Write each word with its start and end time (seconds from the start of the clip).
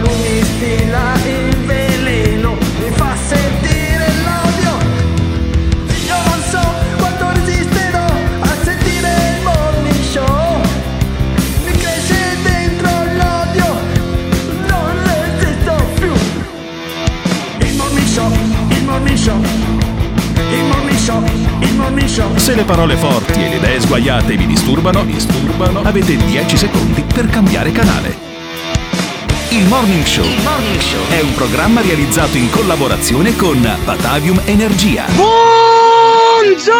lui 0.00 0.42
stila 0.42 1.14
il 1.24 1.56
veleno, 1.66 2.56
mi 2.78 2.90
fa 2.94 3.14
sentire 3.28 4.06
l'odio. 4.24 4.72
Io 6.06 6.16
non 6.24 6.42
so 6.50 6.60
quanto 6.98 7.30
resisterò 7.30 8.04
a 8.40 8.56
sentire 8.62 9.08
il 9.36 9.42
Morning 9.44 10.02
Show. 10.02 10.60
Mi 11.64 11.72
cresce 11.72 12.36
dentro 12.42 12.90
l'odio, 13.18 13.66
non 14.68 14.90
resisto 15.04 15.74
più. 15.98 16.12
Il 17.66 17.74
morning 17.76 18.06
show, 18.06 18.30
il 18.68 18.84
morning 18.84 19.16
show, 19.16 19.40
il 19.40 20.64
morning 20.64 20.98
show, 20.98 21.22
il 21.60 21.74
morning 21.74 22.08
show. 22.08 22.36
Se 22.36 22.54
le 22.54 22.64
parole 22.64 22.96
forti 22.96 23.32
e 23.32 23.48
le 23.48 23.56
idee 23.56 23.80
sguaiate 23.80 24.36
vi 24.36 24.46
disturbano, 24.46 25.04
vi 25.04 25.14
disturbano, 25.14 25.82
avete 25.82 26.16
10 26.16 26.56
secondi 26.56 27.02
per 27.02 27.26
cambiare 27.26 27.70
canale. 27.72 28.29
Il 29.60 29.68
Morning 29.68 30.04
Show 30.06 30.24
è 31.10 31.20
un 31.20 31.34
programma 31.34 31.82
realizzato 31.82 32.38
in 32.38 32.48
collaborazione 32.48 33.36
con 33.36 33.60
Batavium 33.84 34.40
Energia. 34.46 35.04
Buongiorno! 35.10 36.72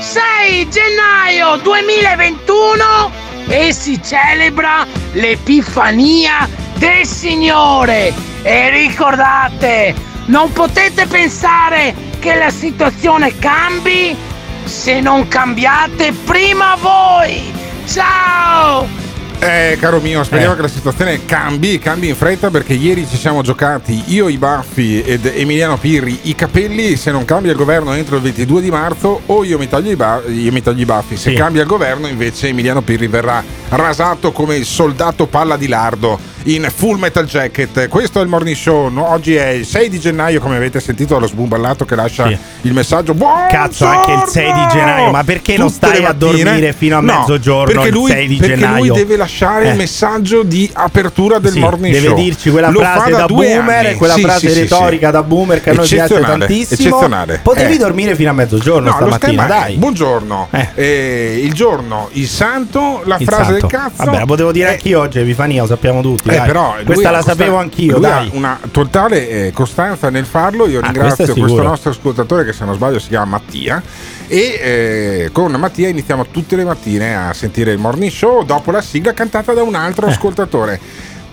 6 0.00 0.70
gennaio 0.70 1.56
2021 1.56 3.12
e 3.46 3.74
si 3.74 4.00
celebra 4.02 4.86
l'Epifania 5.12 6.48
del 6.76 7.04
Signore. 7.04 8.14
E 8.40 8.70
ricordate, 8.70 9.94
non 10.28 10.50
potete 10.50 11.04
pensare 11.04 11.94
che 12.20 12.36
la 12.36 12.48
situazione 12.48 13.36
cambi 13.38 14.16
se 14.64 15.02
non 15.02 15.28
cambiate 15.28 16.12
prima 16.24 16.74
voi. 16.80 17.52
Ciao! 17.86 19.03
Eh, 19.38 19.76
caro 19.78 20.00
mio, 20.00 20.24
speriamo 20.24 20.52
Eh. 20.52 20.56
che 20.56 20.62
la 20.62 20.68
situazione 20.68 21.24
cambi, 21.26 21.78
cambi 21.78 22.08
in 22.08 22.14
fretta 22.16 22.50
perché 22.50 22.72
ieri 22.72 23.06
ci 23.06 23.18
siamo 23.18 23.42
giocati 23.42 24.04
io 24.06 24.28
i 24.28 24.38
baffi 24.38 25.02
ed 25.02 25.26
Emiliano 25.26 25.76
Pirri 25.76 26.18
i 26.22 26.34
capelli. 26.34 26.96
Se 26.96 27.10
non 27.10 27.26
cambia 27.26 27.50
il 27.50 27.56
governo 27.58 27.92
entro 27.92 28.16
il 28.16 28.22
22 28.22 28.62
di 28.62 28.70
marzo, 28.70 29.20
o 29.26 29.44
io 29.44 29.58
mi 29.58 29.68
toglio 29.68 29.90
i, 29.90 29.96
ba- 29.96 30.22
io 30.26 30.50
mi 30.50 30.62
toglio 30.62 30.80
i 30.82 30.86
baffi. 30.86 31.16
Se 31.18 31.30
Sì. 31.30 31.36
cambia 31.36 31.60
il 31.60 31.68
governo, 31.68 32.06
invece, 32.06 32.48
Emiliano 32.48 32.80
Pirri 32.80 33.06
verrà 33.06 33.42
rasato 33.70 34.32
come 34.32 34.56
il 34.56 34.64
soldato 34.64 35.26
palla 35.26 35.56
di 35.58 35.68
lardo 35.68 36.18
in 36.44 36.68
full 36.74 36.98
metal 36.98 37.24
jacket. 37.24 37.88
Questo 37.88 38.20
è 38.20 38.22
il 38.22 38.28
morning 38.28 38.56
show. 38.56 38.92
Oggi 38.98 39.34
è 39.34 39.48
il 39.48 39.64
6 39.66 39.88
di 39.88 39.98
gennaio, 39.98 40.40
come 40.40 40.56
avete 40.56 40.78
sentito 40.80 41.14
dallo 41.14 41.26
sbumballato 41.26 41.84
che 41.84 41.94
lascia 41.94 42.26
Sì. 42.28 42.36
il 42.62 42.72
messaggio. 42.72 43.14
Buongiorno! 43.14 43.48
Cazzo, 43.50 43.86
anche 43.86 44.12
il 44.12 44.22
6 44.26 44.52
di 44.52 44.66
gennaio, 44.72 45.10
ma 45.10 45.24
perché 45.24 45.56
non 45.56 45.68
Tutte 45.72 45.86
stai 45.86 46.00
le 46.00 46.06
a 46.06 46.12
dormire 46.12 46.72
fino 46.72 46.98
a 46.98 47.00
No, 47.00 47.18
mezzogiorno 47.20 47.72
Perché 47.72 47.90
lui, 47.90 48.10
6 48.10 48.26
di 48.26 48.36
perché 48.36 48.66
lui 48.66 48.90
deve 48.90 49.16
lasciare 49.16 49.66
Eh. 49.66 49.70
il 49.70 49.76
messaggio 49.76 50.42
di 50.42 50.68
apertura 50.72 51.38
del 51.38 51.52
Sì, 51.52 51.58
morning 51.60 51.92
deve 51.94 52.06
show. 52.08 52.16
dirci 52.16 52.50
quella 52.50 52.70
Lo 52.70 52.80
frase 52.80 53.10
da, 53.10 53.26
due 53.26 53.54
boomer, 53.54 53.86
anni. 53.86 53.94
quella 53.96 54.14
Sì, 54.14 54.22
frase 54.22 54.52
retorica 54.54 55.10
da 55.10 55.22
boomer 55.22 55.60
che 55.62 55.70
a 55.70 55.74
noi 55.74 55.86
piace 55.88 56.20
tantissimo. 56.20 56.88
eccezionale. 56.88 57.40
Potevi 57.42 57.74
Eh. 57.74 57.78
dormire 57.78 58.14
fino 58.14 58.30
a 58.30 58.32
mezzogiorno 58.34 58.90
No, 58.90 58.98
lo 59.00 59.06
stamattina, 59.06 59.46
dai. 59.46 59.76
buongiorno. 59.76 60.48
Eh. 60.50 60.68
Eh, 60.74 61.40
il 61.42 61.52
giorno, 61.54 62.08
il 62.12 62.28
santo, 62.28 63.02
la 63.04 63.16
Il 63.18 63.26
frase 63.26 63.44
santo. 63.44 63.66
del 63.66 63.70
cazzo. 63.80 64.04
Vabbè, 64.04 64.18
la 64.18 64.24
potevo 64.26 64.52
dire 64.52 64.70
anch'io 64.70 65.00
oggi, 65.00 65.18
Epifania, 65.20 65.62
lo 65.62 65.68
sappiamo 65.68 66.00
tutti. 66.02 66.28
Eh, 66.34 66.38
dai. 66.38 66.46
però 66.46 66.74
Questa 66.84 67.10
la 67.10 67.16
costa- 67.18 67.32
sapevo 67.32 67.56
anch'io, 67.58 67.92
lui 67.92 68.00
dai. 68.02 68.26
ha 68.28 68.30
una 68.36 68.58
totale 68.70 69.28
eh, 69.28 69.52
costanza 69.52 70.10
nel 70.10 70.24
farlo. 70.26 70.66
Io 70.68 70.80
Ah, 70.80 70.84
ringrazio 70.84 71.32
questo 71.34 71.62
nostro 71.62 71.90
ascoltatore 71.90 72.44
che, 72.44 72.52
se 72.52 72.64
non 72.64 72.74
sbaglio, 72.74 72.98
si 72.98 73.08
chiama 73.08 73.24
Mattia. 73.26 73.82
E 74.26 74.38
eh, 74.62 75.28
con 75.32 75.52
Mattia 75.52 75.88
iniziamo 75.88 76.26
tutte 76.30 76.56
le 76.56 76.64
mattine 76.64 77.14
a 77.14 77.32
sentire 77.34 77.72
il 77.72 77.78
morning 77.78 78.10
show 78.10 78.42
dopo 78.44 78.70
la 78.70 78.80
sigla 78.80 79.12
cantata 79.12 79.52
da 79.52 79.62
un 79.62 79.74
Eh. 79.74 79.78
altro 79.78 80.06
ascoltatore. 80.06 80.80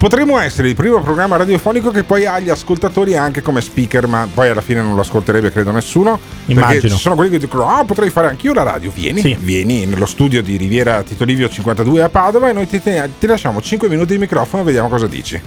Potremmo 0.01 0.39
essere 0.39 0.67
il 0.67 0.73
primo 0.73 0.99
programma 0.99 1.37
radiofonico 1.37 1.91
che 1.91 2.03
poi 2.03 2.25
ha 2.25 2.39
gli 2.39 2.49
ascoltatori 2.49 3.15
anche 3.15 3.43
come 3.43 3.61
speaker, 3.61 4.07
ma 4.07 4.27
poi 4.33 4.49
alla 4.49 4.61
fine 4.61 4.81
non 4.81 4.95
lo 4.95 5.01
ascolterebbe, 5.01 5.51
credo 5.51 5.69
nessuno. 5.69 6.19
Immagino. 6.47 6.95
ci 6.95 6.99
sono 6.99 7.13
quelli 7.13 7.29
che 7.29 7.37
dicono: 7.37 7.69
Ah, 7.69 7.85
potrei 7.85 8.09
fare 8.09 8.27
anch'io 8.27 8.51
la 8.51 8.63
radio. 8.63 8.89
Vieni, 8.91 9.21
Sì. 9.21 9.37
vieni 9.39 9.85
nello 9.85 10.07
studio 10.07 10.41
di 10.41 10.57
Riviera 10.57 11.03
Tito 11.03 11.23
Livio 11.23 11.47
52 11.47 12.01
a 12.01 12.09
Padova 12.09 12.49
e 12.49 12.53
noi 12.53 12.65
ti, 12.65 12.81
ti 12.81 13.27
lasciamo 13.27 13.61
5 13.61 13.87
minuti 13.89 14.13
di 14.13 14.17
microfono 14.17 14.63
e 14.63 14.65
vediamo 14.65 14.89
cosa 14.89 15.05
dici. 15.05 15.39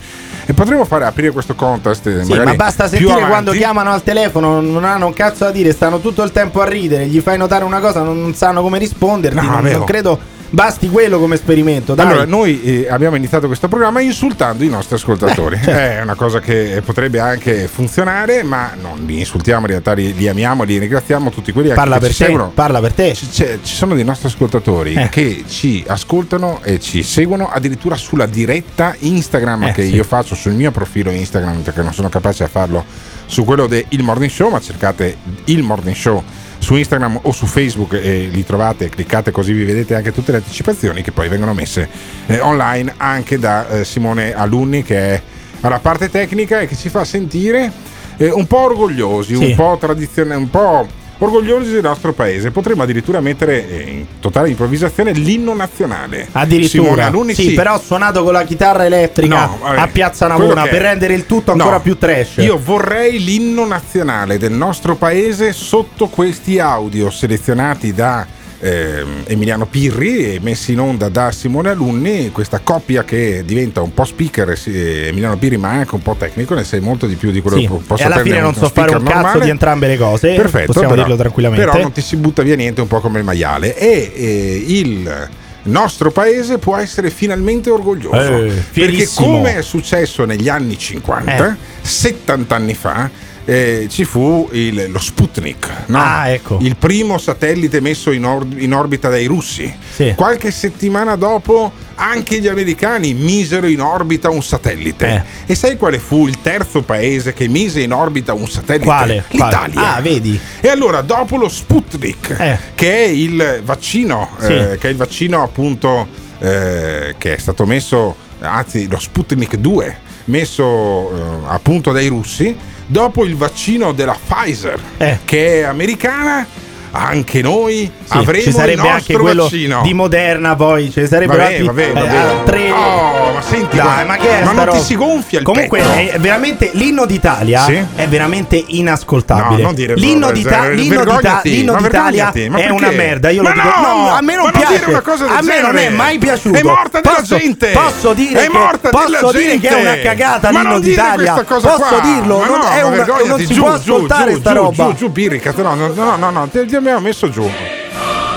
E 0.47 0.53
potremmo 0.53 0.85
fare 0.85 1.05
aprire 1.05 1.33
questo 1.33 1.57
contest. 1.57 2.07
eh, 2.07 2.23
Sì, 2.23 2.35
ma 2.35 2.55
basta 2.55 2.87
sentire 2.87 3.27
quando 3.27 3.51
chiamano 3.51 3.91
al 3.91 4.05
telefono, 4.05 4.61
non 4.61 4.85
hanno 4.85 5.07
un 5.07 5.15
cazzo 5.15 5.47
da 5.47 5.51
dire, 5.51 5.73
stanno 5.73 5.99
tutto 5.99 6.23
il 6.23 6.31
tempo 6.31 6.61
a 6.61 6.65
ridere, 6.65 7.09
gli 7.09 7.19
fai 7.19 7.37
notare 7.37 7.65
una 7.65 7.81
cosa, 7.81 8.03
non 8.03 8.33
sanno 8.37 8.63
come 8.63 8.79
risponderti. 8.79 9.35
No, 9.35 9.51
non, 9.51 9.65
non 9.65 9.81
oh. 9.81 9.85
credo 9.85 10.21
basti 10.55 10.89
quello 10.89 11.19
come 11.19 11.35
esperimento. 11.35 11.95
Dai. 11.95 12.07
Allora, 12.07 12.25
noi 12.25 12.63
eh, 12.63 12.87
abbiamo 12.89 13.17
iniziato 13.17 13.47
questo 13.47 13.69
programma 13.69 14.01
insultando 14.01 14.65
i 14.65 14.69
nostri 14.69 14.95
ascoltatori. 14.97 15.57
Certo. 15.65 15.71
È 15.71 16.01
una 16.03 16.15
cosa 16.15 16.41
che 16.41 16.81
potrebbe 16.85 17.19
anche 17.21 17.69
funzionare, 17.69 18.43
ma 18.43 18.73
non 18.81 19.05
li 19.07 19.19
insultiamo, 19.19 19.63
in 19.63 19.67
realtà 19.69 19.93
li, 19.93 20.15
li 20.15 20.29
amiamo, 20.29 20.63
li 20.63 20.79
ringraziamo 20.79 21.31
tutti 21.31 21.53
quelli 21.53 21.73
parla 21.73 21.95
che 21.95 22.01
per 22.03 22.11
ci 22.13 22.19
te, 22.19 22.25
seguono. 22.25 22.51
parla 22.55 22.81
per 22.81 22.93
te. 22.93 23.13
C- 23.13 23.31
c'è- 23.31 23.59
ci 23.63 23.75
sono 23.75 23.95
dei 23.95 24.05
nostri 24.05 24.29
ascoltatori 24.29 24.95
Eh. 24.95 25.09
che 25.09 25.45
ci 25.49 25.85
ascoltano 25.87 26.61
e 26.63 26.79
ci 26.81 27.03
seguono 27.03 27.49
addirittura 27.51 27.97
sulla 27.97 28.27
diretta 28.27 28.95
Instagram 28.99 29.65
Eh, 29.65 29.73
che 29.73 29.85
sì. 29.85 29.95
io 29.95 30.05
faccio 30.05 30.35
sul 30.35 30.53
mio 30.53 30.71
profilo 30.71 31.11
Instagram 31.11 31.61
perché 31.63 31.83
non 31.83 31.93
sono 31.93 32.09
capace 32.09 32.45
a 32.45 32.49
farlo 32.49 32.85
su 33.27 33.45
quello 33.45 33.67
del 33.67 33.87
Morning 34.01 34.31
Show, 34.31 34.51
ma 34.51 34.61
cercate 34.61 35.17
il 35.45 35.63
Morning 35.63 35.97
Show 35.97 36.23
su 36.65 36.77
Instagram 36.77 37.21
o 37.25 37.33
su 37.33 37.45
Facebook 37.45 37.93
e 37.93 38.27
li 38.33 38.43
trovate, 38.43 38.89
cliccate 38.89 39.31
così 39.31 39.53
vi 39.53 39.65
vedete 39.65 39.95
anche 39.95 40.13
tutte 40.13 40.33
le 40.33 40.39
anticipazioni 40.39 41.03
che 41.03 41.13
poi 41.13 41.29
vengono 41.29 41.53
messe 41.53 41.87
eh, 42.27 42.41
online 42.41 42.95
anche 42.97 43.39
da 43.39 43.69
eh, 43.69 43.85
Simone 43.85 44.33
Alunni 44.35 44.83
che 44.83 44.97
è 44.97 45.23
alla 45.61 45.79
parte 45.79 46.09
tecnica 46.09 46.61
e 46.61 46.67
che 46.67 46.75
ci 46.75 46.89
fa 46.89 47.05
sentire 47.05 47.71
eh, 48.17 48.31
un 48.31 48.47
po' 48.47 48.61
orgogliosi, 48.61 49.37
Sì. 49.37 49.45
un 49.45 49.55
po' 49.55 49.77
tradizionali, 49.79 50.41
un 50.41 50.49
po' 50.49 50.89
orgogliosi 51.19 51.73
del 51.73 51.83
nostro 51.83 52.13
paese. 52.13 52.51
Potremmo 52.51 52.83
addirittura 52.83 53.21
mettere 53.21 53.69
eh, 53.69 53.91
in 53.91 54.07
totale 54.21 54.49
improvvisazione 54.49 55.13
l'inno 55.13 55.55
nazionale. 55.55 56.29
Addirittura, 56.33 57.07
Alunni, 57.07 57.35
sì, 57.35 57.55
però 57.55 57.79
suonato 57.81 58.23
con 58.23 58.33
la 58.33 58.45
chitarra 58.45 58.85
elettrica 58.85 59.47
No, 59.47 59.59
vabbè, 59.61 59.79
a 59.81 59.87
Piazza 59.89 60.27
Navona 60.27 60.67
per 60.67 60.83
rendere 60.83 61.15
il 61.15 61.27
tutto 61.27 61.55
No, 61.55 61.63
ancora 61.63 61.81
più 61.81 61.97
trash. 61.97 62.37
Io 62.37 62.59
vorrei 62.63 63.23
l'inno 63.23 63.67
nazionale 63.67 64.39
del 64.39 64.53
nostro 64.53 64.97
paese 64.97 65.53
sotto 65.53 66.09
questi 66.09 66.59
audio 66.59 67.11
selezionati 67.11 67.93
da 67.93 68.27
ehm, 68.61 69.23
Emiliano 69.27 69.67
Pirri 69.67 70.39
messi 70.43 70.73
in 70.73 70.81
onda 70.81 71.09
da 71.09 71.31
Simone 71.33 71.71
Alunni, 71.71 72.31
questa 72.31 72.61
coppia 72.61 73.05
che 73.05 73.43
diventa 73.45 73.81
un 73.81 73.93
po' 73.95 74.05
speaker, 74.05 74.57
sì, 74.59 74.71
Emiliano 75.07 75.37
Pirri 75.37 75.57
ma 75.57 75.71
anche 75.71 75.95
un 75.95 76.03
po' 76.03 76.15
tecnico, 76.19 76.55
ne 76.55 76.65
sai 76.65 76.81
molto 76.81 77.07
di 77.07 77.15
più 77.17 77.31
di 77.31 77.41
quello 77.41 77.57
Sì, 77.59 77.67
che 77.67 77.73
posso 77.87 78.03
e 78.03 78.07
alla 78.07 78.19
fine 78.21 78.41
non 78.41 78.55
so 78.55 78.69
fare 78.69 78.95
un 78.97 79.03
cazzo 79.05 79.39
di 79.39 79.49
entrambe 79.51 79.87
le 79.87 79.97
cose, 79.97 80.35
Perfetto, 80.35 80.67
possiamo 80.67 80.89
però- 80.91 81.03
dirlo 81.03 81.17
tranquillamente. 81.17 81.65
Però 81.67 81.81
non 81.81 81.93
ti 81.93 82.01
si 82.01 82.17
butta 82.17 82.43
via 82.43 82.57
niente, 82.57 82.81
un 82.81 82.87
po' 82.89 83.01
come 83.01 83.19
il 83.19 83.25
maiale. 83.25 83.77
E 83.77 84.13
eh, 84.15 84.65
il 84.67 85.29
nostro 85.67 86.11
paese 86.11 86.59
può 86.59 86.77
essere 86.77 87.09
finalmente 87.11 87.71
orgoglioso. 87.71 88.45
Eh, 88.45 88.53
perché 88.73 89.09
come 89.15 89.57
è 89.57 89.63
successo 89.63 90.25
negli 90.25 90.49
anni 90.49 90.77
50, 90.79 91.49
Eh. 91.49 91.57
70 91.81 92.55
anni 92.55 92.75
fa, 92.75 93.11
eh, 93.47 93.87
ci 93.91 94.05
fu 94.05 94.49
il- 94.53 94.87
lo 94.91 94.99
Sputnik, 94.99 95.71
no? 95.87 95.99
Ah, 96.01 96.29
ecco. 96.29 96.59
il 96.63 96.77
primo 96.77 97.19
satellite 97.19 97.81
messo 97.81 98.11
in, 98.11 98.25
or- 98.25 98.47
in 98.57 98.73
orbita 98.75 99.09
dai 99.09 99.27
russi. 99.27 99.73
Sì. 99.93 100.15
Qualche 100.17 100.51
settimana 100.51 101.17
dopo 101.17 101.71
anche 101.97 102.41
gli 102.41 102.49
americani 102.49 103.15
misero 103.15 103.67
in 103.69 103.81
orbita 103.81 104.29
un 104.31 104.43
satellite. 104.43 105.07
Eh. 105.47 105.53
E 105.53 105.55
sai 105.55 105.77
quale 105.77 105.99
fu 105.99 106.27
il 106.27 106.41
terzo 106.41 106.83
paese 106.83 107.33
che 107.35 107.47
mise 107.49 107.81
in 107.83 107.93
orbita 107.93 108.33
un 108.33 108.49
satellite? 108.49 108.85
Quale? 108.85 109.25
Quale? 109.29 109.45
L'Italia. 109.69 109.95
Ah, 109.95 110.01
vedi. 110.01 110.39
E 110.61 110.69
allora, 110.69 111.03
dopo 111.03 111.37
lo 111.37 111.49
Sputnik, 111.49 112.37
Eh. 112.39 112.59
che 112.75 112.93
è 113.05 113.07
il 113.09 113.61
vaccino, 113.63 114.31
Sì. 114.41 114.53
eh, 114.53 114.79
che 114.79 114.89
è 114.89 114.91
il 114.91 114.97
vaccino 114.97 115.43
appunto 115.43 116.23
eh, 116.41 117.15
che 117.17 117.37
è 117.37 117.39
stato 117.39 117.65
messo, 117.65 118.17
anzi 118.41 118.89
lo 118.89 118.99
Sputnik 118.99 119.57
2, 119.57 119.97
messo 120.27 121.11
eh, 121.11 121.21
appunto 121.47 121.93
dai 121.93 122.09
russi, 122.09 122.55
dopo 122.87 123.25
il 123.25 123.37
vaccino 123.37 123.93
della 123.93 124.17
Pfizer, 124.23 124.81
Eh. 124.99 125.19
che 125.25 125.61
è 125.61 125.63
americana, 125.63 126.47
anche 126.97 127.43
noi 127.43 127.91
Sì, 128.05 128.17
avremo 128.17 128.43
ci 128.45 128.53
sarebbe 128.53 128.89
anche 128.89 129.15
quello 129.17 129.43
vaccino. 129.45 129.83
di 129.83 129.95
Moderna, 129.95 130.55
poi 130.55 130.91
ci 130.91 131.07
sarebbero 131.07 131.39
Vabbè, 131.39 131.51
altri 131.51 131.67
vabbè, 131.67 131.89
eh, 131.89 131.93
vabbè. 131.93 132.17
ah, 132.17 132.43
tre. 132.45 132.71
Oh, 132.71 133.33
ma 133.35 133.43
senti, 133.43 133.77
Dai, 133.77 134.05
ma- 134.07 134.17
che 134.17 134.39
è 134.41 134.45
ma 134.45 134.53
non 134.53 134.69
ti 134.75 134.81
si 134.81 134.95
gonfia 134.95 135.39
il 135.41 135.45
Comunque 135.45 135.81
petto? 135.81 136.13
è 136.15 136.19
veramente 136.19 136.71
l'inno 136.75 137.05
d'Italia 137.07 137.65
Sì? 137.65 137.85
è 137.97 138.07
veramente 138.07 138.63
inascoltabile. 138.67 139.57
No, 139.57 139.63
non 139.63 139.75
dire 139.75 139.95
l'inno 139.95 140.31
d'Ita- 140.31 140.67
eh, 140.67 140.75
l'inno 140.75 141.05
d'Ita- 141.05 141.41
l'inno 141.43 141.77
d'Italia 141.77 142.33
è 142.33 142.69
una 142.71 142.91
merda. 142.91 143.31
Io 143.31 143.43
Ma 143.43 143.49
lo 143.49 143.55
dico. 143.55 143.69
no, 143.81 144.11
a 144.11 144.21
me 144.23 144.35
non 144.35 144.43
non 144.45 144.53
piace. 144.53 144.85
del 144.85 145.29
a 145.29 145.41
me 145.43 145.61
non 145.61 145.77
è 145.77 145.89
mai 145.91 146.19
piaciuto. 146.19 146.59
È 146.59 146.63
morta 146.63 147.01
della 147.01 147.15
posso, 147.17 147.37
gente. 147.37 147.71
Posso 147.71 148.13
dire 148.13 148.41
È 148.41 148.43
che, 148.47 148.57
morta 148.57 148.91
posso 148.91 149.07
della 149.07 149.33
dire 149.33 149.59
che 149.59 149.69
è 149.69 149.81
una 149.81 149.97
cagata 150.03 150.51
l'inno 150.51 150.63
non 150.71 150.81
d'Italia. 150.81 151.45
Posso 151.45 152.01
dirlo? 152.03 152.45
Non, 152.45 152.61
è 152.73 152.83
una, 152.83 153.05
non 153.27 153.39
si 153.39 153.47
giù, 153.55 153.61
può 153.63 153.79
giù, 153.79 153.95
ascoltare 153.95 154.33
giù, 154.33 154.39
sta 154.41 154.53
giù, 154.53 154.57
roba. 154.59 154.85
Giù, 154.87 154.95
giù, 154.95 155.09
birrica, 155.11 155.53
no, 155.57 155.75
no, 155.75 156.31
no, 156.31 156.49
abbiamo 156.85 157.01
messo 157.01 157.31
giù. 157.31 157.51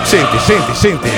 Senti, 0.03 0.37
senti, 0.39 0.73
senti. 0.73 1.09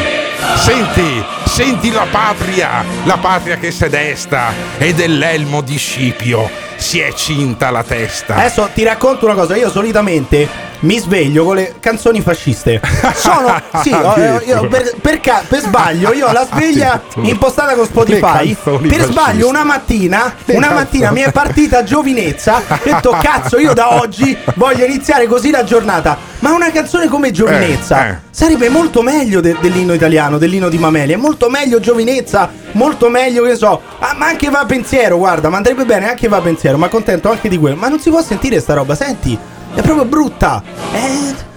Senti, 0.56 1.24
senti 1.46 1.92
la 1.92 2.08
patria, 2.10 2.84
la 3.04 3.18
patria 3.18 3.58
che 3.58 3.72
si 3.72 3.88
desta 3.88 4.52
e 4.78 4.94
dell'elmo 4.94 5.62
di 5.62 5.78
Scipio 5.78 6.50
si 6.76 7.00
è 7.00 7.14
cinta 7.14 7.70
la 7.70 7.84
testa. 7.84 8.36
Adesso 8.36 8.70
ti 8.74 8.84
racconto 8.84 9.26
una 9.26 9.36
cosa, 9.36 9.56
io 9.56 9.70
solitamente 9.70 10.48
mi 10.82 10.98
sveglio 10.98 11.44
con 11.44 11.56
le 11.56 11.76
canzoni 11.80 12.22
fasciste. 12.22 12.82
Sono 13.16 13.60
sì, 13.84 13.92
ho- 13.92 14.16
io- 14.18 14.42
io 14.46 14.68
per, 14.68 14.94
per 15.02 15.20
ca- 15.20 15.44
per 15.48 15.60
sbaglio 15.62 16.14
io 16.14 16.28
ho 16.28 16.32
la 16.32 16.48
sveglia 16.50 17.02
impostata 17.16 17.74
con 17.76 17.86
Spotify. 17.86 18.56
Per 18.64 19.04
sbaglio 19.04 19.48
una 19.48 19.64
mattina, 19.64 20.34
una 20.46 20.72
mattina 20.72 21.12
mi 21.12 21.22
è 21.22 21.32
partita 21.32 21.84
giovinezza. 21.84 22.62
Ho 22.68 22.80
detto 22.84 23.18
cazzo, 23.22 23.58
io 23.60 23.74
da 23.74 24.00
oggi 24.00 24.36
voglio 24.56 24.86
iniziare 24.86 25.28
così 25.28 25.50
la 25.52 25.64
giornata. 25.64 26.18
Ma 26.40 26.54
una 26.54 26.72
canzone 26.72 27.10
come 27.10 27.32
Giovinezza 27.32 28.08
Eh, 28.08 28.12
eh. 28.12 28.18
sarebbe 28.30 28.70
molto 28.70 29.02
meglio 29.02 29.42
de- 29.42 29.58
dell'inno 29.60 29.92
italiano, 29.94 30.38
dell'inno 30.38 30.70
di 30.70 30.78
Mameli. 30.78 31.12
È 31.12 31.18
molto 31.18 31.50
meglio 31.50 31.82
Giovinezza, 31.82 32.50
molto 32.74 33.10
meglio 33.10 33.44
che 33.44 33.56
so. 33.58 33.82
Ah, 34.00 34.16
ma 34.18 34.28
anche 34.28 34.50
va 34.50 34.64
pensiero, 34.66 35.18
guarda, 35.18 35.50
ma 35.50 35.58
andrebbe 35.58 35.84
bene 35.84 36.08
anche 36.08 36.30
va 36.30 36.40
pensiero, 36.40 36.78
ma 36.78 36.88
contento 36.88 37.30
anche 37.30 37.50
di 37.50 37.58
quello. 37.58 37.76
Ma 37.76 37.90
non 37.90 38.00
si 38.00 38.10
può 38.10 38.22
sentire 38.22 38.62
sta 38.62 38.74
roba, 38.74 38.96
senti, 38.96 39.38
è 39.76 39.82
proprio 39.82 40.06
brutta. 40.06 40.62
Eh, 40.94 41.48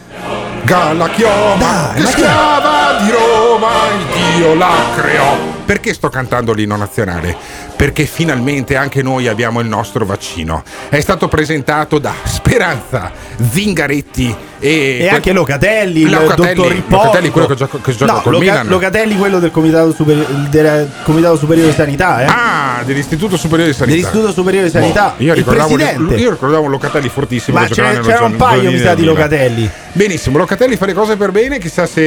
Galla 0.65 1.09
chioma, 1.09 1.91
Dai, 1.93 2.03
che- 2.03 2.11
schiava 2.11 2.99
di 3.01 3.11
Roma, 3.11 3.69
il 3.99 4.37
Dio 4.37 4.55
la 4.55 4.71
creò. 4.95 5.37
Perché 5.65 5.93
sto 5.93 6.09
cantando 6.09 6.53
l'inno 6.53 6.77
nazionale? 6.77 7.37
Perché 7.83 8.07
finalmente 8.07 8.77
anche 8.77 9.03
noi 9.03 9.27
abbiamo 9.27 9.59
il 9.59 9.67
nostro 9.67 10.05
vaccino. 10.07 10.63
È 10.89 11.01
stato 11.01 11.27
presentato 11.27 11.99
da 11.99 12.15
Speranza 12.23 13.11
Zingaretti 13.51 14.33
e, 14.61 14.99
E 15.01 15.09
anche 15.09 15.33
Locatelli, 15.33 16.03
il 16.03 16.11
Locatelli, 16.11 16.55
dottor 16.55 16.73
Ippolito. 16.77 16.97
Locatelli, 16.97 17.31
quello 17.31 17.47
che 17.49 17.55
gioca, 17.57 17.79
che 17.83 17.93
gioca 17.97 18.13
no, 18.13 18.21
col 18.21 18.33
Loca- 18.35 18.45
Milan. 18.45 18.67
Locatelli, 18.69 19.17
quello 19.19 19.41
del 19.41 19.51
Comitato, 19.51 19.93
Superi- 19.93 20.25
del 20.49 20.89
Comitato 21.03 21.37
Superiore 21.37 21.71
di 21.71 21.75
Sanità, 21.75 22.23
eh? 22.23 22.27
Ah, 22.29 22.83
dell'Istituto 22.85 23.37
Superiore 23.37 23.73
di 23.73 23.77
Sanità. 23.77 23.97
Dell'Istituto 23.97 24.33
Superiore 24.33 24.67
di 24.67 24.73
Sanità. 24.73 25.15
Boh, 25.17 25.25
io, 25.25 25.33
il 25.33 25.39
ricordavo, 25.39 25.75
presidente. 25.75 26.15
io 26.15 26.31
ricordavo 26.31 26.63
un 26.63 26.71
Locatelli 26.71 27.09
fortissimo. 27.09 27.59
Ma 27.59 27.67
che 27.67 27.75
ce 27.75 27.83
giocava 27.83 27.95
n'è- 27.95 28.01
nello 28.01 28.13
c'era 28.13 28.25
un 28.27 28.31
Gion- 28.31 28.39
paio, 28.49 28.71
mi 28.71 28.79
sa, 28.79 28.95
di. 28.95 29.03
Locatelli. 29.03 29.71
Benissimo, 29.91 30.39
Locatelli 30.39 30.77
fa 30.77 30.87
le 30.87 30.95
cose 30.95 31.17
per 31.17 31.33
bene, 31.33 31.59
chissà 31.59 31.87
se 31.87 32.01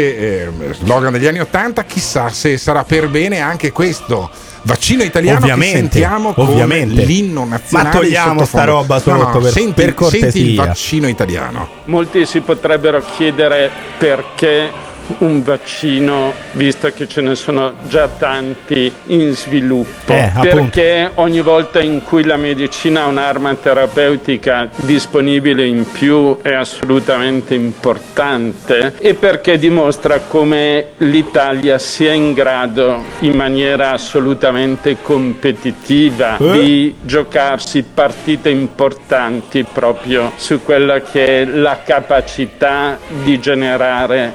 eh, 0.44 0.50
slogan 0.80 1.12
degli 1.12 1.28
anni 1.28 1.40
Ottanta, 1.42 1.84
chissà 1.84 2.30
se 2.30 2.58
sarà 2.58 2.86
per 2.86 3.10
bene 3.10 3.42
anche 3.42 3.74
questo 3.74 4.30
vaccino 4.66 5.04
italiano 5.04 5.38
Ovviamente, 5.40 5.72
che 5.72 5.80
sentiamo 5.80 6.34
ovviamente. 6.36 6.94
come 6.96 7.06
l'inno 7.06 7.46
nazionale. 7.46 7.90
Ma 7.90 7.96
togliamo 7.96 8.46
sta 8.46 8.64
roba 8.64 9.00
sotto, 9.00 9.40
per- 9.40 9.52
senti, 9.52 9.74
per 9.74 9.94
cortesia. 9.94 10.32
senti 10.32 10.50
il 10.50 10.56
vaccino 10.56 11.08
italiano. 11.08 11.70
Molti 11.86 12.26
si 12.26 12.42
potrebbero 12.42 13.02
chiedere 13.16 13.70
perché 13.98 14.72
un 15.20 15.44
vaccino, 15.44 16.34
visto 16.54 16.92
che 16.92 17.08
ce 17.08 17.22
ne 17.22 17.36
sono 17.36 17.74
già 17.88 18.08
tanti 18.08 18.92
in 19.08 19.34
sviluppo, 19.36 20.14
Eh, 20.14 20.32
perché 20.42 21.12
ogni 21.16 21.42
volta 21.42 21.82
in 21.82 22.04
cui 22.04 22.24
la 22.24 22.38
medicina 22.38 23.04
ha 23.04 23.08
un'arma 23.08 23.56
terapeutica 23.56 24.70
disponibile 24.76 25.66
in 25.66 25.86
più 25.92 26.40
è 26.42 26.54
assolutamente 26.54 27.54
importante 27.54 28.94
e 29.00 29.14
perché 29.14 29.58
dimostra 29.58 30.20
come 30.20 30.88
l'Italia 30.98 31.78
sia 31.78 32.14
in 32.14 32.34
grado 32.34 33.04
in 33.20 33.34
maniera 33.36 33.92
assolutamente 33.92 34.98
competitiva 35.02 36.38
Eh? 36.38 36.52
di 36.52 36.96
giocarsi 37.02 37.84
partite 37.84 38.50
importanti 38.50 39.64
proprio 39.72 40.32
su 40.36 40.64
quella 40.64 41.02
che 41.02 41.42
è 41.42 41.46
la 41.46 41.80
capacità 41.84 42.98
di 43.24 43.40
generare 43.40 44.34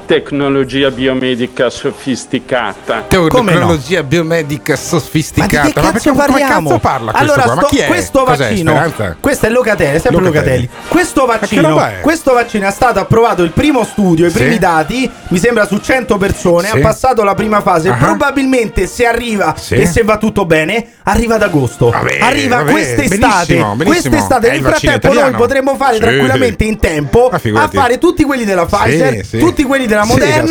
tecnologia 0.61 0.91
biomedica 0.91 1.69
sofisticata. 1.69 3.05
Come 3.09 3.29
no? 3.29 3.59
Tecnologia 3.59 4.03
biomedica 4.03 4.73
Ma 4.73 4.79
sofisticata. 4.79 5.65
di 5.65 5.73
che 5.73 5.79
cazzo 5.81 5.91
perché- 5.91 6.11
parliamo? 6.13 6.53
Come 6.69 6.69
cazzo 6.69 6.79
parla 6.79 7.11
questo 7.11 7.33
allora? 7.33 7.55
Ma 7.55 7.61
sto- 7.61 7.67
chi 7.67 7.77
è? 7.79 7.87
questo 7.87 8.23
Cos'è, 8.23 8.37
vaccino, 8.49 8.71
Speranza? 8.71 9.17
questo 9.19 9.45
è 9.45 9.49
Locatelli, 9.49 9.95
è 9.95 9.99
sempre 9.99 10.21
Locatelli. 10.21 10.61
Locatelli. 10.61 10.87
Questo 10.89 11.25
vaccino, 11.25 11.81
questo 12.01 12.33
vaccino 12.33 12.67
è 12.67 12.71
stato 12.71 12.99
approvato 12.99 13.43
il 13.43 13.51
primo 13.51 13.83
studio, 13.83 14.27
i 14.27 14.29
Sì. 14.31 14.37
primi 14.37 14.57
dati, 14.59 15.09
mi 15.29 15.39
sembra 15.39 15.65
su 15.65 15.77
100 15.79 16.17
persone, 16.17 16.67
Sì. 16.69 16.77
ha 16.77 16.79
passato 16.79 17.23
la 17.23 17.33
prima 17.33 17.61
fase. 17.61 17.89
Ah. 17.89 17.93
Probabilmente 17.95 18.85
se 18.87 19.05
arriva 19.05 19.55
Sì. 19.57 19.75
e 19.75 19.85
se 19.87 20.03
va 20.03 20.17
tutto 20.17 20.45
bene, 20.45 20.85
arriva 21.03 21.35
ad 21.35 21.41
agosto. 21.43 21.89
Vabbè, 21.89 22.19
arriva 22.21 22.57
vabbè, 22.57 22.71
quest'estate. 22.71 23.17
benissimo, 23.17 23.75
benissimo. 23.75 24.09
Quest'estate 24.15 24.49
nel 24.51 24.61
frattempo 24.61 25.13
noi 25.13 25.31
potremmo 25.31 25.75
fare 25.75 25.95
Sì. 25.95 26.01
tranquillamente 26.01 26.63
in 26.65 26.77
tempo 26.77 27.29
Ma 27.31 27.63
a 27.63 27.67
fare 27.67 27.97
tutti 27.97 28.23
quelli 28.23 28.45
della 28.45 28.65
Pfizer, 28.65 29.25
sì. 29.25 29.37
tutti 29.39 29.63
quelli 29.63 29.85
della 29.87 30.03
Sì, 30.03 30.09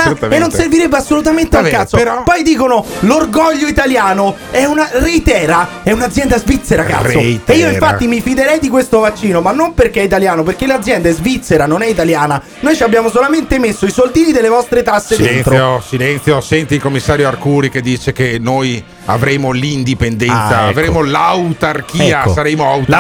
Moderna 0.09 0.35
e 0.37 0.39
non 0.39 0.51
servirebbe 0.51 0.97
assolutamente 0.97 1.57
Vabbè, 1.57 1.69
al 1.69 1.75
cazzo. 1.75 1.97
però- 1.97 2.23
Poi 2.23 2.43
dicono 2.43 2.85
l'orgoglio 3.01 3.67
italiano 3.67 4.37
è 4.51 4.65
una 4.65 4.89
Reitera, 4.93 5.83
è 5.83 5.93
un'azienda 5.93 6.39
svizzera, 6.39 6.85
cazzo. 6.85 7.19
Reitera. 7.19 7.59
E 7.59 7.61
io 7.63 7.71
infatti 7.71 8.07
mi 8.07 8.21
fiderei 8.21 8.59
di 8.59 8.69
questo 8.69 9.01
vaccino, 9.01 9.41
ma 9.41 9.53
non 9.53 9.75
perché 9.75 10.01
è 10.01 10.05
italiano, 10.05 10.43
perché 10.43 10.67
l'azienda 10.67 11.09
è 11.09 11.13
svizzera, 11.13 11.67
non 11.67 11.83
è 11.83 11.87
italiana. 11.87 12.41
Noi 12.61 12.77
ci 12.77 12.83
abbiamo 12.83 13.09
solamente 13.11 13.59
messo 13.59 13.87
i 13.87 13.91
soldini 13.91 14.33
delle 14.33 14.49
vostre 14.49 14.83
tasse 14.83 15.17
dentro. 15.17 15.51
Silenzio, 15.53 15.83
silenzio, 15.87 16.41
senti 16.41 16.75
il 16.75 16.81
commissario 16.81 17.27
Arcuri 17.29 17.69
che 17.71 17.81
dice 17.81 18.13
che 18.13 18.39
noi 18.41 18.83
avremo 19.07 19.51
l'indipendenza, 19.53 20.59
Ah, 20.59 20.61
ecco. 20.69 20.79
avremo 20.79 21.03
l'autarchia, 21.03 22.21
Ecco. 22.23 22.33
saremo 22.33 22.65
autarchici. 22.65 22.91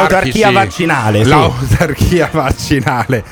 L'autarchia 0.40 0.50
vaccinale, 0.50 1.22
sì. 1.22 1.28
L'autarchia 1.28 2.28
vaccinale. 2.32 3.24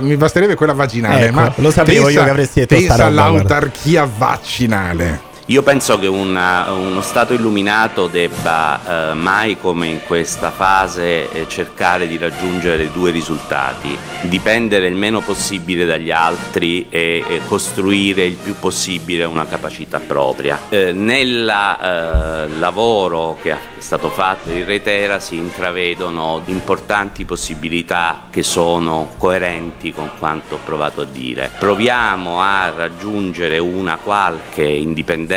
Mi 0.00 0.16
basterebbe 0.16 0.54
quella 0.54 0.72
vaginale, 0.72 1.26
Ecco, 1.26 1.34
ma 1.34 1.52
lo 1.56 1.70
sapevo 1.70 2.08
io 2.08 2.22
che 2.22 2.30
avresti 2.30 2.60
detto 2.60 2.74
pensa 2.76 3.04
all'autarchia 3.06 4.08
vaccinale. 4.16 5.20
Io 5.48 5.62
penso 5.62 5.96
che 6.00 6.08
una- 6.08 6.72
uno 6.72 7.00
Stato 7.02 7.32
illuminato 7.32 8.08
debba 8.08 9.10
eh, 9.12 9.14
mai 9.14 9.56
come 9.56 9.86
in 9.86 10.00
questa 10.04 10.50
fase 10.50 11.30
eh, 11.30 11.46
cercare 11.46 12.08
di 12.08 12.18
raggiungere 12.18 12.90
due 12.90 13.12
risultati, 13.12 13.96
dipendere 14.22 14.88
il 14.88 14.96
meno 14.96 15.20
possibile 15.20 15.84
dagli 15.84 16.10
altri 16.10 16.86
e, 16.88 17.22
e 17.28 17.40
costruire 17.46 18.24
il 18.24 18.34
più 18.34 18.56
possibile 18.58 19.22
una 19.22 19.46
capacità 19.46 20.00
propria. 20.00 20.62
Eh, 20.68 20.90
nel 20.90 21.44
lavoro 21.44 23.38
che 23.40 23.52
è 23.52 23.58
stato 23.78 24.08
fatto 24.10 24.50
in 24.50 24.64
Retera 24.64 25.20
si 25.20 25.36
intravedono 25.36 26.42
importanti 26.46 27.24
possibilità 27.24 28.26
che 28.30 28.42
sono 28.42 29.12
coerenti 29.16 29.92
con 29.92 30.10
quanto 30.18 30.56
ho 30.56 30.60
provato 30.64 31.02
a 31.02 31.06
dire. 31.06 31.52
Proviamo 31.56 32.40
a 32.40 32.72
raggiungere 32.74 33.58
una 33.58 33.96
qualche 34.02 34.64
indipendenza 34.64 35.34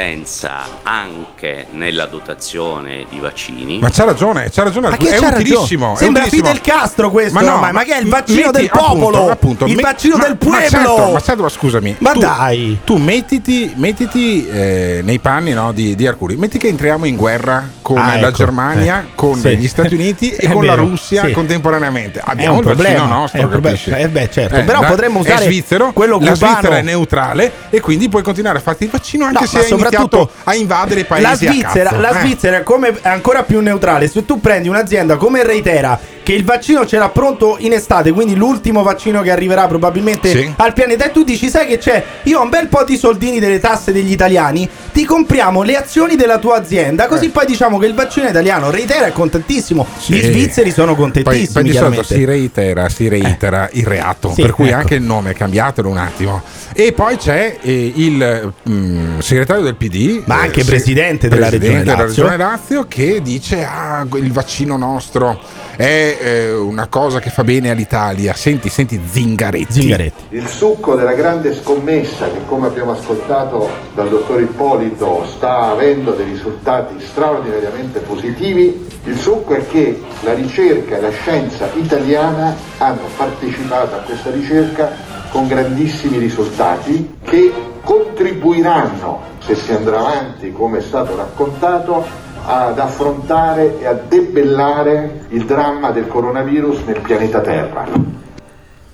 anche 0.83 1.67
nella 1.71 2.05
dotazione 2.05 3.05
di 3.09 3.19
vaccini. 3.19 3.79
Ma 3.79 3.89
c'ha 3.89 4.05
ragione, 4.05 4.49
c'ha 4.51 4.63
ragione 4.63 4.89
Ma 4.89 4.97
che 4.97 5.09
è 5.09 5.19
c'ha 5.19 5.27
utilissimo. 5.27 5.85
ragione? 5.87 5.93
è 5.93 5.97
Sembra 5.97 6.23
utilissimo. 6.23 6.47
Fidel 6.53 6.61
Castro 6.61 7.09
questo, 7.11 7.33
Ma 7.33 7.41
no, 7.41 7.53
ormai, 7.55 7.71
ma 7.73 7.83
che 7.83 7.95
è 7.95 7.99
il 7.99 8.07
vaccino 8.07 8.45
metti- 8.47 8.57
del 8.59 8.69
popolo, 8.69 9.17
appunto, 9.29 9.31
appunto, 9.31 9.65
il 9.65 9.79
vaccino 9.79 10.17
ma- 10.17 10.23
del 10.23 10.37
Ma 10.39 10.49
pueblo. 10.49 10.69
certo, 10.69 11.11
ma 11.11 11.19
certo, 11.21 11.41
ma 11.43 11.49
scusami. 11.49 11.95
Ma 11.99 12.11
tu, 12.11 12.19
dai. 12.19 12.79
Tu 12.83 12.95
mettiti, 12.97 13.73
mettiti 13.75 14.47
eh, 14.47 15.01
nei 15.03 15.19
panni 15.19 15.51
no, 15.53 15.71
di, 15.71 15.95
di 15.95 16.07
Arcuri. 16.07 16.35
Metti 16.35 16.57
che 16.57 16.67
entriamo 16.67 17.05
in 17.05 17.15
guerra 17.15 17.67
con 17.81 17.97
Ah, 17.97 18.15
la 18.19 18.27
ecco, 18.27 18.31
Germania, 18.37 19.01
eh, 19.01 19.05
con 19.15 19.35
sì. 19.39 19.57
gli 19.57 19.67
Stati 19.67 19.93
Uniti 19.95 20.29
e 20.35 20.47
con 20.49 20.65
la 20.65 20.75
vero, 20.75 20.87
Russia 20.87 21.25
sì. 21.25 21.31
contemporaneamente. 21.31 22.21
Abbiamo 22.23 22.53
un 22.57 22.59
il 22.59 22.65
vaccino 22.65 22.85
problema, 22.87 23.15
nostro, 23.15 23.39
è 23.39 23.43
un 23.43 23.49
problema. 23.49 23.77
capisci? 23.77 23.99
Eh 24.01 24.09
beh, 24.09 24.29
certo, 24.31 24.63
però 24.63 24.79
da- 24.81 24.87
potremmo 24.87 25.19
usare 25.19 25.43
è 25.45 25.47
svizzero, 25.47 25.91
quello 25.93 26.19
la 26.19 26.31
cubano. 26.31 26.35
Svizzera 26.35 26.77
è 26.77 26.81
neutrale 26.81 27.51
e 27.69 27.79
quindi 27.79 28.09
puoi 28.09 28.23
continuare 28.23 28.57
a 28.59 28.61
farti 28.61 28.83
il 28.85 28.89
vaccino 28.89 29.25
anche 29.25 29.39
No, 29.41 29.45
se 29.47 29.57
ma 29.57 29.63
hai 29.63 29.69
iniziato 29.71 29.88
soprattutto 29.91 30.29
a 30.43 30.55
invadere 30.55 31.01
i 31.01 31.05
paesi 31.05 31.23
la 31.23 31.35
Svizzera, 31.35 31.89
cazzo. 31.89 32.01
la 32.01 32.09
Eh. 32.09 32.19
Svizzera 32.21 32.57
è 32.57 32.63
come 32.63 32.89
è 33.01 33.07
ancora 33.09 33.43
più 33.43 33.59
neutrale. 33.61 34.07
Se 34.07 34.25
tu 34.25 34.39
prendi 34.39 34.67
un'azienda 34.67 35.17
come 35.17 35.43
Reitera 35.43 35.99
che 36.29 36.35
il 36.35 36.43
vaccino 36.43 36.83
c'era 36.85 37.09
pronto 37.09 37.55
in 37.57 37.73
estate, 37.73 38.11
quindi 38.11 38.35
l'ultimo 38.35 38.83
vaccino 38.83 39.23
che 39.23 39.31
arriverà 39.31 39.65
probabilmente 39.65 40.29
Sì. 40.29 40.53
al 40.57 40.73
pianeta. 40.73 41.05
E 41.05 41.11
tu 41.11 41.23
dici, 41.23 41.49
sai 41.49 41.65
che 41.65 41.79
c'è? 41.79 42.03
Io 42.23 42.37
ho 42.39 42.43
un 42.43 42.49
bel 42.49 42.67
po' 42.67 42.83
di 42.83 42.97
soldini 42.97 43.39
delle 43.39 43.57
tasse 43.59 43.91
degli 43.91 44.11
italiani, 44.11 44.69
ti 44.93 45.05
compriamo 45.05 45.63
le 45.63 45.75
azioni 45.75 46.15
della 46.15 46.37
tua 46.37 46.57
azienda, 46.57 47.07
così 47.07 47.25
Eh. 47.25 47.29
poi 47.29 47.47
diciamo 47.47 47.79
che 47.79 47.87
il 47.87 47.95
vaccino 47.95 48.27
italiano 48.27 48.69
reitera 48.69 49.07
è 49.07 49.11
contentissimo. 49.11 49.87
Gli 50.05 50.19
Sì. 50.21 50.21
svizzeri 50.21 50.69
sono 50.71 50.93
Poi, 50.93 51.01
contentissimi. 51.01 51.47
poi 51.51 51.63
di 51.63 51.69
solito 51.71 51.79
chiaramente. 51.79 52.13
si 52.15 52.25
reitera, 52.25 52.89
si 52.89 53.07
reitera 53.07 53.67
il 53.71 53.85
reato, 53.87 54.31
Sì, 54.31 54.43
per 54.43 54.51
cui 54.51 54.67
ecco. 54.67 54.77
anche 54.77 54.93
il 54.95 55.01
nome 55.01 55.33
cambiatelo 55.33 55.89
un 55.89 55.97
attimo. 55.97 56.43
E 56.73 56.91
poi 56.91 57.17
c'è 57.17 57.57
eh, 57.59 57.91
il 57.95 58.53
mm, 58.69 59.17
segretario 59.17 59.63
del 59.63 59.75
PD, 59.75 60.21
Ma 60.25 60.41
anche 60.41 60.61
se- 60.61 60.69
presidente 60.69 61.27
della 61.27 61.47
presidente 61.47 61.77
Regione 61.79 61.95
della. 61.95 62.07
Regione 62.07 62.37
Lazio, 62.37 62.85
che 62.87 63.19
dice 63.23 63.63
ah, 63.65 64.05
il 64.13 64.31
vaccino 64.31 64.77
nostro 64.77 65.41
è 65.75 66.17
eh, 66.19 66.53
una 66.53 66.87
cosa 66.87 67.19
che 67.19 67.29
fa 67.29 67.43
bene 67.43 67.71
all'Italia. 67.71 68.33
Senti, 68.33 68.69
senti 68.69 68.99
Zingaretti. 69.03 69.81
Zingaretti. 69.81 70.35
Il 70.35 70.47
succo 70.47 70.95
della 70.95 71.13
grande 71.13 71.55
scommessa 71.55 72.29
che 72.29 72.39
come 72.45 72.67
abbiamo 72.67 72.91
ascoltato 72.91 73.69
dal 73.93 74.09
dottor 74.09 74.41
Ippolito 74.41 75.25
sta 75.35 75.71
avendo 75.71 76.11
dei 76.11 76.25
risultati 76.25 76.95
straordinariamente 76.99 77.99
positivi, 77.99 78.87
il 79.05 79.17
succo 79.17 79.53
è 79.53 79.65
che 79.67 80.01
la 80.21 80.33
ricerca 80.33 80.97
e 80.97 81.01
la 81.01 81.11
scienza 81.11 81.69
italiana 81.75 82.55
hanno 82.77 83.07
partecipato 83.15 83.95
a 83.95 83.99
questa 83.99 84.29
ricerca 84.29 84.91
con 85.31 85.47
grandissimi 85.47 86.17
risultati 86.17 87.17
che 87.23 87.51
contribuiranno, 87.81 89.21
se 89.39 89.55
si 89.55 89.71
andrà 89.71 89.99
avanti 89.99 90.51
come 90.51 90.79
è 90.79 90.81
stato 90.81 91.15
raccontato, 91.15 92.05
ad 92.49 92.79
affrontare 92.79 93.79
e 93.79 93.85
a 93.85 93.93
debellare 93.93 95.25
il 95.29 95.45
dramma 95.45 95.91
del 95.91 96.07
coronavirus 96.07 96.79
nel 96.87 96.99
pianeta 96.99 97.41
Terra. 97.41 97.85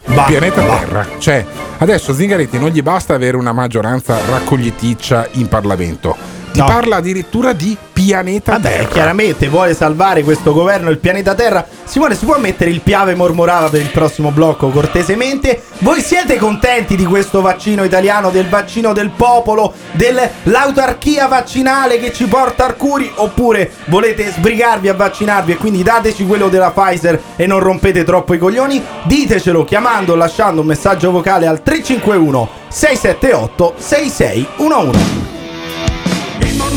Bah, 0.08 0.24
pianeta. 0.26 0.62
Terra. 0.62 1.06
Cioè, 1.18 1.46
adesso 1.78 2.14
Zingaretti 2.14 2.60
non 2.60 2.70
gli 2.70 2.82
basta 2.82 3.14
avere 3.14 3.38
una 3.38 3.54
maggioranza 3.54 4.18
raccogliticcia 4.30 5.30
in 5.34 5.48
Parlamento. 5.48 6.18
Ti 6.56 6.62
No. 6.62 6.68
parla 6.68 6.96
addirittura 6.96 7.52
di 7.52 7.76
pianeta 7.92 8.54
Vabbè, 8.54 8.70
Terra. 8.70 8.88
chiaramente 8.88 9.50
vuole 9.50 9.74
salvare 9.74 10.24
questo 10.24 10.54
governo, 10.54 10.90
il 10.90 11.00
pianeta 11.00 11.36
Terra. 11.36 11.66
Simone, 11.84 12.16
si 12.16 12.24
può 12.24 12.38
mettere 12.40 12.70
il 12.70 12.80
piave 12.80 13.14
mormorava 13.14 13.68
per 13.68 13.82
il 13.82 13.90
prossimo 13.90 14.32
blocco, 14.32 14.70
cortesemente? 14.70 15.62
Voi 15.80 16.00
siete 16.00 16.38
contenti 16.38 16.96
di 16.96 17.04
questo 17.04 17.42
vaccino 17.42 17.84
italiano, 17.84 18.30
del 18.30 18.48
vaccino 18.48 18.94
del 18.94 19.10
popolo, 19.10 19.74
dell'autarchia 19.92 21.28
vaccinale 21.28 22.00
che 22.00 22.14
ci 22.14 22.26
porta 22.26 22.64
Arcuri? 22.64 23.12
Oppure 23.16 23.70
volete 23.88 24.32
sbrigarvi 24.32 24.88
a 24.88 24.94
vaccinarvi 24.94 25.52
e 25.52 25.58
quindi 25.58 25.84
dateci 25.84 26.26
quello 26.26 26.48
della 26.48 26.72
Pfizer 26.72 27.22
e 27.36 27.46
non 27.48 27.60
rompete 27.60 28.06
troppo 28.06 28.34
i 28.34 28.38
coglioni? 28.38 28.82
Ditecelo 29.04 29.66
chiamando 29.66 30.14
o 30.14 30.16
lasciando 30.16 30.62
un 30.62 30.68
messaggio 30.68 31.12
vocale 31.12 31.48
al 31.48 31.62
351 31.62 32.50
678 32.70 33.74
6611. 33.78 35.25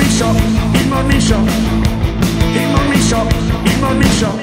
Morning 0.09 0.17
show, 0.17 0.35
il 0.73 0.87
morning 0.89 1.21
show, 1.21 1.45
il 2.55 2.69
morning 2.71 3.03
show, 3.03 3.27
il 3.63 3.79
morning 3.79 4.11
show. 4.11 4.39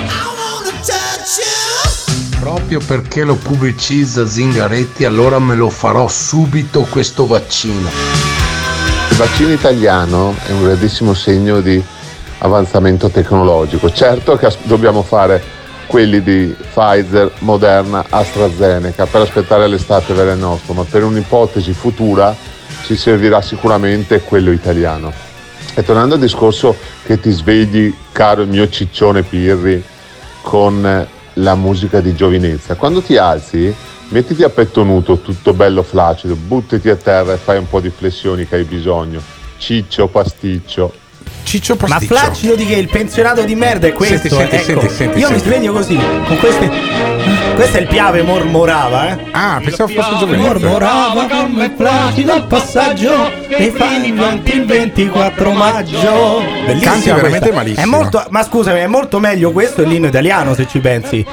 Proprio 2.40 2.80
perché 2.86 3.24
lo 3.24 3.34
pubblicizza 3.34 4.28
Zingaretti, 4.28 5.06
allora 5.06 5.40
me 5.40 5.56
lo 5.56 5.72
farò 5.72 6.08
subito 6.08 6.82
questo 6.82 7.26
vaccino. 7.26 7.90
Il 9.10 9.18
vaccino 9.18 9.52
italiano 9.54 10.36
è 10.46 10.52
un 10.52 10.66
grandissimo 10.66 11.16
segno 11.16 11.62
di 11.62 11.84
avanzamento 12.38 13.10
tecnologico. 13.10 13.92
Certo 13.92 14.36
che 14.36 14.56
dobbiamo 14.64 15.02
fare 15.02 15.44
quelli 15.88 16.22
di 16.22 16.56
Pfizer, 16.56 17.32
Moderna, 17.40 18.06
AstraZeneca 18.08 19.08
per 19.08 19.22
aspettare 19.22 19.68
l'estate 19.68 20.14
vera 20.14 20.34
il 20.34 20.40
nostro, 20.40 20.74
ma 20.74 20.84
per 20.84 21.04
un'ipotesi 21.04 21.74
futura 21.74 22.36
ci 22.84 22.96
servirà 22.96 23.42
sicuramente 23.42 24.22
quello 24.22 24.52
italiano. 24.52 25.25
E 25.78 25.84
tornando 25.84 26.16
al 26.16 26.22
discorso 26.22 26.76
che 27.06 27.20
ti 27.20 27.32
svegli, 27.32 27.94
caro 28.14 28.44
il 28.44 28.48
mio 28.48 28.70
ciccione 28.70 29.24
Pirri, 29.24 29.84
con 30.42 30.86
eh, 30.86 31.06
la 31.34 31.56
musica 31.56 32.00
di 32.00 32.16
giovinezza, 32.16 32.76
quando 32.76 33.02
ti 33.02 33.18
alzi 33.18 33.74
mettiti 34.10 34.44
a 34.44 34.50
petto 34.50 34.84
nudo, 34.84 35.18
tutto 35.20 35.54
bello 35.54 35.84
flaccido, 35.84 36.36
buttati 36.36 36.90
a 36.90 36.96
terra 36.96 37.34
e 37.34 37.38
fai 37.38 37.58
un 37.58 37.68
po' 37.68 37.82
di 37.82 37.90
flessioni 37.90 38.48
che 38.48 38.56
hai 38.56 38.64
bisogno. 38.64 39.22
Ciccio, 39.58 40.08
pasticcio, 40.08 40.94
Ciccio 41.44 41.76
Ma 41.80 41.88
Pasticcio. 41.88 42.16
flaccido 42.16 42.56
di 42.56 42.66
che? 42.66 42.76
Il 42.76 42.90
pensionato 42.90 43.44
di 43.44 43.56
merda 43.56 43.88
è 43.88 43.94
questo. 43.94 44.30
Senti, 44.30 44.30
senti, 44.36 44.56
ecco. 44.56 44.66
senti, 44.66 44.90
senti, 44.90 45.20
Io 45.20 45.30
mi 45.30 45.40
senti. 45.40 45.50
sveglio 45.50 45.74
così, 45.74 46.00
con 46.26 46.38
queste. 46.38 47.35
Questo 47.56 47.78
è 47.78 47.82
il 47.82 47.88
piave 47.88 48.22
mormorava, 48.22 49.10
eh? 49.10 49.26
Ah, 49.32 49.62
pensavo 49.64 49.92
fosse 49.94 50.18
Giovinezza. 50.18 50.50
Mormorava 50.50 51.26
come 51.28 51.74
flaccido 51.76 52.34
al 52.34 52.48
passaggio 52.48 53.32
e 53.48 53.72
fai 53.72 54.10
avanti 54.12 54.58
il 54.58 54.66
24 54.66 55.52
maggio. 55.54 56.42
Bellissima 56.66 56.92
Canti 56.92 57.10
veramente 57.10 57.40
questa. 57.40 57.56
malissimo. 57.56 57.86
È 57.86 57.90
molto, 57.90 58.26
ma 58.30 58.44
scusami, 58.44 58.80
è 58.80 58.88
molto 58.88 59.20
meglio 59.20 59.52
questo 59.52 59.82
e 59.82 59.86
l'inno 59.86 60.08
italiano 60.08 60.54
se 60.54 60.68
ci 60.68 60.80
pensi. 60.80 61.26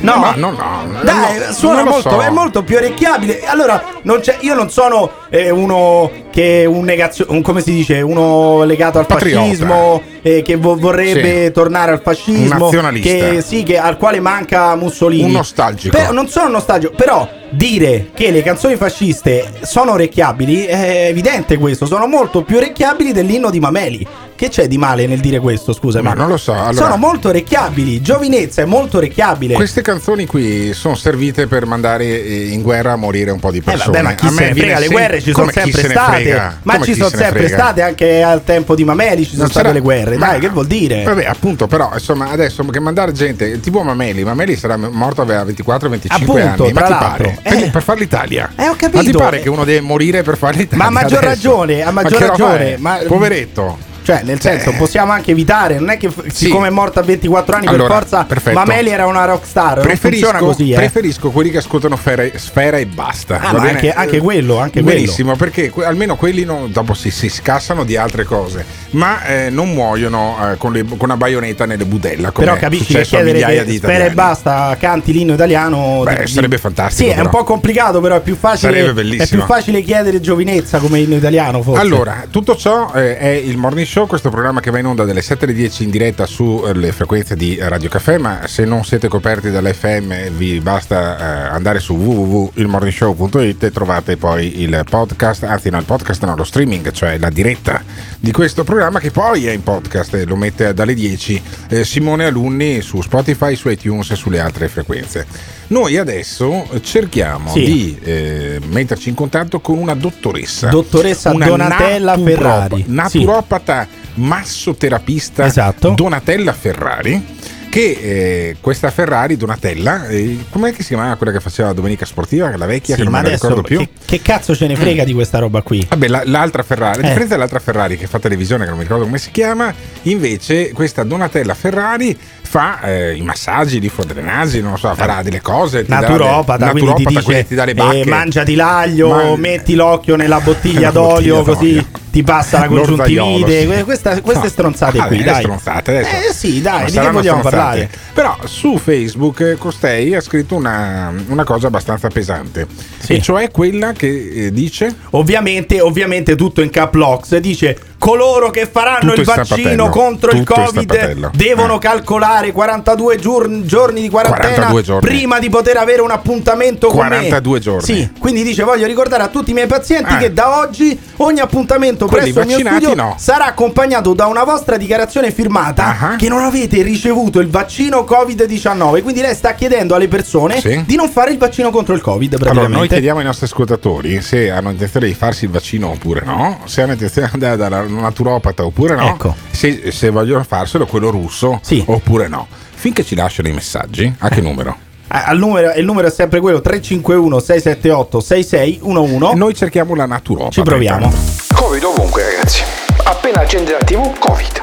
No, 0.00 0.16
Ma 0.18 0.34
no, 0.36 0.50
no. 0.50 1.02
Dai, 1.02 1.38
no, 1.38 1.52
suona 1.52 1.82
molto, 1.84 2.10
so. 2.10 2.20
è 2.20 2.30
molto 2.30 2.62
più 2.62 2.76
orecchiabile. 2.76 3.42
Allora, 3.46 3.82
non 4.02 4.20
c'è- 4.20 4.36
io 4.40 4.54
non 4.54 4.70
sono 4.70 5.10
eh, 5.30 5.50
uno 5.50 6.10
che 6.30 6.62
è 6.62 6.64
un 6.64 6.84
negazio, 6.84 7.26
un- 7.30 7.42
come 7.42 7.60
si 7.60 7.72
dice, 7.72 8.00
uno 8.00 8.64
legato 8.64 8.98
al 8.98 9.06
Patriota. 9.06 9.40
fascismo, 9.42 10.02
eh, 10.22 10.42
che 10.42 10.56
vo- 10.56 10.76
vorrebbe 10.76 11.46
Sì. 11.46 11.50
tornare 11.52 11.92
al 11.92 12.00
fascismo, 12.02 12.68
che, 13.00 13.42
sì, 13.44 13.62
che- 13.62 13.78
al 13.78 13.96
quale 13.96 14.20
manca 14.20 14.74
Mussolini. 14.76 15.24
Un 15.24 15.32
nostalgico. 15.32 15.96
Però, 15.96 16.12
non 16.12 16.28
sono 16.28 16.48
nostalgico, 16.48 16.92
però 16.94 17.28
dire 17.50 18.10
che 18.14 18.30
le 18.30 18.42
canzoni 18.42 18.76
fasciste 18.76 19.50
sono 19.62 19.92
orecchiabili 19.92 20.64
è 20.64 21.06
evidente 21.08 21.56
questo, 21.58 21.86
sono 21.86 22.06
molto 22.06 22.42
più 22.42 22.56
orecchiabili 22.56 23.12
dell'inno 23.12 23.50
di 23.50 23.60
Mameli. 23.60 24.06
Che 24.36 24.48
c'è 24.48 24.66
di 24.66 24.78
male 24.78 25.06
nel 25.06 25.20
dire 25.20 25.38
questo, 25.38 25.72
scusami? 25.72 26.04
Ma 26.08 26.12
non 26.14 26.26
lo 26.28 26.36
so, 26.36 26.52
allora- 26.52 26.72
Sono 26.74 26.96
molto 26.96 27.28
orecchiabili, 27.28 28.00
giovinezza 28.02 28.62
è 28.62 28.64
molto 28.64 28.96
orecchiabile. 28.96 29.54
Queste 29.54 29.80
canzoni 29.80 30.26
qui 30.26 30.72
sono 30.72 30.96
servite 30.96 31.46
per 31.46 31.66
mandare 31.66 32.04
eh, 32.04 32.48
in 32.48 32.60
guerra 32.62 32.92
a 32.92 32.96
morire 32.96 33.30
un 33.30 33.38
po' 33.38 33.52
di 33.52 33.58
Eh 33.58 33.62
persone. 33.62 33.92
vabbè, 33.92 34.02
ma 34.02 34.14
chi 34.14 34.26
A 34.26 34.30
se 34.30 34.44
ne 34.48 34.54
frega, 34.54 34.78
le 34.80 34.88
guerre 34.88 35.20
ci 35.22 35.32
sono 35.32 35.50
sempre 35.52 35.88
state. 35.88 36.52
Ma 36.62 36.80
ci 36.80 36.94
sono 36.94 37.08
sempre 37.10 37.46
state 37.48 37.82
anche 37.82 38.22
al 38.22 38.42
tempo 38.42 38.74
di 38.74 38.84
Mameli, 38.84 39.24
ci 39.24 39.36
sono 39.36 39.48
state 39.48 39.72
le 39.72 39.80
guerre. 39.80 40.16
ma- 40.16 40.26
Dai, 40.30 40.40
che 40.40 40.48
vuol 40.48 40.66
dire? 40.66 41.04
Vabbè, 41.04 41.24
appunto, 41.26 41.68
però, 41.68 41.90
insomma, 41.92 42.30
adesso 42.30 42.64
che 42.64 42.80
mandare 42.80 43.12
gente, 43.12 43.60
tipo 43.60 43.82
Mameli, 43.82 44.24
Mameli 44.24 44.56
sarà 44.56 44.76
morto 44.76 45.22
aveva 45.22 45.44
24-25 45.44 46.06
Appunto, 46.08 46.64
anni. 46.64 46.72
Ma 46.72 46.82
ti 46.82 46.92
pare? 46.92 47.38
Per, 47.40 47.52
Eh. 47.52 47.70
per 47.70 47.82
fare 47.82 48.00
l'Italia? 48.00 48.50
Eh, 48.56 48.68
ho 48.68 48.74
capito. 48.76 48.96
Ma 48.96 49.02
ti 49.04 49.12
pare 49.12 49.40
che 49.40 49.48
uno 49.48 49.64
deve 49.64 49.80
morire 49.80 50.22
per 50.22 50.36
fare 50.36 50.56
l'Italia? 50.56 50.78
Ma 50.78 50.86
a 50.86 50.90
maggior 50.90 51.18
adesso? 51.18 51.28
ragione, 51.34 51.82
a 51.82 51.90
maggior 51.92 52.20
roba 52.20 52.26
ragione, 52.32 52.76
ma- 52.78 52.98
Poveretto. 53.06 53.92
Cioè, 54.04 54.20
nel 54.22 54.38
senso, 54.40 54.70
Eh. 54.70 54.74
possiamo 54.74 55.12
anche 55.12 55.30
evitare. 55.30 55.78
Non 55.78 55.88
è 55.90 55.96
che 55.96 56.10
f- 56.10 56.26
Sì. 56.26 56.44
siccome 56.46 56.66
è 56.68 56.70
morta 56.70 57.00
a 57.00 57.02
24 57.02 57.56
anni, 57.56 57.66
Allora, 57.66 57.86
per 57.88 57.96
forza 58.02 58.24
perfetto. 58.24 58.58
Mameli 58.58 58.90
era 58.90 59.06
una 59.06 59.24
rockstar. 59.24 59.76
Non 59.76 59.82
Preferisco, 59.86 60.26
funziona 60.26 60.38
così, 60.46 60.70
eh. 60.72 60.74
preferisco 60.76 61.30
quelli 61.30 61.50
che 61.50 61.56
ascoltano 61.58 61.96
Sfera, 61.96 62.24
Sfera 62.34 62.76
e 62.76 62.84
basta. 62.86 63.40
Ah, 63.40 63.48
anche- 63.62 63.92
anche 63.92 64.18
quello, 64.18 64.58
anche 64.58 64.82
Benissimo, 64.82 65.36
perché 65.36 65.70
que- 65.70 65.86
almeno 65.86 66.16
quelli 66.16 66.44
non- 66.44 66.70
dopo 66.70 66.92
si, 66.92 67.10
si 67.10 67.30
scassano 67.30 67.82
di 67.84 67.96
altre 67.96 68.24
cose, 68.24 68.62
ma 68.90 69.24
eh, 69.24 69.48
non 69.48 69.72
muoiono 69.72 70.36
eh, 70.52 70.56
con, 70.58 70.72
le- 70.72 70.84
con 70.84 70.98
una 71.00 71.16
baionetta 71.16 71.64
nelle 71.64 71.86
budella. 71.86 72.30
Come 72.30 72.46
Però 72.46 72.58
capisci 72.58 72.92
che 72.92 73.02
chiedere 73.04 73.64
di 73.64 73.76
spera 73.76 74.04
e 74.04 74.10
basta 74.10 74.76
canti 74.78 75.12
l'inno 75.12 75.32
italiano. 75.32 76.02
Beh, 76.04 76.24
di- 76.24 76.30
sarebbe 76.30 76.58
fantastico, 76.58 77.08
Sì, 77.08 77.14
è 77.14 77.20
un 77.20 77.28
però. 77.28 77.38
po' 77.38 77.44
complicato, 77.44 78.00
però 78.02 78.16
è 78.16 78.20
più 78.20 78.36
facile. 78.36 78.92
È 78.92 79.26
più 79.26 79.40
facile 79.44 79.80
chiedere 79.80 80.20
giovinezza 80.20 80.78
come 80.78 80.98
inno 80.98 81.14
italiano, 81.16 81.62
forse. 81.62 81.80
Allora, 81.80 82.24
tutto 82.30 82.54
ciò 82.56 82.92
eh, 82.94 83.16
è 83.16 83.28
il 83.28 83.56
Morning 83.56 83.86
Show, 83.86 83.92
questo 84.08 84.28
programma 84.28 84.58
che 84.58 84.72
va 84.72 84.80
in 84.80 84.86
onda 84.86 85.04
dalle 85.04 85.22
7 85.22 85.44
alle 85.44 85.54
10 85.54 85.84
in 85.84 85.90
diretta 85.90 86.26
sulle 86.26 86.90
frequenze 86.90 87.36
di 87.36 87.56
Radio 87.60 87.88
Caffè, 87.88 88.18
ma 88.18 88.44
se 88.48 88.64
non 88.64 88.84
siete 88.84 89.06
coperti 89.06 89.52
dall'FM 89.52 90.30
vi 90.30 90.58
basta 90.58 91.16
eh, 91.16 91.54
andare 91.54 91.78
su 91.78 91.94
www.ilmorningshow.it 91.94 93.62
e 93.62 93.70
trovate 93.70 94.16
poi 94.16 94.62
il 94.62 94.84
podcast, 94.90 95.44
anzi 95.44 95.70
no, 95.70 95.78
il 95.78 95.84
podcast 95.84 96.24
no, 96.24 96.34
lo 96.34 96.42
streaming, 96.42 96.90
cioè 96.90 97.18
la 97.18 97.30
diretta 97.30 97.84
di 98.18 98.32
questo 98.32 98.64
programma 98.64 98.98
che 98.98 99.12
poi 99.12 99.46
è 99.46 99.52
in 99.52 99.62
podcast 99.62 100.14
e 100.14 100.24
lo 100.24 100.34
mette 100.34 100.74
dalle 100.74 100.94
10 100.94 101.42
eh, 101.68 101.84
Simone 101.84 102.24
Alunni 102.24 102.80
su 102.80 103.00
Spotify, 103.00 103.54
su 103.54 103.68
iTunes 103.68 104.10
e 104.10 104.16
sulle 104.16 104.40
altre 104.40 104.66
frequenze. 104.66 105.54
Noi 105.74 105.96
adesso 105.96 106.68
cerchiamo 106.82 107.50
Sì. 107.50 107.64
di 107.64 107.98
eh, 108.04 108.60
metterci 108.68 109.08
in 109.08 109.16
contatto 109.16 109.58
con 109.58 109.76
una 109.76 109.94
dottoressa. 109.94 110.68
Dottoressa 110.68 111.32
Una 111.32 111.46
Donatella 111.46 112.14
naturopa- 112.14 112.30
Ferrari. 112.30 112.84
Naturopata 112.86 113.88
massoterapista 114.14 115.44
Esatto. 115.44 115.90
Donatella 115.96 116.52
Ferrari 116.52 117.26
che 117.68 117.98
eh, 118.00 118.56
questa 118.60 118.92
Ferrari 118.92 119.36
Donatella, 119.36 120.06
eh, 120.06 120.44
com'è 120.48 120.70
che 120.72 120.82
si 120.82 120.90
chiamava 120.94 121.16
quella 121.16 121.32
che 121.32 121.40
faceva 121.40 121.66
la 121.70 121.74
domenica 121.74 122.04
sportiva, 122.04 122.56
la 122.56 122.66
vecchia 122.66 122.94
Sì, 122.94 123.02
che 123.02 123.08
non 123.10 123.20
me 123.20 123.28
ricordo 123.28 123.62
più? 123.62 123.78
che, 123.78 123.88
che 124.04 124.22
cazzo 124.22 124.54
ce 124.54 124.68
ne 124.68 124.76
frega 124.76 125.02
di 125.02 125.12
questa 125.12 125.40
roba 125.40 125.60
qui? 125.62 125.84
Vabbè, 125.88 126.06
la- 126.06 126.22
l'altra 126.24 126.62
Ferrari, 126.62 126.98
a 126.98 127.00
Eh. 127.00 127.06
differenza 127.06 127.34
dell'altra 127.34 127.58
Ferrari 127.58 127.96
che 127.98 128.06
fa 128.06 128.20
televisione, 128.20 128.62
che 128.62 128.68
non 128.68 128.78
mi 128.78 128.84
ricordo 128.84 129.06
come 129.06 129.18
si 129.18 129.32
chiama, 129.32 129.74
invece 130.02 130.70
questa 130.70 131.02
Donatella 131.02 131.54
Ferrari 131.54 132.16
fa 132.54 132.80
eh, 132.82 133.16
i 133.16 133.22
massaggi 133.22 133.80
di 133.80 133.88
fuori 133.88 134.10
delle 134.14 134.22
nasi, 134.22 134.60
non 134.60 134.78
so, 134.78 134.94
farà 134.94 135.22
delle 135.22 135.40
cose. 135.40 135.82
ti 135.82 135.90
dà 135.90 135.98
le- 135.98 136.06
Naturopata, 136.06 136.68
ti 136.70 136.72
naturopata, 136.84 137.08
dice 137.20 137.46
ti 137.48 137.54
dà 137.56 137.64
le 137.64 137.70
eh, 137.72 137.74
bacche. 137.74 138.04
mangiati 138.06 138.54
l'aglio, 138.54 139.08
Man- 139.08 139.40
metti 139.40 139.74
l'occhio 139.74 140.14
nella 140.14 140.38
bottiglia 140.44 140.92
d'olio 140.92 141.42
bottiglia 141.42 141.42
così 141.42 141.72
d'olio. 141.74 141.86
ti 142.12 142.22
passa 142.22 142.60
la 142.60 142.66
congiuntivite. 142.68 143.82
Questa- 143.82 144.20
queste 144.20 144.44
No. 144.44 144.48
stronzate 144.50 144.98
Ah, 145.00 145.06
qui, 145.06 145.24
dai. 145.24 145.40
stronzate 145.42 145.90
adesso. 145.98 146.28
Eh 146.28 146.32
sì, 146.32 146.60
dai, 146.60 146.82
Non 146.82 146.86
di 146.86 146.92
che 146.92 147.10
vogliamo 147.10 147.20
stronzate. 147.40 147.50
parlare? 147.56 147.90
Però 148.14 148.36
su 148.44 148.78
Facebook 148.78 149.40
eh, 149.40 149.56
costei 149.56 150.14
ha 150.14 150.20
scritto 150.20 150.54
una, 150.54 151.12
una 151.26 151.42
cosa 151.42 151.66
abbastanza 151.66 152.06
pesante, 152.06 152.68
Sì. 152.98 153.14
e 153.14 153.20
cioè 153.20 153.50
quella 153.50 153.90
che 153.92 154.30
eh, 154.46 154.52
dice 154.52 154.94
Ovviamente, 155.10 155.80
ovviamente 155.80 156.36
tutto 156.36 156.60
in 156.62 156.70
cap 156.70 156.94
locks 156.94 157.36
dice 157.38 157.76
coloro 158.04 158.50
che 158.50 158.66
faranno 158.70 159.12
Tutto 159.14 159.20
il 159.22 159.26
in 159.28 159.34
vaccino 159.34 159.88
contro 159.88 160.30
il 160.30 160.38
Tutto 160.44 160.60
in 160.60 160.64
Covid 160.66 161.30
devono 161.34 161.76
Eh. 161.76 161.78
calcolare 161.78 162.52
42 162.52 163.16
giorni, 163.16 163.64
giorni 163.64 164.02
di 164.02 164.10
quarantena 164.10 164.66
42 164.66 164.82
giorni. 164.82 165.08
prima 165.08 165.38
di 165.38 165.48
poter 165.48 165.78
avere 165.78 166.02
un 166.02 166.10
appuntamento 166.10 166.88
con 166.88 166.98
me. 167.06 167.08
42 167.08 167.58
giorni. 167.60 167.82
Sì, 167.82 168.10
quindi 168.18 168.42
dice 168.42 168.62
voglio 168.62 168.86
ricordare 168.86 169.22
a 169.22 169.28
tutti 169.28 169.52
i 169.52 169.54
miei 169.54 169.66
pazienti 169.66 170.14
Eh. 170.14 170.18
che 170.18 170.32
da 170.34 170.58
oggi 170.58 170.98
ogni 171.18 171.40
appuntamento 171.40 172.06
Quelli 172.06 172.32
presso 172.32 172.48
il 172.58 172.62
mio 172.62 172.70
studio 172.70 172.94
no. 172.94 173.14
sarà 173.18 173.46
accompagnato 173.46 174.12
da 174.12 174.26
una 174.26 174.44
vostra 174.44 174.76
dichiarazione 174.76 175.30
firmata 175.30 175.96
Ah. 175.98 176.16
che 176.16 176.28
non 176.28 176.42
avete 176.42 176.82
ricevuto 176.82 177.40
il 177.40 177.48
vaccino 177.48 178.04
Covid-19. 178.04 179.00
Quindi 179.02 179.20
lei 179.22 179.34
sta 179.34 179.54
chiedendo 179.54 179.94
alle 179.94 180.08
persone 180.08 180.60
Sì. 180.60 180.82
di 180.86 180.96
non 180.96 181.08
fare 181.08 181.30
il 181.30 181.38
vaccino 181.38 181.70
contro 181.70 181.94
il 181.94 182.00
Covid 182.02 182.36
Allora, 182.42 182.68
noi 182.68 182.88
chiediamo 182.88 183.18
ai 183.20 183.24
nostri 183.24 183.46
ascoltatori 183.46 184.20
se 184.20 184.50
hanno 184.50 184.70
intenzione 184.70 185.06
di 185.06 185.14
farsi 185.14 185.44
il 185.44 185.50
vaccino 185.50 185.88
oppure 185.90 186.22
no, 186.24 186.60
se 186.64 186.82
hanno 186.82 186.92
intenzione 186.92 187.28
di 187.28 187.34
andare 187.44 187.56
dalla 187.56 187.82
naturopata 188.00 188.64
oppure 188.64 188.94
no, 188.94 189.08
Ecco. 189.08 189.34
se, 189.50 189.90
se 189.92 190.10
vogliono 190.10 190.42
farselo 190.44 190.86
quello 190.86 191.10
russo 191.10 191.58
Sì. 191.62 191.82
oppure 191.86 192.28
no. 192.28 192.46
Finché 192.74 193.04
ci 193.04 193.14
lasciano 193.14 193.48
i 193.48 193.52
messaggi, 193.52 194.12
a 194.18 194.28
che 194.28 194.40
numero? 194.40 194.76
Eh, 195.10 195.22
al 195.26 195.38
numero- 195.38 195.72
il 195.74 195.84
numero 195.84 196.08
è 196.08 196.10
sempre 196.10 196.40
quello 196.40 196.60
351 196.60 197.38
678 197.38 198.20
6611 198.20 199.36
Noi 199.36 199.54
cerchiamo 199.54 199.94
la 199.94 200.06
naturopata. 200.06 200.50
ci 200.52 200.62
proviamo 200.62 201.12
Covid 201.54 201.84
ovunque 201.84 202.22
ragazzi. 202.24 202.62
Appena 203.04 203.40
accende 203.40 203.72
la 203.72 203.78
tv, 203.84 204.18
Covid. 204.18 204.62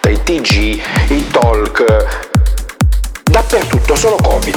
Dai 0.00 0.22
TG, 0.22 0.80
i 1.08 1.26
talk, 1.30 1.84
dappertutto 3.24 3.96
solo 3.96 4.16
Covid. 4.16 4.56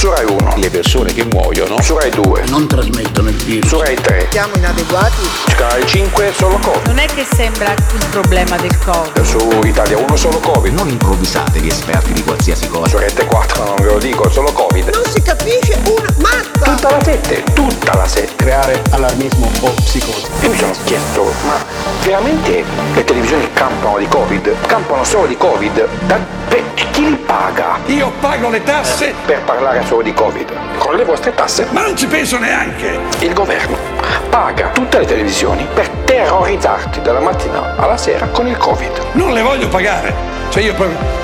Su 0.00 0.08
Rai 0.08 0.24
1. 0.24 0.54
Le 0.56 0.70
persone 0.70 1.12
che 1.12 1.26
muoiono. 1.26 1.78
Su 1.82 1.94
Rai 1.98 2.08
2. 2.08 2.44
Non 2.48 2.66
trasmettono 2.66 3.28
il 3.28 3.34
virus. 3.34 3.68
Su 3.68 3.82
Rai 3.82 3.96
3. 3.96 4.28
Siamo 4.30 4.54
inadeguati? 4.56 5.20
Su 5.46 5.54
Canale 5.54 5.86
5 5.86 6.32
solo 6.34 6.56
Covid. 6.56 6.86
Non 6.86 6.98
è 6.98 7.04
che 7.04 7.26
sembra 7.30 7.72
il 7.72 8.06
problema 8.10 8.56
del 8.56 8.78
Covid. 8.78 9.20
Su 9.20 9.60
Italia 9.62 9.98
1 9.98 10.16
solo 10.16 10.38
Covid. 10.38 10.72
Non 10.72 10.88
improvvisate 10.88 11.58
gli 11.58 11.66
esperti 11.66 12.14
di 12.14 12.24
qualsiasi 12.24 12.66
cosa. 12.68 12.88
Su 12.88 12.96
Rete 12.96 13.26
4 13.26 13.62
non 13.62 13.76
ve 13.76 13.84
lo 13.84 13.98
dico, 13.98 14.30
solo 14.30 14.50
Covid. 14.52 14.88
Non 14.88 15.04
si 15.04 15.20
capisce 15.20 15.78
una 15.84 16.14
mazza! 16.16 16.48
Tutta 16.62 16.90
la 16.92 17.04
7, 17.04 17.42
tutta 17.52 17.94
la 17.94 18.08
7. 18.08 18.36
Creare 18.36 18.82
allarmismo 18.92 19.50
o 19.60 19.70
psicosi. 19.84 20.24
E 20.40 20.48
mi 20.48 20.56
sono 20.56 20.72
chiesto, 20.84 21.30
ma 21.44 21.62
veramente 22.04 22.64
le 22.94 23.04
televisioni 23.04 23.52
campano 23.52 23.98
di 23.98 24.08
Covid? 24.08 24.54
Campano 24.66 25.04
solo 25.04 25.26
di 25.26 25.36
Covid? 25.36 25.86
Da, 26.06 26.18
per, 26.48 26.62
e 26.74 26.90
chi 26.90 27.10
li 27.10 27.16
paga? 27.16 27.78
Io 27.86 28.10
pago 28.20 28.48
le 28.48 28.62
tasse, 28.62 29.12
Per 29.26 29.42
parlare 29.42 29.84
solo 29.90 30.02
di 30.02 30.14
Covid. 30.14 30.78
Con 30.78 30.94
le 30.94 31.04
vostre 31.04 31.34
tasse. 31.34 31.66
ma 31.70 31.82
non 31.82 31.96
ci 31.96 32.06
penso 32.06 32.38
neanche. 32.38 32.96
Il 33.18 33.32
governo 33.32 33.76
paga 34.30 34.68
tutte 34.68 35.00
le 35.00 35.04
televisioni 35.04 35.66
per 35.74 35.88
terrorizzarti 36.04 37.02
dalla 37.02 37.18
mattina 37.18 37.74
alla 37.76 37.96
sera 37.96 38.26
con 38.26 38.46
il 38.46 38.56
Covid. 38.56 39.06
Non 39.12 39.32
le 39.32 39.42
voglio 39.42 39.68
pagare. 39.68 40.14
Cioè 40.50 40.62
io 40.62 40.74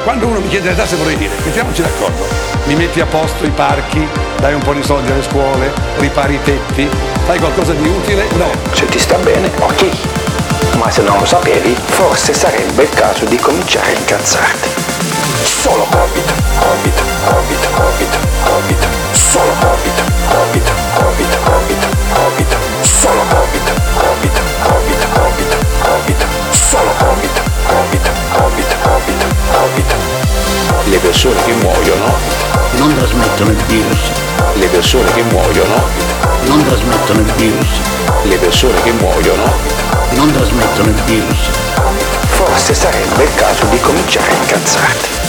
quando 0.03 0.27
uno 0.27 0.41
mi 0.41 0.49
chiede 0.49 0.71
le 0.71 0.75
tasse 0.75 0.97
vorrei 0.97 1.17
dire, 1.17 1.33
mettiamoci 1.45 1.81
d'accordo, 1.81 2.27
mi 2.65 2.75
metti 2.75 3.01
a 3.01 3.07
posto 3.07 3.45
i 3.45 3.51
parchi, 3.51 4.05
dai 4.41 4.55
un 4.55 4.63
po' 4.63 4.73
di 4.73 4.83
soldi 4.83 5.13
alle 5.13 5.23
scuole, 5.23 5.73
ripari 5.99 6.35
i 6.35 6.43
tetti, 6.43 6.89
fai 7.25 7.39
qualcosa 7.39 7.73
di 7.73 7.87
utile? 7.87 8.27
No. 8.35 8.51
Se 8.73 8.87
ti 8.87 8.99
sta 8.99 9.17
bene, 9.19 9.49
ok. 9.61 10.77
Ma 10.77 10.91
se 10.91 11.03
non 11.03 11.19
lo 11.19 11.25
sapevi, 11.25 11.73
forse 11.75 12.35
sarebbe 12.35 12.83
il 12.83 12.91
caso 12.91 13.25
di 13.27 13.37
cominciare 13.37 13.95
a 13.95 13.99
incazzarti. 13.99 14.69
Solo 15.43 15.87
Covid, 15.91 16.33
Covid, 16.59 16.95
Covid, 17.25 17.71
Covid, 17.75 18.06
Solo 18.57 19.53
Covid, 19.61 20.01
Covid, 20.31 20.71
Covid, 20.95 21.29
Covid, 21.45 21.83
Covid. 22.15 22.57
Solo 22.81 23.21
Covid, 23.29 23.67
Covid, 23.99 24.41
Covid, 24.63 25.07
Covid, 25.13 25.57
Covid. 25.83 26.25
Solo 26.53 26.91
Covid, 26.97 27.41
Covid, 27.67 28.11
Covid, 28.33 28.77
Covid, 28.81 29.25
Covid. 29.53 29.95
Le 30.85 30.99
persone 30.99 31.45
che 31.45 31.53
muoiono 31.53 32.15
non 32.79 32.95
trasmettono 32.97 33.51
il 33.51 33.63
virus. 33.67 34.01
Le 34.55 34.67
persone 34.69 35.13
che 35.13 35.23
muoiono 35.25 35.85
non 36.47 36.65
trasmettono 36.65 37.21
il 37.21 37.33
virus. 37.37 37.69
Le 38.23 38.37
persone 38.37 38.83
che 38.83 38.93
muoiono 38.93 39.53
non 40.13 40.33
trasmettono 40.33 40.89
il 40.89 41.03
virus. 41.05 41.51
Forse 42.29 42.73
sarebbe 42.73 43.23
il 43.23 43.35
caso 43.35 43.67
di 43.67 43.79
cominciare 43.81 44.31
a 44.31 44.35
incazzarti. 44.35 45.26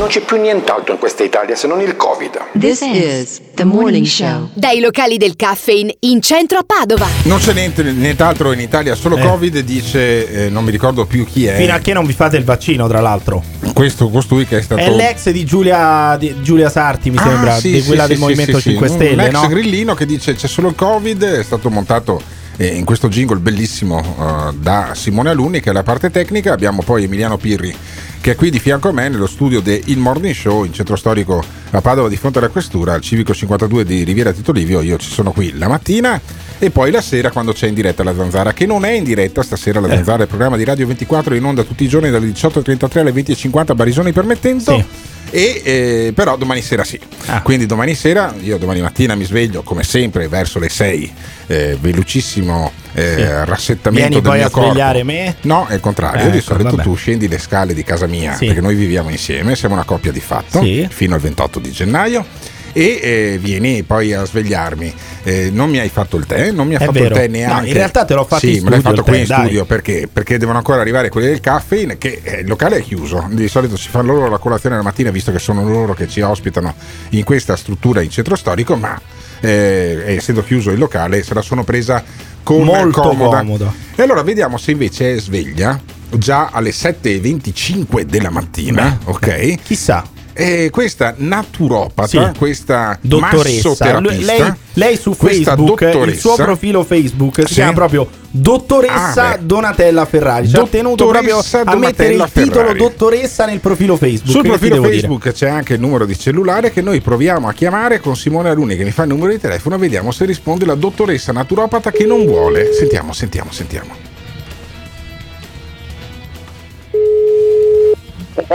Non 0.00 0.08
c'è 0.08 0.22
più 0.22 0.40
nient'altro 0.40 0.94
in 0.94 0.98
questa 0.98 1.24
Italia 1.24 1.54
se 1.54 1.66
non 1.66 1.82
il 1.82 1.94
Covid. 1.94 2.38
This 2.58 2.80
is 2.80 3.38
the 3.54 3.64
morning 3.64 4.06
show. 4.06 4.48
Dai 4.54 4.80
locali 4.80 5.18
del 5.18 5.36
caffeine 5.36 5.94
in 6.00 6.22
centro 6.22 6.56
a 6.56 6.64
Padova. 6.66 7.06
Non 7.24 7.38
c'è 7.38 7.52
niente, 7.52 7.82
nient'altro 7.82 8.52
in 8.52 8.60
Italia, 8.60 8.94
solo 8.94 9.18
Eh. 9.18 9.20
Covid, 9.20 9.58
dice, 9.58 10.46
eh, 10.46 10.48
non 10.48 10.64
mi 10.64 10.70
ricordo 10.70 11.04
più 11.04 11.26
chi 11.26 11.44
è. 11.44 11.56
fino 11.56 11.74
a 11.74 11.78
che 11.80 11.92
non 11.92 12.06
vi 12.06 12.14
fate 12.14 12.38
il 12.38 12.44
vaccino 12.44 12.88
tra 12.88 13.02
l'altro 13.02 13.44
Questo 13.74 14.08
costui 14.08 14.46
che 14.46 14.56
è 14.60 14.62
stato... 14.62 14.80
è 14.80 14.88
l'ex 14.88 15.28
di 15.28 15.44
Giulia, 15.44 16.16
di 16.18 16.34
Giulia 16.40 16.70
Sarti 16.70 17.10
mi 17.10 17.18
Ah, 17.18 17.22
sembra 17.22 17.58
sì, 17.58 17.70
di 17.72 17.84
quella 17.84 18.02
sì, 18.04 18.08
del 18.08 18.16
sì, 18.16 18.22
Movimento 18.22 18.56
sì, 18.56 18.60
sì. 18.62 18.68
5 18.70 18.88
Un 18.88 18.94
Stelle 18.94 19.26
ex 19.26 19.32
no? 19.32 19.46
grillino 19.48 19.94
che 19.94 20.06
dice 20.06 20.34
c'è 20.34 20.48
solo 20.48 20.68
il 20.68 20.74
Covid, 20.76 21.22
è 21.24 21.42
stato 21.42 21.68
montato 21.68 22.22
eh, 22.60 22.66
in 22.66 22.84
questo 22.84 23.08
jingle 23.08 23.38
bellissimo 23.38 24.00
eh, 24.00 24.54
da 24.58 24.90
Simone 24.94 25.30
Alunni 25.30 25.60
che 25.60 25.70
è 25.70 25.72
la 25.72 25.82
parte 25.82 26.10
tecnica, 26.10 26.52
abbiamo 26.52 26.82
poi 26.82 27.04
Emiliano 27.04 27.38
Pirri 27.38 27.74
che 28.20 28.32
è 28.32 28.34
qui 28.34 28.50
di 28.50 28.58
fianco 28.58 28.90
a 28.90 28.92
me 28.92 29.08
nello 29.08 29.26
studio 29.26 29.62
del 29.62 29.96
Morning 29.96 30.34
Show 30.34 30.64
in 30.64 30.74
centro 30.74 30.94
storico 30.94 31.42
a 31.70 31.80
Padova 31.80 32.08
di 32.08 32.16
fronte 32.16 32.38
alla 32.38 32.50
questura, 32.50 32.92
al 32.92 33.00
civico 33.00 33.32
52 33.32 33.84
di 33.84 34.04
Riviera 34.04 34.32
Tito 34.32 34.52
Livio, 34.52 34.82
io 34.82 34.98
ci 34.98 35.10
sono 35.10 35.32
qui 35.32 35.56
la 35.56 35.68
mattina 35.68 36.20
e 36.60 36.70
poi 36.70 36.90
la 36.92 37.00
sera 37.00 37.30
quando 37.30 37.52
c'è 37.52 37.66
in 37.66 37.74
diretta 37.74 38.04
la 38.04 38.14
Zanzara, 38.14 38.52
che 38.52 38.66
non 38.66 38.84
è 38.84 38.92
in 38.92 39.02
diretta 39.02 39.42
stasera 39.42 39.80
la 39.80 39.88
Eh. 39.88 39.96
Zanzara, 39.96 40.22
il 40.22 40.28
programma 40.28 40.56
di 40.56 40.64
Radio 40.64 40.86
24 40.86 41.34
in 41.34 41.42
onda 41.44 41.64
tutti 41.64 41.82
i 41.84 41.88
giorni 41.88 42.10
dalle 42.10 42.26
18.33 42.28 42.98
alle 43.00 43.12
20.50 43.12 43.74
Barisoni 43.74 44.12
permettendo. 44.12 44.76
Sì. 44.76 44.84
E, 45.32 45.62
eh, 45.64 46.12
però 46.12 46.36
domani 46.36 46.60
sera 46.60 46.82
sì. 46.84 46.98
Ah. 47.26 47.40
Quindi 47.42 47.64
domani 47.64 47.94
sera, 47.94 48.34
io 48.42 48.58
domani 48.58 48.80
mattina 48.80 49.14
mi 49.14 49.24
sveglio 49.24 49.62
come 49.62 49.84
sempre 49.84 50.26
verso 50.28 50.58
le 50.58 50.68
6, 50.68 51.12
eh, 51.46 51.78
velocissimo 51.80 52.72
eh, 52.94 53.14
Sì. 53.14 53.22
rassettamento 53.44 54.08
Vieni 54.08 54.14
del 54.20 54.22
poi 54.22 54.38
mio 54.38 54.46
a 54.46 54.50
corpo. 54.50 54.68
svegliare 54.70 55.02
me? 55.04 55.36
No, 55.42 55.66
è 55.68 55.74
il 55.74 55.80
contrario. 55.80 56.22
Ecco, 56.22 56.30
di 56.30 56.40
solito 56.40 56.70
vabbè. 56.70 56.82
tu 56.82 56.94
scendi 56.94 57.28
le 57.28 57.38
scale 57.38 57.72
di 57.74 57.84
casa 57.84 58.06
mia 58.06 58.34
Sì. 58.34 58.46
perché 58.46 58.60
noi 58.60 58.74
viviamo 58.74 59.08
insieme, 59.08 59.54
siamo 59.54 59.74
una 59.76 59.84
coppia 59.84 60.10
di 60.10 60.20
fatto 60.20 60.60
Sì. 60.62 60.86
fino 60.90 61.14
al 61.14 61.20
28 61.20 61.58
di 61.60 61.70
gennaio. 61.70 62.24
E 62.72 63.00
eh, 63.02 63.38
vieni 63.40 63.82
poi 63.82 64.12
a 64.12 64.24
svegliarmi. 64.24 64.94
Eh, 65.22 65.50
non 65.52 65.68
mi 65.70 65.78
hai 65.78 65.88
fatto 65.88 66.16
il 66.16 66.24
tè, 66.26 66.50
non 66.50 66.66
mi 66.66 66.74
ha 66.74 66.78
fatto 66.78 66.92
vero. 66.92 67.06
il 67.08 67.12
tè 67.20 67.26
No, 67.26 67.32
neanche. 67.32 67.68
in 67.68 67.74
realtà 67.74 68.04
te 68.04 68.14
l'ho 68.14 68.24
fatto 68.24 68.46
sì, 68.46 68.56
in 68.56 68.64
me 68.64 68.70
l'hai 68.70 68.78
studio 68.80 68.96
fatto 68.96 69.02
qui 69.02 69.12
tè, 69.12 69.18
in 69.20 69.26
dai. 69.26 69.38
studio 69.44 69.64
perché? 69.64 70.08
Perché 70.12 70.38
devono 70.38 70.58
ancora 70.58 70.80
arrivare 70.80 71.08
quelli 71.08 71.26
del 71.26 71.40
caffeine, 71.40 71.98
che 71.98 72.20
eh, 72.22 72.40
il 72.40 72.46
locale 72.48 72.76
è 72.78 72.82
chiuso. 72.82 73.26
Di 73.30 73.48
solito 73.48 73.76
si 73.76 73.88
fanno 73.88 74.12
loro 74.14 74.28
la 74.28 74.38
colazione 74.38 74.76
la 74.76 74.82
mattina, 74.82 75.10
visto 75.10 75.32
che 75.32 75.38
sono 75.38 75.68
loro 75.68 75.94
che 75.94 76.08
ci 76.08 76.20
ospitano 76.20 76.74
in 77.10 77.24
questa 77.24 77.56
struttura 77.56 78.00
in 78.02 78.10
centro 78.10 78.36
storico, 78.36 78.76
ma 78.76 78.98
eh, 79.40 80.02
essendo 80.06 80.42
chiuso 80.44 80.70
il 80.70 80.78
locale 80.78 81.22
se 81.22 81.34
la 81.34 81.42
sono 81.42 81.64
presa 81.64 82.02
con 82.42 82.62
Molto 82.62 83.00
comoda. 83.02 83.38
comodo. 83.38 83.74
E 83.94 84.02
allora 84.02 84.22
vediamo 84.22 84.56
se 84.58 84.70
invece 84.70 85.14
è 85.16 85.18
sveglia 85.20 85.78
già 86.12 86.48
alle 86.52 86.70
7.25 86.70 88.02
della 88.02 88.30
mattina, 88.30 88.98
ok? 89.04 89.56
chissà 89.62 90.04
E 90.40 90.70
questa 90.70 91.14
naturopata, 91.16 92.06
Sì. 92.08 92.38
questa 92.38 92.98
dottoressa 93.00 94.00
lei, 94.00 94.52
lei 94.74 94.96
su 94.96 95.12
Facebook 95.12 95.80
il 96.06 96.18
suo 96.18 96.34
profilo 96.36 96.82
Facebook 96.82 97.40
si 97.40 97.46
Sì. 97.46 97.54
chiama 97.54 97.72
proprio 97.72 98.08
dottoressa 98.30 99.32
Ah. 99.32 99.36
Donatella 99.40 100.04
Ferrari 100.06 100.48
ci 100.48 100.56
ha 100.56 100.66
tenuto 100.66 101.06
proprio 101.08 101.38
a 101.38 101.42
mettere 101.76 102.12
il 102.12 102.18
Donatella 102.18 102.26
titolo 102.26 102.50
Ferrari. 102.66 102.78
dottoressa 102.78 103.44
nel 103.46 103.58
profilo 103.60 103.96
Facebook 103.96 104.30
Sul 104.30 104.42
profilo 104.42 104.74
devo 104.76 104.86
dire? 104.86 105.00
Facebook 105.00 105.32
c'è 105.32 105.48
anche 105.48 105.74
il 105.74 105.80
numero 105.80 106.06
di 106.06 106.16
cellulare 106.18 106.70
che 106.70 106.80
noi 106.80 107.00
proviamo 107.00 107.48
a 107.48 107.52
chiamare 107.52 108.00
con 108.00 108.16
Simone 108.16 108.48
Aluni 108.48 108.76
che 108.76 108.84
mi 108.84 108.92
fa 108.92 109.02
il 109.02 109.08
numero 109.08 109.32
di 109.32 109.38
telefono. 109.40 109.76
Vediamo 109.78 110.10
se 110.12 110.24
risponde 110.24 110.64
la 110.64 110.74
dottoressa 110.74 111.32
naturopata 111.32 111.90
che 111.90 112.06
non 112.06 112.24
vuole. 112.24 112.72
Sentiamo, 112.72 113.12
sentiamo, 113.12 113.50
sentiamo. 113.52 114.09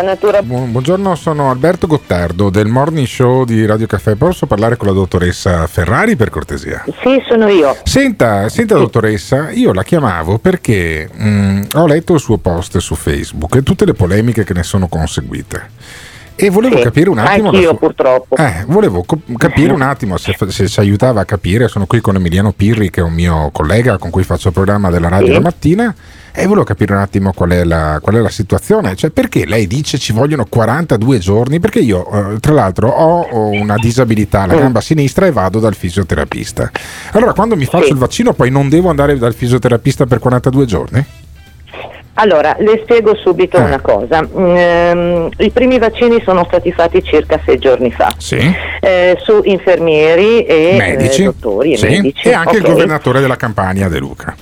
Natura? 0.01 0.41
Buongiorno, 0.41 1.15
sono 1.15 1.49
Alberto 1.49 1.85
Gottardo 1.87 2.49
del 2.49 2.67
Morning 2.67 3.05
Show 3.05 3.43
di 3.43 3.65
Radio 3.65 3.87
Caffè. 3.87 4.15
Posso 4.15 4.45
parlare 4.45 4.77
con 4.77 4.87
la 4.87 4.93
dottoressa 4.93 5.67
Ferrari 5.67 6.15
per 6.15 6.29
cortesia? 6.29 6.83
Sì, 7.03 7.21
sono 7.27 7.47
io. 7.47 7.75
Senta, 7.83 8.47
senta 8.49 8.75
dottoressa, 8.75 9.51
io 9.51 9.73
la 9.73 9.83
chiamavo 9.83 10.37
perché 10.37 11.09
mm, 11.21 11.63
ho 11.73 11.87
letto 11.87 12.13
il 12.13 12.19
suo 12.21 12.37
post 12.37 12.77
su 12.77 12.95
Facebook 12.95 13.55
e 13.55 13.63
tutte 13.63 13.85
le 13.85 13.93
polemiche 13.93 14.43
che 14.45 14.53
ne 14.53 14.63
sono 14.63 14.87
conseguite. 14.87 15.69
E 16.35 16.49
volevo 16.49 16.77
Sì, 16.77 16.83
capire 16.83 17.09
un 17.09 17.17
attimo. 17.19 17.49
anch'io, 17.49 17.69
sua- 17.69 17.77
purtroppo. 17.77 18.35
Eh, 18.37 18.63
volevo 18.67 19.03
co- 19.03 19.19
capire 19.37 19.71
un 19.73 19.81
attimo 19.83 20.17
se, 20.17 20.35
se 20.47 20.67
ci 20.67 20.79
aiutava 20.79 21.21
a 21.21 21.25
capire. 21.25 21.67
Sono 21.67 21.85
qui 21.85 21.99
con 22.01 22.15
Emiliano 22.15 22.51
Pirri, 22.53 22.89
che 22.89 23.01
è 23.01 23.03
un 23.03 23.13
mio 23.13 23.49
collega 23.51 23.97
con 23.97 24.09
cui 24.09 24.23
faccio 24.23 24.47
il 24.49 24.53
programma 24.53 24.89
della 24.89 25.09
radio 25.09 25.27
Sì. 25.27 25.33
la 25.33 25.39
mattina. 25.41 25.95
E 26.37 26.45
volevo 26.47 26.65
capire 26.65 26.93
un 26.93 26.99
attimo 26.99 27.31
qual 27.33 27.51
è 27.51 27.63
la, 27.63 27.99
qual 28.01 28.15
è 28.15 28.19
la 28.19 28.29
situazione. 28.29 28.95
Cioè, 28.95 29.09
perché 29.09 29.45
lei 29.45 29.67
dice 29.67 29.97
ci 29.97 30.11
vogliono 30.11 30.45
42 30.45 31.17
giorni? 31.19 31.59
Perché 31.61 31.79
io, 31.79 32.33
eh, 32.33 32.39
tra 32.41 32.51
l'altro, 32.53 32.89
ho 32.89 33.49
una 33.51 33.75
disabilità 33.77 34.41
alla 34.41 34.55
Mm. 34.55 34.59
gamba 34.59 34.81
sinistra 34.81 35.25
e 35.27 35.31
vado 35.31 35.59
dal 35.59 35.75
fisioterapista. 35.75 36.69
Allora, 37.13 37.31
quando 37.33 37.55
mi 37.55 37.63
faccio 37.65 37.93
il 37.93 37.97
vaccino, 37.97 38.33
poi 38.33 38.51
non 38.51 38.67
devo 38.67 38.89
andare 38.89 39.17
dal 39.17 39.33
fisioterapista 39.33 40.05
per 40.05 40.19
42 40.19 40.65
giorni? 40.65 41.05
Allora, 42.17 42.55
le 42.59 42.79
spiego 42.83 43.13
subito 43.15 43.57
Eh. 43.57 43.61
una 43.61 43.79
cosa. 43.81 44.21
Mm, 44.21 44.55
ehm, 44.55 45.29
I 45.37 45.49
primi 45.51 45.79
vaccini 45.79 46.21
sono 46.23 46.45
stati 46.47 46.71
fatti 46.71 47.03
circa 47.03 47.39
sei 47.45 47.57
giorni 47.59 47.91
fa 47.91 48.13
Sì. 48.17 48.37
eh, 48.81 49.17
su 49.21 49.41
infermieri 49.43 50.45
e 50.45 50.75
medici. 50.77 51.21
eh, 51.21 51.25
dottori 51.25 51.73
e 51.73 51.77
Sì. 51.77 51.87
medici. 51.87 52.27
E 52.29 52.33
anche 52.33 52.57
il 52.57 52.63
Ok. 52.63 52.69
governatore 52.71 53.19
della 53.19 53.35
Campania, 53.35 53.89
De 53.89 53.99
Luca. 53.99 54.33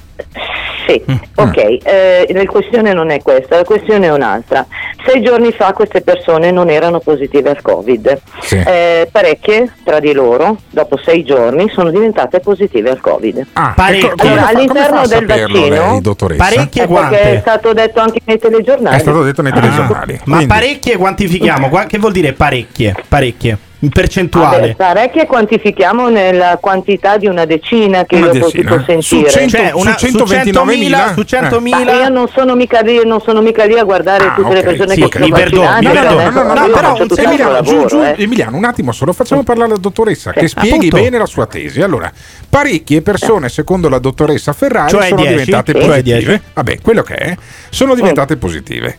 Sì, 0.87 1.01
ok, 1.35 1.57
eh, 1.83 2.27
la 2.33 2.45
questione 2.45 2.93
non 2.93 3.09
è 3.09 3.21
questa, 3.21 3.55
la 3.57 3.63
questione 3.63 4.07
è 4.07 4.11
un'altra. 4.11 4.65
Sei 5.05 5.21
giorni 5.21 5.51
fa 5.51 5.71
queste 5.73 6.01
persone 6.01 6.51
non 6.51 6.69
erano 6.69 6.99
positive 6.99 7.49
al 7.51 7.61
Covid. 7.61 8.19
Sì. 8.41 8.55
Eh, 8.57 9.07
parecchie 9.11 9.71
tra 9.83 9.99
di 9.99 10.11
loro, 10.13 10.57
dopo 10.69 10.97
sei 10.97 11.23
giorni, 11.23 11.69
sono 11.69 11.89
diventate 11.89 12.39
positive 12.39 12.89
al 12.89 12.99
Covid. 12.99 13.45
Ah, 13.53 13.73
Parecchie. 13.75 14.09
come 14.17 14.31
Allora, 14.31 14.41
fa- 14.41 14.47
come 14.51 14.59
all'interno 14.61 14.99
del 15.07 15.27
saperlo 15.27 15.59
vaccino, 15.59 15.91
lei, 15.91 16.01
dottoressa? 16.01 16.43
Parecchie 16.43 16.65
perché 16.67 16.81
è 16.81 16.87
quante? 16.87 17.39
stato 17.39 17.73
detto 17.73 17.99
anche 17.99 18.19
nei 18.25 18.39
telegiornali. 18.39 18.95
È 18.95 18.99
stato 18.99 19.23
detto 19.23 19.41
nei 19.41 19.51
Ah, 19.51 19.55
telegiornali. 19.55 20.13
ma 20.25 20.35
Quindi- 20.35 20.45
parecchie 20.47 20.97
quantifichiamo? 20.97 21.69
Qua- 21.69 21.85
che 21.85 21.97
vuol 21.97 22.11
dire 22.11 22.33
parecchie? 22.33 22.95
Parecchie. 23.07 23.57
In 23.83 23.89
Vabbè, 23.89 23.99
percentuale. 24.01 24.75
parecchie 24.77 25.25
quantifichiamo 25.25 26.07
nella 26.07 26.57
quantità 26.61 27.17
di 27.17 27.27
una 27.27 27.43
decina 27.43 28.05
che 28.05 28.15
Una 28.15 28.31
io 28.31 28.45
ho 28.45 28.49
potuto 28.49 28.79
Su 28.79 29.15
sentire. 29.17 29.29
100 29.29 29.57
Cioè, 29.57 29.71
una- 29.73 29.97
su 29.97 30.05
su 30.07 30.17
129.000? 30.23 30.53
100.000, 30.53 31.13
su 31.13 31.19
Eh. 31.19 31.25
100.000 31.25 31.83
Ma 31.83 31.91
io 31.91 32.07
non 32.09 32.29
sono 32.33 32.55
mica 32.55 32.79
lì, 32.79 33.01
non 33.05 33.19
sono 33.19 33.41
mica 33.41 33.65
lì 33.65 33.77
a 33.77 33.83
guardare 33.83 34.23
Ah, 34.27 34.33
tutte 34.35 34.53
le 34.53 34.59
ok, 34.59 34.63
persone 34.65 34.93
sì, 34.93 34.99
che 34.99 35.05
ok. 35.05 35.13
sono 35.13 35.25
Mi 35.25 35.31
vaccinate. 35.31 35.79
mi 35.81 35.87
adesso 35.97 36.13
No, 36.13 36.43
no, 36.43 36.53
no, 36.53 36.55
faccio 36.55 36.71
però 36.71 37.23
Emiliano, 37.29 37.61
giù, 37.61 37.71
lavoro, 37.73 37.87
giù, 37.87 38.01
eh. 38.03 38.15
Emiliano, 38.17 38.55
un 38.57 38.63
attimo 38.63 38.91
solo, 38.93 39.11
facciamo 39.11 39.43
parlare 39.43 39.71
alla 39.71 39.79
dottoressa 39.79 40.31
che 40.31 40.47
spieghi 40.47 40.75
appunto. 40.87 40.95
bene 40.95 41.17
la 41.17 41.25
sua 41.25 41.45
tesi. 41.45 41.81
Allora, 41.81 42.09
parecchie 42.49 43.01
persone, 43.01 43.49
secondo 43.49 43.89
la 43.89 43.99
dottoressa 43.99 44.53
Ferrari, 44.53 44.91
Cioè 44.91 45.07
sono 45.09 45.21
10? 45.23 45.29
diventate 45.35 45.73
Cioè 45.73 45.81
positive. 45.81 46.19
10? 46.21 46.41
Vabbè, 46.53 46.77
quello 46.81 47.01
che 47.01 47.15
è, 47.15 47.35
sono 47.69 47.95
diventate 47.95 48.37
positive. 48.37 48.95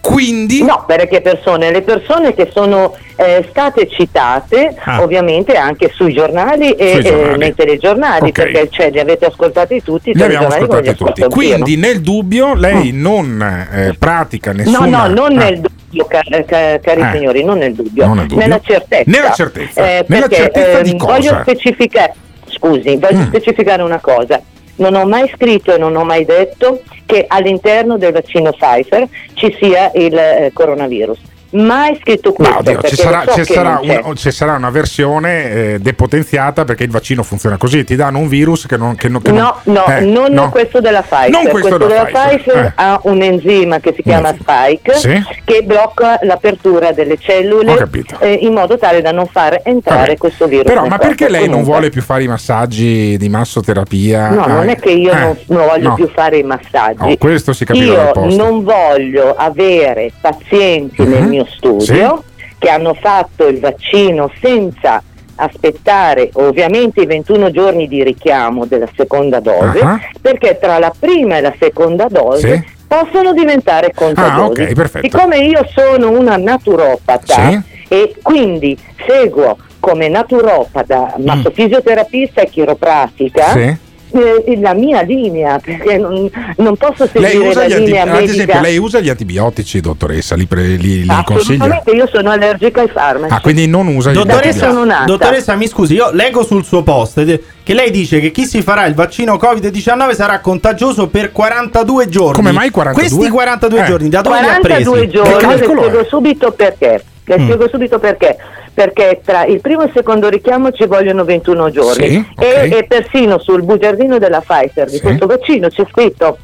Quindi, 0.00 0.62
No, 0.62 0.84
perché 0.86 1.20
persone, 1.22 1.70
le 1.70 1.80
persone 1.82 2.34
che 2.34 2.50
sono 2.52 2.94
eh, 3.16 3.46
state 3.48 3.88
citate 3.88 4.74
Ah. 4.84 5.02
ovviamente 5.02 5.54
anche 5.54 5.90
sui 5.94 6.12
giornali 6.12 6.70
e 6.72 6.92
Sui 6.94 7.02
giornali. 7.04 7.32
eh, 7.32 7.36
nei 7.36 7.54
telegiornali, 7.54 8.28
Ok. 8.28 8.32
perché 8.32 8.68
cioè, 8.70 8.90
li 8.90 8.98
avete 9.00 9.26
ascoltati 9.26 9.82
tutti, 9.82 10.12
li 10.14 10.22
abbiamo 10.22 10.48
li 10.48 10.54
ascoltati 10.54 10.94
tutti. 10.94 11.22
Quindi, 11.24 11.76
nel 11.76 12.00
dubbio, 12.00 12.54
lei 12.54 12.90
non 12.92 13.40
eh, 13.72 13.94
pratica 13.98 14.52
nessuna. 14.52 14.86
No, 14.86 15.06
no, 15.06 15.14
non 15.14 15.38
Ah. 15.38 15.44
nel 15.44 15.60
dubbio, 15.60 16.04
ca- 16.06 16.22
ca- 16.46 16.78
cari 16.80 17.00
Eh. 17.00 17.10
signori, 17.12 17.44
non 17.44 17.58
nel 17.58 17.72
dubbio, 17.74 18.06
Non 18.06 18.16
dubbio. 18.18 18.36
nella 18.36 18.60
certezza. 18.60 19.10
Nella 19.10 19.32
certezza. 19.32 19.80
Eh, 19.86 20.04
Nella 20.08 20.26
perché, 20.28 20.36
certezza 20.42 20.80
di 20.82 20.90
ehm, 20.90 20.96
cosa? 20.98 21.12
Voglio 21.12 21.38
specificare, 21.42 22.14
scusi, 22.48 22.96
voglio 22.96 23.18
Mm. 23.18 23.26
specificare 23.26 23.82
una 23.82 24.00
cosa. 24.00 24.40
Non 24.76 24.94
ho 24.96 25.04
mai 25.06 25.30
scritto 25.32 25.72
e 25.72 25.78
non 25.78 25.94
ho 25.94 26.02
mai 26.04 26.24
detto 26.24 26.80
che 27.06 27.26
all'interno 27.28 27.96
del 27.96 28.12
vaccino 28.12 28.50
Pfizer 28.50 29.06
ci 29.34 29.56
sia 29.60 29.92
il 29.94 30.16
eh, 30.18 30.50
coronavirus. 30.52 31.20
Mai 31.54 31.96
scritto 32.00 32.32
questo. 32.32 32.58
Oddio, 32.58 32.82
ci 32.82 32.96
sarà, 32.96 33.24
so 33.28 33.44
sarà 33.44 33.80
non 33.82 34.00
una, 34.04 34.14
ci 34.14 34.30
sarà 34.32 34.54
una 34.54 34.70
versione 34.70 35.50
eh, 35.50 35.78
depotenziata 35.80 36.64
perché 36.64 36.82
il 36.84 36.90
vaccino 36.90 37.22
funziona 37.22 37.56
così, 37.56 37.84
ti 37.84 37.94
danno 37.94 38.18
un 38.18 38.26
virus 38.28 38.66
che 38.66 38.76
non... 38.76 38.96
Che 38.96 39.08
non, 39.08 39.22
che 39.22 39.30
No, 39.30 39.60
non- 39.64 39.74
no, 39.74 39.86
eh, 39.86 40.00
non 40.00 40.32
no. 40.32 40.50
questo 40.50 40.80
della 40.80 41.02
Pfizer. 41.02 41.30
Non 41.30 41.46
questo 41.48 41.76
della 41.76 42.04
Pfizer, 42.06 42.36
Pfizer 42.40 42.56
eh. 42.64 42.72
ha 42.74 43.00
un 43.04 43.22
enzima 43.22 43.78
che 43.78 43.92
si 43.94 44.02
chiama 44.02 44.30
Enzima. 44.30 44.52
Spike 44.64 44.94
Sì. 44.94 45.22
che 45.44 45.62
blocca 45.62 46.18
l'apertura 46.22 46.90
delle 46.92 47.18
cellule 47.18 47.88
eh, 48.18 48.32
in 48.32 48.52
modo 48.52 48.76
tale 48.76 49.00
da 49.00 49.12
non 49.12 49.26
far 49.26 49.60
entrare 49.62 50.00
Vabbè. 50.06 50.16
questo 50.16 50.46
virus. 50.46 50.64
Però, 50.66 50.86
ma 50.86 50.98
perché 50.98 51.28
lei 51.28 51.42
non 51.42 51.50
Comunque- 51.50 51.72
vuole 51.72 51.90
più 51.90 52.02
fare 52.02 52.24
i 52.24 52.28
massaggi 52.28 53.16
di 53.16 53.28
massoterapia? 53.28 54.30
No, 54.30 54.46
non 54.46 54.68
Eh, 54.68 54.72
è 54.72 54.76
che 54.80 54.90
io 54.90 55.12
eh, 55.12 55.18
non, 55.18 55.36
non 55.46 55.66
voglio 55.66 55.88
no. 55.90 55.94
più 55.94 56.08
fare 56.12 56.38
i 56.38 56.42
massaggi. 56.42 57.08
No, 57.10 57.16
questo 57.16 57.52
si 57.52 57.64
capiva 57.64 58.10
Io 58.14 58.26
non 58.36 58.64
voglio 58.64 59.34
avere 59.36 60.10
pazienti 60.20 61.02
Mhm. 61.02 61.10
nel 61.10 61.22
mio 61.28 61.43
studio 61.46 62.22
che 62.58 62.68
hanno 62.70 62.94
fatto 62.94 63.46
il 63.46 63.60
vaccino 63.60 64.30
senza 64.40 65.02
aspettare 65.36 66.30
ovviamente 66.34 67.00
i 67.02 67.06
21 67.06 67.50
giorni 67.50 67.88
di 67.88 68.02
richiamo 68.04 68.66
della 68.66 68.88
seconda 68.96 69.40
dose, 69.40 69.80
Ah. 69.80 69.98
perché 70.20 70.58
tra 70.60 70.78
la 70.78 70.92
prima 70.96 71.36
e 71.36 71.40
la 71.40 71.52
seconda 71.58 72.06
dose 72.08 72.64
Sì. 72.66 72.72
possono 72.86 73.32
diventare 73.32 73.92
contagiosi. 73.94 74.60
Ah, 74.62 74.64
ok, 74.66 74.72
perfetto. 74.74 75.06
Siccome 75.08 75.38
io 75.38 75.66
sono 75.74 76.10
una 76.10 76.36
naturopata 76.36 77.34
Sì. 77.50 77.60
e 77.88 78.14
quindi 78.22 78.78
seguo 79.06 79.58
come 79.80 80.08
naturopata, 80.08 81.14
massofisioterapista 81.18 82.40
e 82.42 82.48
chiropratica, 82.48 83.54
Mm. 83.54 83.60
Sì. 83.60 83.76
Eh, 84.14 84.58
la 84.60 84.74
mia 84.74 85.02
linea, 85.02 85.58
perché 85.58 85.98
non, 85.98 86.30
non 86.56 86.76
posso 86.76 87.08
Lei 87.12 87.30
seguire 87.32 87.48
usa, 87.48 87.60
la 87.60 87.66
gli 87.68 87.72
anti- 87.72 87.84
linea 87.84 88.02
ad 88.02 88.08
medica. 88.08 88.32
esempio, 88.32 88.60
lei 88.60 88.76
usa 88.78 89.00
gli 89.00 89.08
antibiotici, 89.08 89.80
dottoressa? 89.80 90.34
Li, 90.36 90.46
pre- 90.46 90.62
li- 90.62 91.02
li 91.02 91.06
consiglia? 91.24 91.64
Assolutamente, 91.64 91.90
io 91.90 92.06
sono 92.12 92.30
allergica 92.30 92.80
ai 92.80 92.88
farmaci. 92.88 93.32
Ah, 93.34 93.40
quindi 93.40 93.66
non 93.66 93.86
usa 93.88 94.10
gli 94.10 94.14
Dottoressa, 94.14 94.68
antibiotici. 94.68 95.04
dottoressa, 95.06 95.54
mi 95.56 95.66
scusi, 95.68 95.94
io 95.94 96.10
leggo 96.12 96.44
sul 96.44 96.64
suo 96.64 96.82
post 96.82 97.22
che 97.64 97.74
lei 97.74 97.90
dice 97.90 98.20
che 98.20 98.30
chi 98.30 98.44
si 98.46 98.62
farà 98.62 98.84
il 98.86 98.94
vaccino 98.94 99.36
Covid-19 99.36 100.14
sarà 100.14 100.40
contagioso 100.40 101.08
per 101.08 101.32
42 101.32 102.08
giorni. 102.08 102.34
Come 102.34 102.52
mai 102.52 102.70
42? 102.70 103.16
Questi 103.18 103.30
42 103.32 103.80
Eh. 103.80 103.84
giorni, 103.84 104.08
da 104.08 104.20
dove 104.20 104.40
li 104.40 104.46
ha 104.46 104.56
42 104.58 104.90
presi? 104.98 105.12
giorni, 105.12 105.32
le 105.32 105.38
calcolo 105.38 105.82
spiego 105.82 106.04
subito 106.04 106.52
perché. 106.52 107.04
Le 107.26 107.38
Mm. 107.38 107.42
spiego 107.44 107.68
subito 107.68 107.98
perché. 107.98 108.36
Perché 108.74 109.20
tra 109.24 109.44
il 109.44 109.60
primo 109.60 109.82
e 109.82 109.86
il 109.86 109.90
secondo 109.94 110.28
richiamo 110.28 110.72
ci 110.72 110.84
vogliono 110.86 111.24
21 111.24 111.70
giorni 111.70 112.08
Sì, 112.08 112.26
ok. 112.36 112.42
e, 112.44 112.76
e 112.78 112.84
persino 112.88 113.38
sul 113.38 113.62
bugiardino 113.62 114.18
della 114.18 114.40
Pfizer 114.40 114.86
di 114.90 114.96
Sì. 114.96 115.00
questo 115.00 115.26
vaccino 115.26 115.68
c'è 115.68 115.84
scritto 115.90 116.38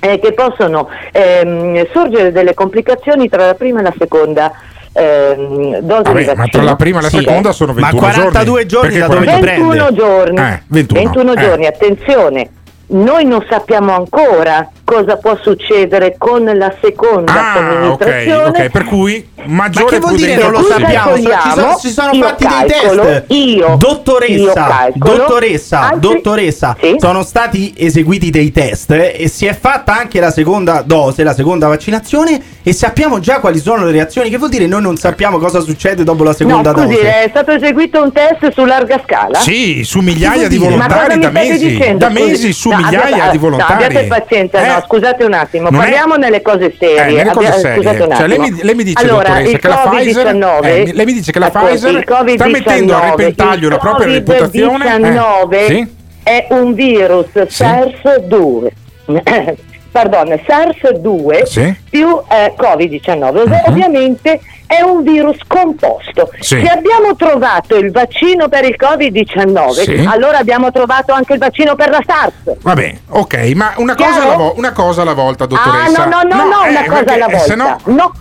eh, 0.00 0.18
che 0.18 0.32
possono 0.32 0.88
ehm, 1.12 1.86
sorgere 1.92 2.32
delle 2.32 2.54
complicazioni 2.54 3.28
tra 3.28 3.46
la 3.46 3.54
prima 3.54 3.78
e 3.80 3.82
la 3.84 3.94
seconda 3.96 4.52
ehm, 4.92 5.78
dose 5.78 6.02
di 6.12 6.24
Vabbè, 6.24 6.34
ma 6.34 6.46
tra 6.48 6.62
la 6.62 6.76
prima 6.76 6.98
e 6.98 7.02
la 7.02 7.08
Sì. 7.08 7.18
seconda 7.18 7.52
sono 7.52 7.72
Ma 7.72 7.80
21 7.90 8.00
42 8.00 8.66
giorni 8.66 8.88
Perché 8.88 8.98
da 9.00 9.06
dove 9.06 9.20
li 9.20 9.26
40 9.26 9.46
21 9.46 9.70
prende? 9.70 9.94
giorni. 9.94 10.38
Eh, 10.40 10.62
21, 10.66 11.00
21 11.02 11.32
eh. 11.32 11.36
giorni, 11.40 11.66
attenzione. 11.66 12.50
Noi 12.88 13.24
non 13.24 13.44
sappiamo 13.48 13.94
ancora 13.94 14.68
cosa 14.86 15.16
può 15.16 15.36
succedere 15.42 16.14
con 16.16 16.44
la 16.44 16.72
seconda 16.80 17.32
Ah, 17.32 17.58
ok, 17.90 18.02
somministrazione. 18.04 18.48
ok, 18.62 18.70
per 18.70 18.84
cui 18.84 19.28
Ma 19.34 19.42
maggiore 19.54 19.86
che 19.96 19.98
vuol 19.98 20.14
dire 20.14 20.36
non 20.36 20.50
lo 20.52 20.62
sappiamo? 20.62 21.16
Ci 21.16 21.22
sono, 21.54 21.76
ci 21.80 21.90
sono 21.90 22.12
Io 22.12 22.22
fatti 22.24 22.44
calcolo, 22.44 23.02
dei 23.02 23.12
test. 23.12 23.24
io- 23.32 23.44
io 23.68 23.76
dottoressa, 23.76 24.52
calcolo, 24.66 25.16
dottoressa, 25.16 25.80
altri- 25.80 26.00
dottoressa, 26.00 26.76
Sì? 26.80 26.96
sono 26.98 27.22
stati 27.24 27.74
eseguiti 27.76 28.30
dei 28.30 28.52
test 28.52 28.92
eh, 28.92 29.16
e 29.18 29.28
si 29.28 29.46
è 29.46 29.56
fatta 29.58 29.98
anche 29.98 30.20
la 30.20 30.30
seconda 30.30 30.82
dose, 30.86 31.24
la 31.24 31.34
seconda 31.34 31.66
vaccinazione 31.66 32.40
e 32.62 32.72
sappiamo 32.72 33.18
già 33.18 33.40
quali 33.40 33.58
sono 33.58 33.84
le 33.86 33.90
reazioni. 33.92 34.30
Che 34.30 34.38
vuol 34.38 34.50
dire 34.50 34.66
noi 34.68 34.82
non 34.82 34.96
sappiamo 34.96 35.38
cosa 35.38 35.58
succede 35.60 36.04
dopo 36.04 36.22
la 36.22 36.32
seconda 36.32 36.70
no, 36.70 36.78
scusi, 36.82 36.94
dose? 36.94 37.24
è 37.24 37.26
stato 37.28 37.50
eseguito 37.50 38.00
un 38.02 38.12
test 38.12 38.52
su 38.52 38.64
larga 38.64 39.00
scala? 39.04 39.38
Sì, 39.40 39.82
su 39.82 39.98
migliaia 40.00 40.46
di? 40.46 40.58
Ma 40.58 40.64
volontari 40.68 41.18
da 41.18 41.30
mesi, 41.30 41.68
dicendo? 41.70 41.98
da 41.98 42.08
mesi 42.10 42.52
su 42.52 42.70
no, 42.70 42.76
migliaia 42.76 43.02
abbiate- 43.04 43.30
di 43.32 43.38
volontari. 43.38 43.72
No, 43.80 43.84
abbiate 43.86 44.06
pazienza, 44.06 44.58
Eh, 44.58 44.75
no, 44.78 44.84
scusate 44.86 45.24
un 45.24 45.32
attimo, 45.32 45.70
non 45.70 45.74
è- 45.80 45.84
parliamo 45.84 46.14
nelle 46.16 46.42
cose 46.42 46.74
serie. 46.78 47.06
Eh, 47.06 47.12
nelle 47.12 47.30
cose 47.32 47.52
serie. 47.52 47.76
Scusate 47.76 48.02
un 48.02 48.16
Cioè, 48.16 48.26
lei, 48.26 48.38
mi, 48.38 48.62
lei 48.62 48.74
mi 48.74 48.84
dice, 48.84 49.04
allora, 49.04 49.40
il 49.40 49.58
che 49.58 49.68
la 49.68 49.88
Pfizer, 49.90 50.34
Covid-19 50.34 50.64
eh, 50.64 50.92
lei 50.92 51.04
mi 51.04 51.12
dice 51.12 51.32
che 51.32 51.38
la 51.38 51.46
ascolti, 51.46 51.66
Pfizer 51.68 51.94
il 51.94 52.04
Covid-19, 52.08 52.34
sta 52.34 52.46
mettendo 52.46 52.96
a 52.96 53.10
repentaglio 53.10 53.68
la 53.68 53.78
propria 53.78 54.06
il 54.06 54.12
reputazione. 54.14 54.84
eh, 54.84 54.98
Covid-19 54.98 55.66
sì? 55.66 55.94
è 56.22 56.46
un 56.50 56.74
virus 56.74 57.26
SARS-2. 57.32 58.66
Pardon, 59.96 60.28
SARS-2 60.46 61.44
Sì. 61.44 61.74
più 61.88 62.20
eh, 62.28 62.52
Covid-19. 62.54 63.38
Ov- 63.38 63.48
Mhm. 63.48 63.62
Ovviamente 63.68 64.40
è 64.66 64.82
un 64.82 65.02
virus 65.02 65.38
composto. 65.46 66.30
Sì. 66.40 66.60
Se 66.60 66.68
abbiamo 66.68 67.16
trovato 67.16 67.76
il 67.76 67.90
vaccino 67.92 68.48
per 68.50 68.64
il 68.66 68.76
Covid-19, 68.78 69.70
Sì. 69.72 70.04
allora 70.06 70.36
abbiamo 70.36 70.70
trovato 70.70 71.14
anche 71.14 71.32
il 71.32 71.38
vaccino 71.38 71.74
per 71.76 71.88
la 71.88 72.00
SARS. 72.06 72.58
Va 72.60 72.74
bene, 72.74 73.00
ok, 73.08 73.34
ma 73.54 73.72
una 73.78 73.94
cosa, 73.94 74.22
alla 74.22 74.34
vo- 74.36 74.52
una 74.58 74.72
cosa 74.72 75.00
alla 75.00 75.14
volta, 75.14 75.46
dottoressa. 75.46 76.02
Ah, 76.04 76.08
no, 76.08 76.22
no, 76.22 76.34
no, 76.36 76.44
no, 76.44 76.64
eh, 76.64 76.68
una 76.70 76.84
cosa 76.84 77.12
alla 77.14 77.26
volta. 77.28 77.44
se 77.44 77.54
no- 77.54 77.78
No. 77.84 78.12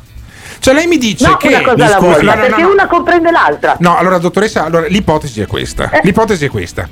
Cioè 0.59 0.73
lei 0.73 0.87
mi 0.87 0.97
dice 0.97 1.27
No, 1.27 1.35
che 1.37 1.49
una 1.49 1.61
cosa 1.61 1.85
alla 1.85 1.99
volta, 1.99 2.21
no, 2.21 2.33
no, 2.35 2.41
perché 2.41 2.61
no. 2.61 2.69
una 2.71 2.87
comprende 2.87 3.29
l'altra. 3.31 3.75
No, 3.79 3.97
allora 3.97 4.17
dottoressa, 4.17 4.63
allora, 4.63 4.87
l'ipotesi 4.87 5.41
è 5.41 5.45
questa. 5.45 5.89
Eh. 5.91 5.99
L'ipotesi 6.03 6.45
è 6.45 6.49
questa. 6.49 6.87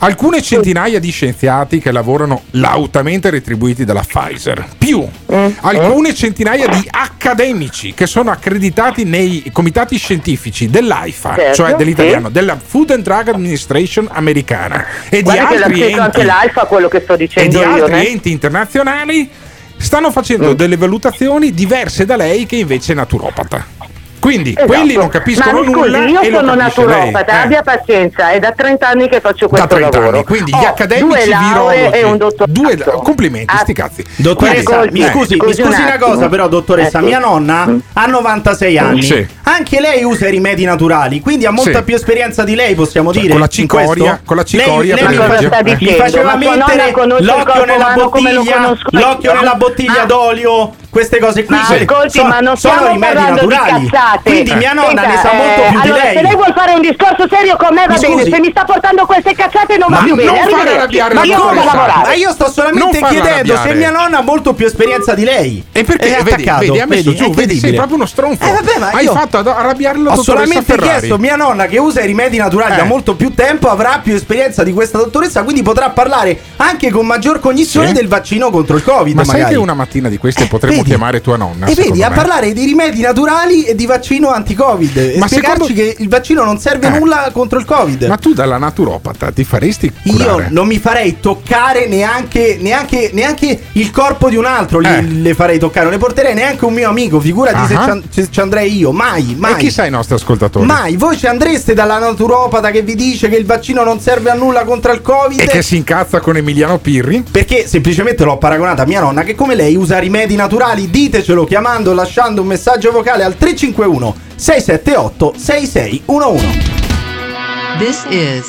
Alcune 0.00 0.40
centinaia 0.42 1.00
di 1.00 1.10
scienziati 1.10 1.80
che 1.80 1.90
lavorano 1.90 2.42
lautamente 2.52 3.30
retribuiti 3.30 3.84
dalla 3.84 4.04
Pfizer, 4.06 4.64
più 4.78 5.04
Eh. 5.26 5.54
alcune 5.60 6.14
centinaia 6.14 6.68
di 6.68 6.86
accademici 6.88 7.94
che 7.94 8.06
sono 8.06 8.30
accreditati 8.30 9.02
nei 9.04 9.50
comitati 9.52 9.96
scientifici 9.98 10.70
dell'AIFA, 10.70 11.34
Certo, 11.34 11.54
cioè 11.54 11.74
dell'italiano, 11.74 12.28
sì. 12.28 12.32
della 12.32 12.56
Food 12.64 12.92
and 12.92 13.02
Drug 13.02 13.28
Administration 13.28 14.08
americana 14.12 14.84
e 15.08 15.22
Guarda 15.22 15.46
di 15.48 15.54
altri 15.56 15.80
scritto 15.80 16.00
anche 16.00 16.16
enti 16.20 16.24
l'Alfa 16.26 16.64
quello 16.66 16.88
che 16.88 17.00
sto 17.00 17.14
e 17.14 17.16
dicendo 17.16 17.58
di 17.58 17.64
io. 17.64 17.72
altri 17.72 17.94
eh. 17.94 18.10
enti 18.10 18.30
internazionali 18.30 19.28
stanno 19.76 20.10
facendo 20.12 20.54
delle 20.54 20.76
valutazioni 20.76 21.52
diverse 21.52 22.04
da 22.04 22.14
lei 22.16 22.46
che 22.46 22.56
invece 22.56 22.92
è 22.92 22.94
naturopata. 22.94 23.66
Quindi 24.20 24.50
Esatto. 24.50 24.66
quelli 24.66 24.94
non 24.94 25.08
capiscono 25.08 25.52
Ma 25.52 25.66
mi 25.66 25.72
scusi, 25.72 25.80
nulla 25.90 25.98
io 26.06 26.20
e 26.20 26.30
sono 26.32 26.54
capisce 26.56 26.84
lei. 26.86 26.96
naturopata, 26.96 27.32
Eh. 27.32 27.42
abbia 27.44 27.62
pazienza, 27.62 28.30
è 28.30 28.38
da 28.38 28.52
30 28.52 28.88
anni 28.88 29.08
che 29.08 29.20
faccio 29.20 29.46
da 29.46 29.48
questo 29.48 29.66
30 29.68 29.98
lavoro. 29.98 30.16
anni, 30.16 30.24
quindi 30.26 30.50
gli 30.50 30.64
Ho 30.64 30.68
accademici 30.68 31.28
virologi, 31.28 31.78
e 31.96 32.02
un 32.04 32.16
dottorato. 32.16 32.50
due 32.52 32.76
complimenti, 33.02 33.56
sti 33.56 33.72
cazzi. 33.72 34.04
Dottoressa, 34.16 34.70
Ascolti, 34.76 34.92
mi 34.98 35.06
scusi, 35.08 35.34
mi 35.34 35.40
scusi 35.40 35.60
un 35.62 35.68
scusi 35.68 35.82
una 35.82 35.98
cosa, 35.98 36.28
però, 36.28 36.48
dottoressa, 36.48 36.98
Eh, 36.98 37.00
sì. 37.02 37.06
mia 37.06 37.18
nonna 37.18 37.76
ha 37.92 38.06
96 38.06 38.78
anni. 38.78 39.02
Sì. 39.02 39.26
Anche 39.50 39.80
lei 39.80 40.04
usa 40.04 40.28
i 40.28 40.30
rimedi 40.30 40.66
naturali, 40.66 41.20
quindi 41.20 41.46
ha 41.46 41.50
molta 41.50 41.78
Sì. 41.78 41.82
più 41.84 41.94
esperienza 41.94 42.44
di 42.44 42.54
lei, 42.54 42.74
possiamo 42.74 43.12
Cioè, 43.12 43.22
dire. 43.22 43.32
con 43.32 43.40
la 43.40 43.48
cicoria- 43.48 44.20
con 44.22 44.36
la 44.36 44.44
cicoria 44.44 44.94
lei, 44.94 45.04
lei 45.04 45.16
mi, 45.16 45.86
Eh. 45.88 45.94
faceva 45.94 46.36
mettere 46.36 46.92
l'occhio 47.20 47.64
nella 47.64 47.94
bottiglia, 47.94 48.76
l'occhio 48.90 49.30
io? 49.30 49.36
nella 49.38 49.54
bottiglia 49.54 50.02
Ah. 50.02 50.04
d'olio, 50.04 50.74
queste 50.90 51.18
cose 51.18 51.44
qui. 51.44 51.54
Ma 51.56 51.62
ascolti, 51.62 52.18
so- 52.18 52.24
ma 52.24 52.40
non 52.40 52.56
sono 52.58 52.88
rimedi 52.88 53.14
parlando 53.14 53.46
naturali. 53.46 53.80
di 53.80 53.88
cazzate. 53.90 54.20
Quindi 54.30 54.54
mia 54.54 54.72
nonna 54.74 54.86
Senta, 54.88 55.06
ne 55.06 55.16
sa 55.16 55.32
molto 55.32 55.62
eh, 55.62 55.68
più 55.70 55.80
allora, 55.80 55.82
di 55.82 55.90
lei. 56.04 56.16
Se 56.16 56.22
lei 56.22 56.34
vuol 56.34 56.52
fare 56.54 56.72
un 56.74 56.80
discorso 56.82 57.28
serio 57.30 57.56
con 57.56 57.68
me 57.74 57.86
va 57.86 57.94
Mi 57.94 58.00
bene, 58.00 58.14
scusi. 58.18 58.30
se 58.30 58.40
mi 58.40 58.50
sta 58.50 58.64
portando 58.64 59.06
queste 59.06 59.34
cazzate 59.34 59.76
non 59.78 59.88
va 59.88 59.96
Ma 59.98 60.02
più 60.04 60.14
bene. 60.14 60.28
non 60.30 60.38
Arrivederci. 60.40 60.76
arrabbiare 60.76 61.14
Ma 61.14 61.20
la 61.20 61.26
io. 61.26 61.52
Ma 62.04 62.12
io 62.12 62.30
sto 62.32 62.50
solamente 62.50 63.00
chiedendo 63.00 63.56
se 63.56 63.72
mia 63.74 63.90
nonna 63.90 64.18
ha 64.18 64.22
molto 64.22 64.52
più 64.52 64.66
esperienza 64.66 65.14
di 65.14 65.24
lei. 65.24 65.64
E 65.72 65.84
perché 65.84 66.16
È 66.18 66.22
vedi, 66.22 66.42
attaccato, 66.42 66.60
vedi, 66.66 66.80
ha 66.80 66.86
messo 66.86 67.02
vedi, 67.10 67.16
giù, 67.16 67.30
vedi, 67.32 67.58
sei 67.58 67.72
proprio 67.74 67.96
uno 67.96 68.06
stronzo. 68.06 68.44
Eh, 68.44 68.50
vabbè, 68.50 68.78
ma 68.78 68.90
Hai 68.92 69.04
io- 69.04 69.12
fatto 69.14 69.37
ad 69.38 69.46
arrabbiare 69.46 69.98
la 69.98 70.12
Ho 70.12 70.22
solamente 70.22 70.76
chiesto 70.76 71.18
mia 71.18 71.36
nonna 71.36 71.66
che 71.66 71.78
usa 71.78 72.00
i 72.02 72.06
rimedi 72.06 72.36
naturali 72.36 72.74
Eh. 72.74 72.76
da 72.76 72.84
molto 72.84 73.14
più 73.16 73.32
tempo 73.34 73.68
avrà 73.68 74.00
più 74.02 74.14
esperienza 74.14 74.62
di 74.62 74.72
questa 74.72 74.98
dottoressa 74.98 75.42
quindi 75.42 75.62
potrà 75.62 75.90
parlare 75.90 76.38
anche 76.56 76.90
con 76.90 77.06
maggior 77.06 77.40
cognizione 77.40 77.88
Sì. 77.88 77.92
del 77.94 78.08
vaccino 78.08 78.50
contro 78.50 78.76
il 78.76 78.82
covid 78.84 79.14
Ma 79.14 79.24
sai 79.24 79.34
magari. 79.34 79.54
che 79.54 79.60
una 79.60 79.74
mattina 79.74 80.08
di 80.08 80.16
queste 80.18 80.46
potremmo 80.46 80.76
vedi? 80.78 80.88
chiamare 80.88 81.20
tua 81.20 81.36
nonna? 81.36 81.66
e 81.66 81.74
vedi 81.74 81.82
secondo 81.82 82.04
a 82.04 82.08
me? 82.10 82.14
parlare 82.14 82.52
di 82.52 82.64
rimedi 82.64 83.00
naturali 83.00 83.64
e 83.64 83.74
di 83.74 83.86
vaccino 83.86 84.30
anti-covid 84.32 84.96
e 84.96 85.16
Ma 85.18 85.26
spiegarci 85.26 85.66
secondo- 85.66 85.74
che 85.74 85.96
il 85.98 86.08
vaccino 86.08 86.44
non 86.44 86.58
serve 86.58 86.86
Eh. 86.88 86.98
nulla 86.98 87.30
contro 87.32 87.58
il 87.58 87.64
covid 87.64 88.04
Ma 88.04 88.16
tu 88.16 88.32
dalla 88.34 88.58
naturopata 88.58 89.30
ti 89.30 89.44
faresti 89.44 89.92
io 90.04 90.12
curare? 90.12 90.48
non 90.50 90.66
mi 90.66 90.78
farei 90.78 91.18
toccare 91.20 91.86
neanche, 91.86 92.58
neanche, 92.60 93.10
neanche 93.12 93.60
il 93.72 93.90
corpo 93.90 94.28
di 94.28 94.36
un 94.36 94.44
altro, 94.44 94.78
li- 94.78 94.88
Eh. 94.88 95.02
le 95.02 95.34
farei 95.34 95.58
toccare, 95.58 95.84
non 95.84 95.92
le 95.92 95.98
porterei 95.98 96.34
neanche 96.34 96.64
un 96.64 96.72
mio 96.74 96.88
amico, 96.88 97.20
figurati 97.20 97.74
an- 97.74 98.02
se 98.10 98.28
ci 98.30 98.40
andrei 98.40 98.76
io, 98.76 98.92
mai, 98.92 99.27
mai. 99.34 99.52
E 99.52 99.56
chi 99.56 99.70
sa 99.70 99.84
i 99.84 99.90
nostri 99.90 100.14
ascoltatori? 100.14 100.64
Mai, 100.66 100.96
voi 100.96 101.16
ci 101.16 101.26
andreste 101.26 101.74
dalla 101.74 101.98
naturopata 101.98 102.70
che 102.70 102.82
vi 102.82 102.94
dice 102.94 103.28
che 103.28 103.36
il 103.36 103.46
vaccino 103.46 103.84
non 103.84 104.00
serve 104.00 104.30
a 104.30 104.34
nulla 104.34 104.64
contro 104.64 104.92
il 104.92 105.02
Covid? 105.02 105.40
E 105.40 105.46
che 105.46 105.62
si 105.62 105.76
incazza 105.76 106.20
con 106.20 106.36
Emiliano 106.36 106.78
Pirri? 106.78 107.24
Perché 107.30 107.66
semplicemente 107.66 108.24
l'ho 108.24 108.38
paragonata 108.38 108.82
a 108.82 108.86
mia 108.86 109.00
nonna 109.00 109.22
che 109.22 109.34
come 109.34 109.54
lei 109.54 109.76
usa 109.76 109.98
rimedi 109.98 110.36
naturali, 110.36 110.90
ditecelo 110.90 111.44
chiamando 111.44 111.92
lasciando 111.92 112.42
un 112.42 112.46
messaggio 112.46 112.90
vocale 112.90 113.24
al 113.24 113.36
351 113.36 114.14
678 114.36 115.34
6611. 115.36 116.76
This 117.78 118.04
is 118.10 118.48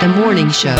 the 0.00 0.06
morning 0.06 0.50
show. 0.50 0.74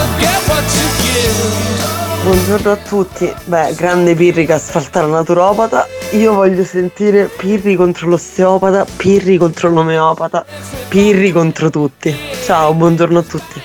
Buongiorno 2.23 2.71
a 2.73 2.77
tutti. 2.77 3.33
Beh, 3.45 3.75
grande 3.75 4.15
Pirri 4.15 4.45
che 4.45 4.53
asfalta 4.53 5.01
la 5.03 5.19
naturopata. 5.19 5.87
Io 6.13 6.35
voglio 6.35 6.65
sentire 6.65 7.27
Pirri 7.27 7.77
contro 7.77 8.09
l'osteopata, 8.09 8.85
Pirri 8.97 9.37
contro 9.37 9.71
l'omeopata, 9.71 10.45
Pirri 10.89 11.31
contro 11.31 11.71
tutti. 11.71 12.15
Ciao, 12.45 12.75
buongiorno 12.75 13.19
a 13.19 13.23
tutti. 13.23 13.63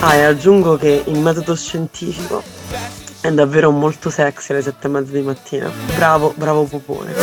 Ah, 0.00 0.14
e 0.14 0.22
aggiungo 0.22 0.76
che 0.76 1.02
il 1.04 1.18
metodo 1.18 1.56
scientifico 1.56 2.57
è 3.20 3.30
davvero 3.32 3.70
molto 3.70 4.10
sexy 4.10 4.52
alle 4.52 4.62
sette 4.62 4.86
e 4.86 4.90
mezza 4.90 5.12
di 5.12 5.22
mattina. 5.22 5.70
Bravo, 5.96 6.32
bravo 6.36 6.64
Popone. 6.64 7.14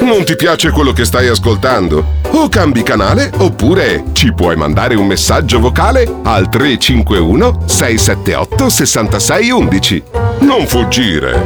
Non 0.00 0.24
ti 0.24 0.36
piace 0.36 0.70
quello 0.70 0.92
che 0.92 1.04
stai 1.04 1.28
ascoltando? 1.28 2.22
O 2.30 2.48
cambi 2.48 2.82
canale 2.82 3.30
oppure 3.38 4.04
ci 4.12 4.32
puoi 4.32 4.56
mandare 4.56 4.94
un 4.94 5.06
messaggio 5.06 5.58
vocale 5.58 6.08
al 6.22 6.48
351 6.48 7.62
678 7.66 8.68
6611. 8.68 10.02
Non 10.40 10.66
fuggire. 10.66 11.40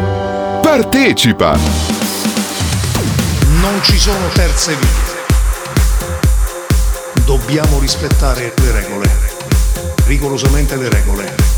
Partecipa. 0.60 1.56
Non 3.60 3.80
ci 3.82 3.98
sono 3.98 4.28
terze 4.34 4.74
vie. 4.74 5.16
Dobbiamo 7.24 7.78
rispettare 7.78 8.54
le 8.56 8.72
regole, 8.72 9.10
rigorosamente 10.06 10.76
le 10.76 10.88
regole. 10.88 11.57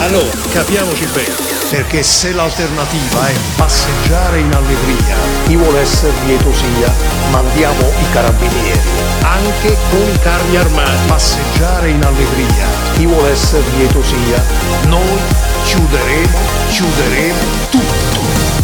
Allora, 0.00 0.30
capiamoci 0.50 1.04
bene. 1.12 1.34
Perché 1.68 2.02
se 2.02 2.32
l'alternativa 2.32 3.28
è 3.28 3.34
passeggiare 3.56 4.38
in 4.38 4.52
allegria, 4.52 5.14
chi 5.46 5.56
vuole 5.56 5.80
essere 5.80 6.12
lieto 6.24 6.52
sia, 6.54 6.92
mandiamo 7.30 7.80
i 7.80 8.10
carabinieri. 8.10 8.80
Anche 9.20 9.76
con 9.90 10.08
i 10.12 10.18
carri 10.20 10.56
armati. 10.56 11.06
Passeggiare 11.06 11.90
in 11.90 12.02
allegria, 12.02 12.66
chi 12.94 13.04
vuole 13.04 13.30
essere 13.30 13.62
lieto 13.76 14.02
sia, 14.02 14.42
noi 14.86 15.18
chiuderemo, 15.64 16.38
chiuderemo 16.70 17.38
tutto. 17.68 17.99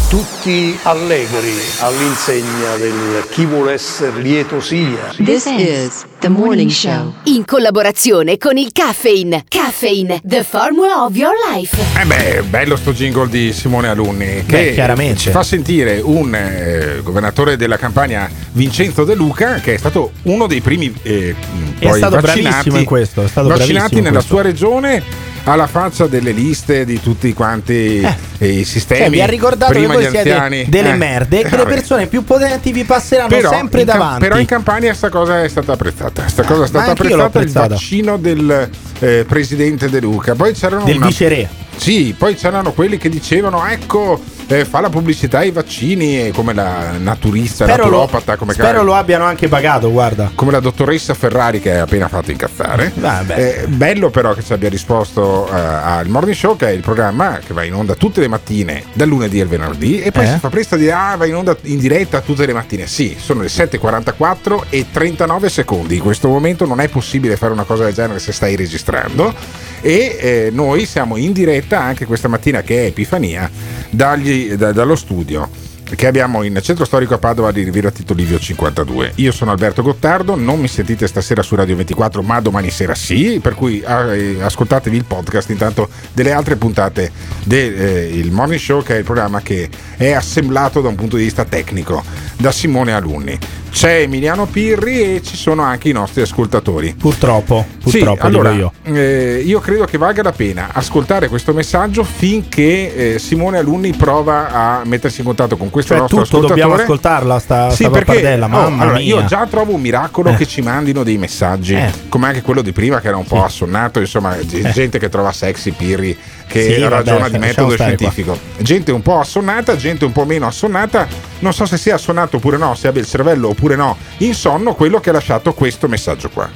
Tutti 0.09 0.79
allegri 0.83 1.51
all'insegna 1.79 2.77
del 2.77 3.25
chi 3.29 3.43
vuole 3.45 3.73
essere 3.73 4.21
lieto 4.21 4.61
sia. 4.61 5.13
This 5.21 5.45
is 5.47 6.05
the 6.19 6.29
morning 6.29 6.69
show. 6.69 7.13
In 7.23 7.43
collaborazione 7.43 8.37
con 8.37 8.55
il 8.55 8.69
Caffeine. 8.71 9.43
Caffeine, 9.49 10.21
the 10.23 10.45
formula 10.45 11.03
of 11.03 11.13
your 11.13 11.33
life. 11.53 11.77
Eh 12.01 12.05
beh, 12.05 12.43
bello 12.43 12.77
sto 12.77 12.93
jingle 12.93 13.27
di 13.27 13.51
Simone 13.51 13.89
Alunni 13.89 14.45
che 14.45 14.67
Beh, 14.67 14.73
chiaramente. 14.75 15.19
ci 15.19 15.29
fa 15.29 15.43
sentire 15.43 15.99
un 16.01 16.33
eh, 16.33 17.01
governatore 17.03 17.57
della 17.57 17.75
Campania, 17.77 18.29
Vincenzo 18.53 19.03
De 19.03 19.13
Luca, 19.13 19.55
che 19.55 19.73
è 19.73 19.77
stato 19.77 20.11
uno 20.23 20.47
dei 20.47 20.61
primi 20.61 20.93
eh, 21.01 21.35
È 21.79 21.85
poi 21.85 21.97
stato 21.97 22.15
vaccinati, 22.15 22.41
bravissimo 22.43 22.77
in 22.77 22.85
questo, 22.85 23.25
è 23.25 23.27
stato 23.27 23.49
vaccinati 23.49 23.95
nella 23.95 24.11
questo. 24.11 24.33
sua 24.35 24.41
regione 24.41 25.35
alla 25.47 25.67
faccia 25.67 26.07
delle 26.07 26.31
liste 26.31 26.83
di 26.85 26.99
tutti 27.01 27.33
quanti 27.33 28.05
eh, 28.37 28.47
i 28.49 28.63
sistemi. 28.65 29.01
Cioè, 29.01 29.09
vi 29.09 29.21
ha 29.21 29.25
ricordato 29.25 29.71
che 29.71 29.77
prima 29.79 29.93
voi 29.93 30.03
gli 30.03 30.09
siete 30.09 30.31
anziani. 30.33 30.65
delle 30.67 30.91
Eh, 30.91 30.95
merde 30.95 31.39
e 31.39 31.43
che 31.43 31.55
eh, 31.55 31.57
le 31.57 31.65
persone 31.65 32.07
più 32.07 32.23
potenti 32.23 32.71
vi 32.71 32.83
passeranno 32.83 33.29
Però 33.29 33.49
sempre 33.49 33.83
davanti. 33.85 34.19
però 34.27 34.37
in 34.39 34.45
Campania 34.45 34.93
sta 34.93 35.09
cosa 35.09 35.41
è 35.43 35.47
stata 35.47 35.73
apprezzata. 35.73 36.27
Sta 36.27 36.43
cosa 36.43 36.63
è 36.63 36.67
stata 36.67 36.85
l'ho 36.85 36.91
apprezzata 36.91 37.15
il 37.15 37.21
apprezzata. 37.25 37.67
vaccino 37.69 38.17
del 38.17 38.69
eh, 38.99 39.25
presidente 39.27 39.89
De 39.89 39.99
Luca. 40.01 40.35
Poi 40.35 40.53
c'erano 40.53 40.83
Del 40.83 40.97
una- 40.97 41.05
viceré. 41.07 41.47
Sì, 41.77 42.15
poi 42.17 42.35
c'erano 42.35 42.73
quelli 42.73 42.97
che 42.97 43.07
dicevano 43.09 43.65
ecco, 43.65 44.19
eh, 44.47 44.65
fa 44.65 44.81
la 44.81 44.89
pubblicità 44.89 45.39
ai 45.39 45.51
vaccini 45.51 46.25
e 46.27 46.31
come 46.31 46.53
la 46.53 46.97
naturista, 46.97 47.65
Spero, 47.65 47.87
lo, 47.87 47.99
naturopata, 47.99 48.35
come, 48.35 48.53
spero 48.53 48.83
lo 48.83 48.93
abbiano 48.93 49.25
anche 49.25 49.47
pagato, 49.47 49.91
guarda. 49.91 50.31
come 50.35 50.51
la 50.51 50.59
dottoressa 50.59 51.13
Ferrari 51.13 51.59
che 51.61 51.77
ha 51.77 51.83
appena 51.83 52.07
fatto 52.07 52.31
incazzare. 52.31 52.91
Vabbè. 52.95 53.61
Eh, 53.63 53.67
bello 53.67 54.09
però 54.09 54.33
che 54.33 54.43
ci 54.43 54.53
abbia 54.53 54.69
risposto 54.69 55.47
eh, 55.47 55.51
al 55.57 56.07
Morning 56.07 56.35
Show, 56.35 56.55
che 56.55 56.67
è 56.67 56.71
il 56.71 56.81
programma 56.81 57.39
che 57.45 57.53
va 57.53 57.63
in 57.63 57.73
onda 57.73 57.95
tutte 57.95 58.19
le 58.21 58.27
mattine, 58.27 58.83
dal 58.93 59.07
lunedì 59.07 59.39
al 59.39 59.47
venerdì, 59.47 60.01
e 60.01 60.11
poi 60.11 60.23
Eh? 60.25 60.31
si 60.31 60.39
fa 60.39 60.49
presto 60.49 60.75
a 60.75 60.77
dire 60.77 60.91
ah, 60.91 61.15
va 61.15 61.25
in 61.25 61.35
onda 61.35 61.55
in 61.63 61.77
diretta 61.79 62.21
tutte 62.21 62.45
le 62.45 62.53
mattine. 62.53 62.87
Sì, 62.87 63.15
sono 63.19 63.41
le 63.41 63.47
7.44 63.47 64.63
e 64.69 64.85
39 64.91 65.49
secondi. 65.49 65.95
In 65.97 66.01
questo 66.01 66.27
momento 66.27 66.65
non 66.65 66.79
è 66.79 66.87
possibile 66.87 67.35
fare 67.37 67.53
una 67.53 67.63
cosa 67.63 67.83
del 67.83 67.93
genere 67.93 68.19
se 68.19 68.31
stai 68.31 68.55
registrando. 68.55 69.33
E 69.81 70.17
eh, 70.19 70.49
noi 70.51 70.85
siamo 70.85 71.17
in 71.17 71.31
diretta 71.31 71.79
anche 71.81 72.05
questa 72.05 72.27
mattina 72.27 72.61
che 72.61 72.83
è 72.83 72.85
Epifania 72.87 73.49
dagli- 73.89 74.53
da- 74.53 74.71
dallo 74.71 74.95
studio 74.95 75.65
che 75.95 76.07
abbiamo 76.07 76.43
in 76.43 76.59
centro 76.61 76.85
storico 76.85 77.13
a 77.13 77.17
Padova 77.17 77.51
di 77.51 77.63
Riviera 77.63 77.91
Tito 77.91 78.13
Livio 78.13 78.39
52. 78.39 79.13
Io 79.15 79.31
sono 79.31 79.51
Alberto 79.51 79.81
Gottardo, 79.81 80.35
non 80.35 80.59
mi 80.59 80.67
sentite 80.67 81.07
stasera 81.07 81.41
su 81.41 81.55
Radio 81.55 81.75
24, 81.75 82.21
ma 82.21 82.39
domani 82.41 82.69
sera 82.69 82.93
sì, 82.93 83.39
per 83.41 83.55
cui 83.55 83.79
eh, 83.79 84.41
ascoltatevi 84.41 84.95
il 84.95 85.05
podcast 85.05 85.49
intanto 85.49 85.89
delle 86.13 86.31
altre 86.31 86.55
puntate 86.55 87.11
del 87.43 88.29
Morning 88.31 88.59
Show, 88.59 88.83
che 88.83 88.95
è 88.95 88.97
il 88.97 89.03
programma 89.03 89.41
che 89.41 89.69
è 89.95 90.11
assemblato 90.11 90.81
da 90.81 90.89
un 90.89 90.95
punto 90.95 91.15
di 91.15 91.23
vista 91.23 91.45
tecnico 91.45 92.03
da 92.37 92.51
Simone 92.51 92.93
Alunni. 92.93 93.37
C'è 93.69 93.99
Emiliano 94.01 94.45
Pirri 94.45 95.15
e 95.15 95.21
ci 95.23 95.35
sono 95.35 95.61
anche 95.61 95.89
i 95.89 95.91
nostri 95.91 96.21
ascoltatori. 96.21 96.95
Purtroppo, 96.97 97.63
purtroppo, 97.83 98.15
Sì, 98.21 98.25
allora, 98.25 98.51
io. 98.51 98.71
eh, 98.83 99.43
io 99.45 99.59
credo 99.59 99.85
che 99.85 99.97
valga 99.99 100.23
la 100.23 100.31
pena 100.31 100.69
ascoltare 100.71 101.27
questo 101.27 101.53
messaggio 101.53 102.03
finché 102.03 103.13
eh, 103.15 103.19
Simone 103.19 103.59
Alunni 103.59 103.93
prova 103.93 104.49
a 104.51 104.81
mettersi 104.85 105.19
in 105.19 105.25
contatto 105.27 105.57
con 105.57 105.69
questo 105.69 105.91
Cioè, 105.93 106.01
nostro 106.01 106.23
tutto 106.23 106.37
ascoltatore. 106.37 106.61
dobbiamo 106.61 106.81
ascoltarla, 106.81 107.39
sta, 107.39 107.69
Sì, 107.69 107.83
sta 107.83 107.89
perché 107.91 108.33
oh, 108.33 108.37
mamma 108.47 108.81
allora, 108.83 108.97
mia. 108.97 109.05
io 109.19 109.25
già 109.25 109.45
trovo 109.47 109.73
un 109.75 109.81
miracolo 109.81 110.29
Eh. 110.31 110.35
che 110.37 110.47
ci 110.47 110.61
mandino 110.61 111.03
dei 111.03 111.17
messaggi, 111.17 111.75
Eh. 111.75 111.91
come 112.09 112.27
anche 112.27 112.41
quello 112.41 112.61
di 112.63 112.71
prima 112.71 112.99
che 112.99 113.09
era 113.09 113.17
un 113.17 113.25
po' 113.25 113.43
assonnato, 113.43 113.99
insomma, 113.99 114.35
g- 114.37 114.71
gente 114.71 114.97
che 114.97 115.09
trova 115.09 115.31
sexy 115.31 115.71
Pirri, 115.71 116.17
che 116.47 116.61
Sì, 116.63 116.79
vabbè, 116.81 116.89
ragiona 116.95 117.17
lascia- 117.19 117.31
di 117.33 117.37
metodo 117.39 117.73
stare 117.73 117.95
qua. 117.95 118.09
scientifico. 118.09 118.39
Gente 118.59 118.91
un 118.91 119.01
po' 119.03 119.19
assonnata, 119.19 119.75
gente 119.75 120.03
un 120.05 120.11
po' 120.13 120.25
meno 120.25 120.47
assonnata, 120.47 121.07
non 121.39 121.53
so 121.53 121.65
se 121.65 121.77
sia 121.77 121.95
assonnato 121.95 122.37
oppure 122.37 122.57
no, 122.57 122.75
se 122.75 122.87
abbia 122.87 123.01
il 123.01 123.07
cervello 123.07 123.49
oppure 123.49 123.75
no, 123.75 123.97
insonno 124.17 124.73
quello 124.73 124.99
che 124.99 125.09
ha 125.09 125.13
lasciato 125.13 125.53
questo 125.53 125.87
messaggio 125.87 126.29
qua. 126.29 126.49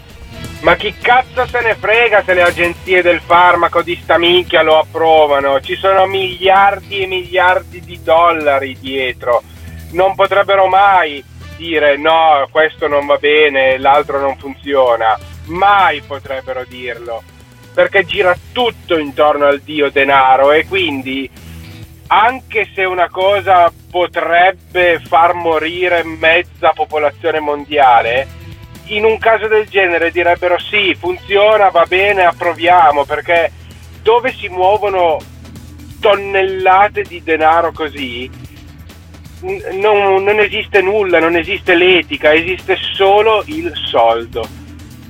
Ma 0.61 0.75
chi 0.75 0.93
cazzo 1.01 1.47
se 1.47 1.59
ne 1.61 1.75
frega 1.75 2.23
se 2.23 2.35
le 2.35 2.43
agenzie 2.43 3.01
del 3.01 3.19
farmaco 3.19 3.81
di 3.81 3.99
sta 4.01 4.19
minchia 4.19 4.61
lo 4.61 4.77
approvano? 4.77 5.59
Ci 5.59 5.75
sono 5.75 6.05
miliardi 6.05 7.01
e 7.01 7.07
miliardi 7.07 7.81
di 7.81 7.99
dollari 8.03 8.77
dietro. 8.79 9.41
Non 9.91 10.13
potrebbero 10.13 10.67
mai 10.67 11.23
dire 11.57 11.97
no, 11.97 12.47
questo 12.51 12.87
non 12.87 13.07
va 13.07 13.17
bene, 13.17 13.79
l'altro 13.79 14.19
non 14.19 14.37
funziona. 14.37 15.17
Mai 15.45 16.01
potrebbero 16.05 16.63
dirlo. 16.67 17.23
Perché 17.73 18.05
gira 18.05 18.37
tutto 18.51 18.99
intorno 18.99 19.45
al 19.45 19.61
dio 19.61 19.89
denaro 19.89 20.51
e 20.51 20.67
quindi 20.67 21.27
anche 22.13 22.69
se 22.75 22.83
una 22.83 23.09
cosa 23.09 23.71
potrebbe 23.89 24.99
far 24.99 25.33
morire 25.33 26.03
mezza 26.03 26.73
popolazione 26.73 27.39
mondiale, 27.39 28.27
in 28.87 29.05
un 29.05 29.17
caso 29.17 29.47
del 29.47 29.69
genere 29.69 30.11
direbbero 30.11 30.59
sì, 30.59 30.93
funziona, 30.93 31.69
va 31.69 31.85
bene, 31.85 32.25
approviamo, 32.25 33.05
perché 33.05 33.49
dove 34.01 34.33
si 34.33 34.49
muovono 34.49 35.19
tonnellate 36.01 37.03
di 37.03 37.23
denaro 37.23 37.71
così, 37.71 38.29
non, 39.79 40.21
non 40.21 40.39
esiste 40.39 40.81
nulla, 40.81 41.19
non 41.19 41.37
esiste 41.37 41.75
l'etica, 41.75 42.33
esiste 42.33 42.77
solo 42.93 43.41
il 43.45 43.71
soldo. 43.85 44.45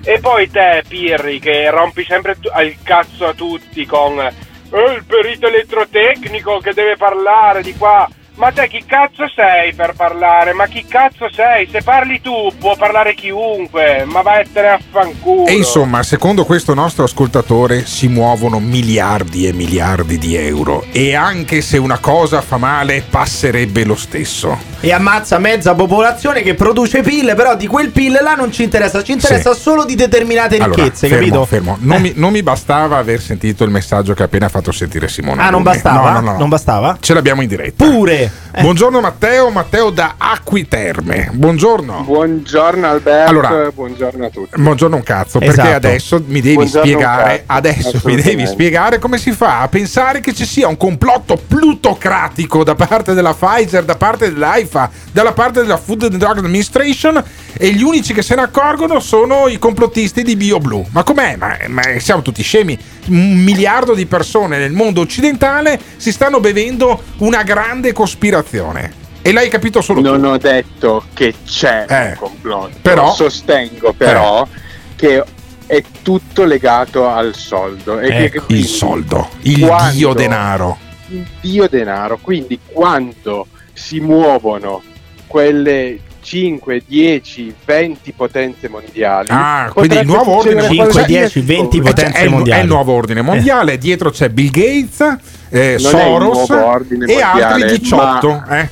E 0.03 0.19
poi 0.19 0.51
te, 0.51 0.83
Pirri, 0.87 1.39
che 1.39 1.67
rompi 1.71 2.03
sempre 2.03 2.37
il 2.63 2.77
cazzo 2.83 3.25
a 3.25 3.33
tutti 3.33 3.87
con 3.87 4.49
"Eh, 4.71 4.93
il 4.93 5.03
perito 5.05 5.47
elettrotecnico 5.47 6.59
che 6.59 6.73
deve 6.73 6.95
parlare 6.97 7.61
di 7.61 7.75
qua. 7.75 8.07
Ma 8.35 8.49
te 8.51 8.67
chi 8.69 8.83
cazzo 8.85 9.27
sei 9.27 9.73
per 9.73 9.93
parlare? 9.95 10.53
Ma 10.53 10.65
chi 10.65 10.85
cazzo 10.87 11.29
sei? 11.29 11.67
Se 11.69 11.83
parli 11.83 12.21
tu 12.21 12.51
può 12.57 12.75
parlare 12.75 13.13
chiunque, 13.13 14.03
ma 14.05 14.21
vattene 14.21 14.67
a 14.69 14.79
fanculo. 14.89 15.45
E 15.47 15.53
insomma, 15.53 16.01
secondo 16.01 16.45
questo 16.45 16.73
nostro 16.73 17.03
ascoltatore 17.03 17.85
si 17.85 18.07
muovono 18.07 18.59
miliardi 18.59 19.47
e 19.47 19.53
miliardi 19.53 20.17
di 20.17 20.35
euro 20.35 20.85
e 20.91 21.13
anche 21.13 21.61
se 21.61 21.77
una 21.77 21.99
cosa 21.99 22.41
fa 22.41 22.57
male 22.57 23.03
passerebbe 23.07 23.83
lo 23.83 23.95
stesso. 23.95 24.70
E 24.83 24.91
ammazza 24.91 25.37
mezza 25.37 25.75
popolazione 25.75 26.41
che 26.41 26.55
produce 26.55 27.01
pille, 27.01 27.35
però 27.35 27.55
di 27.55 27.67
quel 27.67 27.89
pille 27.89 28.19
là 28.19 28.33
non 28.33 28.51
ci 28.51 28.63
interessa, 28.63 29.03
ci 29.03 29.11
interessa 29.11 29.53
solo 29.53 29.85
di 29.85 29.93
determinate 29.93 30.57
Allora, 30.57 30.81
ricchezze, 30.83 31.07
fermo, 31.07 31.23
capito? 31.23 31.45
fermo. 31.45 31.77
Non, 31.81 32.01
mi, 32.01 32.13
non 32.15 32.31
mi 32.31 32.41
bastava 32.41 32.97
aver 32.97 33.21
sentito 33.21 33.63
il 33.63 33.69
messaggio 33.69 34.15
che 34.15 34.23
ha 34.23 34.25
appena 34.25 34.49
fatto 34.49 34.71
sentire 34.71 35.07
Simone. 35.07 35.39
Ah, 35.39 35.51
non 35.51 35.61
bastava? 35.61 36.13
No, 36.13 36.19
no, 36.19 36.31
no. 36.31 36.37
Non 36.39 36.49
bastava? 36.49 36.97
Ce 36.99 37.13
l'abbiamo 37.13 37.43
in 37.43 37.47
diretta. 37.47 37.85
Pure. 37.85 38.31
Buongiorno 38.59 38.99
Matteo, 38.99 39.49
Matteo 39.49 39.89
da 39.91 40.15
Acquiterme. 40.17 41.29
Buongiorno. 41.31 42.01
Buongiorno 42.03 42.85
Alberto, 42.85 43.29
Allora- 43.29 43.71
buongiorno 43.73 44.25
a 44.25 44.29
tutti. 44.29 44.61
Buongiorno 44.61 44.97
un 44.97 45.03
cazzo, 45.03 45.39
Esatto. 45.39 45.55
perché 45.61 45.73
adesso 45.73 46.21
mi 46.27 46.41
devi 46.41 46.55
Buongiorno 46.55 46.85
spiegare, 46.85 47.29
cazzo, 47.29 47.43
adesso 47.45 48.01
mi 48.03 48.15
devi 48.21 48.45
spiegare 48.45 48.99
come 48.99 49.17
si 49.17 49.31
fa 49.31 49.61
a 49.61 49.67
pensare 49.69 50.19
che 50.19 50.33
ci 50.33 50.45
sia 50.45 50.67
un 50.67 50.75
complotto 50.75 51.39
plutocratico 51.47 52.65
da 52.65 52.75
parte 52.75 53.13
della 53.13 53.33
Pfizer, 53.33 53.85
da 53.85 53.95
parte 53.95 54.29
dell'AIFA, 54.33 54.89
dalla 55.13 55.31
parte 55.31 55.61
della 55.61 55.77
Food 55.77 56.03
and 56.03 56.15
Drug 56.17 56.37
Administration 56.39 57.23
e 57.57 57.71
gli 57.73 57.81
unici 57.83 58.13
che 58.13 58.21
se 58.21 58.35
ne 58.35 58.41
accorgono 58.41 58.99
sono 58.99 59.47
i 59.47 59.57
complottisti 59.59 60.23
di 60.23 60.35
BioBlue. 60.35 60.85
Ma 60.91 61.03
com'è? 61.03 61.35
Ma, 61.37 61.57
ma 61.67 61.81
siamo 61.99 62.21
tutti 62.21 62.41
scemi? 62.43 62.77
Un 63.07 63.33
miliardo 63.43 63.93
di 63.93 64.05
persone 64.05 64.57
nel 64.57 64.71
mondo 64.71 65.01
occidentale 65.01 65.79
si 65.97 66.11
stanno 66.11 66.39
bevendo 66.39 67.01
una 67.17 67.43
grande 67.43 67.93
cospirazione. 67.93 68.99
E 69.21 69.31
l'hai 69.31 69.49
capito 69.49 69.81
solo 69.81 70.01
Non 70.01 70.19
tu. 70.21 70.27
ho 70.27 70.37
detto 70.37 71.03
che 71.13 71.33
c'è 71.45 71.85
Eh, 71.87 72.07
un 72.09 72.15
complotto, 72.17 72.77
però- 72.81 73.13
sostengo 73.13 73.93
però 73.93 74.47
che 74.95 75.23
è 75.67 75.83
tutto 76.01 76.43
legato 76.43 77.07
al 77.07 77.35
soldo. 77.35 77.99
E 77.99 78.07
che 78.07 78.23
Ecco, 78.25 78.45
quindi 78.45 78.63
il 78.63 78.69
soldo, 78.69 79.29
il 79.41 79.59
quando- 79.59 79.95
dio 79.95 80.13
denaro. 80.13 80.77
il 81.09 81.25
dio 81.39 81.67
denaro. 81.69 82.17
Quindi 82.19 82.59
quando 82.65 83.45
si 83.73 83.99
muovono 83.99 84.81
quelle 85.27 85.99
5, 86.21 86.83
10, 86.85 87.55
20 87.65 88.11
potenze 88.13 88.69
mondiali, 88.69 89.27
Ah, 89.31 89.69
quindi 89.73 89.97
il 89.97 90.05
nuovo 90.05 90.37
ordine 90.37 90.61
succedere 90.61 90.67
mondiale. 90.67 90.91
qualsiasi 90.91 91.45
cosa. 91.45 91.93
Cioè, 91.95 92.11
è, 92.11 92.23
il, 92.23 92.47
è 92.47 92.59
il 92.61 92.67
nuovo 92.67 92.93
ordine 92.93 93.21
mondiale. 93.21 93.77
Dietro 93.77 94.09
c'è 94.11 94.29
Bill 94.29 94.49
Gates, 94.51 95.17
eh, 95.49 95.75
Soros 95.79 96.49
e 96.49 96.53
altri 96.55 96.97
mondiale, 96.97 97.77
18. 97.77 98.27
ma- 98.29 98.59
eh. 98.59 98.69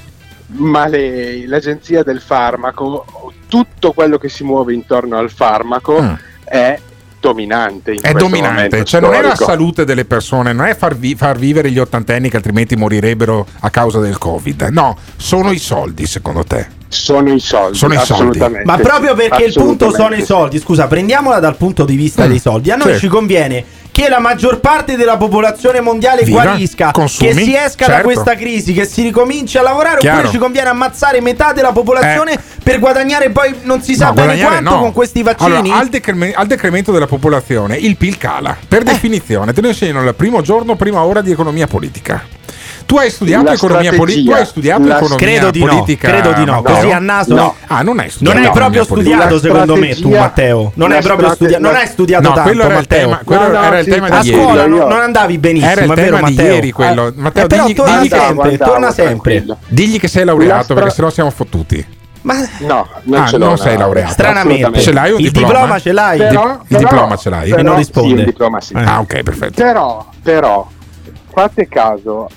ma 0.52 0.88
le- 0.88 1.48
l'agenzia 1.48 2.04
del 2.04 2.22
farmaco, 2.22 3.06
tutto 3.48 3.92
quello 3.94 4.18
che 4.18 4.30
si 4.30 4.44
muove 4.44 4.74
intorno 4.74 5.18
al 5.18 5.30
farmaco 5.32 6.02
Mm. 6.02 6.14
è 6.46 6.80
dominante. 7.20 7.92
In 7.92 8.00
È 8.02 8.14
dominante, 8.14 8.86
cioè 8.86 9.02
non 9.02 9.14
è 9.14 9.22
la 9.22 9.36
salute 9.36 9.84
delle 9.86 10.06
persone, 10.06 10.54
non 10.54 10.66
è 10.68 10.76
far, 10.76 10.96
vi- 10.96 11.16
far 11.16 11.38
vivere 11.38 11.70
gli 11.70 11.78
ottantenni 11.80 12.30
che 12.30 12.38
altrimenti 12.38 12.76
morirebbero 12.78 13.46
a 13.60 13.70
causa 13.70 14.00
del 14.00 14.18
Covid. 14.18 14.70
No, 14.72 14.96
sono 15.18 15.52
i 15.52 15.58
soldi, 15.60 16.06
secondo 16.06 16.44
te. 16.46 16.78
Sono 16.90 17.32
i 17.32 17.40
soldi, 17.40 17.78
Sono 17.78 17.94
i 17.94 18.00
soldi. 18.04 18.40
Ma 18.64 18.78
proprio 18.78 19.14
perché 19.14 19.44
il 19.46 19.54
punto 19.54 19.94
sono 19.94 20.16
i 20.16 20.24
soldi, 20.26 20.60
scusa, 20.60 20.88
prendiamola 20.88 21.40
dal 21.40 21.56
punto 21.56 21.86
di 21.86 21.96
vista 21.96 22.26
Mm, 22.26 22.30
dei 22.30 22.40
soldi. 22.40 22.72
A 22.72 22.76
noi 22.76 22.86
certo. 22.88 23.00
ci 23.02 23.08
conviene 23.08 23.64
che 23.92 24.10
la 24.10 24.20
maggior 24.20 24.60
parte 24.60 24.96
della 24.98 25.18
popolazione 25.18 25.82
mondiale 25.82 26.24
Viva, 26.24 26.44
guarisca, 26.44 26.92
consumi, 26.92 27.34
che 27.34 27.42
si 27.44 27.56
esca 27.56 27.86
da 27.86 27.92
certo. 27.94 28.08
questa 28.08 28.36
crisi, 28.36 28.74
che 28.74 28.86
si 28.86 29.04
ricominci 29.04 29.58
a 29.58 29.62
lavorare, 29.62 30.00
Chiaro. 30.00 30.18
oppure 30.20 30.32
ci 30.34 30.40
conviene 30.40 30.70
ammazzare 30.70 31.22
metà 31.22 31.54
della 31.54 31.72
popolazione 31.72 32.40
per 32.64 32.80
guadagnare 32.80 33.30
poi 33.30 33.54
non 33.64 33.82
si 33.84 33.94
sa 33.96 34.08
No, 34.08 34.14
bene 34.14 34.40
quanto 34.40 34.70
no. 34.72 34.80
con 34.80 34.92
questi 34.94 35.22
vaccini. 35.22 35.56
Allora, 35.60 35.78
al, 35.78 35.90
decreme- 35.90 36.34
al 36.34 36.48
decremento 36.48 36.92
della 36.92 37.08
popolazione 37.08 37.76
il 37.78 37.98
PIL 37.98 38.18
cala. 38.18 38.52
Eh. 38.60 38.66
Per 38.68 38.84
definizione, 38.84 39.54
te 39.54 39.62
lo 39.62 39.68
insegnano 39.68 40.08
il 40.08 40.16
primo 40.16 40.42
giorno, 40.42 40.76
prima 40.76 41.04
ora 41.04 41.22
di 41.22 41.32
economia 41.32 41.68
politica. 41.68 42.38
Tu 42.90 42.98
hai 42.98 43.12
studiato 43.12 43.44
La 43.44 43.54
economia 43.54 43.94
politica? 43.94 44.34
Tu 44.34 44.40
hai 44.40 44.46
studiato 44.48 44.88
la- 44.88 44.96
economia 44.98 45.18
Credo 45.28 45.52
di 45.52 45.60
no, 45.64 45.66
politica? 45.68 46.08
credo 46.10 46.34
di 46.34 46.44
no, 46.44 46.54
Matteo? 46.54 46.74
così 46.74 46.92
a 46.92 46.98
naso 46.98 47.36
No. 47.36 47.56
Ah, 47.68 47.82
non 47.84 48.00
hai 48.00 48.10
studiato. 48.10 48.36
non 48.40 48.48
hai 48.48 48.52
proprio 48.52 48.84
studiato, 48.84 49.38
secondo 49.40 49.76
me, 49.76 49.96
tu, 49.96 50.10
Matteo. 50.10 50.72
Non 50.74 50.92
hai 50.92 51.02
proprio 51.04 51.30
studiato, 51.36 51.62
non 51.62 51.76
hai 51.76 51.86
studiato 51.86 52.28
No, 52.28 52.34
tanto, 52.34 52.50
quello 52.50 52.64
era 52.64 52.74
il 52.74 52.80
Matteo. 52.80 53.00
tema, 53.06 53.22
quello 53.24 53.42
No, 53.44 53.48
no, 53.60 53.64
era 53.64 53.78
il 53.80 53.86
tema 53.86 54.06
a 54.08 54.10
di 54.10 54.16
A 54.16 54.22
ieri. 54.24 54.42
scuola 54.42 54.66
Io- 54.66 54.88
non, 54.88 54.92
andavi 55.02 55.38
benissimo, 55.38 55.72
Era 55.72 55.82
il 55.84 55.94
tema 55.94 56.18
di 56.18 56.36
Matteo? 56.36 56.54
ieri 56.56 56.72
quello. 56.72 57.08
Eh, 57.08 57.12
Matteo, 57.16 57.44
eh, 57.44 57.48
però 57.48 57.64
digli- 57.66 57.76
torna 57.76 57.98
digli 58.00 58.10
che- 58.10 58.18
sempre, 58.18 58.50
andavo, 58.50 58.72
torna 58.72 58.92
sempre. 58.92 59.14
tranquillo. 59.36 59.58
Digli 59.68 60.00
che 60.00 60.08
sei 60.08 60.26
laureato 60.26 60.74
perché 60.74 60.90
sennò 60.90 61.10
siamo 61.12 61.30
fottuti. 61.30 61.86
Ma 62.22 62.34
No, 62.62 62.88
non 63.04 63.22
Ah, 63.22 63.26
ce 63.28 63.38
l'ho. 63.38 63.44
non 63.46 63.54
no, 63.54 63.56
sei 63.58 63.78
laureato. 63.78 64.12
Stranamente. 64.14 64.80
Ce 64.80 64.92
l'hai 64.92 65.12
un 65.12 65.20
Il 65.20 65.26
diploma? 65.26 65.48
diploma 65.54 65.80
ce 65.80 65.92
l'hai? 65.92 66.18
Però- 66.18 66.32
il 66.54 66.60
però- 66.68 66.80
diploma 66.80 67.16
ce 67.18 67.30
l'hai? 67.30 67.50
però- 67.50 67.60
E 67.60 67.64
non 67.64 67.76
risponde. 67.78 68.10
Sì, 68.10 68.16
il 68.16 68.26
diploma 68.26 68.62
sì. 68.62 68.74
Ah, 68.76 69.00
ok, 69.00 69.22
perfetto. 69.22 69.62
Però, 69.64 70.10
però, 70.24 70.68
fate 71.32 71.68
caso, 71.68 72.28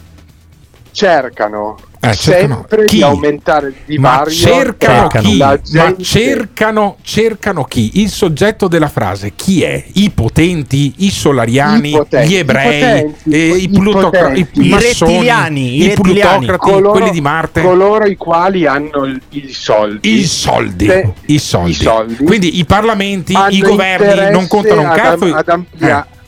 cercano 0.92 1.76
Eh, 2.00 2.14
cercano- 2.14 2.64
sempre 2.68 2.86
chi? 2.86 2.96
di 2.96 3.02
aumentare 3.02 3.68
il 3.68 3.74
Ma 4.00 4.22
divario 4.24 4.32
cercano 4.34 5.08
tra 5.08 5.20
chi? 5.20 5.36
la 5.36 5.58
Ma 5.72 5.94
cercano, 5.98 6.96
cercano 7.02 7.64
chi? 7.64 8.00
Il 8.00 8.10
soggetto 8.10 8.68
della 8.68 8.88
frase 8.88 9.32
chi 9.34 9.62
è? 9.62 9.82
I 9.94 10.10
potenti, 10.10 10.94
i 10.98 11.10
solariani, 11.10 11.90
I 11.90 11.92
potenti, 11.96 12.28
gli 12.28 12.34
ebrei, 12.36 12.76
i 12.76 13.02
potenti, 13.04 13.30
eh, 13.30 13.46
i, 13.56 13.62
i 13.62 13.68
plutocra- 13.68 14.20
potenti. 14.28 14.60
i 14.60 14.66
I 14.66 14.68
massoni, 14.70 15.12
rettiliani, 15.12 15.74
i 15.76 15.84
i 15.84 15.92
plutocrati, 15.94 16.46
coloro, 16.58 16.90
quelli 16.90 17.10
di 17.10 17.20
Marte. 17.20 17.62
coloro 17.62 18.04
i 18.06 18.16
quali 18.16 18.66
hanno 18.66 19.04
il, 19.04 19.20
il 19.30 19.54
soldi 19.54 20.18
I 20.18 20.24
soldi, 20.26 20.86
Se- 20.86 21.12
i 21.26 21.38
soldi. 21.38 21.70
i 21.70 21.74
soldi 21.74 22.16
Quindi 22.24 22.58
i 22.58 22.64
parlamenti, 22.64 23.34
hanno 23.34 23.48
i 23.50 23.60
governi 23.60 24.30
non 24.32 24.46
contano 24.48 24.80
un 24.82 24.86
ad, 24.88 24.96
cazzo. 24.96 25.34
ad 25.34 25.48
amplia- 25.48 26.04
Eh. 26.04 26.20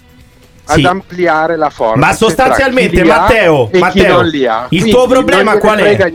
Ad 0.66 0.78
Sì. 0.78 0.84
ampliare 0.84 1.56
la 1.56 1.70
forza 1.70 1.98
Ma 1.98 2.12
sostanzialmente, 2.12 3.04
Matteo, 3.04 3.68
Matteo, 3.74 4.20
il 4.22 4.64
Quindi 4.68 4.90
tuo 4.90 5.06
problema 5.06 5.58
qual 5.58 5.78
è? 5.78 6.12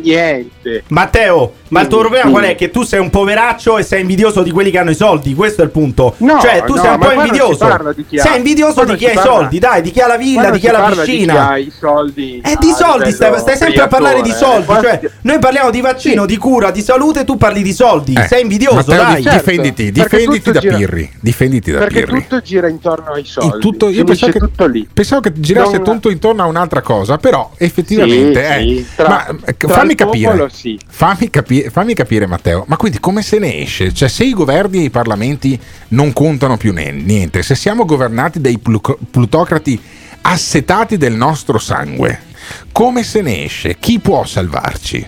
Matteo, 0.87 1.53
ma 1.69 1.81
il 1.81 1.87
tuo 1.87 1.99
problema 1.99 2.29
qual 2.29 2.43
è? 2.43 2.55
Che 2.55 2.69
tu 2.71 2.83
sei 2.83 2.99
un 2.99 3.09
poveraccio 3.09 3.77
e 3.77 3.83
sei 3.83 4.01
invidioso 4.01 4.41
di 4.43 4.51
quelli 4.51 4.71
che 4.71 4.77
hanno 4.77 4.91
i 4.91 4.95
soldi. 4.95 5.33
Questo 5.33 5.61
è 5.61 5.65
il 5.65 5.71
punto. 5.71 6.15
No, 6.17 6.39
cioè, 6.41 6.63
tu 6.65 6.75
no, 6.75 6.81
sei 6.81 6.91
un 6.93 6.99
ma 6.99 7.05
po' 7.07 7.11
invidioso. 7.13 7.57
parla 7.67 7.93
di 7.93 8.05
chi 8.07 8.17
ha- 8.19 8.23
Sei 8.23 8.37
invidioso 8.37 8.83
di 8.83 8.95
chi 8.95 9.05
ha 9.05 9.11
i 9.11 9.15
parla- 9.15 9.31
soldi, 9.31 9.59
dai, 9.59 9.81
di 9.81 9.91
chi 9.91 9.99
ha 10.01 10.07
la 10.07 10.17
villa, 10.17 10.49
di 10.49 10.59
chi 10.59 10.67
ha 10.67 10.71
la 10.71 10.79
parla 10.79 11.03
di 11.03 11.09
chi 11.11 11.17
piscina. 11.17 11.49
ha 11.49 11.57
i 11.57 11.71
soldi 11.77 12.41
Eh, 12.43 12.55
di 12.59 12.71
soldi, 12.71 13.11
stai, 13.11 13.39
stai 13.39 13.57
sempre 13.57 13.81
a 13.81 13.87
parlare 13.87 14.21
di 14.21 14.31
soldi. 14.31 14.65
Cioè, 14.81 14.99
noi 15.21 15.39
parliamo 15.39 15.69
di 15.69 15.81
vaccino, 15.81 16.25
di 16.25 16.37
cura, 16.37 16.71
di 16.71 16.81
salute, 16.81 17.23
tu 17.23 17.37
parli 17.37 17.61
di 17.61 17.73
soldi. 17.73 18.13
Eh, 18.13 18.27
sei 18.27 18.41
invidioso, 18.41 18.75
Matteo, 18.75 18.95
dai. 19.03 19.23
Certo, 19.23 19.37
difenditi, 19.37 19.91
difenditi 19.91 20.37
tutto 20.39 20.51
da 20.51 20.59
gira- 20.59 20.77
Pirri. 20.77 21.11
Difenditi 21.19 21.71
da 21.71 21.79
perché 21.79 22.03
Pirri. 22.03 22.21
tutto 22.21 22.41
gira 22.41 22.67
intorno 22.67 23.11
ai 23.11 23.21
Il 23.21 23.25
soldi 23.27 23.59
tutto- 23.59 23.89
io 23.89 24.03
pensavo 24.03 24.31
che, 24.31 24.39
tutto 24.39 24.65
lì 24.65 24.87
pensavo 24.91 25.21
che 25.21 25.31
girasse 25.33 25.75
Non- 25.77 25.83
tutto 25.83 26.09
intorno 26.09 26.43
a 26.43 26.45
un'altra 26.45 26.81
cosa, 26.81 27.17
però 27.17 27.51
effettivamente 27.57 28.41
Sì, 28.43 28.77
eh, 28.77 28.85
sì, 28.95 29.01
ma, 29.07 29.27
eh, 29.45 29.57
tra 29.57 29.67
fammi 29.69 29.91
il 29.91 29.95
capire, 31.59 31.69
fammi, 31.69 31.69
capi- 31.69 31.69
fammi 31.69 31.93
capire 31.93 32.27
Matteo, 32.27 32.63
ma 32.67 32.77
quindi 32.77 32.99
come 32.99 33.21
se 33.21 33.39
ne 33.39 33.61
esce? 33.61 33.93
Cioè 33.93 34.07
se 34.07 34.23
i 34.23 34.33
governi 34.33 34.79
e 34.79 34.83
i 34.83 34.89
parlamenti 34.89 35.59
non 35.89 36.13
contano 36.13 36.57
più 36.57 36.73
niente, 36.73 37.43
se 37.43 37.55
siamo 37.55 37.85
governati 37.85 38.39
dai 38.39 38.57
plu- 38.57 38.97
plutocrati 39.09 39.79
assetati 40.21 40.97
del 40.97 41.13
nostro 41.13 41.57
sangue, 41.57 42.19
come 42.71 43.03
se 43.03 43.21
ne 43.21 43.43
esce? 43.45 43.77
Chi 43.79 43.99
può 43.99 44.25
salvarci? 44.25 45.05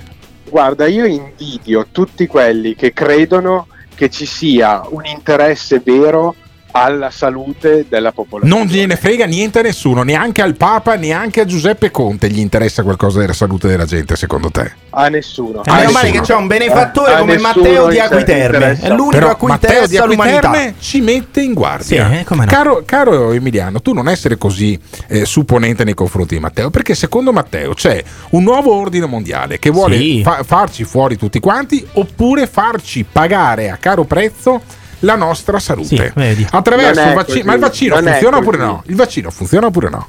Guarda, 0.49 0.85
io 0.87 1.05
invidio 1.05 1.87
tutti 1.91 2.27
quelli 2.27 2.75
che 2.75 2.93
credono 2.93 3.67
che 3.95 4.09
ci 4.09 4.25
sia 4.25 4.81
un 4.89 5.05
interesse 5.05 5.81
vero 5.83 6.35
alla 6.72 7.09
salute 7.09 7.86
della 7.88 8.11
popolazione. 8.11 8.57
Non 8.63 8.72
gliene 8.72 8.95
frega 8.95 9.26
niente 9.26 9.59
a 9.59 9.61
nessuno, 9.61 10.03
neanche 10.03 10.41
al 10.41 10.55
Papa, 10.55 10.95
neanche 10.95 11.41
a 11.41 11.45
Giuseppe 11.45 11.91
Conte 11.91 12.30
gli 12.30 12.39
interessa 12.39 12.84
qualcosa 12.84 13.19
della 13.19 13.34
salute 13.34 13.67
della 13.67 13.86
gente, 13.86 14.15
secondo 14.15 14.49
te? 14.49 14.72
A 14.91 15.07
nessuno. 15.09 15.63
E 15.63 15.72
meno 15.72 15.91
male 15.91 16.11
che 16.11 16.22
c'è 16.22 16.36
un 16.36 16.47
benefattore 16.47 17.13
A 17.13 17.17
come 17.19 17.36
nessuno 17.36 17.53
Matteo 17.61 17.88
di 17.88 17.97
interessa. 17.97 18.88
È 18.88 18.89
l'unico 18.89 19.09
Però 19.09 19.30
a 19.30 19.36
cui 19.36 19.47
Matteo 19.47 19.88
di. 19.88 19.97
Acquiterme 19.97 20.76
ci 20.80 21.01
mette 21.01 21.41
in 21.41 21.53
guardia. 21.53 22.09
Sì, 22.09 22.17
eh, 22.19 22.24
come 22.24 22.45
no. 22.45 22.51
caro, 22.51 22.84
caro 22.86 23.32
Emiliano, 23.32 23.82
tu 23.82 23.93
non 23.93 24.07
essere 24.07 24.38
così 24.38 24.80
eh, 25.07 25.26
supponente 25.26 25.84
nei 25.84 25.93
confronti 25.93 26.36
di 26.36 26.41
Matteo, 26.41 26.69
perché 26.69 26.95
secondo 26.95 27.32
Matteo 27.32 27.74
c'è 27.74 28.03
un 28.32 28.43
nuovo 28.43 28.74
ordine 28.74 29.05
mondiale 29.05 29.59
che 29.59 29.69
vuole 29.69 29.97
Sì. 29.97 30.22
fa- 30.24 30.43
farci 30.43 30.84
fuori 30.84 31.17
tutti 31.17 31.39
quanti 31.39 31.86
oppure 31.93 32.47
farci 32.47 33.05
pagare 33.09 33.69
a 33.69 33.78
caro 33.78 34.03
prezzo 34.03 34.61
la 35.01 35.15
nostra 35.15 35.59
salute. 35.59 35.87
Sì, 35.95 36.11
vedi. 36.15 36.47
Attraverso 36.49 37.13
vaccino. 37.13 37.45
Ma 37.45 37.53
il 37.53 37.59
vaccino 37.59 37.95
funziona 37.97 38.37
oppure 38.37 38.57
no? 38.57 38.83
Il 38.87 38.95
vaccino 38.95 39.29
funziona 39.29 39.67
oppure 39.67 39.89
no? 39.89 40.07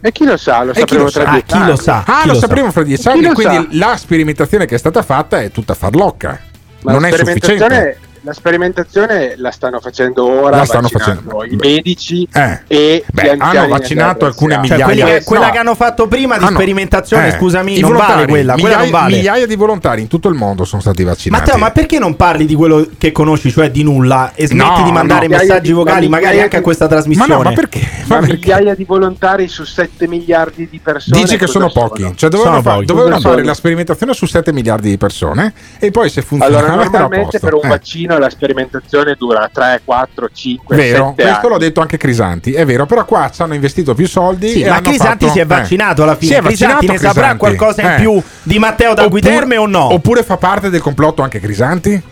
E 0.00 0.12
chi 0.12 0.24
lo 0.24 0.36
sa, 0.36 0.62
lo 0.62 0.70
E 0.72 0.74
chi 0.74 0.80
sapremo 0.80 1.04
lo 1.04 1.10
sa? 1.10 1.20
tra 1.22 1.28
Ah, 1.30 1.32
dieci 1.32 1.46
chi 1.46 1.58
lo 1.58 1.64
anni. 1.64 1.76
sa? 1.78 2.04
Ah, 2.06 2.20
Chi 2.20 2.26
lo 2.26 2.32
lo 2.34 2.34
sa? 2.34 2.46
sapremo 2.46 2.70
fra 2.70 2.82
dieci 2.82 3.08
anni, 3.08 3.32
quindi 3.32 3.68
la 3.78 3.96
sperimentazione 3.96 4.66
che 4.66 4.74
è 4.74 4.78
stata 4.78 5.02
fatta 5.02 5.40
è 5.40 5.50
tutta 5.50 5.74
farlocca. 5.74 6.40
Ma 6.82 6.92
non 6.92 7.00
la 7.00 7.08
è 7.08 7.12
sufficiente. 7.16 7.98
Sperimentazione- 8.32 8.32
La 8.32 8.32
sperimentazione 8.32 9.34
la 9.36 9.50
stanno 9.50 9.80
facendo 9.80 10.24
ora 10.28 10.56
La 10.56 10.64
stanno 10.64 10.88
facendo. 10.88 11.44
i 11.44 11.56
medici 11.56 12.26
Eh. 12.32 12.60
e 12.66 13.04
Beh, 13.12 13.36
hanno 13.38 13.68
vaccinato 13.68 14.24
alcune. 14.26 14.54
Cioè, 14.54 14.62
migliaia. 14.62 14.84
quelli 14.84 15.02
che- 15.02 15.22
quella 15.24 15.46
No. 15.46 15.52
che 15.52 15.58
hanno 15.58 15.74
fatto 15.74 16.06
prima 16.08 16.36
di 16.38 16.44
Ah, 16.44 16.48
no. 16.48 16.54
sperimentazione, 16.56 17.28
Eh, 17.28 17.30
scusami, 17.32 17.78
i 17.78 17.80
non 17.80 17.92
vale 17.92 18.26
quella. 18.26 18.54
Quella 18.54 18.54
migliaia, 18.56 18.78
non 18.78 18.90
vale. 18.90 19.16
migliaia 19.16 19.46
di 19.46 19.54
volontari 19.56 20.00
in 20.02 20.08
tutto 20.08 20.28
il 20.28 20.34
mondo 20.34 20.64
sono 20.64 20.80
stati 20.82 21.04
vaccinati. 21.04 21.42
Matteo, 21.44 21.58
ma 21.60 21.70
perché 21.70 21.98
non 21.98 22.16
parli 22.16 22.44
di 22.46 22.54
quello 22.54 22.86
che 22.98 23.12
conosci, 23.12 23.50
cioè 23.50 23.70
di 23.70 23.82
nulla, 23.82 24.32
e 24.34 24.46
smetti 24.46 24.78
No, 24.80 24.84
di 24.84 24.92
mandare 24.92 25.28
no. 25.28 25.36
messaggi 25.36 25.70
Ma 25.72 25.76
vocali, 25.78 26.08
magari 26.08 26.24
migliaia 26.26 26.42
anche 26.44 26.56
a 26.56 26.58
di- 26.58 26.64
questa 26.64 26.84
Ma 26.84 26.90
trasmissione? 26.90 27.34
no, 27.34 27.42
ma 27.42 27.52
perché? 27.52 27.80
Ma 28.06 28.14
Ma 28.16 28.20
perché? 28.26 28.34
migliaia 28.34 28.74
di 28.74 28.84
volontari 28.84 29.48
su 29.48 29.64
7 29.64 30.08
miliardi 30.08 30.68
di 30.70 30.80
persone. 30.82 31.20
Dici 31.20 31.36
che 31.36 31.46
sono 31.46 31.70
pochi, 31.70 32.12
cioè 32.16 32.28
dovevano, 32.30 32.62
fa- 32.62 32.80
fare 33.20 33.44
la 33.44 33.54
sperimentazione 33.54 34.12
su 34.14 34.26
7 34.26 34.52
miliardi 34.52 34.88
di 34.90 34.96
persone 34.98 35.52
e 35.78 35.90
poi 35.90 36.08
se 36.10 36.22
funzionava 36.22 36.58
Allora, 36.66 36.82
normalmente 36.82 37.38
per 37.38 37.54
un 37.54 37.60
Eh. 37.64 37.68
Vaccino 38.16 38.18
la 38.18 38.30
sperimentazione 38.30 39.14
dura 39.18 39.48
3, 39.52 39.82
4, 39.84 40.28
5, 40.32 40.76
Vero, 40.76 41.04
7 41.16 41.22
questo 41.22 41.40
anni. 41.40 41.48
l'ho 41.48 41.58
detto 41.58 41.80
anche 41.80 41.96
Crisanti, 41.96 42.52
è 42.52 42.64
vero, 42.64 42.86
però 42.86 43.04
qua 43.04 43.30
ci 43.32 43.42
hanno 43.42 43.54
investito 43.54 43.94
più 43.94 44.06
soldi. 44.08 44.48
Sì, 44.48 44.62
e 44.62 44.68
ma 44.68 44.76
hanno 44.76 44.88
Crisanti 44.88 45.24
fatto- 45.26 45.32
si 45.32 45.38
è 45.38 45.42
eh. 45.42 45.46
vaccinato 45.46 46.02
alla 46.02 46.16
Si 46.18 46.26
fine. 46.26 46.38
è 46.38 46.40
vaccinato 46.42 46.76
Crisanti 46.78 47.04
ne 47.04 47.12
saprà 47.12 47.36
qualcosa 47.36 47.82
in 47.82 47.88
Eh. 47.88 47.94
più 47.96 48.22
di 48.42 48.58
Matteo 48.58 48.94
da 48.94 49.04
Oppure- 49.04 49.20
Guiterme 49.20 49.56
o 49.56 49.66
no? 49.66 49.92
Oppure 49.92 50.22
fa 50.22 50.36
parte 50.36 50.70
del 50.70 50.80
complotto 50.80 51.22
anche 51.22 51.40
Crisanti? 51.40 52.02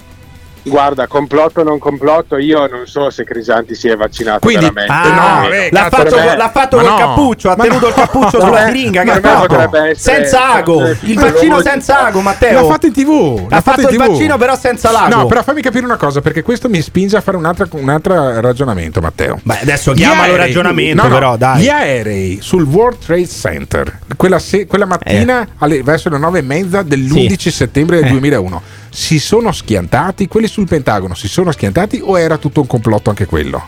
Guarda, 0.67 1.07
complotto 1.07 1.61
o 1.61 1.62
non 1.62 1.79
complotto, 1.79 2.37
io 2.39 2.67
non 2.67 2.87
so 2.87 3.11
se 3.11 3.25
Crisanti 3.25 3.75
si 3.75 3.89
è 3.89 3.97
vaccinato 3.97 4.39
Quindi- 4.41 4.71
veramente. 4.73 4.93
Ah, 5.11 5.41
no, 5.43 5.49
eh, 5.51 5.69
l'ha 5.71 5.89
fatto, 5.91 6.17
me- 6.17 6.37
l'ha 6.37 6.51
fatto 6.51 6.77
col 6.79 6.87
no, 6.87 6.97
cappuccio, 6.97 7.51
ha 7.51 7.55
ma 7.57 7.65
tenuto 7.65 7.81
no. 7.85 7.89
il 7.89 7.95
cappuccio 7.95 8.41
sulla 8.41 8.67
siringa. 8.67 9.03
Che 9.03 9.11
essere- 9.11 9.95
Senza 9.95 10.55
ago, 10.55 10.89
il 11.01 11.19
vaccino 11.19 11.61
senza 11.61 12.07
ago, 12.07 12.21
Matteo. 12.21 12.61
L'ha 12.62 12.67
fatto 12.67 12.87
in 12.87 12.93
tv. 12.93 13.47
l'ha 13.49 13.57
Ha 13.59 13.61
fatto 13.61 13.81
in 13.83 13.89
il 13.91 13.97
vaccino, 13.99 14.39
però 14.39 14.57
senza 14.57 14.91
l'ago. 14.91 15.15
No, 15.15 15.27
però 15.27 15.43
fammi 15.43 15.61
capire 15.61 15.85
una 15.85 15.97
cosa, 15.97 16.21
perché 16.23 16.43
questo 16.43 16.69
mi 16.71 16.81
spinge 16.81 17.17
a 17.17 17.21
fare 17.21 17.37
un 17.37 17.45
altro, 17.45 17.69
un 17.73 17.89
altro 17.91 18.41
ragionamento, 18.41 19.01
Matteo. 19.01 19.39
Beh, 19.43 19.61
adesso 19.61 19.93
chiamalo 19.93 20.35
ragionamento, 20.37 21.03
no, 21.03 21.09
no, 21.09 21.15
però, 21.15 21.37
dai. 21.37 21.61
Gli 21.62 21.69
aerei 21.69 22.39
sul 22.41 22.65
World 22.65 22.99
Trade 23.05 23.29
Center, 23.29 23.99
quella, 24.17 24.39
se- 24.39 24.67
quella 24.67 24.87
mattina 24.87 25.47
alle- 25.59 25.83
verso 25.83 26.09
le 26.09 26.19
nove 26.19 26.39
e 26.39 26.43
mezza 26.43 26.83
dell'11 26.83 27.51
settembre 27.51 27.97
del 27.99 28.07
Eh. 28.07 28.11
2001, 28.11 28.62
si 28.95 29.18
sono 29.18 29.51
schiantati? 29.51 30.28
Quelli 30.28 30.47
sul 30.47 30.68
Pentagono 30.68 31.14
si 31.14 31.26
sono 31.26 31.51
schiantati 31.51 32.01
o 32.03 32.16
era 32.16 32.38
tutto 32.38 32.61
un 32.61 32.68
complotto 32.68 33.11
anche 33.11 33.26
quello? 33.26 33.62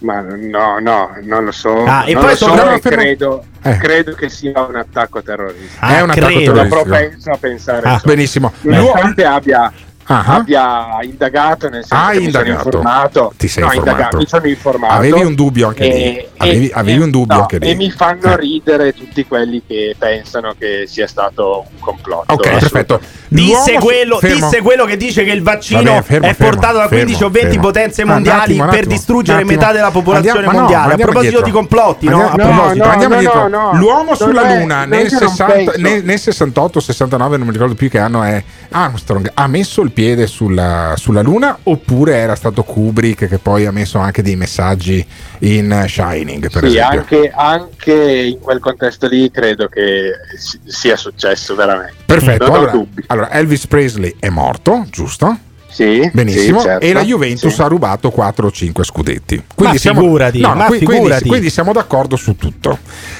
Ma 0.00 0.20
no, 0.20 0.78
no, 0.78 1.16
non 1.22 1.44
lo 1.46 1.50
so. 1.52 1.84
Ah, 1.84 2.04
e 2.06 2.12
non 2.12 2.20
poi 2.22 2.32
lo 2.32 2.36
so 2.36 2.46
sono- 2.54 2.70
e 2.74 2.80
credo, 2.80 3.44
Eh. 3.62 3.78
credo 3.78 4.12
che 4.12 4.28
sia 4.28 4.60
un 4.66 4.76
attacco 4.76 5.22
terroristico. 5.22 5.78
Ah, 5.84 5.96
è 5.96 6.02
un 6.02 6.10
attacco 6.10 6.26
credo. 6.26 6.52
Terroristico. 6.52 6.82
propenso 6.84 7.30
a 7.30 7.36
pensare 7.38 7.88
Ah, 7.88 8.00
benissimo. 8.04 8.52
nonostante 8.60 9.24
abbia, 9.24 9.72
Ah. 10.08 10.24
abbia 10.36 10.98
indagato 11.02 11.68
nel 11.68 11.84
senso 11.84 11.94
Hai 12.04 12.18
che 12.18 12.24
mi 12.26 12.30
sono 12.30 12.44
indagato. 12.44 12.68
informato 12.68 13.32
Ti 13.36 13.48
sei 13.48 13.62
no, 13.64 13.68
informato. 13.72 13.96
indagato, 13.96 14.16
mi 14.18 14.26
sono 14.28 14.46
informato 14.46 14.92
Avevi 14.94 15.22
un 15.24 15.34
dubbio 15.34 15.66
anche 15.68 15.82
lì. 15.84 15.90
e, 15.92 16.28
Avevi- 16.36 16.66
e- 16.68 16.72
avevi 16.74 17.02
un 17.02 17.10
dubbio 17.10 17.34
no, 17.36 17.40
anche 17.42 17.58
lì. 17.58 17.70
e 17.70 17.74
mi 17.74 17.90
fanno 17.90 18.30
Eh. 18.32 18.36
ridere 18.36 18.92
tutti 18.94 19.26
quelli 19.26 19.62
che 19.66 19.96
pensano 19.98 20.54
che 20.58 20.84
sia 20.86 21.06
stato 21.08 21.64
un 21.72 21.78
complotto 21.80 22.32
Ok, 22.34 22.48
perfetto. 22.58 23.00
Disse 23.28 23.72
L'uomo 23.72 23.84
quello, 23.84 24.18
fermo. 24.18 24.34
disse 24.36 24.62
quello 24.62 24.84
che 24.84 24.96
dice 24.96 25.24
che 25.24 25.32
il 25.32 25.42
vaccino 25.42 25.82
Va 25.82 25.88
bene, 25.88 26.02
fermo, 26.02 26.26
è 26.26 26.34
fermo, 26.34 26.50
portato 26.52 26.76
da 26.76 26.88
fermo, 26.88 26.96
15 27.04 27.24
o 27.24 27.28
20 27.30 27.48
fermo. 27.48 27.62
potenze 27.62 28.02
Ah, 28.02 28.04
un 28.04 28.10
mondiali 28.12 28.40
attimo, 28.42 28.62
un 28.64 28.70
per 28.70 28.86
distruggere 28.86 29.44
metà 29.44 29.72
della 29.72 29.90
popolazione 29.90 30.38
Andiamo- 30.46 30.52
ma 30.52 30.52
no, 30.52 30.60
mondiale. 30.62 30.92
a 30.92 30.96
proposito 30.96 31.22
indietro. 31.24 31.44
di 31.46 31.50
complotti, 31.50 32.08
no? 32.08 32.28
Andiamo, 32.28 32.50
A 32.52 32.54
proposito. 32.54 32.84
no, 32.84 32.90
andiamo 32.92 33.48
no, 33.48 33.72
L'uomo 33.74 34.14
sulla 34.14 34.42
Luna 34.42 34.80
non 34.84 34.88
nel, 34.90 35.08
che 35.08 35.16
non 35.18 35.28
60 35.30 35.52
penso. 35.72 35.80
nel- 35.80 36.04
nel 36.04 36.18
68-69, 36.20 37.36
non 37.36 37.46
mi 37.46 37.52
ricordo 37.52 37.74
più 37.74 37.90
che 37.90 37.98
anno 37.98 38.22
è 38.22 38.42
Armstrong, 38.70 39.30
ha 39.34 39.46
messo 39.48 39.80
il 39.82 39.90
piede 39.96 40.26
sulla, 40.26 40.92
sulla 40.98 41.22
Luna 41.22 41.56
oppure 41.62 42.16
era 42.16 42.34
stato 42.34 42.62
Kubrick 42.64 43.26
che 43.28 43.38
poi 43.38 43.64
ha 43.64 43.70
messo 43.70 43.96
anche 43.98 44.20
dei 44.20 44.36
messaggi 44.36 45.02
in 45.38 45.84
Shining, 45.88 46.50
per 46.50 46.68
Sì, 46.68 46.76
esempio? 46.76 46.98
anche, 47.00 47.32
anche 47.34 47.92
in 48.26 48.38
quel 48.38 48.58
contesto 48.60 49.06
lì 49.08 49.30
credo 49.30 49.68
che 49.68 50.10
si- 50.38 50.60
sia 50.66 50.96
successo 50.98 51.54
veramente. 51.54 51.94
Perfetto, 52.04 52.44
Non 52.44 52.52
ho 52.52 52.56
allora, 52.58 52.70
dubbi. 52.72 53.04
allora, 53.06 53.30
Elvis 53.30 53.66
Presley 53.66 54.14
è 54.20 54.28
morto, 54.28 54.84
giusto? 54.90 55.38
Sì, 55.70 56.10
Benissimo, 56.12 56.58
sì, 56.60 56.66
certo. 56.66 56.84
e 56.84 56.92
la 56.92 57.02
Juventus 57.02 57.54
Sì. 57.54 57.62
ha 57.62 57.66
rubato 57.66 58.10
4 58.10 58.48
o 58.48 58.50
5 58.50 58.84
scudetti. 58.84 59.42
Ma 59.56 59.72
figurati, 59.72 60.40
no, 60.40 60.48
no, 60.48 60.54
ma 60.56 60.66
qui- 60.66 60.76
quindi, 60.78 60.94
figurati. 60.96 61.28
quindi 61.28 61.48
siamo 61.48 61.72
d'accordo 61.72 62.16
su 62.16 62.36
tutto. 62.36 62.78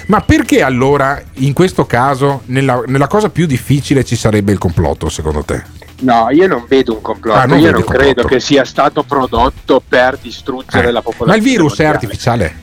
Ma 0.09 0.21
perché 0.21 0.63
allora 0.63 1.23
in 1.37 1.55
questo 1.55 1.87
caso, 1.87 2.43
nella, 2.47 2.83
nella 2.87 3.07
cosa 3.07 3.31
più 3.31 3.47
difficile, 3.47 4.05
ci 4.05 4.17
sarebbe 4.17 4.53
il 4.53 4.59
complotto, 4.59 5.09
secondo 5.09 5.43
te? 5.43 5.85
No, 6.01 6.29
io 6.31 6.47
non 6.47 6.65
vedo 6.69 6.93
un 6.95 7.01
complotto, 7.01 7.39
Ah, 7.39 7.45
non 7.47 7.59
io 7.59 7.71
non 7.71 7.83
complotto. 7.83 7.99
credo 8.05 8.25
che 8.25 8.39
sia 8.41 8.65
stato 8.65 9.03
prodotto 9.03 9.83
per 9.87 10.19
distruggere 10.21 10.89
Eh, 10.89 10.93
la 10.93 10.99
Ma 10.99 11.03
popolazione. 11.03 11.37
il 11.37 11.43
virus 11.43 11.79
è 11.79 11.83
mondiale. 11.85 11.95
artificiale? 11.95 12.57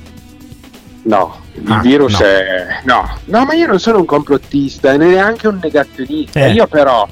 No, 1.03 1.41
il 1.53 1.71
Ah, 1.71 1.79
virus 1.81 2.19
no. 2.19 2.25
è. 2.25 2.67
No. 2.85 3.17
no, 3.25 3.45
ma 3.45 3.53
io 3.53 3.67
non 3.67 3.79
sono 3.79 3.97
un 3.99 4.05
complottista 4.05 4.93
e 4.93 4.97
neanche 4.97 5.47
un 5.47 5.59
negazionista. 5.61 6.39
Eh. 6.45 6.51
Io, 6.53 6.67
però, 6.67 7.07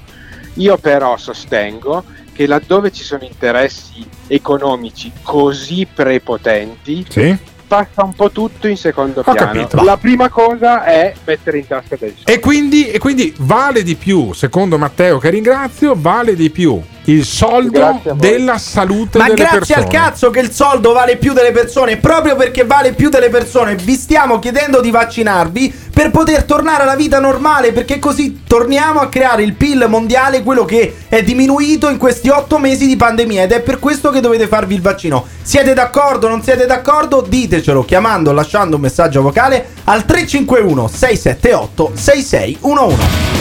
io 0.53 0.77
però 0.77 1.17
sostengo 1.17 2.03
che 2.33 2.47
laddove 2.47 2.91
ci 2.91 3.03
sono 3.03 3.23
interessi 3.23 4.05
economici 4.27 5.11
così 5.23 5.85
prepotenti, 5.93 7.05
Sì? 7.09 7.35
Passa 7.71 8.03
un 8.03 8.13
po' 8.13 8.29
tutto 8.31 8.67
in 8.67 8.75
secondo 8.75 9.21
Ho 9.21 9.31
piano. 9.31 9.53
capito. 9.53 9.81
La 9.81 9.95
prima 9.95 10.27
cosa 10.27 10.83
è 10.83 11.13
mettere 11.23 11.59
in 11.59 11.67
tasca 11.67 11.95
del 11.97 12.13
soldo. 12.15 12.29
E 12.29 12.39
quindi, 12.39 12.91
e 12.91 12.99
quindi 12.99 13.33
vale 13.37 13.81
di 13.81 13.95
più, 13.95 14.33
secondo 14.33 14.77
Matteo, 14.77 15.19
che 15.19 15.29
ringrazio, 15.29 15.93
vale 15.95 16.35
di 16.35 16.49
più 16.49 16.81
il 17.05 17.25
soldo 17.25 17.79
Grazie 17.79 18.13
della 18.15 18.57
salute 18.57 19.17
Ma 19.17 19.25
delle 19.25 19.35
grazie 19.35 19.59
persone. 19.59 19.81
al 19.81 19.87
cazzo 19.87 20.29
che 20.29 20.39
il 20.39 20.51
soldo 20.51 20.91
vale 20.91 21.17
più 21.17 21.33
delle 21.33 21.51
persone, 21.51 21.97
proprio 21.97 22.35
perché 22.35 22.63
vale 22.63 22.93
più 22.93 23.09
delle 23.09 23.29
persone, 23.29 23.75
vi 23.75 23.95
stiamo 23.95 24.39
chiedendo 24.39 24.81
di 24.81 24.91
vaccinarvi 24.91 25.73
per 25.93 26.11
poter 26.11 26.43
tornare 26.43 26.83
alla 26.83 26.95
vita 26.95 27.19
normale, 27.19 27.71
perché 27.71 27.99
così 27.99 28.41
torniamo 28.47 28.99
a 28.99 29.09
creare 29.09 29.43
il 29.43 29.53
PIL 29.53 29.85
mondiale, 29.87 30.43
quello 30.43 30.65
che 30.65 30.95
è 31.07 31.23
diminuito 31.23 31.89
in 31.89 31.97
questi 31.97 32.29
otto 32.29 32.59
mesi 32.59 32.87
di 32.87 32.95
pandemia 32.95 33.43
ed 33.43 33.51
è 33.51 33.61
per 33.61 33.79
questo 33.79 34.09
che 34.09 34.19
dovete 34.19 34.47
farvi 34.47 34.75
il 34.75 34.81
vaccino. 34.81 35.25
Siete 35.41 35.73
d'accordo? 35.73 36.27
Non 36.27 36.43
siete 36.43 36.65
d'accordo? 36.65 37.21
Ditecelo 37.27 37.83
chiamando 37.83 38.29
o 38.29 38.33
lasciando 38.33 38.75
un 38.75 38.81
messaggio 38.81 39.21
vocale 39.21 39.69
al 39.85 40.05
351 40.05 40.87
678 40.87 41.91
6611. 41.95 43.40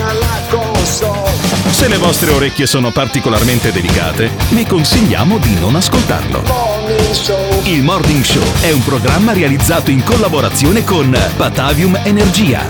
Se 1.81 1.87
le 1.87 1.97
vostre 1.97 2.29
orecchie 2.29 2.67
sono 2.67 2.91
particolarmente 2.91 3.71
delicate, 3.71 4.29
vi 4.51 4.67
consigliamo 4.67 5.39
di 5.39 5.55
non 5.55 5.75
ascoltarlo. 5.75 6.43
Il 7.63 7.81
Morning 7.81 8.23
Show 8.23 8.43
è 8.61 8.69
un 8.71 8.83
programma 8.83 9.33
realizzato 9.33 9.89
in 9.89 10.03
collaborazione 10.03 10.83
con 10.83 11.09
Batavium 11.35 11.99
Energia. 12.03 12.67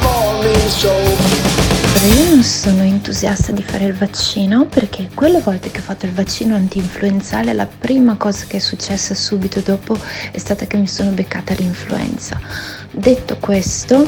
Io 2.08 2.30
non 2.30 2.42
sono 2.42 2.84
entusiasta 2.84 3.52
di 3.52 3.62
fare 3.62 3.84
il 3.84 3.96
vaccino 3.96 4.66
perché 4.66 5.10
quelle 5.14 5.42
volte 5.42 5.72
che 5.72 5.80
ho 5.80 5.84
fatto 5.84 6.06
il 6.06 6.14
vaccino 6.14 6.56
anti-influenzale 6.56 7.52
la 7.52 7.68
prima 7.68 8.16
cosa 8.16 8.46
che 8.48 8.58
è 8.58 8.62
successa 8.62 9.14
subito 9.14 9.60
dopo 9.60 10.00
è 10.32 10.38
stata 10.38 10.66
che 10.66 10.78
mi 10.78 10.88
sono 10.88 11.12
beccata 11.12 11.54
l'influenza. 11.56 12.40
Detto 12.90 13.36
questo, 13.42 14.08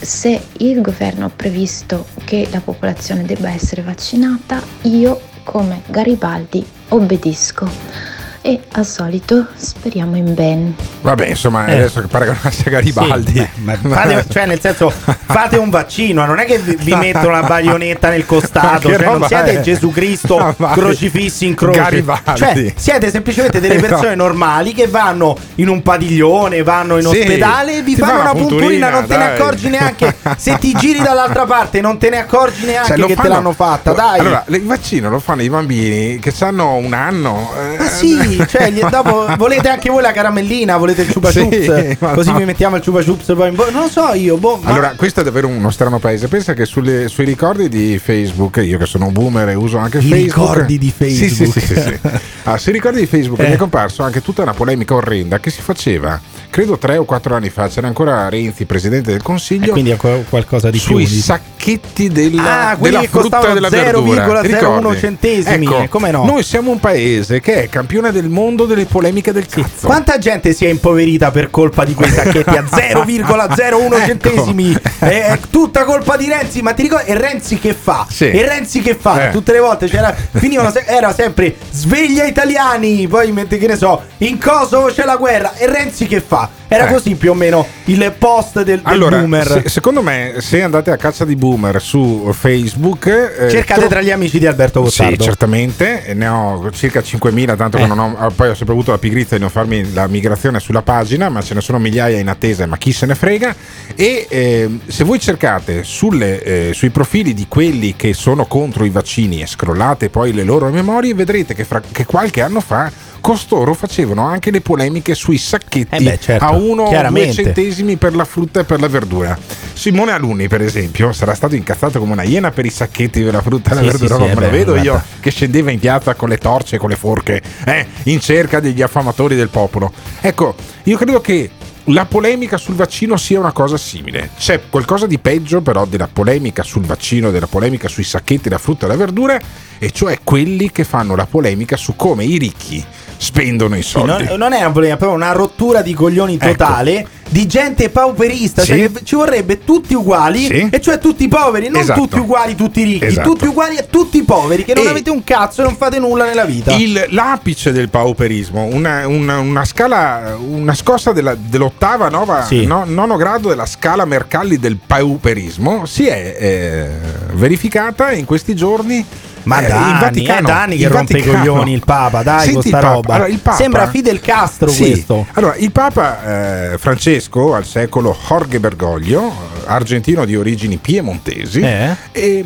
se 0.00 0.40
il 0.58 0.80
governo 0.80 1.26
ha 1.26 1.30
previsto 1.34 2.06
che 2.24 2.48
la 2.50 2.60
popolazione 2.60 3.24
debba 3.24 3.50
essere 3.50 3.82
vaccinata, 3.82 4.62
io 4.82 5.20
come 5.44 5.82
Garibaldi 5.86 6.64
obbedisco. 6.88 8.17
E 8.48 8.60
al 8.72 8.86
solito 8.86 9.44
speriamo 9.56 10.16
in 10.16 10.32
bene. 10.32 10.72
Vabbè, 11.02 11.26
insomma, 11.26 11.66
Eh. 11.66 11.74
adesso 11.74 12.00
che 12.00 12.06
paragonarsi 12.06 12.62
a 12.68 12.70
Garibaldi. 12.70 13.32
Sì, 13.32 13.46
beh, 13.56 13.78
ma 13.82 13.94
fate- 13.96 14.24
cioè, 14.32 14.46
nel 14.46 14.58
senso, 14.58 14.90
fate 14.90 15.58
un 15.58 15.68
vaccino, 15.68 16.24
non 16.24 16.38
è 16.38 16.46
che 16.46 16.56
vi, 16.56 16.74
vi 16.80 16.94
mettono 16.94 17.28
la 17.32 17.42
baionetta 17.42 18.08
nel 18.08 18.24
costato, 18.24 18.88
cioè, 18.88 19.04
non 19.04 19.24
siete 19.26 19.58
è? 19.58 19.60
Gesù 19.60 19.90
Cristo 19.90 20.38
Ma 20.40 20.54
vai. 20.56 20.72
crocifissi 20.72 21.44
in 21.46 21.54
croce. 21.54 21.78
Garibaldi. 21.78 22.22
Cioè, 22.36 22.72
siete 22.74 23.10
semplicemente 23.10 23.60
delle 23.60 23.78
persone 23.80 24.14
normali 24.14 24.72
che 24.72 24.86
vanno 24.86 25.36
in 25.56 25.68
un 25.68 25.82
padiglione, 25.82 26.62
vanno 26.62 26.96
in 26.96 27.02
Sì, 27.02 27.18
ospedale 27.18 27.76
e 27.76 27.82
vi 27.82 27.96
fanno 27.96 28.12
fa 28.12 28.20
una 28.30 28.32
punturina, 28.32 28.88
non 28.88 29.06
te 29.06 29.18
ne 29.18 29.26
dai. 29.26 29.34
accorgi 29.36 29.68
neanche. 29.68 30.14
Se 30.38 30.56
ti 30.58 30.72
giri 30.72 31.02
dall'altra 31.02 31.44
parte, 31.44 31.82
non 31.82 31.98
te 31.98 32.08
ne 32.08 32.20
accorgi 32.20 32.64
neanche 32.64 32.88
Cioè, 32.88 32.96
lo 32.96 33.08
che 33.08 33.14
te 33.14 33.20
fanno- 33.20 33.34
l'hanno 33.34 33.52
fatta, 33.52 33.92
dai. 33.92 34.20
Allora, 34.20 34.42
il 34.48 34.64
vaccino 34.64 35.10
lo 35.10 35.18
fanno 35.18 35.42
i 35.42 35.50
bambini 35.50 36.18
che 36.18 36.32
hanno 36.40 36.76
un 36.76 36.94
anno. 36.94 37.50
eh, 37.58 37.76
Ma 37.76 37.88
sì, 37.88 38.36
cioè, 38.46 38.70
gli- 38.70 38.84
dopo 38.84 39.26
volete 39.36 39.68
anche 39.68 39.90
voi 39.90 40.02
la 40.02 40.12
caramellina, 40.12 40.76
volete 40.76 41.02
il 41.02 41.12
chupa 41.12 41.30
Sì, 41.30 41.40
chups, 41.42 41.96
così 42.14 42.30
no. 42.32 42.38
vi 42.38 42.44
mettiamo 42.44 42.76
il 42.76 42.82
chupa 42.82 43.02
chups 43.02 43.32
poi 43.34 43.48
in 43.48 43.54
bo- 43.54 43.70
Non 43.70 43.82
lo 43.82 43.88
so 43.88 44.12
io, 44.14 44.36
boh, 44.36 44.58
ma- 44.62 44.70
Allora, 44.70 44.92
questo 44.96 45.20
è 45.20 45.24
davvero 45.24 45.48
uno 45.48 45.70
strano 45.70 45.98
paese. 45.98 46.28
Pensa 46.28 46.54
che 46.54 46.64
sulle- 46.64 47.08
sui 47.08 47.24
ricordi 47.24 47.68
di 47.68 47.98
Facebook, 48.02 48.58
io 48.64 48.78
che 48.78 48.86
sono 48.86 49.06
un 49.06 49.12
boomer 49.12 49.48
e 49.50 49.54
uso 49.54 49.78
anche 49.78 49.98
I 49.98 50.02
Facebook. 50.08 50.48
ricordi 50.48 50.78
di 50.78 50.92
Sì, 50.96 51.10
sì, 51.14 51.28
Facebook. 51.28 51.58
sì, 51.58 51.74
sì, 51.74 51.80
sì. 51.82 51.98
Ah, 52.44 52.56
sui 52.58 52.72
ricordi 52.72 53.00
di 53.00 53.06
Facebook 53.06 53.40
Eh. 53.40 53.48
mi 53.48 53.54
è 53.54 53.56
comparso 53.56 54.02
anche 54.02 54.22
tutta 54.22 54.42
una 54.42 54.54
polemica 54.54 54.94
orrenda 54.94 55.38
che 55.40 55.50
si 55.50 55.60
faceva, 55.60 56.18
credo 56.50 56.78
tre 56.78 56.96
o 56.96 57.04
quattro 57.04 57.34
anni 57.34 57.50
fa, 57.50 57.68
c'era 57.68 57.86
ancora 57.86 58.28
Renzi, 58.28 58.64
presidente 58.64 59.10
del 59.10 59.22
Consiglio. 59.22 59.66
E 59.66 59.70
quindi 59.70 59.96
qualcosa 60.28 60.70
di 60.70 60.78
più. 60.78 60.96
sui 60.98 61.06
sacchetti 61.06 62.08
della, 62.08 62.68
Ah, 62.70 62.76
quelli 62.76 62.96
della 62.96 63.00
che 63.02 63.08
frutta 63.08 63.26
e 63.26 63.30
costavano 63.30 63.54
della 63.54 63.68
verdura 63.68 64.24
0,01 64.42 64.42
Ricordi? 64.42 64.98
centesimi, 64.98 65.66
Ecco, 65.66 65.82
eh, 65.82 65.88
come 65.88 66.10
no? 66.10 66.24
Noi 66.24 66.42
siamo 66.42 66.70
un 66.70 66.80
paese 66.80 67.40
che 67.40 67.62
è 67.64 67.68
campione 67.68 68.10
del 68.12 68.28
mondo 68.28 68.64
delle 68.66 68.84
polemiche 68.86 69.32
del 69.32 69.46
cazzo. 69.46 69.86
Quanta 69.86 70.18
gente 70.18 70.52
si 70.52 70.64
è 70.64 70.68
impoverita 70.68 71.30
per 71.30 71.50
colpa 71.50 71.84
di 71.84 71.94
quei 71.94 72.10
sacchetti 72.10 72.56
a 72.56 72.64
0,01 72.70 73.84
Ecco. 73.84 74.06
centesimi? 74.06 74.76
È, 74.98 75.04
è 75.06 75.38
tutta 75.50 75.84
colpa 75.84 76.16
di 76.16 76.26
Renzi, 76.28 76.62
ma 76.62 76.72
ti 76.72 76.82
ricordi? 76.82 77.10
E 77.10 77.18
Renzi 77.18 77.58
che 77.58 77.74
fa? 77.74 78.06
Sì. 78.08 78.30
E 78.30 78.46
Renzi 78.46 78.80
che 78.80 78.94
fa? 78.94 79.28
Eh. 79.28 79.32
Tutte 79.32 79.52
le 79.52 79.60
volte 79.60 79.88
c'era, 79.88 80.14
finivano 80.32 80.70
se- 80.70 80.84
era 80.86 81.12
sempre 81.12 81.56
sveglia 81.70 82.24
italiani, 82.24 83.06
poi 83.08 83.32
mentre 83.32 83.58
che 83.58 83.66
ne 83.66 83.76
so, 83.76 84.02
in 84.18 84.38
Kosovo 84.38 84.86
c'è 84.88 85.04
la 85.04 85.16
guerra. 85.16 85.54
E 85.56 85.66
Renzi 85.66 86.06
che 86.06 86.20
fa? 86.20 86.37
Era 86.70 86.86
Eh. 86.88 86.92
così 86.92 87.14
più 87.14 87.30
o 87.30 87.34
meno 87.34 87.66
il 87.84 88.12
post 88.18 88.56
del, 88.56 88.64
del 88.64 88.80
Allora, 88.82 89.18
boomer. 89.20 89.46
se- 89.62 89.68
secondo 89.70 90.02
me, 90.02 90.34
se 90.38 90.62
andate 90.62 90.90
a 90.90 90.96
caccia 90.98 91.24
di 91.24 91.34
boomer 91.34 91.80
su 91.80 92.30
Facebook, 92.32 93.06
eh, 93.06 93.48
Cercate 93.48 93.80
tro- 93.80 93.88
tra 93.88 94.02
gli 94.02 94.10
amici 94.10 94.38
di 94.38 94.46
Alberto 94.46 94.86
Sì, 94.90 94.98
Gottardo. 95.02 95.24
certamente, 95.24 96.04
e 96.04 96.12
ne 96.14 96.28
ho 96.28 96.70
circa 96.72 97.00
5.000, 97.02 97.56
tanto 97.56 97.78
Eh. 97.78 97.80
che 97.80 97.86
non 97.86 97.98
ho, 97.98 98.16
ah, 98.18 98.30
poi 98.30 98.50
ho 98.50 98.54
sempre 98.54 98.74
avuto 98.74 98.90
la 98.90 98.98
pigrizia 98.98 99.36
di 99.36 99.42
non 99.42 99.50
farmi 99.50 99.92
la 99.94 100.06
migrazione 100.08 100.60
sulla 100.60 100.82
pagina, 100.82 101.28
ma 101.30 101.40
ce 101.40 101.54
ne 101.54 101.60
sono 101.62 101.78
migliaia 101.78 102.18
in 102.18 102.28
attesa, 102.28 102.66
ma 102.66 102.76
chi 102.76 102.92
se 102.92 103.06
ne 103.06 103.14
frega. 103.14 103.54
E 103.94 104.26
ehm, 104.28 104.80
se 104.86 105.04
voi 105.04 105.18
cercate 105.18 105.84
sulle, 105.84 106.42
eh, 106.42 106.70
sui 106.74 106.90
profili 106.90 107.32
di 107.32 107.46
quelli 107.48 107.94
che 107.96 108.12
sono 108.12 108.44
contro 108.44 108.84
i 108.84 108.90
vaccini 108.90 109.40
e 109.40 109.46
scrollate 109.46 110.10
poi 110.10 110.32
le 110.32 110.42
loro 110.44 110.68
memorie, 110.70 111.14
vedrete 111.14 111.54
che, 111.54 111.64
fra- 111.64 111.80
che 111.90 112.04
qualche 112.04 112.42
anno 112.42 112.60
fa 112.60 112.90
costoro 113.28 113.74
facevano 113.74 114.26
anche 114.26 114.50
le 114.50 114.62
polemiche 114.62 115.14
sui 115.14 115.36
sacchetti 115.36 115.94
Eh 115.96 116.00
beh, 116.00 116.18
certo, 116.18 116.44
a 116.46 116.52
uno 116.52 116.84
o 116.84 117.08
due 117.10 117.30
centesimi 117.30 117.96
per 117.96 118.16
la 118.16 118.24
frutta 118.24 118.60
e 118.60 118.64
per 118.64 118.80
la 118.80 118.88
verdura. 118.88 119.38
Simone 119.74 120.12
Alunni, 120.12 120.48
per 120.48 120.62
esempio, 120.62 121.12
sarà 121.12 121.34
stato 121.34 121.54
incazzato 121.54 121.98
come 121.98 122.12
una 122.12 122.22
iena 122.22 122.50
per 122.52 122.64
i 122.64 122.70
sacchetti 122.70 123.22
della 123.22 123.42
frutta 123.42 123.72
e 123.72 123.74
la 123.74 123.80
Sì, 123.82 123.86
verdura, 123.86 124.14
sì, 124.16 124.22
sì, 124.22 124.28
come 124.30 124.46
eh 124.46 124.50
lo 124.50 124.56
vedo 124.56 124.74
io 124.76 124.82
guarda. 124.92 125.04
che 125.20 125.30
scendeva 125.30 125.70
in 125.70 125.78
piazza 125.78 126.14
con 126.14 126.30
le 126.30 126.38
torce 126.38 126.76
e 126.76 126.78
con 126.78 126.88
le 126.88 126.96
forche, 126.96 127.42
eh, 127.66 127.86
in 128.04 128.18
cerca 128.18 128.60
degli 128.60 128.80
affamatori 128.80 129.36
del 129.36 129.50
popolo. 129.50 129.92
Ecco, 130.22 130.54
io 130.84 130.96
credo 130.96 131.20
che 131.20 131.50
la 131.88 132.04
polemica 132.06 132.56
sul 132.56 132.74
vaccino 132.74 133.16
sia 133.16 133.38
una 133.38 133.52
cosa 133.52 133.76
simile. 133.76 134.30
C'è 134.38 134.62
qualcosa 134.68 135.06
di 135.06 135.18
peggio 135.18 135.60
però 135.60 135.84
della 135.86 136.08
polemica 136.10 136.62
sul 136.62 136.82
vaccino, 136.84 137.30
della 137.30 137.46
polemica 137.46 137.88
sui 137.88 138.04
sacchetti 138.04 138.44
della 138.44 138.58
frutta 138.58 138.86
e 138.86 138.88
la 138.88 138.96
verdura, 138.96 139.38
e 139.78 139.90
cioè 139.90 140.18
quelli 140.24 140.70
che 140.70 140.84
fanno 140.84 141.14
la 141.16 141.26
polemica 141.26 141.76
su 141.76 141.94
come 141.96 142.24
i 142.24 142.36
ricchi 142.38 142.84
spendono 143.20 143.76
i 143.76 143.82
soldi. 143.82 144.24
non, 144.26 144.38
non 144.38 144.52
è 144.52 144.64
un 144.64 144.70
problema, 144.72 144.94
è 144.94 144.98
proprio 144.98 145.18
una 145.18 145.32
rottura 145.32 145.82
di 145.82 145.92
coglioni 145.92 146.34
Ecco. 146.34 146.46
totale 146.46 147.06
di 147.28 147.46
gente 147.46 147.90
pauperista. 147.90 148.62
Sì. 148.62 148.68
Cioè 148.68 148.92
che 148.92 149.00
ci 149.04 149.14
vorrebbe 149.16 149.62
tutti 149.64 149.92
uguali, 149.94 150.44
Sì. 150.46 150.68
e 150.70 150.80
cioè 150.80 150.98
tutti 150.98 151.26
poveri, 151.28 151.68
non 151.68 151.80
Esatto. 151.82 152.00
tutti 152.00 152.18
uguali, 152.18 152.54
tutti 152.54 152.82
ricchi, 152.84 153.04
Esatto. 153.06 153.28
tutti 153.30 153.46
uguali 153.46 153.76
a 153.76 153.82
tutti 153.82 154.22
poveri, 154.22 154.64
che 154.64 154.72
non 154.74 154.86
E- 154.86 154.90
avete 154.90 155.10
un 155.10 155.22
cazzo 155.24 155.60
e 155.60 155.64
non 155.64 155.76
fate 155.76 155.98
nulla 155.98 156.24
nella 156.24 156.44
vita. 156.44 156.74
Il, 156.76 157.06
l'apice 157.10 157.70
del 157.72 157.88
pauperismo, 157.90 158.62
una, 158.64 159.06
una- 159.06 159.40
una 159.40 159.64
scala, 159.64 160.36
una 160.40 160.74
scossa 160.74 161.12
della- 161.12 161.36
dell'ottava, 161.78 162.08
nova, 162.08 162.44
Sì. 162.44 162.66
no- 162.66 162.84
nono 162.86 163.16
grado 163.16 163.48
della 163.48 163.66
scala 163.66 164.04
Mercalli 164.04 164.58
del 164.58 164.78
pauperismo 164.84 165.86
si 165.86 166.06
è 166.06 166.36
eh, 166.38 166.88
verificata 167.32 168.10
in 168.12 168.24
questi 168.24 168.54
giorni. 168.54 169.04
Ma 169.44 169.60
eh, 169.60 169.68
da 169.68 169.74
in 169.88 169.98
Vaticano, 170.00 170.38
è 170.40 170.42
da 170.42 170.62
anni 170.62 170.76
che 170.76 170.88
rompe 170.88 171.18
i 171.18 171.24
coglioni 171.24 171.72
il 171.72 171.82
Papa, 171.84 172.22
dai, 172.22 172.40
Senti 172.40 172.52
con 172.54 172.62
sta 172.64 172.76
il 172.76 172.82
Papa, 172.82 172.94
roba. 172.96 173.14
allora, 173.14 173.28
il 173.30 173.38
Papa- 173.38 173.56
Sembra 173.56 173.88
Fidel 173.88 174.20
Castro 174.20 174.68
Sì. 174.68 174.90
questo. 174.90 175.26
Allora, 175.34 175.54
il 175.56 175.72
Papa 175.72 176.72
eh, 176.72 176.78
Francesco 176.78 177.54
al 177.54 177.64
secolo 177.64 178.14
Jorge 178.28 178.60
Bergoglio, 178.60 179.32
argentino 179.64 180.26
di 180.26 180.36
origini 180.36 180.76
piemontesi, 180.76 181.60
Eh? 181.60 181.96
e 182.12 182.44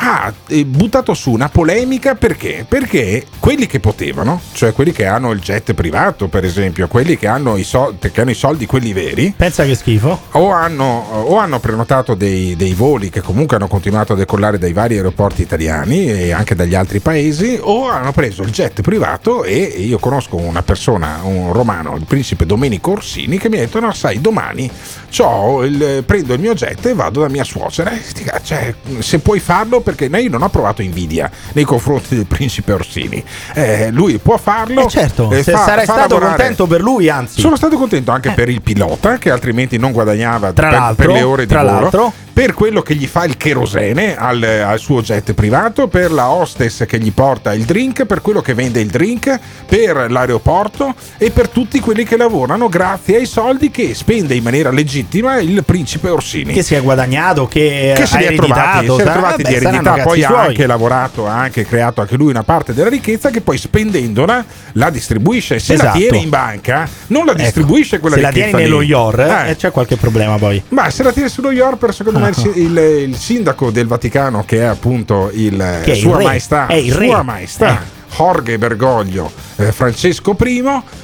ha 0.00 0.32
eh, 0.46 0.64
buttato 0.64 1.12
su 1.12 1.32
una 1.32 1.48
polemica 1.48 2.14
perché? 2.14 2.64
Perché 2.68 3.26
quelli 3.40 3.66
che 3.66 3.80
potevano, 3.80 4.40
cioè 4.52 4.72
quelli 4.72 4.92
che 4.92 5.06
hanno 5.06 5.32
il 5.32 5.40
jet 5.40 5.74
privato, 5.74 6.28
per 6.28 6.44
esempio, 6.44 6.86
quelli 6.86 7.16
che 7.16 7.26
hanno 7.26 7.56
i 7.56 7.64
soldi, 7.64 8.10
che 8.10 8.20
hanno 8.20 8.30
i 8.30 8.34
soldi 8.34 8.66
quelli 8.66 8.92
veri, 8.92 9.34
Pensa 9.36 9.64
che 9.64 9.74
schifo. 9.74 10.20
o 10.32 10.50
hanno, 10.50 10.84
o 11.24 11.36
hanno 11.38 11.58
prenotato 11.58 12.14
dei, 12.14 12.54
dei 12.54 12.74
voli 12.74 13.10
che 13.10 13.20
comunque 13.20 13.56
hanno 13.56 13.66
continuato 13.66 14.12
a 14.12 14.16
decollare 14.16 14.58
dai 14.58 14.72
vari 14.72 14.96
aeroporti 14.96 15.42
italiani 15.42 16.06
e 16.08 16.32
anche 16.32 16.54
dagli 16.54 16.74
altri 16.76 17.00
paesi, 17.00 17.58
o 17.60 17.88
hanno 17.88 18.12
preso 18.12 18.42
il 18.42 18.50
jet 18.50 18.80
privato 18.82 19.42
e 19.42 19.56
io 19.56 19.98
conosco 19.98 20.36
una 20.36 20.62
persona, 20.62 21.20
un 21.24 21.52
romano, 21.52 21.96
il 21.96 22.04
principe 22.04 22.46
Domenico 22.46 22.92
Orsini, 22.92 23.38
che 23.38 23.48
mi 23.48 23.56
ha 23.56 23.60
detto: 23.60 23.80
No, 23.80 23.92
sai, 23.92 24.20
domani 24.20 24.70
il- 25.64 26.02
prendo 26.04 26.34
il 26.34 26.40
mio 26.40 26.54
jet 26.54 26.84
e 26.86 26.94
vado 26.94 27.20
da 27.20 27.28
mia 27.28 27.44
suocera. 27.44 27.92
Eh, 27.92 28.00
Cioè, 28.42 28.74
se 29.00 29.18
puoi 29.18 29.40
farlo, 29.40 29.80
perché 29.80 30.06
io 30.06 30.30
non 30.30 30.42
ho 30.42 30.48
provato 30.48 30.82
invidia 30.82 31.30
nei 31.52 31.64
confronti 31.64 32.14
del 32.16 32.26
principe 32.26 32.72
Orsini. 32.72 33.22
Eh, 33.54 33.90
lui 33.90 34.18
può 34.18 34.36
farlo. 34.38 34.84
Eh 34.86 34.88
certo, 34.88 35.30
eh, 35.30 35.42
fa- 35.42 35.58
sarai 35.64 35.84
fa 35.86 35.92
stato 35.94 36.14
lavorare- 36.14 36.36
contento 36.36 36.66
per 36.66 36.80
lui, 36.80 37.08
anzi. 37.08 37.40
sono 37.40 37.56
stato 37.56 37.76
contento 37.76 38.10
anche 38.10 38.30
per 38.32 38.48
il 38.48 38.62
pilota 38.62 39.18
che 39.18 39.30
altrimenti 39.30 39.76
non 39.78 39.92
guadagnava 39.92 40.52
Tra 40.52 40.92
per, 40.94 41.06
per 41.06 41.14
le 41.14 41.22
ore 41.22 41.42
di 41.42 41.48
tra 41.52 41.62
volo. 41.62 41.80
l'altro- 41.80 42.12
Per 42.38 42.54
quello 42.54 42.82
che 42.82 42.94
gli 42.94 43.06
fa 43.08 43.24
il 43.24 43.36
cherosene 43.36 44.16
al, 44.16 44.40
al 44.40 44.78
suo 44.78 45.00
jet 45.02 45.32
privato, 45.34 45.88
per 45.88 46.12
la 46.12 46.30
hostess 46.30 46.86
che 46.86 47.00
gli 47.00 47.10
porta 47.10 47.52
il 47.52 47.64
drink, 47.64 48.04
per 48.04 48.22
quello 48.22 48.40
che 48.40 48.54
vende 48.54 48.80
il 48.80 48.86
drink, 48.90 49.36
per 49.66 50.08
l'aeroporto 50.08 50.94
e 51.16 51.32
per 51.32 51.48
tutti 51.48 51.80
quelli 51.80 52.04
che 52.04 52.16
lavorano 52.16 52.68
grazie 52.68 53.16
ai 53.16 53.26
soldi 53.26 53.72
che 53.72 53.92
spende 53.92 54.36
in 54.36 54.44
maniera 54.44 54.70
legittima 54.98 55.38
il 55.38 55.62
principe 55.64 56.08
Orsini. 56.08 56.52
Che 56.52 56.62
si 56.62 56.74
è 56.74 56.82
guadagnato, 56.82 57.46
che, 57.46 57.92
Che 57.96 58.06
se 58.06 58.16
ha 58.26 58.32
trovati, 58.32 58.86
ereditato. 58.86 58.94
si 58.96 59.00
è 59.00 59.04
trovati 59.12 59.42
di 59.42 59.54
eredità, 59.54 59.92
poi 60.02 60.24
ha 60.24 60.40
anche 60.40 60.66
lavorato, 60.66 61.26
ha 61.26 61.38
anche 61.38 61.64
creato 61.64 62.00
anche 62.00 62.16
lui 62.16 62.30
una 62.30 62.42
parte 62.42 62.74
della 62.74 62.88
ricchezza 62.88 63.30
che 63.30 63.40
poi 63.40 63.58
spendendola 63.58 64.44
la 64.72 64.90
distribuisce. 64.90 65.58
Se 65.58 65.76
la 65.76 65.82
Esatto. 65.84 65.98
tiene 65.98 66.18
in 66.18 66.28
banca, 66.28 66.88
non 67.08 67.24
la 67.24 67.32
Ecco, 67.32 67.42
distribuisce 67.42 67.98
quella 68.00 68.16
Se 68.16 68.22
la 68.22 68.28
ricchezza 68.28 68.48
tieni 68.56 68.62
nello 68.64 68.80
lì. 68.80 68.86
IOR, 68.86 69.20
Eh. 69.20 69.50
eh, 69.50 69.56
c'è 69.56 69.70
qualche 69.70 69.96
problema 69.96 70.36
poi. 70.36 70.62
Ma 70.68 70.90
se 70.90 71.02
la 71.02 71.12
tiene 71.12 71.28
sullo 71.28 71.50
York, 71.52 71.92
secondo 71.92 72.18
me 72.18 72.28
il, 72.30 72.34
si- 72.34 72.52
il, 72.56 72.76
il 73.08 73.16
sindaco 73.16 73.70
del 73.70 73.86
Vaticano, 73.86 74.44
che 74.44 74.58
è 74.58 74.64
appunto 74.64 75.30
il 75.32 75.56
Che 75.84 75.92
è 75.92 75.94
il 75.94 76.00
Sua 76.00 76.16
re, 76.18 76.24
Maestà, 76.24 76.66
è 76.66 76.74
il 76.74 76.92
Sua 76.92 77.18
re. 77.18 77.22
Maestà 77.22 77.68
Eh. 77.80 77.96
Jorge 78.16 78.58
Bergoglio 78.58 79.30
eh, 79.56 79.72
Francesco 79.72 80.36
I. 80.40 80.62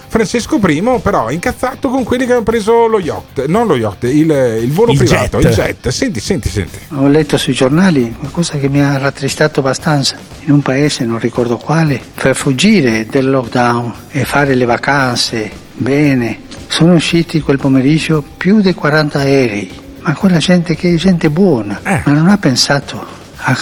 Francesco 0.09 0.61
I, 0.65 1.01
però, 1.03 1.31
incazzato 1.31 1.89
con 1.89 2.05
quelli 2.05 2.25
che 2.25 2.33
hanno 2.35 2.43
preso 2.45 2.87
lo 2.87 3.01
yacht, 3.01 3.47
non 3.47 3.67
lo 3.67 3.75
yacht, 3.77 4.05
il, 4.05 4.31
il 4.63 4.71
volo 4.71 4.93
Il 4.93 4.99
privato, 4.99 5.39
jet. 5.41 5.51
il 5.51 5.55
jet. 5.57 5.89
Senti, 5.89 6.21
senti, 6.21 6.49
senti. 6.49 6.79
Ho 6.95 7.09
letto 7.09 7.37
sui 7.37 7.53
giornali 7.53 8.15
qualcosa 8.17 8.59
che 8.59 8.69
mi 8.69 8.81
ha 8.81 8.97
rattristato 8.99 9.59
abbastanza. 9.61 10.17
In 10.45 10.53
un 10.53 10.63
paese, 10.63 11.05
non 11.05 11.19
ricordo 11.19 11.57
quale, 11.57 12.01
per 12.15 12.37
fuggire 12.37 13.07
del 13.07 13.29
lockdown 13.29 13.93
e 14.11 14.25
fare 14.25 14.55
le 14.55 14.65
vacanze 14.65 15.51
bene, 15.73 16.41
sono 16.69 16.95
usciti 16.95 17.41
quel 17.41 17.59
pomeriggio 17.59 18.23
più 18.37 18.61
di 18.61 18.73
40 18.73 19.19
aerei. 19.19 19.83
Ma 20.01 20.15
quella 20.15 20.39
gente 20.39 20.77
che 20.77 20.95
è 20.95 20.97
gente 20.97 21.29
buona, 21.31 21.81
Eh. 21.83 22.03
ma 22.05 22.13
non 22.13 22.29
ha 22.29 22.39
pensato 22.39 23.05
a 23.37 23.59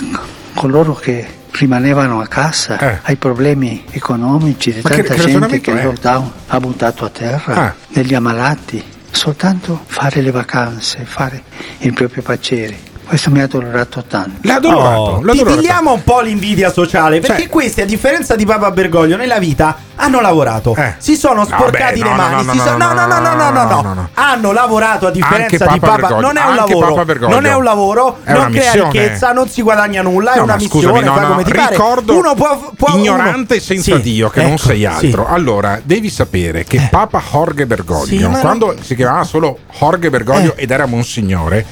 coloro 0.55 0.93
che 0.95 1.27
rimanevano 1.53 2.21
a 2.21 2.27
casa, 2.27 3.01
ai 3.03 3.17
problemi 3.17 3.85
economici 3.91 4.73
di 4.73 4.81
Ma 4.83 4.91
tanta 4.91 5.15
che 5.15 5.21
gente 5.21 5.61
che 5.61 5.71
il 5.71 5.77
è? 5.79 5.85
lockdown 5.85 6.33
ha 6.49 6.61
buttato 6.61 7.05
a 7.05 7.09
terra, 7.11 7.55
Ah. 7.55 7.75
degli 7.89 8.15
ammalati. 8.15 8.83
Soltanto 9.11 9.83
fare 9.87 10.23
le 10.23 10.31
vacanze, 10.31 11.05
fare 11.05 11.43
il 11.81 11.93
proprio 11.93 12.23
piacere. 12.23 12.91
Questo 13.07 13.31
mi 13.31 13.41
ha 13.41 13.47
dolorato 13.47 14.03
tanto. 14.07 14.39
L'ha 14.43 14.61
Oh, 14.63 15.21
ti 15.21 15.45
digliamo 15.45 15.93
un 15.93 16.05
po' 16.05 16.21
l'invidia 16.21 16.73
sociale 16.73 17.21
perché 17.21 17.49
questi 17.49 17.81
a 17.83 17.85
differenza 17.85 18.37
di 18.37 18.47
Papa 18.47 18.71
Bergoglio 18.71 19.17
nella 19.17 19.39
vita 19.39 19.77
hanno 19.97 20.21
lavorato 20.21 20.75
si 20.99 21.17
sono 21.17 21.45
sporcati 21.45 21.99
beh, 22.01 22.05
le 22.05 22.11
no, 22.11 22.17
mani 22.17 22.45
no, 22.47 22.53
no, 22.55 22.63
so- 22.65 22.77
no, 22.77 22.93
no 22.93 23.07
no 23.07 23.19
no 23.19 23.35
no 23.35 23.51
no 23.51 23.65
no 23.83 23.95
no 23.95 24.09
hanno 24.15 24.53
lavorato 24.53 25.07
a 25.07 25.11
differenza 25.11 25.65
Anche 25.65 25.75
di 25.75 25.81
Papa 25.81 25.87
Papa 25.87 25.97
Bergoglio, 25.97 26.21
non 26.27 26.37
è 26.37 26.45
un 26.45 26.55
lavoro 26.55 26.95
Papa 26.95 27.27
non 27.29 27.45
è 27.47 27.55
un 27.55 27.65
lavoro 27.65 28.19
È 28.25 28.33
non 28.33 28.41
una 28.43 28.51
crea 28.51 28.63
missione. 28.73 28.91
ricchezza 28.91 29.33
non 29.33 29.49
si 29.49 29.63
guadagna 29.63 30.03
nulla 30.03 30.33
è 30.33 30.37
No, 30.39 30.43
una 30.45 30.57
missione 30.57 30.85
scusami, 30.87 31.05
no, 31.05 31.13
fai 31.15 31.23
no, 31.23 31.29
come 31.31 31.45
ti 31.45 31.53
pare. 31.53 31.71
ricordo 31.71 32.17
uno 32.17 32.35
può, 32.35 32.73
può 32.77 32.97
ignorante 32.97 33.55
uno- 33.55 33.63
senza 33.63 33.97
Sì, 33.97 34.01
Dio 34.03 34.29
che 34.31 34.43
non 34.43 34.53
ecco, 34.53 34.63
sei 34.63 34.79
sì. 34.79 34.85
altro. 34.87 35.27
Allora, 35.29 35.81
devi 35.83 36.09
sapere 36.11 36.65
che 36.65 36.89
Papa 36.91 37.23
Jorge 37.31 37.67
Bergoglio, 37.67 38.33
Sì, 38.33 38.39
quando 38.41 38.75
si 38.81 38.95
chiamava 38.97 39.25
solo 39.25 39.59
Jorge 39.79 40.11
Bergoglio 40.11 40.55
ed 40.57 40.71
era 40.71 40.87
Monsignore, 40.87 41.65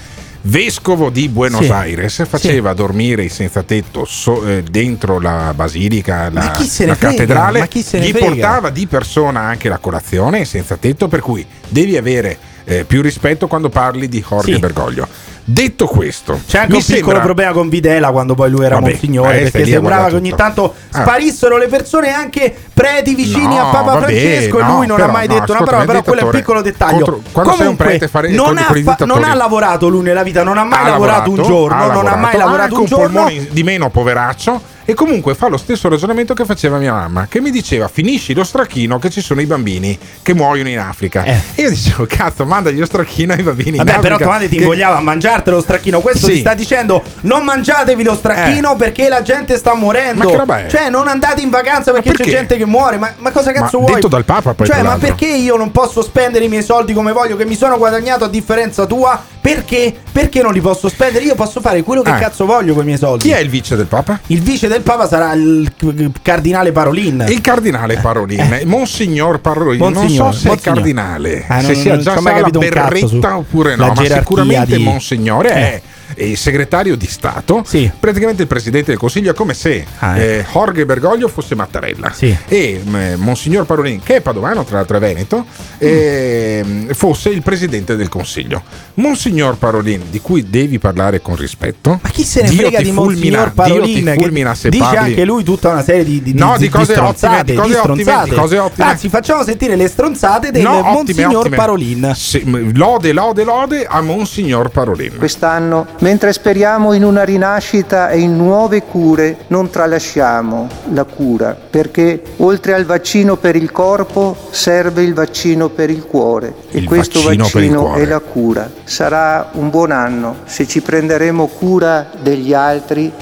vescovo 0.43 1.11
di 1.11 1.29
Buenos 1.29 1.65
Sì. 1.65 1.71
Aires, 1.71 2.27
faceva 2.27 2.73
dormire 2.73 3.25
i 3.25 3.29
senza 3.29 3.63
tetto 3.63 4.05
so- 4.05 4.47
eh, 4.47 4.63
dentro 4.63 5.21
la 5.21 5.53
basilica, 5.55 6.31
la, 6.31 6.59
la 6.87 6.97
cattedrale, 6.97 7.69
gli 7.71 7.81
frega? 7.83 8.19
portava 8.19 8.71
di 8.71 8.87
persona 8.87 9.41
anche 9.41 9.69
la 9.69 9.79
colazione 9.79 10.45
senza 10.45 10.77
tetto, 10.77 11.09
per 11.09 11.21
cui 11.21 11.45
devi 11.69 11.97
avere 11.97 12.39
eh, 12.65 12.85
più 12.85 13.03
rispetto 13.03 13.47
quando 13.49 13.69
parli 13.69 14.09
di 14.09 14.25
Jorge 14.27 14.55
Sì. 14.55 14.59
Bergoglio. 14.61 15.09
Detto 15.43 15.87
questo, 15.87 16.39
C'è 16.47 16.59
anche 16.59 16.75
un 16.77 16.79
piccolo 16.81 17.01
sembra- 17.03 17.21
problema 17.21 17.53
con 17.53 17.69
Videla 17.69 18.11
quando 18.13 18.35
poi 18.35 18.51
lui 18.51 18.65
era 18.65 18.77
Vabbè, 18.77 18.91
monsignore 18.91 19.41
eh, 19.41 19.51
perché 19.51 19.67
sembrava 19.71 20.07
che 20.09 20.15
ogni 20.15 20.33
tanto 20.35 20.75
Ah. 20.93 21.01
sparissero 21.01 21.57
le 21.57 21.67
persone 21.67 22.13
anche 22.13 22.55
preti 22.73 23.15
vicini 23.17 23.57
No, 23.57 23.69
a 23.69 23.73
Papa 23.73 23.93
vabbè, 23.95 24.01
Francesco 24.05 24.59
e 24.59 24.63
no, 24.63 24.77
lui 24.77 24.87
non 24.87 24.97
però, 24.97 25.09
ha 25.09 25.13
mai 25.13 25.27
no, 25.27 25.35
detto 25.35 25.53
una 25.53 25.63
parola 25.63 25.85
però 25.87 26.03
quello 26.03 26.21
è 26.21 26.25
un 26.25 26.31
piccolo 26.31 26.63
dettaglio. 26.63 26.95
contro- 27.05 27.21
quando 27.33 27.51
sei 27.53 27.61
un 27.67 27.77
Comunque, 27.77 27.85
prete 27.85 28.09
fare- 28.09 28.29
non, 28.31 28.59
ha 28.59 28.63
fa- 28.95 29.05
non 29.07 29.25
ha 29.25 29.35
lavorato 29.35 29.89
lui 29.89 30.03
nella 30.03 30.23
vita 30.23 30.43
non 30.45 30.57
ha 30.57 30.65
mai 30.65 30.87
ha 30.87 30.89
lavorato, 30.91 31.31
un 31.31 31.37
lavorato, 31.37 31.59
giorno 31.59 31.83
ha 31.83 31.87
non 31.93 32.07
ha 32.07 32.17
mai 32.17 32.37
lavorato, 32.37 32.39
lavorato 32.39 32.75
un 32.75 32.81
un 32.81 32.87
giorno. 32.87 33.07
polmone 33.25 33.49
di 33.51 33.63
meno 33.65 33.91
poveraccio 33.91 34.61
e 34.91 34.95
comunque 34.95 35.35
fa 35.37 35.47
lo 35.49 35.57
stesso 35.57 35.89
ragionamento 35.89 36.35
che 36.35 36.45
faceva 36.45 36.79
mia 36.79 36.93
mamma 36.93 37.27
che 37.29 37.41
mi 37.41 37.51
diceva 37.51 37.87
finisci 37.87 38.35
lo 38.35 38.43
stracchino 38.43 38.99
che 38.99 39.09
ci 39.09 39.21
sono 39.21 39.41
i 39.41 39.47
bambini 39.47 39.97
che 40.23 40.35
muoiono 40.35 40.69
in 40.69 40.79
Africa 40.81 41.23
e 41.25 41.41
io 41.57 41.69
dicevo 41.71 42.07
cazzo 42.09 42.45
mandagli 42.45 42.79
lo 42.81 42.87
stracchino 42.87 43.33
ai 43.33 43.43
bambini 43.43 43.77
in 43.77 43.83
Eh. 43.83 43.85
Vabbè, 43.85 44.01
però 44.01 44.15
Africa 44.17 44.25
Tomate 44.31 44.49
ti 44.49 44.57
che- 44.57 44.63
invogliava 44.63 44.97
a 44.97 45.01
mangiartelo 45.01 45.57
lo 45.57 45.63
stracchino. 45.63 46.01
Questo 46.01 46.27
Sì. 46.27 46.33
ti 46.35 46.39
sta 46.41 46.55
dicendo: 46.55 47.03
non 47.23 47.45
mangiatevi 47.45 48.03
lo 48.03 48.15
stracchino 48.15 48.75
perché 48.77 49.09
la 49.09 49.23
gente 49.23 49.57
sta 49.57 49.75
morendo. 49.75 50.25
Ma 50.25 50.31
che 50.31 50.37
roba 50.37 50.65
è? 50.65 50.69
Cioè, 50.69 50.91
non 50.91 51.07
andate 51.09 51.41
in 51.41 51.51
vacanza 51.51 51.93
perché, 51.93 52.11
perché? 52.11 52.25
c'è 52.25 52.31
gente 52.31 52.57
che 52.57 52.67
muore. 52.67 52.97
Ma, 52.99 53.13
ma 53.19 53.31
cosa 53.31 53.53
cazzo 53.53 53.79
Ma 53.79 53.85
vuoi? 53.85 53.95
detto 53.95 54.09
dal 54.09 54.25
Papa, 54.25 54.55
poi, 54.55 54.67
Cioè, 54.67 54.83
ma 54.83 54.97
perché 54.99 55.27
io 55.27 55.57
non 55.57 55.71
posso 55.71 56.03
spendere 56.03 56.45
i 56.45 56.49
miei 56.49 56.63
soldi 56.63 56.93
come 56.93 57.13
voglio, 57.13 57.37
che 57.37 57.45
mi 57.45 57.55
sono 57.55 57.77
guadagnato 57.79 58.25
a 58.25 58.29
differenza 58.29 58.87
tua? 58.87 59.23
Perché? 59.41 59.95
Perché 60.13 60.43
non 60.43 60.53
li 60.53 60.61
posso 60.61 60.89
spendere? 60.89 61.25
Io 61.25 61.35
posso 61.35 61.61
fare 61.61 61.83
quello 61.83 62.03
che 62.03 62.11
Ah. 62.11 62.19
cazzo 62.19 62.45
voglio 62.45 62.75
con 62.75 62.83
i 62.83 62.87
miei 62.87 62.99
soldi. 62.99 63.25
chi 63.25 63.31
è 63.31 63.39
il 63.39 63.49
vice 63.49 63.75
del 63.75 63.87
Papa? 63.87 64.21
Il 64.27 64.43
vice 64.43 64.69
del 64.69 64.83
Papa 64.83 65.09
sarà 65.09 65.33
il 65.33 65.73
cardinale 66.21 66.73
Parolin. 66.73 67.25
Il 67.29 67.41
cardinale 67.41 67.97
Parolin, 67.97 68.61
Monsignor 68.67 69.41
Parolin, 69.41 69.79
non 69.81 69.93
Monsignor, 69.95 70.33
so 70.35 70.39
se 70.41 70.45
è 70.47 70.49
Monsignor. 70.51 70.75
cardinale, 70.77 71.45
Ah, 71.49 71.61
se 71.61 71.67
non- 71.73 71.75
sia 71.81 71.95
non 71.95 72.03
già 72.03 72.17
sa 72.21 72.41
la 72.41 72.49
berretta 72.51 73.37
oppure 73.39 73.77
no, 73.77 73.93
ma 73.95 74.05
sicuramente 74.05 74.77
di- 74.77 74.83
Monsignore 74.83 75.55
Eh. 75.55 75.83
Il 76.17 76.37
segretario 76.37 76.97
di 76.97 77.07
Stato, 77.07 77.65
praticamente 77.99 78.43
il 78.43 78.49
presidente 78.49 78.91
del 78.91 78.99
Consiglio, 78.99 79.31
è 79.31 79.35
come 79.35 79.55
se 79.55 79.85
Ah, 79.99 80.19
eh, 80.19 80.45
Jorge 80.53 80.85
Bergoglio 80.87 81.29
fosse 81.29 81.55
Mattarella 81.55 82.13
Sì. 82.13 82.35
e 82.49 82.81
eh, 82.93 83.17
Monsignor 83.17 83.65
Parolin, 83.67 84.03
che 84.03 84.17
è 84.17 84.21
padovano, 84.21 84.65
tra 84.65 84.77
l'altro 84.77 84.97
è 84.97 85.01
Veneto, 85.01 85.45
eh, 85.79 86.87
fosse 86.93 87.29
il 87.31 87.43
presidente 87.43 87.97
del 87.97 88.09
Consiglio. 88.09 88.63
Monsignor 88.95 89.57
Parolin, 89.57 90.03
di 90.11 90.21
cui 90.21 90.49
devi 90.49 90.79
parlare 90.79 91.21
con 91.21 91.37
rispetto, 91.37 91.99
Ma 92.03 92.09
chi 92.11 92.23
se 92.25 92.43
ne 92.43 92.49
Dio 92.51 92.61
frega 92.63 92.81
di 92.81 92.93
fulmina, 92.93 93.05
Monsignor 93.05 93.53
Parolin? 93.53 94.05
Dio 94.05 94.15
fulmina 94.15 94.55
se 94.55 94.69
dice 94.71 94.83
parli 94.83 94.99
anche 94.99 95.25
lui 95.25 95.45
tutta 95.45 95.71
una 95.71 95.83
serie 95.83 96.05
di, 96.05 96.23
di, 96.23 96.35
No, 96.35 96.55
di, 96.57 96.65
di 96.65 96.69
cose 96.69 96.99
ottime, 96.99 97.43
di 97.45 97.55
cose 97.55 97.77
ottime, 97.79 98.23
di 98.25 98.31
cose 98.31 98.59
ottime. 98.59 98.87
Anzi, 98.87 99.09
facciamo 99.09 99.43
sentire 99.45 99.77
le 99.77 99.89
stronzate 99.89 100.51
del 100.51 100.63
No, 100.63 100.79
ottime, 100.79 100.91
Monsignor 100.93 101.37
ottime. 101.37 101.57
Parolin. 101.57 102.13
Sì, 102.15 102.43
m- 102.45 102.73
lode, 102.77 103.13
lode, 103.13 103.45
lode 103.45 103.85
a 103.89 104.01
Monsignor 104.01 104.69
Parolin. 104.71 105.17
Quest'anno, 105.17 105.87
mentre 106.01 106.33
speriamo 106.33 106.93
in 106.93 107.05
una 107.05 107.25
rinascita 107.25 108.11
e 108.11 108.19
in 108.19 108.37
nuove 108.37 108.83
cure, 108.83 109.39
non 109.49 109.71
tralasciamo 109.71 110.69
la 110.93 111.05
cura, 111.05 111.57
perché 111.69 112.23
oltre 112.39 112.75
al 112.75 112.85
vaccino 112.85 113.37
per 113.37 113.57
il 113.57 113.71
corpo 113.71 114.37
serve 114.51 115.03
il 115.03 115.15
vaccino 115.15 115.69
per 115.69 115.91
il 115.91 116.05
cuore. 116.05 116.55
Il 116.71 116.85
e 116.85 116.87
questo 116.87 117.23
vaccino 117.23 117.45
il 117.45 117.51
vaccino 117.51 117.95
è 117.95 118.05
la 118.05 118.21
cura. 118.21 118.71
Sarà 118.85 119.51
un 119.53 119.71
buon 119.71 119.91
anno 119.91 120.37
se 120.45 120.67
ci 120.67 120.81
prenderemo 120.81 121.47
cura 121.47 122.11
degli 122.21 122.53
altri 122.53 123.13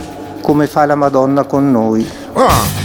come 0.49 0.66
fa 0.66 0.86
la 0.86 0.94
Madonna 0.94 1.44
con 1.44 1.70
noi. 1.70 2.09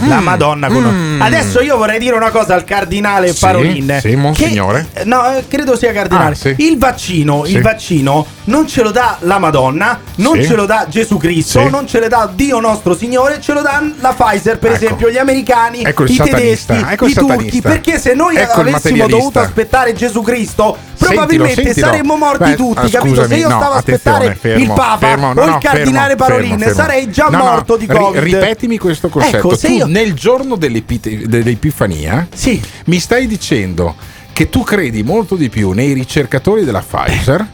La 0.06 0.20
Madonna 0.20 0.66
con 0.68 0.82
noi. 0.82 1.18
Adesso 1.18 1.62
io 1.62 1.78
vorrei 1.78 1.98
dire 1.98 2.14
una 2.14 2.28
cosa 2.30 2.52
al 2.54 2.64
cardinale 2.64 3.28
Mm. 3.30 3.32
Sì, 3.32 3.38
Parolin. 3.40 3.98
sì, 4.02 4.14
monsignore. 4.16 4.86
Che- 4.92 5.04
no, 5.04 5.34
eh, 5.34 5.44
credo 5.48 5.74
sia 5.74 5.90
cardinale. 5.92 6.32
Ah, 6.32 6.34
sì. 6.34 6.54
Il 6.58 6.76
vaccino, 6.76 7.44
Sì. 7.46 7.54
il 7.54 7.62
vaccino 7.62 8.26
non 8.44 8.66
ce 8.68 8.82
lo 8.82 8.90
dà 8.90 9.16
la 9.20 9.38
Madonna, 9.38 9.98
non 10.16 10.34
Sì. 10.34 10.44
ce 10.48 10.54
lo 10.56 10.66
dà 10.66 10.84
Gesù 10.90 11.16
Cristo, 11.16 11.60
Sì. 11.62 11.70
non 11.70 11.86
ce 11.86 12.00
lo 12.00 12.08
dà 12.08 12.30
Dio 12.34 12.60
nostro 12.60 12.94
Signore, 12.94 13.40
ce 13.40 13.54
lo 13.54 13.62
dà 13.62 13.82
la 14.00 14.12
Pfizer, 14.12 14.58
per 14.58 14.72
Ecco. 14.72 14.84
esempio, 14.84 15.10
gli 15.10 15.16
americani, 15.16 15.84
Ecco 15.84 16.04
i 16.04 16.12
satanista, 16.12 16.74
tedeschi, 16.74 16.92
ecco 16.92 17.06
i 17.06 17.14
turchi. 17.14 17.60
Perché 17.62 17.98
se 17.98 18.12
noi 18.12 18.36
Ecco 18.36 18.60
avessimo 18.60 19.06
dovuto 19.06 19.38
aspettare 19.38 19.94
Gesù 19.94 20.20
Cristo. 20.20 20.76
Probabilmente 21.14 21.62
sentilo. 21.64 21.86
saremmo 21.86 22.16
morti 22.16 22.44
Beh, 22.50 22.56
tutti, 22.56 22.78
ah, 22.78 22.82
capito? 22.88 23.06
scusami, 23.06 23.28
Se 23.28 23.34
io 23.36 23.48
no, 23.48 23.56
stavo 23.56 23.72
a 23.74 23.76
aspettare 23.76 24.34
fermo, 24.34 24.62
il 24.62 24.68
Papa 24.68 25.06
fermo, 25.06 25.32
no, 25.32 25.40
o 25.42 25.46
il 25.46 25.58
cardinale 25.60 26.16
fermo, 26.16 26.24
Parolin, 26.26 26.70
sarei 26.74 27.10
già 27.10 27.30
morto 27.30 27.76
di 27.76 27.86
ri- 27.88 27.96
Covid. 27.96 28.22
ripetimi 28.22 28.78
questo 28.78 29.08
concetto. 29.08 29.36
Ecco, 29.36 29.56
tu 29.56 29.66
io- 29.70 29.86
nel 29.86 30.14
giorno 30.14 30.56
dell'Epifania 30.56 32.26
mi 32.86 32.98
stai 32.98 33.26
dicendo 33.26 33.94
che 34.32 34.48
tu 34.50 34.62
credi 34.62 35.02
molto 35.02 35.36
di 35.36 35.48
più 35.48 35.70
nei 35.70 35.92
ricercatori 35.92 36.64
della 36.64 36.82
Pfizer 36.86 37.46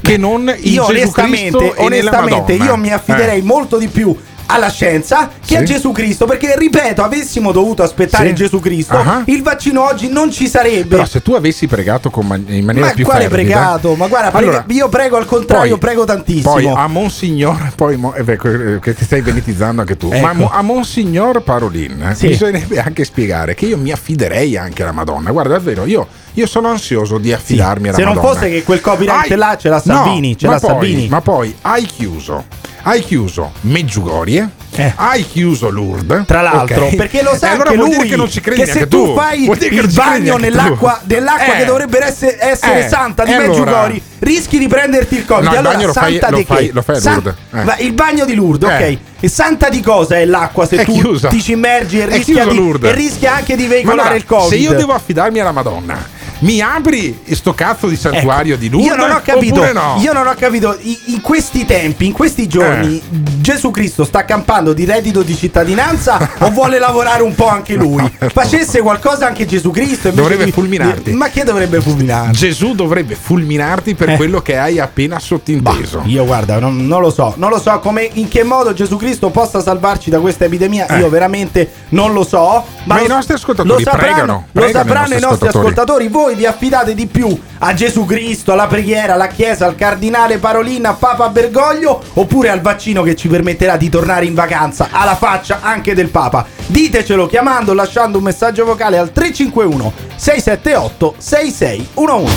che 0.00 0.16
non 0.16 0.42
in 0.56 0.72
io 0.72 0.82
Gesù 0.86 0.90
onestamente, 0.90 1.72
onestamente 1.78 2.52
io 2.52 2.76
mi 2.76 2.92
affiderei 2.92 3.40
Eh. 3.40 3.42
molto 3.42 3.76
di 3.76 3.88
più 3.88 4.16
alla 4.50 4.70
scienza 4.70 5.28
che 5.44 5.56
a 5.56 5.60
Sì. 5.60 5.64
Gesù 5.66 5.92
Cristo 5.92 6.24
perché 6.26 6.54
ripeto 6.56 7.02
avessimo 7.02 7.52
dovuto 7.52 7.82
aspettare 7.82 8.28
Sì. 8.28 8.34
Gesù 8.34 8.60
Cristo 8.60 8.96
Ah. 8.96 9.22
il 9.26 9.42
vaccino 9.42 9.84
oggi 9.84 10.08
non 10.08 10.30
ci 10.30 10.48
sarebbe 10.48 10.96
Però 10.96 11.04
se 11.04 11.20
tu 11.22 11.32
avessi 11.34 11.66
pregato 11.66 12.08
con 12.10 12.26
man- 12.26 12.44
in 12.48 12.64
maniera 12.64 12.88
ma 12.88 12.92
più 12.94 13.04
quale 13.04 13.28
fervida- 13.28 13.54
pregato 13.58 13.94
ma 13.94 14.06
guarda 14.08 14.30
prega- 14.30 14.48
Allora, 14.48 14.64
io 14.68 14.88
prego 14.88 15.16
al 15.16 15.26
contrario 15.26 15.70
poi- 15.72 15.78
prego 15.78 16.04
tantissimo 16.04 16.52
Poi 16.52 16.66
a 16.66 16.86
Monsignor, 16.86 17.72
poi 17.76 17.96
mo- 17.96 18.14
eh, 18.14 18.22
beh, 18.24 18.36
que- 18.36 18.78
che 18.80 18.94
ti 18.94 19.04
stai 19.04 19.20
benetizzando 19.22 19.80
anche 19.82 19.96
tu, 19.96 20.10
Ecco. 20.10 20.26
ma 20.26 20.32
mo- 20.32 20.50
a 20.50 20.62
Monsignor 20.62 21.42
Parolin 21.42 22.02
eh, 22.10 22.14
Sì. 22.14 22.28
bisognerebbe 22.28 22.80
anche 22.80 23.04
spiegare 23.04 23.54
che 23.54 23.66
io 23.66 23.76
mi 23.76 23.90
affiderei 23.92 24.56
anche 24.56 24.82
alla 24.82 24.92
Madonna. 24.92 25.30
Guarda, 25.30 25.54
davvero, 25.54 25.84
io, 25.84 26.06
io 26.38 26.46
sono 26.46 26.68
ansioso 26.68 27.18
di 27.18 27.32
affidarmi 27.32 27.88
alla 27.88 27.96
se 27.96 28.04
non 28.04 28.14
Madonna. 28.14 28.32
fosse 28.34 28.48
che 28.50 28.62
quel 28.62 28.80
copyright 28.80 29.30
Hai- 29.32 29.36
là 29.36 29.56
ce 29.58 29.68
l'ha 29.68 29.82
No, 29.84 29.94
Salvini 29.94 30.38
ce 30.38 30.46
ma 30.46 30.52
l'ha 30.52 30.58
poi- 30.60 30.70
Salvini 30.70 31.08
Ma 31.08 31.20
poi 31.20 31.54
hai 31.62 31.84
chiuso, 31.84 32.44
hai 32.82 33.00
chiuso 33.02 33.52
Meggiugorie, 33.62 34.48
hai 34.94 35.26
chiuso 35.26 35.68
Lourdes. 35.70 36.20
Eh. 36.20 36.24
Tra 36.26 36.40
l'altro, 36.40 36.84
ok? 36.84 36.94
perché 36.94 37.22
lo 37.22 37.34
sa 37.36 37.48
E 37.48 37.50
allora 37.54 37.70
che 37.70 37.76
lui 37.76 38.08
che 38.08 38.14
non 38.16 38.30
ci 38.30 38.40
credi 38.40 38.62
che 38.62 38.66
se 38.70 38.86
tu 38.86 39.14
fai 39.14 39.42
il 39.42 39.48
non 39.74 39.88
bagno 39.92 40.36
nell'acqua, 40.36 41.00
dell'acqua 41.02 41.54
Eh. 41.54 41.58
che 41.58 41.64
dovrebbe 41.64 42.04
essere, 42.04 42.36
essere 42.40 42.84
Eh, 42.84 42.88
santa 42.88 43.24
di 43.24 43.32
allora? 43.32 43.90
Rischi 44.20 44.58
di 44.58 44.68
prenderti 44.68 45.16
il 45.16 45.24
Covid. 45.24 45.44
No, 45.44 45.50
il 45.52 45.56
allora, 45.58 45.92
fai- 45.92 46.12
santa 46.18 46.30
lo 46.30 46.36
di 46.38 46.44
fai- 46.44 46.70
lo 46.72 46.82
fai 46.82 46.96
a 46.96 47.00
San- 47.00 47.12
Lourdes, 47.14 47.34
eh. 47.78 47.84
Il 47.84 47.92
bagno 47.94 48.24
di 48.24 48.34
Lourdes, 48.34 48.70
Eh. 48.70 48.74
ok. 48.92 48.98
E 49.20 49.28
santa 49.28 49.68
di 49.68 49.80
cosa 49.80 50.16
è 50.16 50.24
l'acqua 50.24 50.66
se 50.66 50.76
È 50.76 50.84
tu 50.84 50.92
chiusa. 50.92 51.28
ti 51.28 51.40
ci 51.42 51.52
immergi 51.52 51.98
e 52.00 52.06
rischia, 52.06 52.44
di, 52.46 52.72
e 52.82 52.92
rischia 52.92 53.34
anche 53.34 53.56
di 53.56 53.66
veicolare 53.66 54.00
allora, 54.00 54.14
il 54.16 54.24
Covid? 54.24 54.48
Se 54.48 54.56
io 54.56 54.74
devo 54.74 54.92
affidarmi 54.92 55.40
alla 55.40 55.50
Madonna, 55.52 56.16
mi 56.40 56.60
apri 56.60 57.20
sto 57.32 57.52
cazzo 57.54 57.86
di 57.88 57.96
santuario 57.96 58.56
di 58.56 58.68
Lourdes? 58.68 58.92
Ecco, 58.92 59.00
Io 59.00 59.06
non 59.06 59.16
ho 59.16 59.20
capito, 59.22 59.72
no? 59.72 59.96
io 60.00 60.12
non 60.12 60.26
ho 60.26 60.34
capito 60.34 60.76
i- 60.80 60.98
in 61.06 61.20
questi 61.20 61.64
tempi, 61.66 62.06
in 62.06 62.12
questi 62.12 62.46
giorni, 62.46 62.96
Eh. 62.98 63.16
Gesù 63.40 63.70
Cristo 63.70 64.04
sta 64.04 64.24
campando 64.24 64.72
di 64.72 64.84
reddito 64.84 65.22
di 65.22 65.34
cittadinanza 65.36 66.30
o 66.38 66.50
vuole 66.50 66.78
lavorare 66.78 67.22
un 67.22 67.34
po' 67.34 67.48
anche 67.48 67.74
lui? 67.76 68.08
Facesse 68.32 68.80
qualcosa 68.80 69.26
anche 69.26 69.46
Gesù 69.46 69.70
Cristo 69.70 70.10
Dovrebbe 70.10 70.44
di- 70.44 70.52
fulminarti. 70.52 71.12
Ma 71.12 71.28
che 71.28 71.44
dovrebbe 71.44 71.80
fulminarti? 71.80 72.36
Gesù 72.36 72.74
dovrebbe 72.74 73.14
fulminarti 73.14 73.94
per 73.94 74.10
Eh. 74.10 74.16
quello 74.16 74.40
che 74.40 74.56
hai 74.58 74.78
appena 74.78 75.18
sottinteso. 75.18 76.02
Io 76.06 76.24
guarda, 76.24 76.58
non, 76.58 76.86
non 76.86 77.00
lo 77.00 77.10
so, 77.10 77.34
non 77.36 77.50
lo 77.50 77.58
so 77.58 77.78
come 77.80 78.08
in 78.14 78.28
che 78.28 78.44
modo 78.44 78.72
Gesù 78.74 78.96
Cristo 78.96 79.30
possa 79.30 79.60
salvarci 79.62 80.10
da 80.10 80.20
questa 80.20 80.44
epidemia, 80.44 80.86
Eh. 80.86 80.98
io 80.98 81.08
veramente 81.08 81.70
non 81.90 82.12
lo 82.12 82.24
so. 82.24 82.64
Ma, 82.84 82.94
Ma 82.94 82.98
lo- 82.98 83.04
i 83.04 83.08
nostri 83.08 83.34
ascoltatori 83.34 83.82
lo 83.84 83.90
sapranno, 83.90 84.12
pregano, 84.12 84.32
lo 84.52 84.60
pregano 84.60 84.68
i 84.68 84.72
sapranno 84.88 85.14
i 85.14 85.20
nostri 85.20 85.48
ascoltatori. 85.48 85.58
ascoltatori. 85.58 86.08
Voi 86.28 86.36
vi 86.36 86.44
affidate 86.44 86.94
di 86.94 87.06
più 87.06 87.34
a 87.60 87.72
Gesù 87.72 88.04
Cristo, 88.04 88.52
alla 88.52 88.66
preghiera, 88.66 89.14
alla 89.14 89.28
Chiesa, 89.28 89.64
al 89.64 89.76
Cardinale 89.76 90.36
Parolina, 90.36 90.90
a 90.90 90.92
Papa 90.92 91.30
Bergoglio, 91.30 92.02
oppure 92.12 92.50
al 92.50 92.60
vaccino 92.60 93.02
che 93.02 93.16
ci 93.16 93.28
permetterà 93.28 93.78
di 93.78 93.88
tornare 93.88 94.26
in 94.26 94.34
vacanza 94.34 94.88
alla 94.90 95.16
faccia 95.16 95.60
anche 95.62 95.94
del 95.94 96.10
Papa. 96.10 96.44
Ditecelo 96.66 97.24
chiamando, 97.24 97.72
lasciando 97.72 98.18
un 98.18 98.24
messaggio 98.24 98.66
vocale 98.66 98.98
al 98.98 99.10
351 99.10 99.90
678 100.16 101.14
6611. 101.16 102.36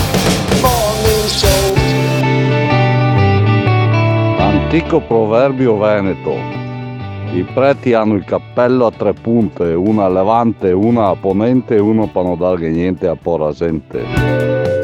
Antico 4.38 5.02
proverbio 5.02 5.76
veneto. 5.76 6.61
I 7.34 7.44
preti 7.44 7.94
hanno 7.94 8.12
il 8.12 8.24
cappello 8.24 8.84
a 8.84 8.90
tre 8.90 9.14
punte, 9.14 9.64
una 9.72 10.04
a 10.04 10.08
levante, 10.10 10.70
una 10.70 11.08
a 11.08 11.16
ponente 11.16 11.76
e 11.76 11.80
uno 11.80 12.06
per 12.06 12.24
non 12.24 12.36
dare 12.36 12.68
niente 12.68 13.06
a 13.06 13.16
porra 13.16 13.52
gente. 13.52 14.04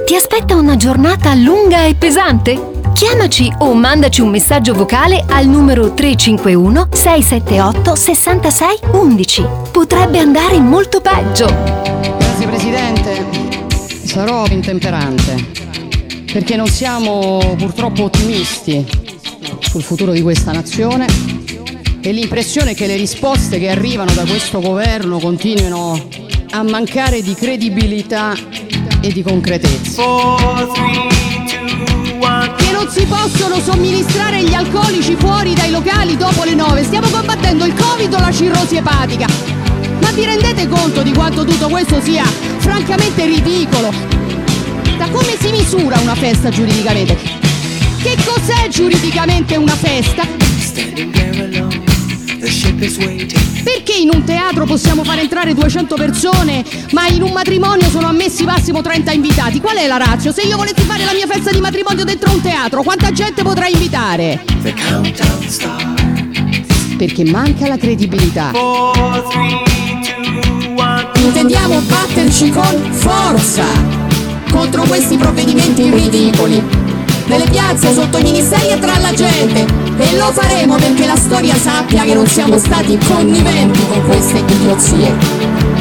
Ti 0.06 0.14
aspetta 0.14 0.56
una 0.56 0.74
giornata 0.76 1.34
lunga 1.34 1.84
e 1.84 1.94
pesante? 1.94 2.58
Chiamaci 2.94 3.52
o 3.58 3.74
mandaci 3.74 4.22
un 4.22 4.30
messaggio 4.30 4.72
vocale 4.72 5.22
al 5.28 5.46
numero 5.46 5.92
351 5.92 6.88
678 6.90 7.94
66 7.94 8.78
11. 8.92 9.46
Potrebbe 9.70 10.18
andare 10.18 10.58
molto 10.58 11.02
peggio. 11.02 11.46
Grazie 12.16 12.46
Presidente, 12.46 13.26
sarò 14.04 14.46
intemperante 14.46 15.34
perché 16.32 16.56
non 16.56 16.66
siamo 16.66 17.40
purtroppo 17.58 18.04
ottimisti 18.04 18.86
sul 19.60 19.82
futuro 19.82 20.12
di 20.12 20.22
questa 20.22 20.52
nazione 20.52 21.37
e 22.08 22.12
l'impressione 22.12 22.70
è 22.70 22.74
che 22.74 22.86
le 22.86 22.96
risposte 22.96 23.58
che 23.58 23.68
arrivano 23.68 24.14
da 24.14 24.24
questo 24.24 24.60
governo 24.60 25.18
continuino 25.18 26.08
a 26.52 26.62
mancare 26.62 27.20
di 27.20 27.34
credibilità 27.34 28.34
e 29.02 29.12
di 29.12 29.22
concretezza. 29.22 30.02
Che 32.56 32.70
non 32.72 32.88
si 32.88 33.04
possono 33.04 33.60
somministrare 33.60 34.42
gli 34.42 34.54
alcolici 34.54 35.16
fuori 35.16 35.52
dai 35.52 35.70
locali 35.70 36.16
dopo 36.16 36.44
le 36.44 36.54
9. 36.54 36.82
Stiamo 36.82 37.10
combattendo 37.10 37.66
il 37.66 37.74
Covid 37.74 38.14
o 38.14 38.20
la 38.20 38.32
cirrosi 38.32 38.76
epatica. 38.76 39.26
Ma 40.00 40.10
vi 40.12 40.24
rendete 40.24 40.66
conto 40.66 41.02
di 41.02 41.12
quanto 41.12 41.44
tutto 41.44 41.68
questo 41.68 42.00
sia 42.00 42.24
francamente 42.24 43.26
ridicolo? 43.26 43.92
Da 44.96 45.10
come 45.10 45.36
si 45.38 45.50
misura 45.50 45.98
una 45.98 46.14
festa 46.14 46.48
giuridicamente? 46.48 47.18
Che 48.02 48.16
cos'è 48.24 48.68
giuridicamente 48.68 49.56
una 49.56 49.76
festa? 49.76 51.67
Perché 53.64 53.94
in 53.94 54.10
un 54.12 54.22
teatro 54.24 54.64
possiamo 54.64 55.02
far 55.02 55.18
entrare 55.18 55.52
200 55.52 55.96
persone, 55.96 56.64
ma 56.92 57.08
in 57.08 57.22
un 57.22 57.32
matrimonio 57.32 57.88
sono 57.90 58.06
ammessi 58.06 58.44
massimo 58.44 58.80
30 58.82 59.12
invitati? 59.12 59.60
Qual 59.60 59.76
è 59.76 59.86
la 59.88 59.96
razza? 59.96 60.32
Se 60.32 60.42
io 60.42 60.56
volessi 60.56 60.82
fare 60.82 61.04
la 61.04 61.12
mia 61.12 61.26
festa 61.26 61.50
di 61.50 61.60
matrimonio 61.60 62.04
dentro 62.04 62.30
un 62.30 62.40
teatro, 62.40 62.82
quanta 62.82 63.10
gente 63.10 63.42
potrei 63.42 63.72
invitare? 63.72 64.44
Perché 66.96 67.24
manca 67.24 67.66
la 67.66 67.76
credibilità. 67.76 68.52
Intendiamo 71.16 71.80
batterci 71.80 72.50
con 72.50 72.92
forza 72.92 73.64
contro 74.50 74.82
questi 74.84 75.16
provvedimenti 75.16 75.90
ridicoli. 75.90 76.87
Nelle 77.28 77.44
piazze, 77.50 77.92
sotto 77.92 78.16
i 78.16 78.22
ministeri 78.22 78.70
e 78.70 78.78
tra 78.78 78.96
la 78.98 79.12
gente. 79.12 79.66
E 79.98 80.16
lo 80.16 80.32
faremo 80.32 80.76
perché 80.76 81.04
la 81.04 81.16
storia 81.16 81.54
sappia 81.56 82.04
che 82.04 82.14
non 82.14 82.26
siamo 82.26 82.56
stati 82.56 82.98
conniventi 83.06 83.86
con 83.86 84.02
queste 84.06 84.38
idiozie. 84.38 85.14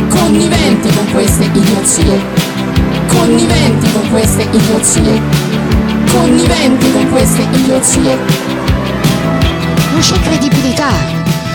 Conniventi 0.10 0.90
con 0.94 1.12
queste 1.12 1.46
idiozie. 1.46 2.22
Conniventi 3.08 3.92
con 3.94 4.10
queste 4.12 4.42
idiozie. 4.52 5.22
Conniventi 6.12 6.92
con 6.92 7.10
queste 7.12 7.42
idiozie. 7.42 8.18
Non 9.92 10.02
c'è 10.02 10.20
credibilità 10.20 10.92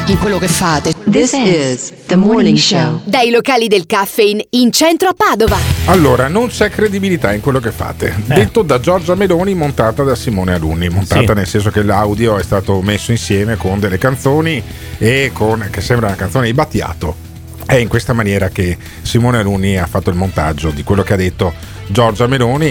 in 0.07 0.19
quello 0.19 0.39
che 0.39 0.49
fate. 0.49 0.95
This 1.11 1.33
is 1.35 1.93
the 2.07 2.17
morning 2.17 2.57
show. 2.57 3.03
Dai 3.05 3.31
locali 3.31 3.69
del 3.69 3.85
caffeine 3.85 4.47
in 4.51 4.73
centro 4.73 5.11
a 5.11 5.15
Padova. 5.15 5.72
Allora, 5.87 6.29
non 6.29 6.47
c'è 6.49 6.71
credibilità 6.71 7.33
in 7.33 7.41
quello 7.41 7.59
che 7.59 7.73
fate. 7.73 8.15
Detto 8.25 8.63
da 8.63 8.79
Giorgia 8.79 9.15
Meloni, 9.15 9.55
montata 9.55 10.05
da 10.05 10.15
Simone 10.15 10.55
Alunni. 10.55 10.89
Montata 10.89 11.27
Sì. 11.27 11.35
nel 11.35 11.47
senso 11.47 11.71
che 11.71 11.83
l'audio 11.83 12.39
è 12.39 12.43
stato 12.43 12.81
messo 12.83 13.11
insieme 13.11 13.57
con 13.57 13.81
delle 13.81 13.99
canzoni 13.99 14.63
e 14.99 15.31
con, 15.35 15.67
che 15.71 15.81
sembra 15.81 16.07
una 16.07 16.17
canzone 16.17 16.47
di 16.47 16.55
Battiato. 16.55 17.15
È 17.67 17.75
in 17.75 17.89
questa 17.89 18.13
maniera 18.13 18.49
che 18.49 18.77
Simone 19.03 19.39
Alunni 19.39 19.77
ha 19.77 19.87
fatto 19.87 20.09
il 20.09 20.17
montaggio 20.17 20.71
di 20.71 20.83
quello 20.85 21.03
che 21.03 21.15
ha 21.15 21.17
detto 21.17 21.53
Giorgia 21.89 22.27
Meloni. 22.27 22.71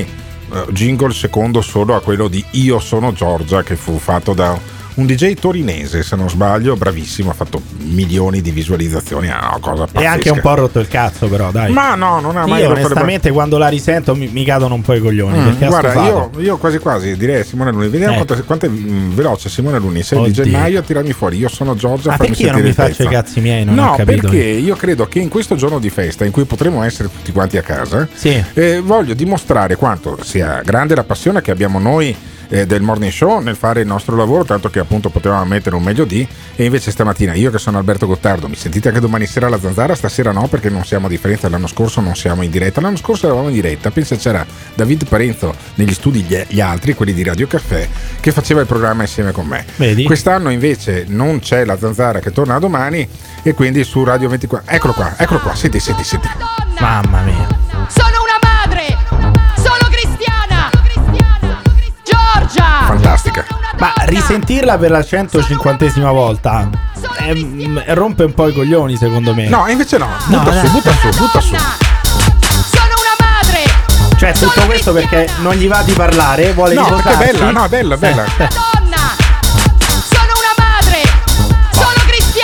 eh, 0.54 0.66
jingle 0.72 1.14
secondo 1.14 1.62
solo 1.62 1.96
a 1.96 2.02
quello 2.02 2.28
di 2.28 2.44
Io 2.52 2.80
sono 2.80 3.14
Giorgia, 3.14 3.62
che 3.62 3.76
fu 3.76 3.98
fatto 4.00 4.34
da 4.34 4.58
un 4.96 5.06
DJ 5.06 5.36
torinese, 5.36 6.04
se 6.04 6.16
non 6.16 6.30
sbaglio, 6.30 6.76
bravissimo, 6.76 7.30
ha 7.30 7.34
fatto 7.34 7.62
milioni 7.80 8.42
di 8.42 8.52
visualizzazioni. 8.52 9.28
È 9.28 9.32
una 9.32 9.58
cosa 9.60 9.86
pazzesca. 9.86 10.02
E 10.02 10.06
anche 10.06 10.30
un 10.30 10.40
po' 10.42 10.54
rotto 10.56 10.80
il 10.80 10.88
cazzo, 10.88 11.28
però, 11.28 11.52
dai. 11.52 11.72
Ma 11.72 11.96
no, 11.96 12.20
non 12.20 12.36
ha 12.38 12.46
mai 12.46 12.62
Io 12.62 12.68
rotto 12.68 12.80
le 12.80 12.86
onestamente 12.86 13.32
quando 13.32 13.58
la 13.58 13.68
risento 13.70 14.16
mi, 14.16 14.28
mi 14.28 14.44
cadono 14.44 14.76
un 14.76 14.82
po' 14.82 14.94
i 14.94 15.00
coglioni. 15.00 15.38
Mm, 15.40 15.66
guarda, 15.66 15.94
io, 16.06 16.32
io 16.40 16.58
quasi 16.58 16.78
quasi 16.80 17.16
direi 17.16 17.44
Simone 17.44 17.72
Luni, 17.72 17.88
vediamo 17.88 18.14
Eh. 18.14 18.26
quanto, 18.26 18.44
quanto 18.44 18.66
è 18.66 18.70
mm, 18.70 19.12
veloce 19.14 19.50
Simone 19.50 19.80
Luni, 19.80 20.04
6 20.04 20.24
di 20.24 20.32
gennaio 20.34 20.80
a 20.80 20.82
tirarmi 20.82 21.14
fuori, 21.14 21.38
io 21.38 21.50
sono 21.50 21.76
Giorgia, 21.76 22.10
Ma 22.12 22.18
perché 22.18 22.44
io 22.44 22.52
non 22.52 22.62
mi 22.62 22.74
faccio 22.74 23.04
i 23.04 23.08
cazzi 23.08 23.40
miei? 23.40 23.64
Non 23.64 23.76
no, 23.76 23.96
perché 24.04 24.38
io 24.38 24.76
credo 24.76 25.08
che 25.08 25.20
in 25.20 25.30
questo 25.30 25.56
giorno 25.56 25.80
di 25.80 25.90
festa 25.90 26.26
in 26.26 26.32
cui 26.32 26.44
potremo 26.46 26.84
essere 26.84 27.10
tutti 27.10 27.32
quanti 27.32 27.58
a 27.58 27.62
casa, 27.62 28.08
Sì. 28.14 28.44
eh, 28.54 28.82
voglio 28.82 29.14
dimostrare 29.14 29.76
quanto 29.76 30.18
sia 30.24 30.62
grande 30.64 30.96
la 30.96 31.04
passione 31.04 31.42
che 31.42 31.52
abbiamo 31.52 31.80
noi 31.80 32.16
eh, 32.52 32.66
del 32.66 32.82
morning 32.82 33.12
show 33.12 33.40
nel 33.40 33.56
fare 33.56 33.82
il 33.82 33.88
nostro 33.88 34.16
lavoro, 34.16 34.44
tanto 34.44 34.70
che 34.70 34.80
appunto 34.80 35.10
potevamo 35.10 35.46
mettere 35.46 35.76
un 35.76 35.84
meglio 35.84 36.04
di. 36.06 36.28
E 36.56 36.66
invece 36.66 36.92
stamattina 36.92 37.34
io 37.34 37.50
che 37.50 37.58
sono 37.58 37.78
Alberto 37.78 38.06
Gottardo, 38.06 38.48
mi 38.48 38.56
sentite 38.56 38.90
anche 38.90 39.00
domani 39.00 39.26
sera 39.26 39.48
alla 39.48 39.60
zanzara? 39.60 39.96
Stasera 39.96 40.32
no, 40.32 40.48
perché 40.48 40.70
non 40.70 40.84
siamo 40.84 41.08
a 41.08 41.10
differenza 41.10 41.48
dell'anno 41.48 41.68
scorso, 41.68 42.02
non 42.02 42.16
siamo 42.16 42.44
in 42.44 42.52
diretta. 42.52 42.82
L'anno 42.82 42.98
scorso 42.98 43.26
eravamo 43.26 43.48
in 43.48 43.54
diretta, 43.54 43.90
pensa 43.90 44.16
c'era 44.18 44.46
David 44.76 45.08
Parenzo 45.08 45.56
negli 45.76 45.94
studi 45.94 46.22
gli, 46.22 46.38
gli 46.48 46.60
altri, 46.60 46.94
quelli 46.94 47.14
di 47.14 47.24
Radio 47.24 47.48
Caffè, 47.48 47.88
che 48.20 48.32
faceva 48.32 48.60
il 48.60 48.68
programma 48.68 49.04
insieme 49.04 49.32
con 49.32 49.48
me. 49.48 49.66
Vedi? 49.78 50.04
Quest'anno 50.04 50.50
invece 50.50 51.06
non 51.08 51.40
c'è 51.40 51.64
la 51.64 51.78
zanzara 51.78 52.20
che 52.20 52.32
torna 52.32 52.60
domani 52.60 53.08
e 53.42 53.54
quindi 53.54 53.84
su 53.84 54.04
Radio 54.04 54.28
24. 54.28 54.70
Eccolo 54.70 54.94
qua, 54.94 55.16
eccolo 55.18 55.40
qua, 55.40 55.56
senti, 55.56 55.80
senti, 55.80 56.04
senti. 56.04 56.28
Mamma 56.80 57.22
mia. 57.22 57.48
Sono 57.88 58.21
Ma 63.82 63.94
risentirla 64.06 64.78
per 64.78 64.92
la 64.92 65.00
150esima 65.00 66.12
volta 66.12 66.70
ehm, 67.18 67.82
rompe 67.96 68.26
un 68.26 68.34
po' 68.36 68.48
i 68.48 68.54
coglioni, 68.54 68.96
secondo 68.96 69.34
me. 69.34 69.50
No, 69.50 69.68
invece 69.68 69.98
no. 69.98 70.08
No, 70.28 70.38
Butta 70.38 70.52
dai. 70.52 70.66
su, 70.68 70.72
butta 70.72 70.92
su, 70.92 71.10
butta 71.18 71.42
su. 71.42 71.56
Sono 71.56 72.94
una 72.94 73.16
madre! 73.18 73.64
Cioè, 74.20 74.34
tutto 74.34 74.62
questo 74.68 74.94
perché 74.94 75.28
non 75.40 75.56
gli 75.56 75.68
va 75.68 75.82
di 75.82 75.94
parlare, 75.94 76.54
vuole 76.54 76.76
No, 76.76 76.84
perché 76.90 77.10
è 77.10 77.12
riposarsi. 77.14 77.32
bella, 77.40 77.52
no, 77.52 77.66
è 77.66 77.70
bella, 77.70 77.96
è 77.96 77.98
bella. 77.98 78.24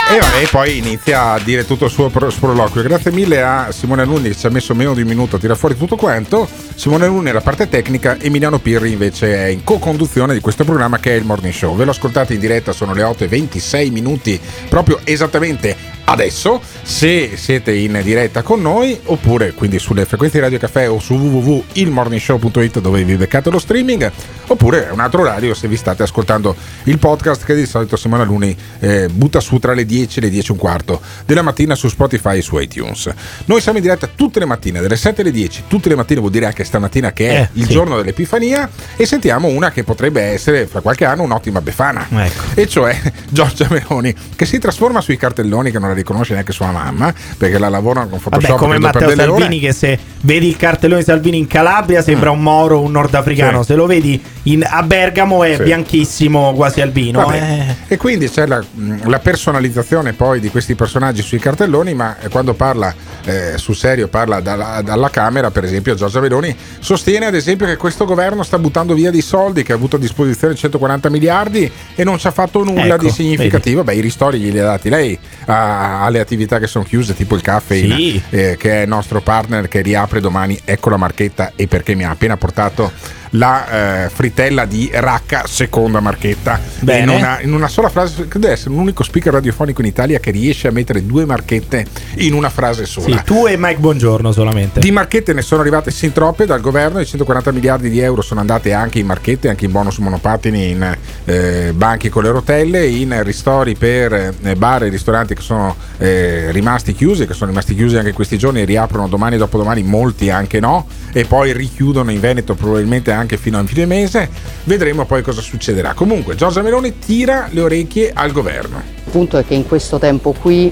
E, 0.10 0.20
vabbè, 0.20 0.42
e 0.42 0.48
poi 0.50 0.78
inizia 0.78 1.34
a 1.34 1.40
dire 1.40 1.66
tutto 1.66 1.84
il 1.84 1.92
suo 1.92 2.08
pro- 2.08 2.30
sproloquio. 2.30 2.82
Grazie 2.82 3.12
mille 3.12 3.44
a 3.44 3.74
Simone 3.74 4.04
Alunni 4.04 4.30
che 4.30 4.36
ci 4.36 4.46
ha 4.46 4.50
messo 4.50 4.74
meno 4.74 4.94
di 4.94 5.02
un 5.02 5.08
minuto 5.08 5.36
a 5.36 5.40
tirare 5.40 5.60
fuori 5.60 5.76
tutto 5.76 5.98
quanto. 5.98 6.48
Simone 6.76 7.04
Alunni 7.04 7.30
è 7.30 7.34
la 7.34 7.42
parte 7.42 7.68
tecnica, 7.68 8.18
Emiliano 8.18 8.58
Pirri 8.58 8.94
invece 8.94 9.36
è 9.36 9.48
in 9.48 9.66
co-conduzione 9.66 10.34
di 10.34 10.40
questo 10.40 10.64
programma 10.64 10.98
che 11.00 11.12
è 11.12 11.16
il 11.16 11.26
Morning 11.26 11.54
Show. 11.54 11.76
Ve 11.76 11.84
lo 11.84 11.92
ascoltate 11.92 12.36
in 12.36 12.40
diretta, 12.40 12.72
sono 12.72 12.94
le 12.94 13.04
8 13.04 13.26
e 13.26 13.28
26 13.28 13.90
minuti, 13.90 14.40
proprio 14.70 15.02
esattamente 15.04 15.76
adesso. 16.10 16.62
Se 16.84 17.32
siete 17.36 17.74
in 17.74 18.00
diretta 18.04 18.42
con 18.42 18.62
noi, 18.62 18.98
oppure 19.06 19.54
quindi 19.54 19.78
sulle 19.80 20.06
frequenze 20.06 20.38
di 20.38 20.44
Radio 20.44 20.58
Caffè 20.60 20.90
o 20.90 21.00
su 21.00 21.14
www.ilmorningshow.it 21.16 22.80
dove 22.80 23.04
vi 23.04 23.16
beccate 23.16 23.50
lo 23.50 23.60
streaming, 23.60 24.10
oppure 24.48 24.90
un 24.92 25.00
altro 25.00 25.22
orario 25.22 25.54
se 25.54 25.68
vi 25.68 25.76
state 25.76 26.04
ascoltando 26.04 26.56
il 26.84 26.98
podcast 27.00 27.44
che 27.44 27.56
di 27.56 27.66
solito 27.66 27.96
Simone 27.98 28.24
Alunni 28.24 28.56
eh, 28.80 29.08
butta 29.12 29.40
su 29.40 29.60
tra 29.60 29.74
le 29.74 29.86
10 29.86 30.20
e 30.20 30.22
le 30.24 30.30
10 30.30 30.50
e 30.50 30.52
un 30.54 30.58
quarto 30.60 31.02
della 31.26 31.42
mattina 31.42 31.76
su 31.76 31.88
Spotify 31.90 32.38
e 32.38 32.42
su 32.42 32.58
iTunes. 32.58 33.12
Noi 33.46 33.60
siamo 33.62 33.78
in 33.78 33.84
diretta 33.84 34.08
tutte 34.14 34.40
le 34.40 34.46
mattine, 34.46 34.80
dalle 34.82 34.96
7 34.96 35.22
alle 35.22 35.32
10, 35.32 35.64
tutte 35.68 35.90
le 35.90 35.96
mattine 35.96 36.20
vuol 36.20 36.32
dire 36.32 36.46
anche 36.46 36.64
stamattina 36.64 37.12
che 37.12 37.30
è 37.30 37.36
Eh, 37.42 37.50
il 37.54 37.66
sì. 37.66 37.72
giorno 37.72 37.98
dell'Epifania 37.98 38.70
e 38.96 39.06
sentiamo 39.06 39.48
una 39.50 39.72
che 39.72 39.84
potrebbe 39.84 40.22
essere 40.22 40.66
fra 40.68 40.80
qualche 40.82 41.06
anno 41.06 41.24
un'ottima 41.24 41.62
befana. 41.62 42.08
Ecco. 42.10 42.44
E 42.56 42.68
cioè 42.68 42.98
Giorgia 43.30 43.68
Meloni 43.70 44.14
che 44.36 44.46
si 44.46 44.58
trasforma 44.60 45.02
sui 45.02 45.18
cartelloni 45.18 45.70
che 45.72 45.80
non 45.80 45.92
riconosce 45.98 46.34
neanche 46.34 46.52
sua 46.54 46.72
mamma 46.72 47.14
perché 47.38 47.58
la 47.58 47.70
lavorano 47.70 48.08
con 48.10 48.20
Photoshop 48.20 48.50
Vabbè, 48.50 48.60
come 48.62 48.80
Matteo. 48.80 49.16
Salvini 49.16 49.60
che 49.60 49.74
se 49.74 49.98
vedi 50.22 50.48
il 50.48 50.58
cartellone 50.58 51.00
di 51.02 51.06
Salvini 51.06 51.38
in 51.38 51.48
Calabria 51.48 52.02
sembra 52.02 52.32
un 52.32 52.42
moro, 52.42 52.82
un 52.82 52.92
nordafricano. 52.92 53.60
Sì. 53.62 53.68
Se 53.68 53.76
lo 53.76 53.86
vedi 53.86 54.22
in- 54.44 54.66
a 54.68 54.84
Bergamo 54.84 55.44
è 55.44 55.56
Sì. 55.58 55.64
bianchissimo, 55.64 56.54
quasi 56.54 56.82
albino. 56.82 57.32
Eh. 57.34 57.76
E 57.88 57.98
quindi 57.98 58.30
c'è 58.30 58.46
la, 58.48 58.64
la 59.04 59.20
personalizzazione 59.20 60.14
poi 60.14 60.40
di 60.40 60.50
questi 60.50 60.76
personaggi 60.76 61.22
sui 61.22 61.40
cartelloni, 61.40 61.94
ma 61.94 62.18
eh, 62.20 62.30
quando 62.30 62.54
parla 62.54 62.94
eh, 63.26 63.58
sul 63.58 63.76
serio, 63.76 64.08
parla 64.08 64.40
dalla, 64.40 64.82
dalla 64.84 65.10
Camera, 65.10 65.52
per 65.52 65.64
esempio 65.64 65.96
Giorgia 65.96 66.20
Meloni, 66.20 66.56
sostiene 66.80 67.26
ad 67.26 67.36
esempio 67.36 67.66
che 67.66 67.76
questo 67.78 68.06
governo 68.06 68.44
sta 68.44 68.58
buttando 68.60 68.94
via 68.94 69.12
dei 69.12 69.22
soldi, 69.22 69.64
che 69.64 69.72
ha 69.72 69.76
avuto 69.76 69.96
a 69.96 70.00
disposizione 70.00 70.56
140 70.56 71.10
miliardi 71.10 71.70
e 71.96 72.04
non 72.04 72.18
ci 72.18 72.28
ha 72.28 72.32
fatto 72.32 72.64
nulla 72.64 72.86
Ecco, 72.96 73.04
di 73.04 73.10
significativo. 73.10 73.84
Beh, 73.84 73.96
i 73.96 74.02
ristori 74.02 74.40
glieli 74.40 74.60
ha 74.60 74.64
dati 74.66 74.90
lei 74.90 75.18
a- 75.46 75.87
alle 76.02 76.20
attività 76.20 76.60
che 76.60 76.68
sono 76.68 76.84
chiuse, 76.84 77.14
tipo 77.16 77.36
il 77.36 77.42
caffè, 77.42 77.76
Sì. 77.76 78.22
eh, 78.30 78.56
che 78.60 78.80
è 78.80 78.82
il 78.84 78.88
nostro 78.88 79.22
partner 79.22 79.68
che 79.68 79.82
riapre 79.82 80.20
domani. 80.20 80.60
Ecco 80.64 80.90
la 80.90 80.98
marchetta 80.98 81.54
e 81.56 81.68
perché 81.68 81.96
mi 81.96 82.04
ha 82.06 82.10
appena 82.12 82.38
portato 82.38 82.92
la 83.32 84.06
eh, 84.06 84.10
fritella 84.10 84.66
di 84.66 84.90
Racca, 84.94 85.44
seconda 85.48 86.00
marchetta. 86.00 86.60
Bene. 86.80 87.14
In 87.14 87.20
una, 87.20 87.42
in 87.42 87.54
una 87.54 87.68
sola 87.68 87.90
frase, 87.90 88.28
credo 88.28 88.48
di 88.48 88.54
essere 88.54 88.74
l'unico 88.74 89.04
speaker 89.04 89.34
radiofonico 89.34 89.82
in 89.82 89.88
Italia 89.88 90.20
che 90.20 90.32
riesce 90.32 90.68
a 90.68 90.72
mettere 90.72 91.06
due 91.06 91.26
marchette 91.26 91.86
in 92.18 92.34
una 92.34 92.50
frase 92.50 92.86
sola. 92.86 93.18
Sì, 93.18 93.24
tu 93.24 93.46
e 93.48 93.56
Mike 93.58 93.80
Buongiorno 93.80 94.32
solamente. 94.32 94.80
Di 94.80 94.92
marchette 94.92 95.34
ne 95.34 95.42
sono 95.42 95.62
arrivate 95.62 95.92
sin 95.92 96.12
troppe 96.12 96.46
dal 96.46 96.62
governo, 96.62 97.00
i 97.00 97.06
140 97.06 97.52
miliardi 97.52 97.90
di 97.90 98.00
euro 98.00 98.22
sono 98.22 98.40
andate 98.40 98.74
anche 98.74 99.00
in 99.00 99.06
marchette, 99.06 99.50
anche 99.50 99.66
in 99.66 99.72
bonus 99.72 99.98
monopattini, 99.98 100.70
in 100.70 100.98
eh, 101.26 101.72
banchi 101.74 102.10
con 102.10 102.24
le 102.24 102.32
rotelle, 102.32 102.88
in 102.88 103.22
ristori 103.24 103.76
per 103.76 104.34
eh, 104.42 104.56
bar 104.56 104.84
e 104.84 104.90
ristoranti 104.90 105.36
che 105.36 105.42
sono 105.42 105.76
eh, 105.98 106.52
rimasti 106.52 106.94
chiusi, 106.94 107.26
che 107.26 107.34
sono 107.34 107.50
rimasti 107.50 107.76
chiusi 107.76 107.98
anche 107.98 108.14
questi 108.14 108.38
giorni, 108.38 108.66
riaprono 108.66 109.08
domani 109.08 109.36
e 109.36 109.38
dopodomani, 109.38 109.84
molti 109.84 110.30
anche 110.30 110.60
no, 110.60 110.88
e 111.12 111.26
poi 111.26 111.54
richiudono 111.54 112.12
in 112.12 112.20
Veneto 112.20 112.56
probabilmente 112.56 113.12
anche 113.12 113.17
fino 113.38 113.58
a 113.58 113.64
fine 113.64 113.86
mese. 113.86 114.30
Vedremo 114.64 115.06
poi 115.06 115.22
cosa 115.22 115.42
succederà. 115.42 115.94
Comunque 115.94 116.36
Giorgia 116.36 116.62
Meloni 116.62 117.00
tira 117.00 117.48
le 117.52 117.62
orecchie 117.62 118.12
al 118.14 118.32
governo. 118.32 118.82
Il 119.06 119.12
punto 119.12 119.38
è 119.38 119.46
che 119.46 119.54
in 119.54 119.66
questo 119.66 119.98
tempo 119.98 120.34
qui 120.34 120.72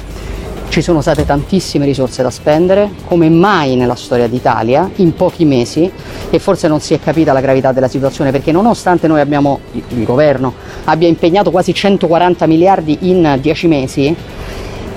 ci 0.70 0.82
sono 0.82 1.02
state 1.02 1.26
tantissime 1.26 1.86
risorse 1.86 2.22
da 2.22 2.30
spendere, 2.30 2.90
come 3.06 3.30
mai 3.30 3.76
nella 3.76 3.96
storia 3.96 4.28
d'Italia, 4.28 4.90
in 4.96 5.14
pochi 5.14 5.46
mesi, 5.46 5.90
e 6.30 6.40
forse 6.40 6.68
non 6.68 6.82
si 6.82 6.94
è 6.94 7.00
capita 7.00 7.32
la 7.32 7.40
gravità 7.40 7.72
della 7.72 7.88
situazione, 7.88 8.32
perché 8.32 8.52
nonostante 8.52 9.08
noi 9.08 9.22
abbiamo, 9.22 9.62
il 9.72 10.04
governo 10.04 10.54
abbia 10.86 11.08
impegnato 11.08 11.52
quasi 11.52 11.74
140 11.74 12.46
miliardi 12.48 12.98
in 13.02 13.38
10 13.40 13.68
mesi, 13.68 14.16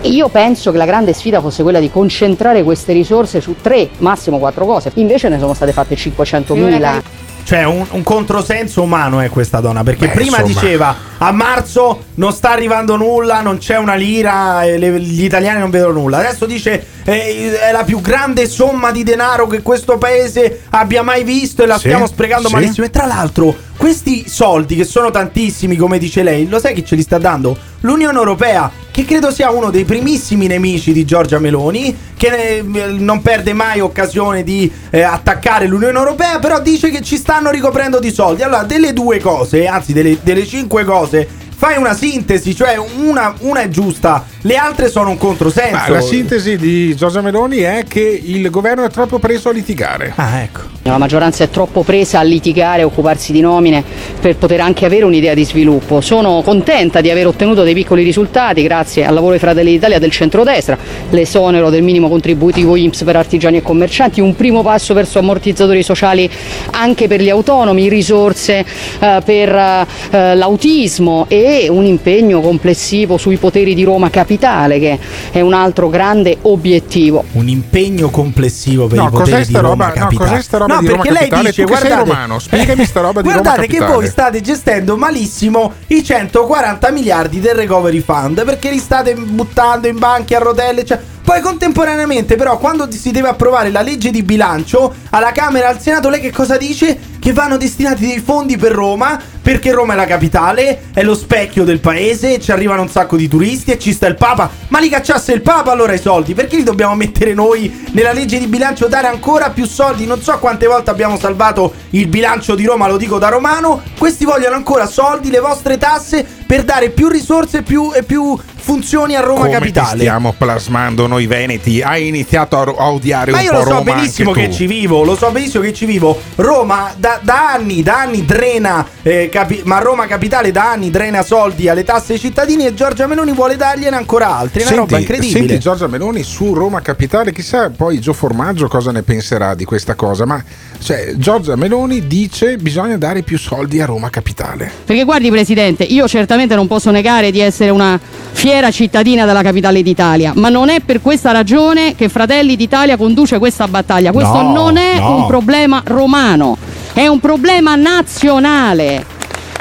io 0.03 0.29
penso 0.29 0.71
che 0.71 0.79
la 0.79 0.85
grande 0.85 1.13
sfida 1.13 1.41
fosse 1.41 1.63
quella 1.63 1.81
di 1.81 1.91
concentrare 1.91 2.63
queste 2.63 2.93
risorse 2.93 3.41
su 3.41 3.57
tre, 3.61 3.89
massimo 3.99 4.39
quattro 4.39 4.65
cose. 4.65 4.93
Invece 4.95 5.29
ne 5.29 5.39
sono 5.39 5.55
state 5.55 5.73
fatte 5.73 5.97
500 5.97 6.55
mila. 6.55 7.03
Cioè, 7.49 7.65
un, 7.65 7.87
un 7.93 8.03
controsenso 8.03 8.83
umano 8.83 9.21
è 9.21 9.31
questa 9.31 9.61
donna. 9.61 9.83
Perché 9.83 10.09
Beh, 10.09 10.13
prima 10.13 10.41
insomma. 10.41 10.61
diceva 10.61 10.97
a 11.17 11.33
marzo 11.33 12.05
non 12.17 12.31
sta 12.31 12.51
arrivando 12.51 12.95
nulla, 12.97 13.41
non 13.41 13.57
c'è 13.57 13.79
una 13.79 13.95
lira, 13.95 14.65
le- 14.65 15.01
gli 15.01 15.25
italiani 15.25 15.59
non 15.59 15.71
vedono 15.71 15.95
nulla. 15.95 16.19
Adesso 16.19 16.45
dice 16.45 16.85
eh, 17.05 17.59
è 17.59 17.73
la 17.73 17.85
più 17.85 18.03
grande 18.03 18.47
somma 18.47 18.91
di 18.91 19.03
denaro 19.03 19.47
che 19.47 19.63
questo 19.63 19.97
paese 19.97 20.65
abbia 20.69 21.01
mai 21.03 21.25
visto 21.25 21.63
e 21.63 21.67
la 21.67 21.79
Sì, 21.79 21.87
stiamo 21.87 22.07
sprecando 22.07 22.49
sì. 22.49 22.55
malissimo. 22.55 22.85
E 22.85 22.91
tra 22.91 23.07
l'altro, 23.07 23.57
questi 23.79 24.29
soldi 24.29 24.77
che 24.77 24.85
sono 24.85 25.11
tantissimi, 25.11 25.77
come 25.77 25.97
dice 25.97 26.23
lei, 26.23 26.47
lo 26.51 26.59
sai 26.59 26.75
chi 26.75 26.85
ce 26.85 26.97
li 26.97 27.03
sta 27.03 27.17
dando? 27.17 27.57
L'Unione 27.81 28.19
Europea, 28.19 28.71
che 28.99 29.05
credo 29.05 29.31
sia 29.31 29.53
uno 29.53 29.71
dei 29.71 29.85
primissimi 29.85 30.49
nemici 30.49 30.93
di 30.93 31.05
Giorgia 31.05 31.39
Meloni, 31.39 31.97
che 32.17 32.57
eh, 32.57 32.63
non 32.65 33.23
perde 33.23 33.53
mai 33.53 33.79
occasione 33.79 34.43
di 34.43 34.69
eh, 34.91 35.03
attaccare 35.03 35.69
l'Unione 35.69 35.97
Europea, 35.97 36.41
però 36.41 36.61
dice 36.61 36.91
che 36.91 37.01
ci 37.01 37.17
stanno 37.17 37.51
ricoprendo 37.51 38.01
di 38.01 38.11
soldi. 38.11 38.43
Allora, 38.43 38.65
delle 38.65 38.93
due 38.93 39.21
cose, 39.21 39.69
anzi 39.69 39.93
delle, 39.93 40.19
delle 40.21 40.45
cinque 40.45 40.83
cose, 40.83 41.29
fai 41.59 41.77
una 41.77 41.93
sintesi, 41.93 42.55
cioè 42.55 42.77
una, 42.77 43.35
una 43.41 43.63
è 43.63 43.69
giusta, 43.69 44.25
le 44.43 44.55
altre 44.55 44.89
sono 44.89 45.11
un 45.11 45.19
controsenso. 45.19 45.73
Ma 45.73 45.89
la 45.89 46.01
sintesi 46.01 46.57
di 46.57 46.95
Giorgia 46.95 47.21
Meloni 47.21 47.59
è 47.59 47.83
che 47.87 48.01
il 48.01 48.49
governo 48.49 48.85
è 48.85 48.91
troppo 48.91 49.19
preso 49.19 49.49
a 49.49 49.53
litigare. 49.53 50.13
Ah, 50.15 50.39
ecco. 50.39 50.61
La 50.85 50.99
maggioranza 50.99 51.43
è 51.43 51.51
troppo 51.51 51.83
presa 51.83 52.21
a 52.21 52.23
litigare, 52.23 52.83
a 52.83 52.87
occuparsi 52.87 53.33
di 53.33 53.41
nomine 53.41 53.83
per 54.21 54.37
poter 54.37 54.61
anche 54.61 54.87
avere 54.87 55.05
un'idea 55.05 55.35
di 55.35 55.45
sviluppo. 55.45 56.01
Sono 56.01 56.43
contenta 56.43 57.01
di 57.01 57.11
aver 57.11 57.27
ottenuto 57.27 57.65
dei 57.65 57.75
piccoli 57.75 58.05
risultati 58.05 58.63
grazie 58.63 59.05
al 59.05 59.13
lavoro 59.13 59.33
di 59.33 59.41
Fratelli 59.41 59.73
d'Italia 59.73 59.99
del 59.99 60.13
centrodestra, 60.13 60.79
l'esonero 61.11 61.71
del 61.71 61.83
minimo 61.83 62.09
contributivo 62.09 62.77
IMSS 62.77 63.03
per 63.03 63.17
artigiani 63.17 63.57
e 63.57 63.63
commercianti, 63.63 64.21
un 64.21 64.37
primo 64.37 64.63
passo 64.63 64.95
verso 64.95 65.19
ammortizzatori 65.19 65.83
sociali 65.83 66.31
anche 66.71 67.09
per 67.09 67.21
gli 67.21 67.29
autonomi, 67.29 67.89
risorse 67.89 68.65
eh, 69.01 69.21
per 69.25 69.55
eh, 69.55 70.35
l'autismo 70.37 71.27
e 71.29 71.48
un 71.69 71.85
impegno 71.85 72.41
complessivo 72.41 73.17
sui 73.17 73.37
poteri 73.37 73.75
di 73.75 73.85
Roma 73.85 74.11
Capitale 74.11 74.79
che 74.79 74.99
è 75.31 75.41
un 75.41 75.53
altro 75.55 75.89
grande 75.89 76.37
obiettivo. 76.43 77.25
Un 77.33 77.49
impegno 77.49 78.11
complessivo 78.11 78.87
per 78.87 78.99
No, 78.99 79.07
i 79.07 79.11
poteri 79.11 79.39
di 79.39 79.45
sta 79.45 79.61
Roma 79.61 79.71
roba- 79.71 79.87
no, 80.01 80.07
Capitale. 80.07 80.31
cos'è 80.31 80.43
sta 80.43 80.57
roba 80.59 80.75
No, 80.75 80.81
di 80.81 80.87
Roma 80.89 81.03
perché 81.03 81.13
lei 81.19 81.29
Capitale? 81.29 81.49
dice, 81.51 81.63
Tu 81.63 81.69
che 81.69 81.77
sei 81.79 81.87
guardate, 81.89 82.09
romano, 82.11 82.39
spiegami 82.39 82.85
sta 82.85 83.01
roba 83.01 83.21
di 83.23 83.29
Roma 83.29 83.41
guardate 83.41 83.67
che 83.67 83.73
Capitale. 83.79 83.95
voi 83.95 84.07
state 84.09 84.41
gestendo 84.41 84.97
malissimo 84.97 85.73
i 85.89 86.05
140 86.05 86.91
miliardi 86.91 87.41
del 87.41 87.55
recovery 87.55 88.01
fund 88.01 88.45
perché 88.45 88.71
li 88.71 88.79
state 88.79 89.15
buttando 89.15 89.89
in 89.89 89.99
banchi 89.99 90.35
a 90.35 90.39
rotelle, 90.39 90.85
cioè 90.85 90.99
poi 91.29 91.43
contemporaneamente 91.43 92.37
però 92.37 92.57
quando 92.57 92.91
si 92.91 93.11
deve 93.11 93.29
approvare 93.29 93.70
la 93.70 93.83
legge 93.83 94.11
di 94.11 94.22
bilancio 94.22 94.95
alla 95.11 95.31
Camera 95.31 95.66
e 95.66 95.68
al 95.68 95.79
Senato 95.79 96.09
lei 96.09 96.22
che 96.22 96.33
cosa 96.33 96.57
dice? 96.57 96.99
Che 97.18 97.33
vanno 97.35 97.59
destinati 97.59 98.07
dei 98.07 98.20
fondi 98.20 98.57
per 98.57 98.72
Roma, 98.72 99.20
perché 99.43 99.72
Roma 99.72 99.93
è 99.93 99.97
la 99.97 100.07
capitale, 100.07 100.85
è 100.95 101.03
lo 101.03 101.14
specchio 101.14 101.64
del 101.64 101.81
paese, 101.81 102.41
ci 102.41 102.51
arrivano 102.51 102.81
un 102.81 102.89
sacco 102.89 103.16
di 103.16 103.29
turisti 103.29 103.72
e 103.72 103.79
ci 103.79 103.93
sta 103.93 104.07
il 104.07 104.14
Papa. 104.14 104.49
Ma 104.68 104.79
li 104.79 104.89
cacciasse 104.89 105.33
il 105.33 105.43
Papa 105.43 105.70
allora 105.70 105.93
i 105.93 105.99
soldi? 105.99 106.33
Perché 106.33 106.57
li 106.57 106.62
dobbiamo 106.62 106.95
mettere 106.95 107.35
noi 107.35 107.89
nella 107.93 108.12
legge 108.12 108.39
di 108.39 108.47
bilancio, 108.47 108.87
dare 108.87 109.09
ancora 109.09 109.51
più 109.51 109.66
soldi? 109.66 110.07
Non 110.07 110.22
so 110.22 110.39
quante 110.39 110.66
volte 110.66 110.89
abbiamo 110.89 111.18
salvato 111.18 111.74
il 111.91 112.07
bilancio 112.07 112.55
di 112.55 112.64
Roma, 112.64 112.89
lo 112.89 112.97
dico 112.97 113.18
da 113.18 113.29
romano. 113.29 113.83
Questi 113.99 114.24
vogliono 114.24 114.55
ancora 114.55 114.87
soldi, 114.87 115.31
le 115.31 115.41
vostre 115.41 115.76
tasse 115.76 116.26
per 116.49 116.65
dare 116.65 116.89
più 116.89 117.09
risorse 117.09 117.61
più, 117.61 117.93
e 117.95 118.03
più 118.03 118.35
funzioni 118.55 119.15
a 119.15 119.21
Roma 119.21 119.41
Come 119.41 119.49
ti 119.49 119.55
capitale. 119.59 119.99
stiamo 119.99 120.33
plasmando 120.37 121.07
noi 121.07 121.27
veneti? 121.27 121.83
Hai 121.83 122.09
iniziato 122.09 122.57
a, 122.57 122.63
a 122.63 122.91
odiare 122.91 123.33
Ma 123.33 123.39
un 123.41 123.45
io 123.45 123.51
po' 123.51 123.57
lo 123.59 123.63
so 123.65 123.69
Roma 123.69 123.95
benissimo 123.95 124.33
che 124.33 124.51
ci 124.51 124.67
vivo, 124.67 125.05
lo 125.05 125.15
so 125.15 125.31
benissimo 125.31 125.63
che 125.63 125.75
ci 125.75 125.85
vivo. 125.85 126.19
Roma 126.37 126.95
da, 126.97 127.21
da 127.23 127.53
anni, 127.53 127.83
da 127.83 128.01
anni 128.01 128.25
drena, 128.25 128.87
eh, 129.03 129.29
capi- 129.31 129.61
ma 129.65 129.79
Roma 129.81 130.07
capitale 130.07 130.51
da 130.51 130.71
anni 130.71 130.89
drena 130.89 131.23
soldi 131.23 131.69
alle 131.69 131.85
tasse 131.85 132.15
ai 132.15 132.19
cittadini 132.19 132.65
e 132.65 132.73
Giorgia 132.73 133.07
Meloni 133.07 133.33
vuole 133.33 133.57
dargliene 133.57 133.97
ancora 133.97 134.35
altri. 134.35 134.63
È 134.63 134.67
una 134.69 134.77
roba 134.77 134.97
incredibile. 134.97 135.39
senti 135.39 135.59
Giorgia 135.59 135.87
Meloni 135.87 136.23
su 136.23 136.55
Roma 136.55 136.81
Capitale, 136.81 137.31
chissà 137.31 137.69
poi 137.69 138.01
Gio 138.01 138.15
Formaggio 138.15 138.69
cosa 138.69 138.91
ne 138.91 139.03
penserà 139.03 139.55
di 139.55 139.67
questa 139.67 139.95
cosa, 139.95 140.25
ma 140.25 140.43
cioè, 140.81 141.13
Giorgia 141.17 141.57
Meloni 141.57 142.07
dice 142.07 142.57
bisogna 142.57 142.97
dare 142.97 143.21
più 143.21 143.37
soldi 143.37 143.83
a 143.83 143.85
Roma 143.85 144.09
Capitale. 144.09 144.71
Perché 144.87 145.05
guardi 145.05 145.31
Presidente, 145.31 145.85
io 145.85 146.09
certamente 146.09 146.37
non 146.47 146.66
posso 146.66 146.91
negare 146.91 147.30
di 147.30 147.41
essere 147.41 147.70
una 147.70 147.99
fiera 148.32 148.70
cittadina 148.70 149.24
della 149.24 149.43
capitale 149.43 149.82
d'Italia, 149.82 150.32
ma 150.34 150.49
non 150.49 150.68
è 150.68 150.80
per 150.80 151.01
questa 151.01 151.32
ragione 151.32 151.95
che 151.95 152.09
Fratelli 152.09 152.57
d'Italia 152.57 152.97
conduce 152.97 153.39
questa 153.39 153.66
battaglia. 153.66 154.12
Questo 154.12 154.41
No, 154.43 154.53
non 154.53 154.76
è 154.76 154.99
no. 154.99 155.16
un 155.16 155.26
problema 155.26 155.82
romano, 155.84 156.57
è 156.93 157.07
un 157.07 157.18
problema 157.20 157.74
nazionale. 157.74 159.05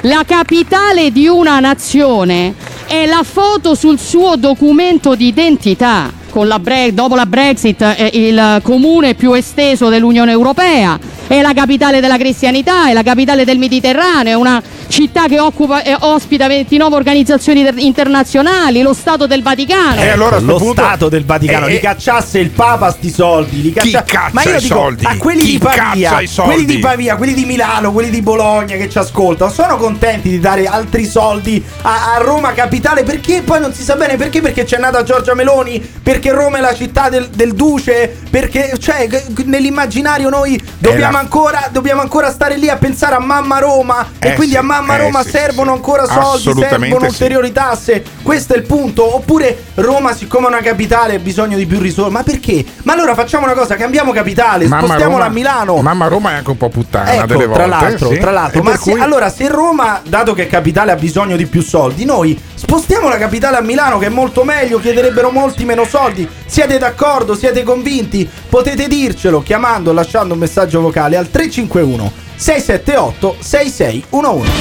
La 0.01 0.23
capitale 0.28 1.11
di 1.11 1.28
una 1.28 1.59
nazione 1.59 2.53
è 2.86 3.05
la 3.05 3.23
foto 3.23 3.75
sul 3.75 3.99
suo 3.99 4.36
documento 4.36 5.15
di 5.15 5.28
identità. 5.28 6.11
Con 6.30 6.47
la 6.47 6.59
Bre- 6.59 6.93
dopo 6.93 7.15
la 7.15 7.25
Brexit 7.25 7.82
è 7.82 8.09
il 8.13 8.59
comune 8.61 9.15
più 9.15 9.34
esteso 9.34 9.89
dell'Unione 9.89 10.32
Europea, 10.32 10.99
è 11.28 11.41
la 11.41 11.53
capitale 11.53 11.99
della 11.99 12.17
cristianità, 12.17 12.89
è 12.89 12.93
la 12.93 13.03
capitale 13.03 13.43
del 13.45 13.57
Mediterraneo, 13.57 14.32
è 14.32 14.36
una 14.36 14.61
città 14.88 15.28
che 15.28 15.39
occupa 15.39 15.84
e 15.84 15.95
ospita 15.99 16.47
29 16.47 16.95
organizzazioni 16.95 17.59
inter- 17.59 17.80
internazionali, 17.80 18.82
lo 18.82 18.93
Stato 18.93 19.28
del 19.28 19.41
Vaticano. 19.43 19.99
E 20.01 20.09
allora 20.09 20.39
lo 20.39 20.57
punto- 20.57 20.82
Stato 20.82 21.09
del 21.09 21.25
Vaticano 21.25 21.67
Eh, 21.67 21.71
li 21.71 21.80
cacciasse 21.80 22.39
il 22.39 22.49
Papa 22.51 22.91
sti 22.91 23.09
soldi, 23.11 23.61
li 23.61 23.73
Chi 23.73 23.91
caccia- 23.91 24.03
caccia 24.03 24.30
Ma 24.34 24.43
io 24.43 24.55
i 24.55 24.59
dico 24.61 24.75
soldi? 24.75 25.05
a 25.05 25.17
quelli 25.17 25.39
Chi 25.41 25.51
di 25.51 25.57
Pavia, 25.57 26.21
quelli 26.43 26.65
di 26.65 26.80
Pavia, 26.80 27.15
quelli 27.15 27.34
di 27.34 27.45
Milano, 27.45 27.91
quelli 27.91 28.09
di 28.09 28.21
Bologna 28.21 28.75
che 28.78 28.89
ci 28.89 28.97
ascoltano, 28.97 29.51
sono 29.51 29.78
contenti 29.78 30.30
di 30.30 30.39
dare 30.39 30.65
altri 30.65 31.05
soldi 31.05 31.63
a, 31.82 32.13
a 32.15 32.17
Roma 32.19 32.53
capitale? 32.53 33.03
Perché 33.03 33.41
poi 33.41 33.59
non 33.59 33.73
si 33.73 33.84
sa 33.84 33.95
bene 33.95 34.15
perché? 34.15 34.41
Perché 34.41 34.63
c'è 34.63 34.78
nata 34.78 35.03
Giorgia 35.03 35.34
Meloni, 35.34 35.80
perché 36.01 36.32
Roma 36.32 36.57
è 36.57 36.61
la 36.61 36.73
città 36.73 37.09
del, 37.09 37.28
del 37.30 37.53
duce, 37.53 38.15
perché 38.30 38.73
cioè 38.80 39.07
nell'immaginario 39.45 40.30
noi 40.30 40.59
dobbiamo 40.78 41.16
la- 41.18 41.24
ancora 41.24 41.68
dobbiamo 41.72 42.01
ancora 42.01 42.32
stare 42.32 42.57
lì 42.57 42.70
a 42.70 42.78
pensare 42.78 43.15
a 43.15 43.20
mamma 43.20 43.59
Roma 43.59 44.05
e 44.20 44.30
Eh 44.30 44.34
quindi 44.36 44.53
sì, 44.53 44.59
a 44.59 44.61
mamma 44.61 44.95
eh 44.95 45.01
Roma 45.01 45.24
sì, 45.24 45.30
servono 45.30 45.72
sì. 45.72 45.76
ancora 45.78 46.05
soldi, 46.05 46.61
servono 46.61 47.05
ulteriori 47.05 47.51
tasse. 47.51 48.03
Questo 48.22 48.53
è 48.53 48.57
il 48.57 48.63
punto. 48.63 49.15
Oppure 49.15 49.65
Roma, 49.76 50.13
siccome 50.13 50.45
è 50.45 50.49
una 50.49 50.61
capitale, 50.61 51.15
ha 51.15 51.20
bisogno 51.20 51.57
di 51.57 51.65
più 51.65 51.80
risorse. 51.80 52.11
Ma 52.11 52.24
perché? 52.24 52.63
Ma 52.84 52.93
allora 52.93 53.13
facciamo 53.15 53.45
una 53.45 53.53
cosa: 53.53 53.76
cambiamo 53.76 54.11
capitale, 54.11 54.65
spostiamola 54.68 55.26
a 55.26 55.30
Milano. 55.30 55.78
Mamma 55.78 56.07
Roma 56.07 56.32
è 56.32 56.34
anche 56.36 56.49
un 56.51 56.57
po' 56.57 56.70
puttana 56.70 57.13
Ecco, 57.13 57.26
delle 57.26 57.45
volte. 57.45 57.63
tra 57.63 57.65
l'altro, 57.68 58.09
tra 58.18 58.32
l'altro. 58.32 58.59
E 58.59 58.63
ma 58.63 58.78
se- 58.78 58.91
cui- 58.91 58.99
allora, 59.01 59.30
se 59.30 59.47
Roma, 59.47 60.01
dato 60.07 60.34
che 60.34 60.43
è 60.43 60.47
capitale, 60.47 60.91
ha 60.91 60.95
bisogno 60.95 61.36
di 61.36 61.45
più 61.45 61.61
soldi, 61.61 62.05
noi 62.05 62.39
spostiamo 62.58 63.08
la 63.08 63.18
capitale 63.18 63.58
a 63.58 63.62
Milano, 63.62 63.99
che 63.99 64.08
è 64.08 64.10
molto 64.10 64.43
meglio, 64.43 64.80
chiederebbero 64.80 65.30
molti 65.30 65.64
meno 65.64 65.86
soldi. 65.86 66.28
Siete 66.45 66.80
d'accordo? 66.80 67.36
Siete 67.36 67.64
convinti? 67.64 68.28
Potete 68.49 68.88
dircelo 68.88 69.41
chiamando 69.41 69.91
o 69.91 69.93
lasciando 69.93 70.34
un 70.34 70.39
messaggio 70.39 70.82
vocale 70.82 71.16
al 71.16 71.30
351 71.30 72.12
678 72.36 73.38
6611. 73.39 74.51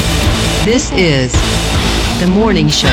This 0.64 0.90
is 0.94 1.32
the 2.18 2.26
morning 2.26 2.68
show. 2.68 2.90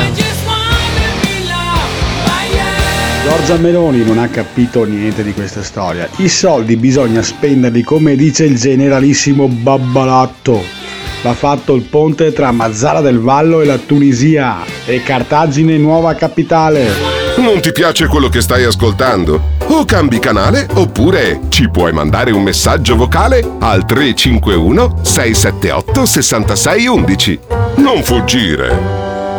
Giorgia 3.24 3.56
Meloni 3.56 4.04
non 4.04 4.18
ha 4.18 4.28
capito 4.28 4.84
niente 4.84 5.24
di 5.24 5.34
questa 5.34 5.64
storia. 5.64 6.10
I 6.18 6.28
soldi 6.28 6.76
bisogna 6.76 7.22
spenderli 7.22 7.82
come 7.82 8.16
dice 8.16 8.44
il 8.44 8.58
generalissimo 8.58 9.48
Babbalatto. 9.48 10.83
Va 11.24 11.34
fatto 11.34 11.74
il 11.74 11.84
ponte 11.84 12.34
tra 12.34 12.52
Mazzara 12.52 13.00
del 13.00 13.20
Vallo 13.20 13.62
e 13.62 13.66
la 13.66 13.78
Tunisia 13.78 14.58
e 14.86 15.02
Cartagine 15.04 15.78
nuova 15.78 16.16
capitale. 16.16 16.92
Non 17.38 17.62
ti 17.62 17.72
piace 17.72 18.08
quello 18.08 18.28
che 18.28 18.42
stai 18.42 18.66
ascoltando? 18.66 19.52
O 19.68 19.86
cambi 19.86 20.20
canale 20.20 20.68
oppure 20.74 21.40
ci 21.48 21.70
puoi 21.70 21.94
mandare 21.94 22.32
un 22.32 22.44
messaggio 22.44 22.98
vocale 22.98 23.42
al 23.60 23.86
351 23.86 25.00
678 25.02 26.06
6611. 26.06 27.40
Non 27.78 28.04
fuggire. 28.04 28.78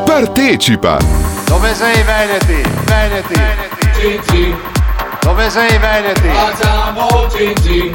Partecipa. 0.06 0.96
Dove 1.44 1.74
sei 1.74 2.02
Veneti? 2.02 2.68
Veneti. 2.86 3.40
Gigi. 4.00 4.54
Dove 5.20 5.50
sei 5.50 5.78
Veneti? 5.78 6.28
Facciamo 6.28 7.26
Gigi. 7.28 7.94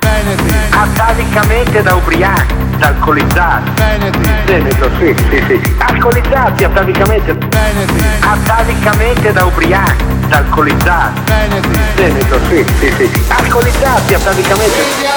Veneti. 0.00 0.54
Atavicamente 0.70 1.82
da 1.82 1.94
ubriachi, 1.94 2.54
da 2.54 2.65
alcolizzati. 2.84 3.70
Veneti. 3.74 4.30
Veneto, 4.46 4.90
sì, 4.98 5.14
sì, 5.30 5.44
sì. 5.46 5.74
Alcolizzati 5.78 6.64
atavicamente. 6.64 7.34
Veneti. 7.34 8.04
Atavicamente 8.20 9.32
da 9.32 9.44
ubriachi, 9.44 10.04
alcolizzati. 10.30 11.20
Veneti. 11.24 11.80
Veneto, 11.94 12.38
sì, 12.48 12.64
sì, 12.78 12.92
sì. 12.96 13.24
Alcolizzati 13.28 14.14
atavicamente. 14.14 14.76
Veneti. 14.76 15.14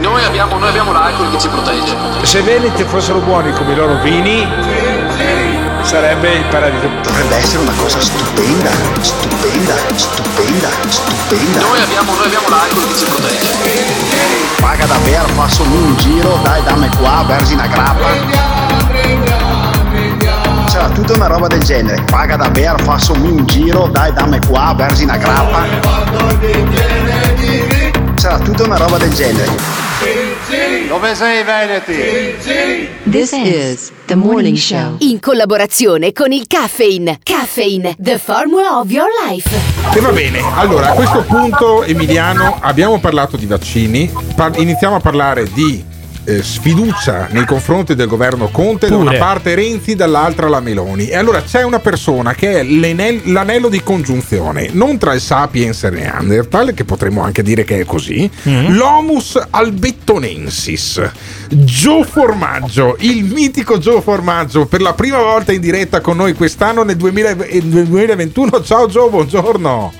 Noi 0.00 0.24
abbiamo, 0.24 0.58
noi 0.58 0.68
abbiamo 0.68 0.92
l'alcol 0.92 1.30
che 1.30 1.38
ci 1.38 1.48
protegge. 1.48 1.96
Se 2.22 2.38
i 2.38 2.42
Veneti 2.42 2.84
fossero 2.84 3.18
buoni 3.18 3.52
come 3.52 3.72
i 3.72 3.76
loro 3.76 4.00
vini, 4.00 4.46
sarebbe 5.92 6.32
il 6.32 6.44
paradiso. 6.46 6.88
Dovrebbe 7.02 7.36
essere 7.36 7.58
una 7.58 7.72
cosa 7.76 8.00
stupenda, 8.00 8.70
stupenda, 9.02 9.74
stupenda, 9.94 10.68
stupenda. 10.88 11.60
Noi 11.60 11.82
abbiamo, 11.82 12.14
noi 12.14 12.24
abbiamo 12.24 12.48
l'alcol 12.48 12.88
che 12.88 12.96
ci 12.96 13.04
protegge. 13.04 13.52
Paga 14.58 14.86
davvero, 14.86 15.28
fassami 15.34 15.76
un 15.76 15.94
giro, 15.98 16.40
dai 16.42 16.62
dammi 16.62 16.88
qua, 16.96 17.24
vergine 17.26 17.62
a 17.62 17.66
grappa. 17.66 18.08
C'era 20.64 20.88
tutta 20.88 21.12
una 21.12 21.26
roba 21.26 21.46
del 21.48 21.62
genere. 21.62 22.02
Paga 22.04 22.36
davvero, 22.36 22.78
fassami 22.78 23.28
un 23.28 23.44
giro, 23.44 23.88
dai 23.88 24.14
dammi 24.14 24.38
qua, 24.46 24.72
vergine 24.74 25.12
a 25.12 25.16
grappa. 25.18 25.66
C'era 28.14 28.38
tutta 28.38 28.62
una 28.62 28.78
roba 28.78 28.96
del 28.96 29.12
genere. 29.12 29.91
Dove 30.92 31.14
sei 31.14 31.42
Veneti? 31.42 32.86
This 33.10 33.32
is 33.32 33.90
the 34.04 34.14
morning 34.14 34.58
show. 34.58 34.96
In 34.98 35.20
collaborazione 35.20 36.12
con 36.12 36.32
il 36.32 36.44
Caffeine. 36.46 37.18
Caffeine, 37.22 37.96
the 37.98 38.18
formula 38.18 38.78
of 38.78 38.90
your 38.90 39.08
life. 39.26 39.48
E 39.96 40.00
va 40.00 40.10
bene, 40.12 40.42
allora 40.54 40.90
a 40.90 40.92
questo 40.92 41.22
punto 41.22 41.82
Emiliano 41.82 42.58
abbiamo 42.60 43.00
parlato 43.00 43.38
di 43.38 43.46
vaccini, 43.46 44.12
par- 44.36 44.58
iniziamo 44.58 44.96
a 44.96 45.00
parlare 45.00 45.50
di 45.50 45.82
eh, 46.24 46.42
sfiducia 46.42 47.28
nei 47.30 47.44
confronti 47.44 47.94
del 47.94 48.06
governo 48.06 48.48
Conte, 48.48 48.88
da 48.88 48.96
Pure. 48.96 49.08
una 49.08 49.18
parte 49.18 49.54
Renzi, 49.54 49.94
dall'altra 49.94 50.48
la 50.48 50.60
Meloni. 50.60 51.08
E 51.08 51.16
allora 51.16 51.42
c'è 51.42 51.62
una 51.62 51.78
persona 51.80 52.34
che 52.34 52.60
è 52.60 52.62
l'anello 52.64 53.68
di 53.68 53.82
congiunzione, 53.82 54.68
non 54.72 54.98
tra 54.98 55.14
il 55.14 55.20
Sapiens 55.20 55.82
e 55.84 55.88
il 55.88 55.94
Neanderthal, 55.94 56.74
che 56.74 56.84
potremmo 56.84 57.22
anche 57.22 57.42
dire 57.42 57.64
che 57.64 57.80
è 57.80 57.84
così, 57.84 58.30
Mm. 58.48 58.74
l'Homus 58.76 59.40
albettonensis. 59.50 61.02
Gio 61.48 62.02
Formaggio, 62.04 62.96
il 63.00 63.24
mitico 63.24 63.78
Gio 63.78 64.00
Formaggio, 64.00 64.66
per 64.66 64.80
la 64.80 64.94
prima 64.94 65.18
volta 65.18 65.52
in 65.52 65.60
diretta 65.60 66.00
con 66.00 66.16
noi 66.16 66.32
quest'anno 66.34 66.82
nel 66.82 66.96
2000 66.96 67.34
nel 67.34 67.86
2021. 67.86 68.62
Ciao 68.62 68.86
Gio, 68.86 69.08
buongiorno. 69.10 69.92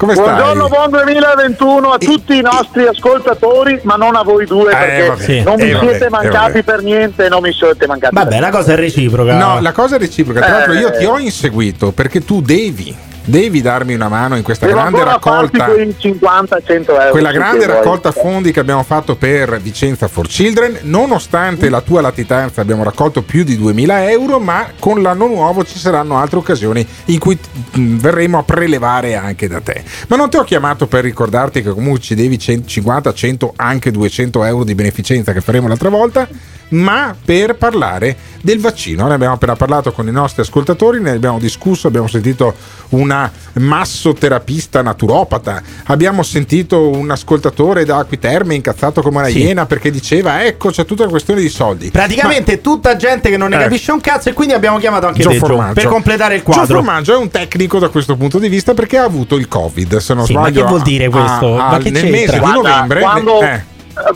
Come 0.00 0.14
stai? 0.14 0.24
Buongiorno, 0.24 0.68
buon 0.68 0.88
2021 0.92 1.90
a 1.92 1.98
tutti 1.98 2.34
i 2.38 2.40
nostri 2.40 2.86
ascoltatori, 2.86 3.80
ma 3.82 3.96
non 3.96 4.16
a 4.16 4.22
voi 4.22 4.46
due 4.46 4.70
perché 4.74 5.06
vabbè. 5.08 5.22
Sì. 5.22 5.42
non 5.42 5.56
mi 5.56 5.68
Eh, 5.68 5.72
vabbè, 5.74 5.88
siete 5.90 6.06
eh, 6.06 6.08
mancati 6.08 6.52
vabbè. 6.52 6.62
per 6.62 6.82
niente, 6.82 7.28
non 7.28 7.42
mi 7.42 7.52
siete 7.52 7.86
mancati. 7.86 8.14
Vabbè, 8.14 8.40
la 8.40 8.48
cosa 8.48 8.72
è 8.72 8.76
reciproca. 8.76 9.36
No, 9.36 9.60
la 9.60 9.72
cosa 9.72 9.96
è 9.96 9.98
reciproca. 9.98 10.40
Tra 10.40 10.50
l'altro, 10.50 10.72
io 10.72 10.90
Eh. 10.90 10.96
ti 11.00 11.04
ho 11.04 11.18
inseguito 11.18 11.92
perché 11.92 12.24
tu 12.24 12.40
devi 12.40 12.96
devi 13.24 13.60
darmi 13.60 13.94
una 13.94 14.08
mano 14.08 14.36
in 14.36 14.42
questa 14.42 14.66
Devo 14.66 14.78
grande 14.80 15.04
raccolta. 15.04 15.66
quei 15.66 15.94
50-100 15.98 16.84
euro. 16.88 17.10
Quella 17.10 17.30
sì, 17.30 17.34
grande 17.34 17.58
che 17.60 17.66
vuoi. 17.66 17.76
raccolta 17.76 18.12
fondi 18.12 18.52
che 18.52 18.60
abbiamo 18.60 18.82
fatto 18.82 19.16
per 19.16 19.60
Vicenza 19.60 20.08
for 20.08 20.26
Children, 20.26 20.78
nonostante 20.82 21.68
la 21.68 21.80
tua 21.80 22.00
latitanza 22.00 22.60
abbiamo 22.60 22.82
raccolto 22.82 23.22
più 23.22 23.44
di 23.44 23.56
2000 23.56 24.10
euro, 24.10 24.38
ma 24.38 24.66
con 24.78 25.02
l'anno 25.02 25.26
nuovo 25.26 25.64
ci 25.64 25.78
saranno 25.78 26.18
altre 26.18 26.38
occasioni 26.38 26.86
in 27.06 27.18
cui 27.18 27.38
mm, 27.78 27.98
verremo 27.98 28.38
a 28.38 28.42
prelevare 28.42 29.14
anche 29.16 29.48
da 29.48 29.60
te. 29.60 29.82
Ma 30.08 30.16
non 30.16 30.30
ti 30.30 30.36
ho 30.36 30.44
chiamato 30.44 30.86
per 30.86 31.04
ricordarti 31.04 31.62
che 31.62 31.70
comunque 31.70 32.00
ci 32.00 32.14
devi 32.14 32.38
100, 32.38 32.68
50, 32.68 33.12
100, 33.14 33.52
anche 33.56 33.90
200 33.90 34.44
euro 34.44 34.64
di 34.64 34.74
beneficenza 34.74 35.32
che 35.32 35.40
faremo 35.40 35.68
l'altra 35.68 35.88
volta, 35.88 36.28
ma 36.70 37.14
per 37.24 37.56
parlare 37.56 38.16
del 38.42 38.58
vaccino. 38.60 39.06
Ne 39.06 39.14
abbiamo 39.14 39.34
appena 39.34 39.54
parlato 39.56 39.92
con 39.92 40.06
i 40.08 40.12
nostri 40.12 40.42
ascoltatori, 40.42 41.00
ne 41.00 41.10
abbiamo 41.10 41.38
discusso, 41.38 41.86
abbiamo 41.88 42.06
sentito 42.08 42.54
una 42.90 43.30
massoterapista 43.54 44.82
naturopata, 44.82 45.62
abbiamo 45.86 46.22
sentito 46.22 46.88
un 46.88 47.10
ascoltatore 47.10 47.84
da 47.84 47.98
Acquiterme 47.98 48.54
incazzato 48.54 49.02
come 49.02 49.18
una 49.18 49.28
Sì. 49.28 49.38
iena 49.42 49.66
perché 49.66 49.90
diceva 49.90 50.44
ecco 50.44 50.70
c'è 50.70 50.84
tutta 50.84 51.02
una 51.02 51.10
questione 51.10 51.40
di 51.40 51.48
soldi. 51.48 51.90
Praticamente 51.90 52.60
tutta 52.60 52.96
gente 52.96 53.28
che 53.30 53.36
non 53.36 53.50
ne 53.50 53.56
Eh. 53.56 53.60
capisce 53.60 53.92
un 53.92 54.00
cazzo 54.00 54.28
e 54.28 54.32
quindi 54.32 54.54
abbiamo 54.54 54.78
chiamato 54.78 55.06
anche 55.06 55.22
Gio 55.22 55.30
Gio, 55.30 55.38
Formaggio. 55.38 55.74
per 55.74 55.86
completare 55.86 56.34
il 56.36 56.42
Gio 56.42 56.50
quadro. 56.52 56.76
Formaggio 56.76 57.14
è 57.14 57.16
un 57.18 57.28
tecnico 57.30 57.78
da 57.78 57.88
questo 57.88 58.16
punto 58.16 58.38
di 58.38 58.48
vista 58.48 58.74
perché 58.74 58.96
ha 58.98 59.04
avuto 59.04 59.36
il 59.36 59.48
Covid, 59.48 59.96
se 59.98 60.14
non 60.14 60.24
Sì, 60.24 60.32
ma 60.34 60.40
sbaglio. 60.42 60.62
che 60.62 60.68
vuol 60.68 60.82
dire 60.82 61.04
a- 61.06 61.10
questo? 61.10 61.58
a- 61.58 61.70
Ma 61.72 61.78
che 61.78 61.90
nel 61.90 62.02
c'entra? 62.02 62.36
mese 62.40 62.40
di 62.46 62.52
novembre. 62.52 63.00
quando- 63.00 63.40
eh, 63.42 63.48
Eh, 63.50 63.62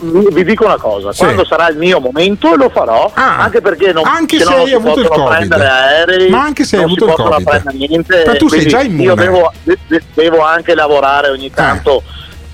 Vi 0.01 0.45
dico 0.45 0.65
una 0.65 0.77
cosa, 0.79 1.13
Sì. 1.13 1.23
quando 1.25 1.45
sarà 1.45 1.69
il 1.69 1.77
mio 1.77 2.01
momento 2.01 2.55
lo 2.57 2.69
farò, 2.71 3.11
anche 3.15 3.61
perché 3.61 3.93
non, 3.93 4.05
anche 4.07 4.39
se 4.39 4.45
se 4.45 4.55
hai 4.55 4.67
si 4.69 4.75
avuto 4.75 5.01
il 5.01 5.09
Covid. 5.09 5.29
prendere 5.29 5.67
aerei, 5.69 6.29
Ma 6.31 6.43
anche 6.43 6.65
se 6.65 6.77
hai 6.77 6.83
non 6.83 6.91
avuto 6.93 7.07
si 7.07 7.23
il 7.23 7.45
Covid. 7.45 7.67
niente. 7.75 8.25
Ma 8.27 8.37
tu 8.37 8.49
sei 8.49 8.67
già 8.67 8.81
immune. 8.81 9.03
Eh. 9.03 9.07
Io 9.07 9.15
devo, 9.15 9.53
de- 9.63 9.79
de- 9.87 10.03
devo 10.15 10.41
anche 10.43 10.75
lavorare 10.75 11.29
ogni 11.29 11.51
tanto 11.51 12.03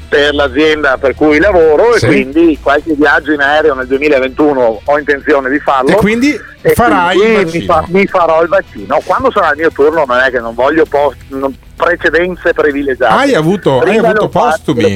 per 0.09 0.35
l'azienda 0.35 0.97
per 0.99 1.15
cui 1.15 1.39
lavoro 1.39 1.97
Sì. 1.97 2.05
e 2.05 2.09
quindi 2.09 2.59
qualche 2.61 2.95
viaggio 2.95 3.31
in 3.33 3.41
aereo 3.41 3.75
nel 3.75 3.87
2021 3.87 4.81
ho 4.85 4.99
intenzione 4.99 5.49
di 5.51 5.59
farlo. 5.61 5.91
E 5.91 5.95
quindi 5.95 6.37
E 6.63 6.73
farai 6.75 7.17
quindi 7.17 7.59
mi, 7.61 7.65
fa- 7.65 7.85
mi 7.89 8.07
farò 8.07 8.43
il 8.43 8.49
vaccino. 8.49 9.01
Quando 9.05 9.31
sarà 9.31 9.51
il 9.53 9.59
mio 9.59 9.71
turno 9.71 10.05
non 10.07 10.19
è 10.19 10.31
che 10.31 10.41
non 10.41 10.55
voglio 10.55 10.85
post- 10.85 11.17
non- 11.29 11.55
precedenze 11.81 12.53
privilegiate. 12.53 13.13
Hai 13.13 13.35
avuto, 13.35 13.81
hai 13.81 13.97
avuto 13.99 14.29
postumi. 14.29 14.95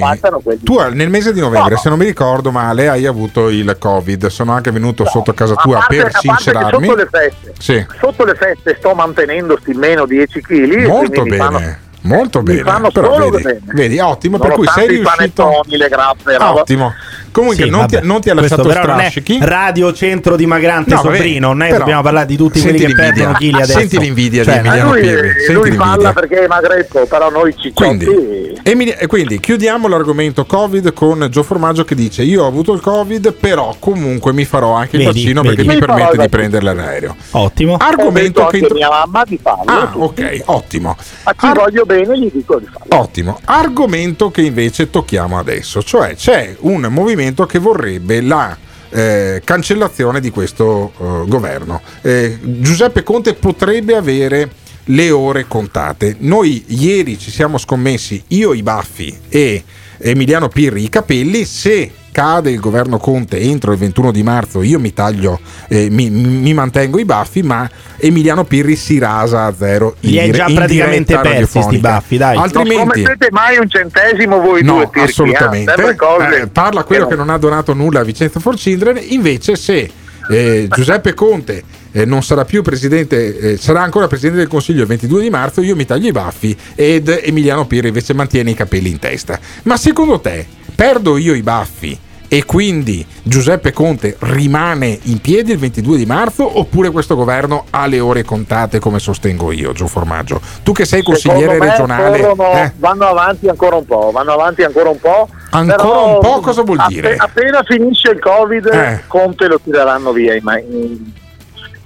Tu 0.62 0.78
nel 0.92 1.08
mese 1.08 1.32
di 1.32 1.40
novembre, 1.40 1.70
No, 1.70 1.74
no. 1.76 1.80
se 1.80 1.88
non 1.88 1.98
mi 1.98 2.04
ricordo 2.04 2.50
male, 2.50 2.88
hai 2.88 3.06
avuto 3.06 3.48
il 3.48 3.76
Covid. 3.78 4.26
Sono 4.26 4.52
anche 4.52 4.70
venuto 4.70 5.04
sotto 5.06 5.32
casa 5.32 5.54
tua 5.54 5.78
parte- 5.78 5.96
per 5.96 6.06
a 6.06 6.10
parte 6.10 6.28
che 6.28 6.34
sincerarmi. 6.36 6.86
Sotto 6.86 6.96
le 6.98 7.08
feste, 7.10 7.52
Sì. 7.58 7.86
sotto 8.00 8.24
le 8.24 8.34
feste 8.34 8.76
sto 8.78 8.94
mantenendo 8.94 9.56
sti 9.60 9.72
meno 9.74 10.06
10 10.06 10.40
kg. 10.40 10.86
Molto 10.86 11.22
bene. 11.22 11.80
Molto 12.04 12.38
mi 12.40 12.44
bene, 12.44 12.62
fanno 12.62 12.90
però 12.90 13.14
solo 13.14 13.30
vedi, 13.30 13.42
bene. 13.44 13.60
vedi, 13.72 13.98
ottimo, 13.98 14.38
per 14.38 14.52
cui 14.52 14.66
sei 14.66 14.86
riuscito. 14.88 15.10
panettoni, 15.16 15.76
le 15.78 15.88
grappe. 15.88 16.36
Ottimo. 16.36 16.92
Comunque 17.32 17.64
Sì, 17.64 17.68
non, 17.70 17.86
ti, 17.88 17.98
non 18.02 18.20
ti 18.20 18.30
ha 18.30 18.34
Questo 18.34 18.62
lasciato 18.62 18.86
non 18.86 18.96
strascichi. 18.98 19.38
Radio 19.40 19.92
Centro 19.92 20.36
Dimagrante 20.36 20.94
No, 20.94 21.00
Sobrino, 21.00 21.48
non 21.48 21.58
che 21.62 21.64
però- 21.66 21.78
dobbiamo 21.78 22.02
parlare 22.02 22.26
di 22.26 22.36
tutti 22.36 22.60
quelli 22.60 22.78
Senti 22.78 22.94
che 22.94 23.00
l'invidia. 23.00 23.12
perdono 23.24 23.38
chili 23.38 23.54
adesso. 23.62 23.78
Senti 23.78 23.98
l'invidia 23.98 24.44
Cioè, 24.44 24.52
di 24.52 24.58
Emiliano 24.68 24.90
lui, 24.92 25.00
Pirri. 25.00 25.28
Senti 25.30 25.52
lui 25.52 25.62
l'invidia. 25.70 25.84
parla 25.86 26.12
perché 26.12 26.44
è 26.44 26.46
magretto, 26.46 27.06
però 27.06 27.30
noi 27.30 27.52
cicciotti. 27.58 27.72
Quindi, 28.04 28.52
Emili- 28.62 28.94
e 28.96 29.06
quindi 29.08 29.40
chiudiamo 29.40 29.88
l'argomento 29.88 30.44
Covid 30.44 30.92
con 30.92 31.26
Gio 31.28 31.42
Formaggio 31.42 31.84
che 31.84 31.94
dice: 31.96 32.22
Io 32.22 32.44
ho 32.44 32.46
avuto 32.46 32.72
il 32.72 32.80
Covid, 32.80 33.32
però 33.32 33.74
comunque 33.80 34.32
mi 34.32 34.44
farò 34.44 34.74
anche 34.74 34.96
il 34.96 35.04
Vedi, 35.06 35.20
vaccino 35.22 35.42
vedi. 35.42 35.54
perché 35.56 35.68
mi 35.70 35.74
Mi 35.74 35.80
permette 35.86 36.14
il 36.14 36.20
di 36.20 36.28
prendere 36.28 36.64
l'aereo. 36.72 37.16
Ottimo. 37.32 37.76
Argomento 37.80 38.46
che 38.46 38.58
intro- 38.58 38.74
mia 38.76 38.90
mamma 38.90 39.24
di 39.26 39.38
farlo. 39.42 39.64
Ah, 39.72 39.90
ok, 39.92 40.42
ottimo. 40.44 40.96
A 41.24 41.34
chi 41.34 41.48
voglio 41.52 41.84
bene 41.84 41.93
gli 42.02 42.30
dico 42.32 42.58
di 42.58 42.66
farlo. 42.66 43.00
Ottimo. 43.00 43.40
Argomento 43.44 44.30
che 44.30 44.42
invece 44.42 44.90
tocchiamo 44.90 45.38
adesso, 45.38 45.82
cioè 45.82 46.14
c'è 46.14 46.56
un 46.60 46.86
movimento 46.90 47.46
che 47.46 47.58
vorrebbe 47.58 48.20
la 48.20 48.56
eh, 48.90 49.42
cancellazione 49.44 50.20
di 50.20 50.30
questo 50.30 50.92
eh, 50.96 51.28
governo. 51.28 51.80
Eh, 52.02 52.38
Giuseppe 52.42 53.02
Conte 53.02 53.34
potrebbe 53.34 53.96
avere 53.96 54.50
le 54.84 55.10
ore 55.10 55.46
contate. 55.46 56.16
Noi 56.20 56.64
ieri 56.68 57.18
ci 57.18 57.30
siamo 57.30 57.58
scommessi, 57.58 58.22
io 58.28 58.52
i 58.52 58.62
baffi 58.62 59.16
e 59.28 59.64
Emiliano 59.98 60.48
Pirri 60.48 60.84
i 60.84 60.88
capelli, 60.88 61.44
se 61.44 61.90
cade 62.14 62.50
il 62.50 62.60
governo 62.60 62.98
Conte 62.98 63.40
entro 63.40 63.72
il 63.72 63.78
21 63.78 64.12
di 64.12 64.22
marzo 64.22 64.62
io 64.62 64.78
mi 64.78 64.92
taglio, 64.92 65.40
eh, 65.66 65.88
mi, 65.90 66.10
mi 66.10 66.54
mantengo 66.54 67.00
i 67.00 67.04
baffi, 67.04 67.42
ma 67.42 67.68
Emiliano 67.96 68.44
Pirri 68.44 68.76
si 68.76 68.98
rasa 68.98 69.46
a 69.46 69.54
zero. 69.54 69.96
Li 70.00 70.20
hai 70.20 70.30
già 70.30 70.46
praticamente 70.46 71.18
persi 71.18 71.44
sti 71.44 71.58
radiofonica. 71.58 71.88
baffi, 71.88 72.16
dai. 72.16 72.34
Non 72.34 72.44
Altrimenti 72.44 72.74
scommettete 72.76 73.28
mai 73.32 73.58
un 73.58 73.68
centesimo 73.68 74.40
voi 74.40 74.62
No, 74.62 74.74
due, 74.74 74.82
Pirchi, 74.82 74.98
eh? 74.98 75.02
assolutamente. 75.02 75.96
Cose 75.96 76.40
Eh, 76.42 76.46
parla 76.46 76.84
quello 76.84 77.06
che 77.06 77.16
non 77.16 77.30
ha 77.30 77.38
donato 77.38 77.74
nulla 77.74 78.00
a 78.00 78.04
Vicenza 78.04 78.38
for 78.38 78.54
Children. 78.54 79.00
Invece, 79.08 79.56
se 79.56 79.90
eh, 80.30 80.68
Giuseppe 80.70 81.14
Conte 81.14 81.62
eh, 81.96 82.04
non 82.04 82.22
sarà 82.24 82.44
più 82.44 82.60
presidente, 82.62 83.38
eh, 83.52 83.56
sarà 83.56 83.82
ancora 83.82 84.08
presidente 84.08 84.38
del 84.40 84.48
Consiglio 84.48 84.80
il 84.82 84.88
22 84.88 85.22
di 85.22 85.30
marzo, 85.30 85.60
io 85.60 85.76
mi 85.76 85.84
taglio 85.86 86.08
i 86.08 86.12
baffi 86.12 86.56
ed 86.74 87.08
Emiliano 87.08 87.66
Pirri 87.66 87.86
invece 87.88 88.14
mantiene 88.14 88.50
i 88.50 88.54
capelli 88.54 88.90
in 88.90 88.98
testa. 88.98 89.38
Ma 89.62 89.76
secondo 89.76 90.18
te, 90.18 90.44
perdo 90.74 91.16
io 91.16 91.34
i 91.34 91.42
baffi? 91.42 91.98
E 92.26 92.44
quindi 92.46 93.06
Giuseppe 93.22 93.72
Conte 93.72 94.16
rimane 94.20 94.98
in 95.02 95.20
piedi 95.20 95.52
il 95.52 95.58
22 95.58 95.96
di 95.98 96.06
marzo 96.06 96.58
oppure 96.58 96.90
questo 96.90 97.14
governo 97.14 97.66
ha 97.70 97.86
le 97.86 98.00
ore 98.00 98.24
contate 98.24 98.80
come 98.80 98.98
sostengo 98.98 99.52
io, 99.52 99.70
Gio 99.72 99.86
Formaggio? 99.86 100.40
Tu 100.64 100.72
che 100.72 100.84
sei 100.84 101.02
consigliere 101.04 101.60
regionale... 101.60 102.18
corrono- 102.20 102.52
eh? 102.54 102.72
vanno 102.78 103.06
avanti 103.06 103.46
ancora 103.46 103.76
un 103.76 103.84
po', 103.84 104.10
vanno 104.12 104.32
avanti 104.32 104.62
ancora 104.64 104.88
un 104.88 104.98
po'. 104.98 105.28
Ancora 105.50 106.00
un 106.00 106.18
po' 106.18 106.40
cosa 106.40 106.62
vuol 106.62 106.82
dire? 106.88 107.14
Appena 107.16 107.62
finisce 107.62 108.10
il 108.10 108.18
Covid, 108.18 108.66
Eh. 108.66 109.02
Conte 109.06 109.46
lo 109.46 109.60
tireranno 109.62 110.10
via. 110.10 110.36
ma- 110.42 110.58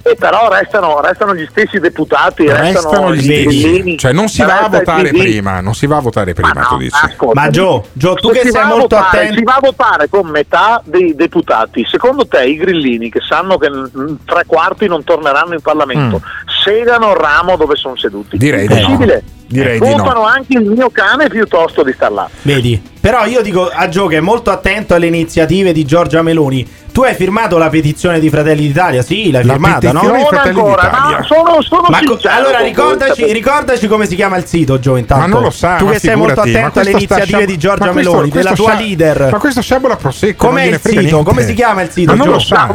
E 0.02 0.14
però 0.16 0.48
restano, 0.48 1.00
restano 1.00 1.34
gli 1.34 1.46
stessi 1.50 1.78
deputati, 1.78 2.46
restano, 2.46 2.64
Restano 2.70 3.14
gli 3.14 3.22
stessi. 3.22 3.44
grillini, 3.44 3.98
Cioè 3.98 4.12
non 4.12 4.28
si 4.28 4.42
va 4.42 4.60
a 4.60 4.68
votare 4.68 5.10
prima, 5.10 5.60
non 5.60 5.74
si 5.74 5.86
va 5.86 5.96
a 5.96 6.00
votare 6.00 6.32
prima, 6.32 6.52
Ma 6.54 6.60
no, 6.62 6.66
tu 6.68 6.76
dici. 6.78 6.96
ascolta, 7.02 7.40
Ma 7.40 7.50
Gio, 7.50 7.86
Gio, 7.92 8.14
tu 8.14 8.28
se 8.28 8.34
che 8.34 8.40
si 8.46 8.50
sei 8.50 8.60
va 8.60 8.66
a 8.66 8.68
molto 8.70 8.96
votare, 8.96 9.18
attento. 9.18 9.34
Si 9.38 9.42
va 9.44 9.54
a 9.54 9.60
votare 9.60 10.08
con 10.08 10.26
metà 10.28 10.80
dei 10.84 11.14
deputati. 11.14 11.84
Secondo 11.84 12.26
te 12.26 12.44
i 12.44 12.56
grillini 12.56 13.10
che 13.10 13.20
sanno 13.20 13.58
che 13.58 13.68
mm, 13.70 14.14
tre 14.24 14.44
quarti 14.46 14.86
non 14.86 15.04
torneranno 15.04 15.54
in 15.54 15.60
Parlamento 15.60 16.22
segano 16.64 17.10
il 17.10 17.16
ramo 17.16 17.56
dove 17.56 17.76
sono 17.76 17.96
seduti? 17.96 18.36
Mm. 18.36 18.38
Direi 18.38 18.66
di 18.66 18.74
no. 18.74 18.80
Impossibile. 18.80 19.22
Direi 19.46 19.80
di 19.80 19.88
no. 19.88 19.96
Votano 19.96 20.24
anche 20.24 20.58
il 20.58 20.64
mio 20.64 20.90
cane 20.90 21.28
piuttosto 21.28 21.82
di 21.82 21.92
star 21.92 22.12
là. 22.12 22.28
Vedi? 22.42 22.80
Però 23.00 23.24
io 23.26 23.42
dico 23.42 23.68
a 23.72 23.88
Gio 23.88 24.06
che 24.06 24.16
è 24.16 24.20
molto 24.20 24.50
attento 24.50 24.94
alle 24.94 25.06
iniziative 25.06 25.72
di 25.72 25.84
Giorgia 25.84 26.22
Meloni. 26.22 26.66
Tu 26.90 27.04
hai 27.04 27.14
firmato 27.14 27.58
la 27.58 27.68
petizione 27.68 28.18
di 28.18 28.28
Fratelli 28.28 28.66
d'Italia? 28.66 29.02
Sì, 29.02 29.30
l'hai 29.30 29.44
La 29.44 29.52
firmata, 29.52 29.92
no? 29.92 30.00
petizione- 30.00 30.18
Non 30.18 30.26
Fratelli 30.26 30.58
ancora, 30.58 30.82
d'Italia. 30.82 31.16
ma 31.18 31.22
sono, 31.22 31.62
sono 31.62 31.86
Ma 31.90 31.98
co- 32.04 32.18
allora 32.28 32.58
ricordaci, 32.58 33.32
ricordaci 33.32 33.86
come 33.86 34.06
si 34.08 34.16
chiama 34.16 34.36
il 34.36 34.46
sito, 34.46 34.80
Gio. 34.80 34.96
Intanto 34.96 35.26
Ma 35.28 35.32
non 35.32 35.42
lo 35.42 35.50
sa, 35.50 35.76
tu 35.76 35.84
ma 35.84 35.92
che 35.92 35.98
sei 36.00 36.16
molto 36.16 36.42
ma 36.42 36.48
attento 36.50 36.80
alle 36.80 36.90
iniziative 36.90 37.26
sciab- 37.26 37.44
di 37.44 37.56
Giorgia 37.58 37.84
ma 37.84 37.92
questo- 37.92 38.10
Meloni, 38.10 38.30
questo 38.30 38.48
della 38.52 38.60
tua 38.60 38.70
scia- 38.76 38.80
leader. 38.84 39.28
Ma 39.30 39.38
questo 39.38 39.62
sciabola 39.62 39.96
prosecco 39.96 40.44
non 40.46 40.54
Com'è 40.54 40.64
il 40.66 40.80
sito? 40.82 41.00
niente. 41.00 41.22
Come 41.22 41.42
si 41.44 41.54
chiama 41.54 41.82
il 41.82 41.90
sito, 41.90 42.10
Ma 42.10 42.16
non 42.16 42.26
Gio? 42.26 42.32
lo 42.32 42.38
sa. 42.40 42.74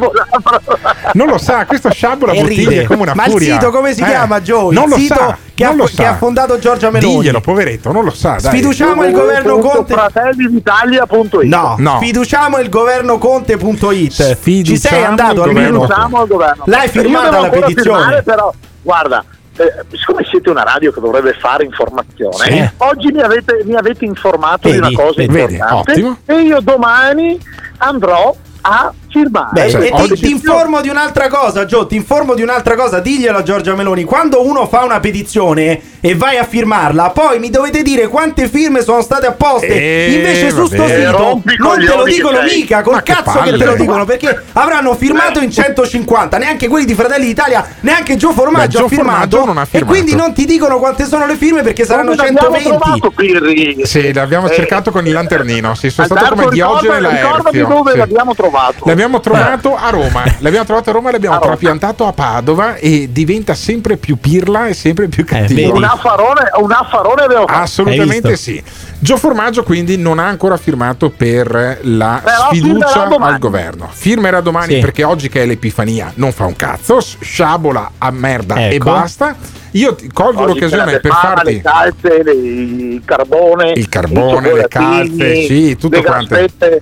Non 1.14 1.28
lo 1.28 1.38
sa, 1.38 1.66
questo 1.66 1.92
sciabola 1.92 2.32
bottiglie 2.34 2.70
ride. 2.70 2.86
come 2.86 3.02
una 3.02 3.14
Ma 3.16 3.26
il 3.26 3.32
furia. 3.32 3.54
sito 3.56 3.72
come 3.72 3.94
si 3.94 4.02
Eh, 4.02 4.06
chiama, 4.06 4.42
Gio? 4.42 4.70
Il 4.72 4.76
Non 4.80 4.88
lo 4.90 4.96
sito 4.96 5.16
sa, 5.16 5.38
che 5.54 5.66
ha- 6.06 6.16
fondato 6.16 6.58
Giorgia 6.60 6.90
Meloni. 6.92 7.16
Diglielo, 7.18 7.42
poveretto, 7.42 7.92
non 7.92 8.06
lo 8.06 8.12
sa. 8.12 8.40
Sfiduciamo 8.40 9.04
il 9.04 9.12
governo 9.12 9.58
Conte. 9.58 9.96
Fratelliditalia.it 10.24 11.44
No, 11.44 11.76
No. 11.78 11.98
sfiduciamo 12.02 12.60
il 12.60 12.70
governo 12.70 13.18
Conte.it. 13.18 14.38
Ci 14.42 14.78
sei 14.78 15.04
andato 15.04 15.36
governo 15.44 15.84
Sfiduciamo 15.84 16.20
al 16.22 16.28
governo. 16.28 16.64
L'hai 16.68 16.88
firmata 16.88 17.40
la 17.42 17.50
petizione? 17.50 18.00
firmare, 18.02 18.24
però, 18.24 18.54
guarda, 18.82 19.24
eh, 19.58 19.86
siccome 19.98 20.24
siete 20.30 20.50
una 20.50 20.64
radio 20.64 20.92
che 20.92 21.00
dovrebbe 21.00 21.34
fare 21.34 21.64
informazione, 21.64 22.36
Sì. 22.46 22.70
oggi 22.78 23.12
mi 23.12 23.22
avete, 23.22 23.62
mi 23.66 23.76
avete 23.76 24.06
informato 24.06 24.70
Vedi, 24.70 24.80
di 24.80 24.94
una 24.94 25.04
cosa 25.04 25.14
vedi, 25.26 25.54
importante 25.54 25.92
ottimo. 25.92 26.18
e 26.26 26.34
io 26.42 26.60
domani 26.62 27.40
andrò 27.78 28.36
a 28.62 28.94
firmare. 29.14 29.50
Beh, 29.52 29.70
Cioè, 29.70 29.82
e 29.86 29.92
ti, 29.92 30.02
oggi- 30.02 30.22
ti 30.26 30.32
informo 30.32 30.82
di 30.82 30.90
un'altra 30.90 31.28
cosa, 31.28 31.66
Gio. 31.66 31.86
Ti 31.86 31.96
informo 31.96 32.34
di 32.34 32.42
un'altra 32.42 32.76
cosa. 32.76 33.00
Diglielo 33.00 33.38
a 33.38 33.44
Giorgia 33.44 33.76
Meloni. 33.76 34.04
Quando 34.04 34.46
uno 34.46 34.68
fa 34.68 34.84
una 34.84 35.00
petizione 35.00 35.80
e 36.02 36.16
vai 36.16 36.38
a 36.38 36.44
firmarla, 36.44 37.12
poi 37.12 37.40
mi 37.40 37.50
dovete 37.50 37.82
dire 37.84 38.08
quante 38.08 38.48
firme 38.50 38.82
sono 38.82 39.02
state 39.02 39.28
apposte. 39.28 39.68
Eh, 39.68 40.14
Invece 40.14 40.50
su 40.50 40.66
sto 40.66 40.88
sito 40.88 41.42
non 41.60 41.80
te 41.80 41.96
lo 41.96 42.04
dicono 42.04 42.38
sei. 42.46 42.58
mica. 42.62 42.82
Col 42.82 42.94
Ma 42.94 43.02
che 43.04 43.14
cazzo 43.14 43.40
che 43.42 43.58
te 43.58 43.66
lo 43.66 43.76
dicono 43.76 44.04
perché 44.06 44.44
avranno 44.54 44.94
firmato 44.96 45.40
in 45.40 45.52
150. 45.52 46.38
Neanche 46.38 46.68
quelli 46.68 46.86
di 46.86 46.96
Fratelli 46.96 47.26
d'Italia, 47.26 47.66
neanche 47.82 48.16
Gio 48.18 48.32
Formaggio 48.32 48.68
Beh, 48.68 48.78
Gio 48.80 48.86
ha 48.86 48.90
firmato. 48.90 49.12
Formaggio 49.14 49.46
non 49.46 49.58
ha 49.58 49.62
E 49.64 49.66
firmato. 49.66 49.92
quindi 49.94 50.16
non 50.16 50.34
ti 50.34 50.46
dicono 50.46 50.80
quante 50.80 51.06
sono 51.06 51.26
le 51.26 51.36
firme 51.36 51.62
perché 51.62 51.86
saranno 51.86 52.16
Dove 52.16 52.32
l'abbiamo 52.32 52.56
120. 52.56 52.78
trovato, 53.00 53.12
Pirri? 53.16 53.86
Sì, 53.86 54.14
l'abbiamo 54.14 54.48
Eh, 54.50 54.54
cercato 54.56 54.92
con 54.92 55.06
il 55.06 55.14
lanternino. 55.14 55.76
Sì, 55.76 55.90
sono 55.90 56.08
stato 56.08 56.36
come 56.36 56.48
Diogene 56.50 56.98
e 56.98 57.00
Laerzio. 57.02 57.68
dove 57.68 57.92
Sì. 57.92 57.98
l'abbiamo 57.98 58.34
trovato. 58.36 58.84
L'abbiamo 58.86 59.02
L'abbiamo 59.04 59.20
trovato 59.20 59.76
a 59.76 59.90
Roma, 59.90 60.24
l'abbiamo 60.40 60.66
trovato 60.66 60.90
a 60.90 60.94
Roma, 60.94 61.12
l'abbiamo 61.12 61.40
trapiantato 61.40 62.06
a 62.06 62.14
Padova 62.14 62.76
e 62.76 63.10
diventa 63.12 63.54
sempre 63.54 63.98
più 63.98 64.18
pirla 64.18 64.68
e 64.68 64.74
sempre 64.74 65.10
più 65.10 65.26
cattivo. 65.26 65.76
un 65.76 65.84
affarone, 65.84 66.50
un 66.62 66.72
affarone 66.72 67.24
abbiamo 67.24 67.46
fatto. 67.46 67.60
Assolutamente 67.60 68.38
sì. 68.38 68.64
Gio 69.04 69.18
Formaggio 69.18 69.64
quindi 69.64 69.98
non 69.98 70.18
ha 70.18 70.28
ancora 70.28 70.56
firmato 70.56 71.10
per 71.10 71.80
la 71.82 72.22
Però 72.24 72.48
sfiducia 72.54 73.04
al 73.04 73.38
governo. 73.38 73.90
Firmerà 73.92 74.40
domani 74.40 74.76
Sì. 74.76 74.80
perché 74.80 75.04
oggi 75.04 75.28
che 75.28 75.42
è 75.42 75.46
l'Epifania 75.46 76.10
non 76.16 76.32
fa 76.32 76.46
un 76.46 76.56
cazzo, 76.56 77.02
sciabola 77.02 77.92
a 77.98 78.12
merda 78.12 78.56
e 78.56 78.76
Ecco. 78.76 78.86
basta. 78.92 79.36
Io 79.72 79.96
ti 79.96 80.08
colgo 80.08 80.44
Oggi 80.44 80.54
l'occasione 80.60 80.92
per 80.92 81.02
Befana, 81.02 81.22
farti 81.36 81.54
le 81.54 81.62
calze, 81.62 82.24
le- 82.24 82.32
il 82.32 83.02
carbone, 83.04 83.72
il 83.76 83.90
carbone, 83.90 84.54
le 84.54 84.68
calze, 84.70 85.36
sì, 85.48 85.76
tutto 85.78 86.02
quanto. 86.02 86.38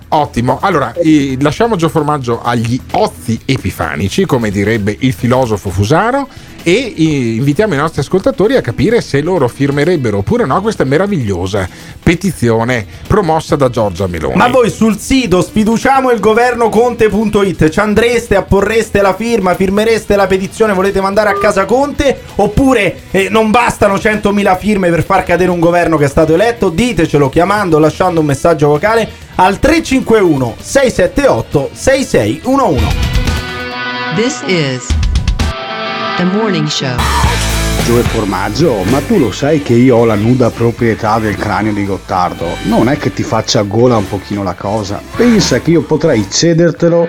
Ottimo. 0.08 0.58
Allora, 0.62 0.92
eh, 0.92 1.36
lasciamo 1.40 1.74
Gio 1.74 1.88
Formaggio 1.88 2.40
agli 2.42 2.78
ozi 2.92 3.40
epifanici, 3.46 4.26
come 4.26 4.50
direbbe 4.50 4.94
il 5.00 5.12
filosofo 5.12 5.70
Fusaro, 5.70 6.28
e 6.62 6.94
invitiamo 6.96 7.74
i 7.74 7.76
nostri 7.76 8.00
ascoltatori 8.00 8.56
a 8.56 8.60
capire 8.60 9.00
se 9.00 9.20
loro 9.20 9.48
firmerebbero 9.48 10.18
oppure 10.18 10.44
no 10.44 10.60
questa 10.60 10.84
meravigliosa 10.84 11.68
petizione 12.02 12.86
promossa 13.06 13.56
da 13.56 13.68
Giorgia 13.70 14.06
Meloni. 14.06 14.36
Ma 14.36 14.48
voi 14.48 14.70
sul 14.70 14.98
sito 14.98 15.42
sfiduciamo 15.42 16.10
il 16.10 16.20
governo 16.20 16.68
Conte.it 16.68 17.68
ci 17.68 17.80
andreste, 17.80 18.36
apporreste 18.36 19.00
la 19.00 19.14
firma, 19.14 19.54
firmereste 19.54 20.16
la 20.16 20.26
petizione, 20.26 20.72
volete 20.72 21.00
mandare 21.00 21.30
a 21.30 21.38
casa 21.38 21.64
Conte? 21.64 22.20
Oppure 22.36 23.02
eh, 23.10 23.28
non 23.28 23.50
bastano 23.50 23.94
100.000 23.94 24.58
firme 24.58 24.90
per 24.90 25.04
far 25.04 25.24
cadere 25.24 25.50
un 25.50 25.60
governo 25.60 25.96
che 25.96 26.04
è 26.04 26.08
stato 26.08 26.34
eletto? 26.34 26.68
Ditecelo 26.68 27.28
chiamando, 27.28 27.78
lasciando 27.78 28.20
un 28.20 28.26
messaggio 28.26 28.68
vocale 28.68 29.08
al 29.36 29.58
351 29.58 30.56
678 30.58 31.70
6611. 31.72 33.10
This 34.14 34.42
is 34.46 35.11
the 36.16 36.24
morning 36.24 36.66
show. 36.66 36.96
Gioe 37.84 38.02
Formaggio, 38.02 38.82
ma 38.84 39.00
tu 39.00 39.18
lo 39.18 39.32
sai 39.32 39.62
che 39.62 39.74
io 39.74 39.96
ho 39.96 40.04
la 40.04 40.14
nuda 40.14 40.50
proprietà 40.50 41.18
del 41.18 41.36
cranio 41.36 41.72
di 41.72 41.84
Gottardo? 41.84 42.46
Non 42.64 42.88
è 42.88 42.96
che 42.96 43.12
ti 43.12 43.22
faccia 43.22 43.62
gola 43.62 43.96
un 43.96 44.08
pochino 44.08 44.42
la 44.42 44.54
cosa. 44.54 45.00
Pensa 45.16 45.60
che 45.60 45.70
io 45.70 45.82
potrei 45.82 46.28
cedertelo 46.30 47.08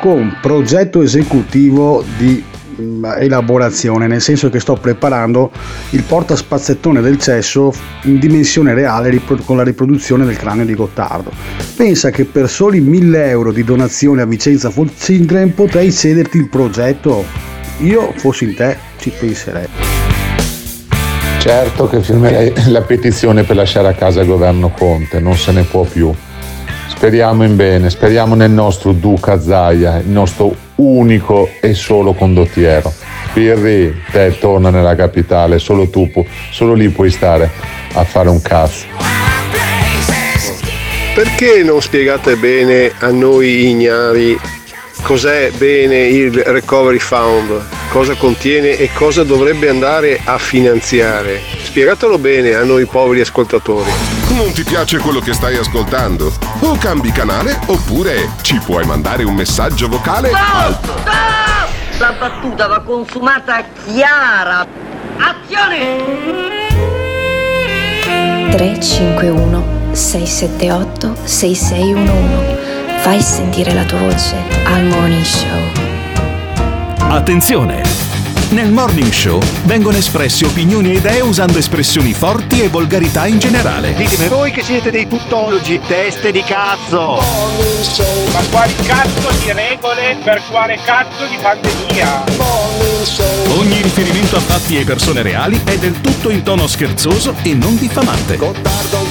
con 0.00 0.38
progetto 0.40 1.02
esecutivo 1.02 2.04
di 2.16 2.44
mm, 2.80 3.04
elaborazione, 3.18 4.06
nel 4.06 4.20
senso 4.20 4.50
che 4.50 4.60
sto 4.60 4.74
preparando 4.74 5.50
il 5.90 6.02
portaspazzettone 6.02 7.00
del 7.00 7.18
cesso 7.18 7.72
in 8.02 8.18
dimensione 8.18 8.74
reale 8.74 9.20
con 9.44 9.56
la 9.56 9.64
riproduzione 9.64 10.24
del 10.24 10.36
cranio 10.36 10.64
di 10.64 10.74
Gottardo. 10.74 11.32
Pensa 11.76 12.10
che 12.10 12.24
per 12.24 12.48
soli 12.48 12.80
1000 12.80 13.28
euro 13.28 13.52
di 13.52 13.64
donazione 13.64 14.22
a 14.22 14.26
Vicenza 14.26 14.70
Full 14.70 14.90
Children 14.96 15.54
potrei 15.54 15.92
cederti 15.92 16.36
il 16.36 16.48
progetto? 16.48 17.53
Io, 17.78 18.12
fossi 18.16 18.44
in 18.44 18.54
te, 18.54 18.76
ci 18.98 19.10
penserei. 19.10 19.66
Certo 21.38 21.88
che 21.88 22.00
firmerei 22.00 22.52
la 22.68 22.80
petizione 22.80 23.42
per 23.42 23.56
lasciare 23.56 23.88
a 23.88 23.92
casa 23.92 24.20
il 24.22 24.26
governo 24.26 24.70
Conte, 24.70 25.20
non 25.20 25.36
se 25.36 25.52
ne 25.52 25.62
può 25.64 25.82
più. 25.82 26.12
Speriamo 26.88 27.44
in 27.44 27.56
bene, 27.56 27.90
speriamo 27.90 28.34
nel 28.34 28.50
nostro 28.50 28.92
Duca 28.92 29.40
Zaia, 29.40 29.98
il 29.98 30.08
nostro 30.08 30.54
unico 30.76 31.50
e 31.60 31.74
solo 31.74 32.14
condottiero. 32.14 32.92
Pirri, 33.32 34.02
te 34.10 34.36
torna 34.38 34.70
nella 34.70 34.94
capitale, 34.94 35.58
solo 35.58 35.90
tu, 35.90 36.10
pu- 36.10 36.24
solo 36.50 36.72
lì 36.72 36.88
puoi 36.88 37.10
stare 37.10 37.50
a 37.92 38.04
fare 38.04 38.30
un 38.30 38.40
cazzo. 38.40 38.86
Perché 41.14 41.62
non 41.62 41.82
spiegate 41.82 42.36
bene 42.36 42.92
a 42.98 43.10
noi 43.10 43.68
ignari 43.68 44.38
cos'è 45.04 45.50
bene 45.50 45.98
il 45.98 46.32
Recovery 46.32 46.98
Fund, 46.98 47.62
cosa 47.90 48.14
contiene 48.14 48.78
e 48.78 48.90
cosa 48.94 49.22
dovrebbe 49.22 49.68
andare 49.68 50.18
a 50.24 50.38
finanziare? 50.38 51.40
Spiegatelo 51.62 52.16
bene 52.16 52.54
a 52.54 52.64
noi 52.64 52.86
poveri 52.86 53.20
ascoltatori. 53.20 53.90
Non 54.30 54.50
ti 54.52 54.64
piace 54.64 54.98
quello 54.98 55.20
che 55.20 55.34
stai 55.34 55.56
ascoltando? 55.56 56.32
O 56.60 56.76
cambi 56.78 57.12
canale 57.12 57.60
oppure 57.66 58.30
ci 58.40 58.58
puoi 58.64 58.86
mandare 58.86 59.24
un 59.24 59.34
messaggio 59.34 59.88
vocale 59.88 60.30
al 60.32 60.78
La 61.98 62.12
battuta 62.18 62.66
va 62.66 62.80
consumata 62.80 63.62
chiara. 63.84 64.66
Azione! 65.18 66.62
351 68.52 69.92
678 69.92 71.14
6611 71.24 72.63
Fai 73.04 73.20
sentire 73.20 73.74
la 73.74 73.84
tua 73.84 73.98
voce 73.98 74.34
al 74.64 74.82
Morning 74.84 75.22
Show. 75.22 75.60
Attenzione! 77.00 77.82
Nel 78.48 78.72
Morning 78.72 79.12
Show 79.12 79.42
vengono 79.64 79.98
espresse 79.98 80.46
opinioni 80.46 80.92
e 80.92 80.94
idee 80.94 81.20
usando 81.20 81.58
espressioni 81.58 82.14
forti 82.14 82.62
e 82.62 82.68
volgarità 82.68 83.26
in 83.26 83.38
generale. 83.38 83.92
Ditemi 83.92 84.28
voi 84.28 84.52
che 84.52 84.62
siete 84.62 84.90
dei 84.90 85.06
tuttologi, 85.06 85.78
teste 85.86 86.32
di 86.32 86.42
cazzo! 86.44 87.20
Ma 88.32 88.40
quali 88.50 88.74
cazzo 88.86 89.28
di 89.38 89.52
regole 89.52 90.16
per 90.24 90.40
quale 90.48 90.78
cazzo 90.82 91.26
di 91.26 91.36
pandemia? 91.36 92.24
Ogni 93.58 93.82
riferimento 93.82 94.36
a 94.36 94.40
fatti 94.40 94.78
e 94.78 94.84
persone 94.84 95.20
reali 95.20 95.60
è 95.62 95.76
del 95.76 96.00
tutto 96.00 96.30
in 96.30 96.42
tono 96.42 96.66
scherzoso 96.66 97.34
e 97.42 97.52
non 97.52 97.76
diffamante. 97.76 98.38
Gottardo 98.38 99.03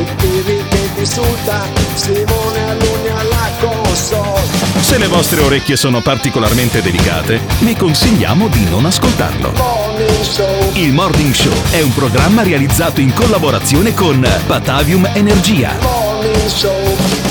in 0.00 0.06
conduzione, 0.06 0.06
il 0.06 0.14
Pirri 0.16 0.64
che 0.68 0.92
ti 0.94 1.00
insulta, 1.00 1.66
Simone 1.94 2.70
Alunni 2.70 3.08
alla 3.08 3.50
console. 3.60 4.40
Se 4.80 4.98
le 4.98 5.06
vostre 5.06 5.40
orecchie 5.40 5.76
sono 5.76 6.00
particolarmente 6.00 6.82
delicate, 6.82 7.40
vi 7.60 7.74
consigliamo 7.74 8.48
di 8.48 8.64
non 8.68 8.86
ascoltarlo. 8.86 9.52
Morning 9.52 10.22
Show, 10.22 10.72
Il 10.74 10.92
Morning 10.92 11.34
Show 11.34 11.52
è 11.70 11.80
un 11.82 11.92
programma 11.92 12.42
realizzato 12.42 13.00
in 13.00 13.12
collaborazione 13.12 13.94
con 13.94 14.26
Batavium 14.46 15.08
Energia. 15.14 15.74
Morning 15.80 16.46
Show. 16.46 17.28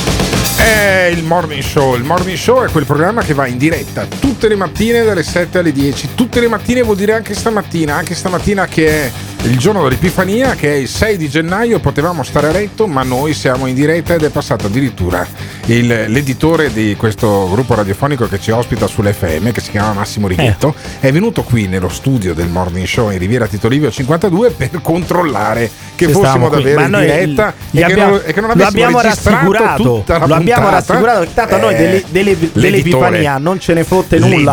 È 0.59 1.09
il 1.15 1.23
morning 1.23 1.63
show. 1.63 1.95
Il 1.95 2.03
morning 2.03 2.35
show 2.35 2.65
è 2.65 2.69
quel 2.69 2.83
programma 2.83 3.21
che 3.21 3.33
va 3.33 3.47
in 3.47 3.57
diretta 3.57 4.05
tutte 4.19 4.49
le 4.49 4.57
mattine 4.57 5.05
dalle 5.05 5.23
7 5.23 5.59
alle 5.59 5.71
10. 5.71 6.09
Tutte 6.15 6.41
le 6.41 6.49
mattine 6.49 6.81
vuol 6.81 6.97
dire 6.97 7.13
anche 7.13 7.33
stamattina. 7.33 7.95
Anche 7.95 8.13
stamattina 8.13 8.67
che 8.67 8.89
è 8.89 9.11
il 9.43 9.57
giorno 9.57 9.83
dell'Epifania, 9.83 10.53
che 10.53 10.73
è 10.73 10.75
il 10.75 10.87
6 10.87 11.17
di 11.17 11.29
gennaio. 11.29 11.79
Potevamo 11.79 12.23
stare 12.23 12.49
a 12.49 12.51
letto, 12.51 12.87
ma 12.87 13.03
noi 13.03 13.33
siamo 13.33 13.67
in 13.67 13.73
diretta 13.73 14.13
ed 14.13 14.23
è 14.23 14.29
passato 14.29 14.67
addirittura 14.67 15.25
il- 15.65 16.05
l'editore 16.07 16.71
di 16.73 16.95
questo 16.97 17.47
gruppo 17.49 17.73
radiofonico 17.73 18.27
che 18.27 18.39
ci 18.39 18.51
ospita 18.51 18.85
sull'FM, 18.85 19.51
che 19.51 19.61
si 19.61 19.71
chiama 19.71 19.93
Massimo 19.93 20.27
Righetto. 20.27 20.75
È 20.99 21.11
venuto 21.11 21.43
qui 21.43 21.67
nello 21.67 21.89
studio 21.89 22.33
del 22.33 22.47
morning 22.47 22.85
show 22.85 23.09
in 23.11 23.17
Riviera 23.17 23.47
Tito 23.47 23.67
Livio 23.69 23.89
52 23.89 24.51
per 24.51 24.81
controllare 24.81 25.69
che 25.95 26.05
Se 26.07 26.11
fossimo 26.11 26.49
davvero 26.49 26.81
in 26.81 26.89
noi 26.89 27.01
diretta 27.05 27.53
e, 27.71 27.77
che 27.77 27.83
abbiamo- 27.83 28.11
non, 28.11 28.21
e 28.25 28.33
che 28.33 28.41
non 28.41 28.51
lo 28.53 28.63
abbiamo 28.65 29.01
rassicurato. 29.01 29.83
Lo 29.83 30.03
abbiamo 30.05 30.37
puntata. 30.37 30.69
rassicurato 30.69 31.19
che 31.21 31.33
tanto 31.33 31.55
a 31.55 31.57
noi 31.59 31.73
Eh, 31.73 31.77
delle- 31.77 32.03
delle- 32.09 32.23
l'editore- 32.31 32.61
dell'Epifania 32.61 33.37
non 33.37 33.59
ce 33.59 33.73
ne 33.73 33.83
fotte 33.83 34.19
nulla. 34.19 34.51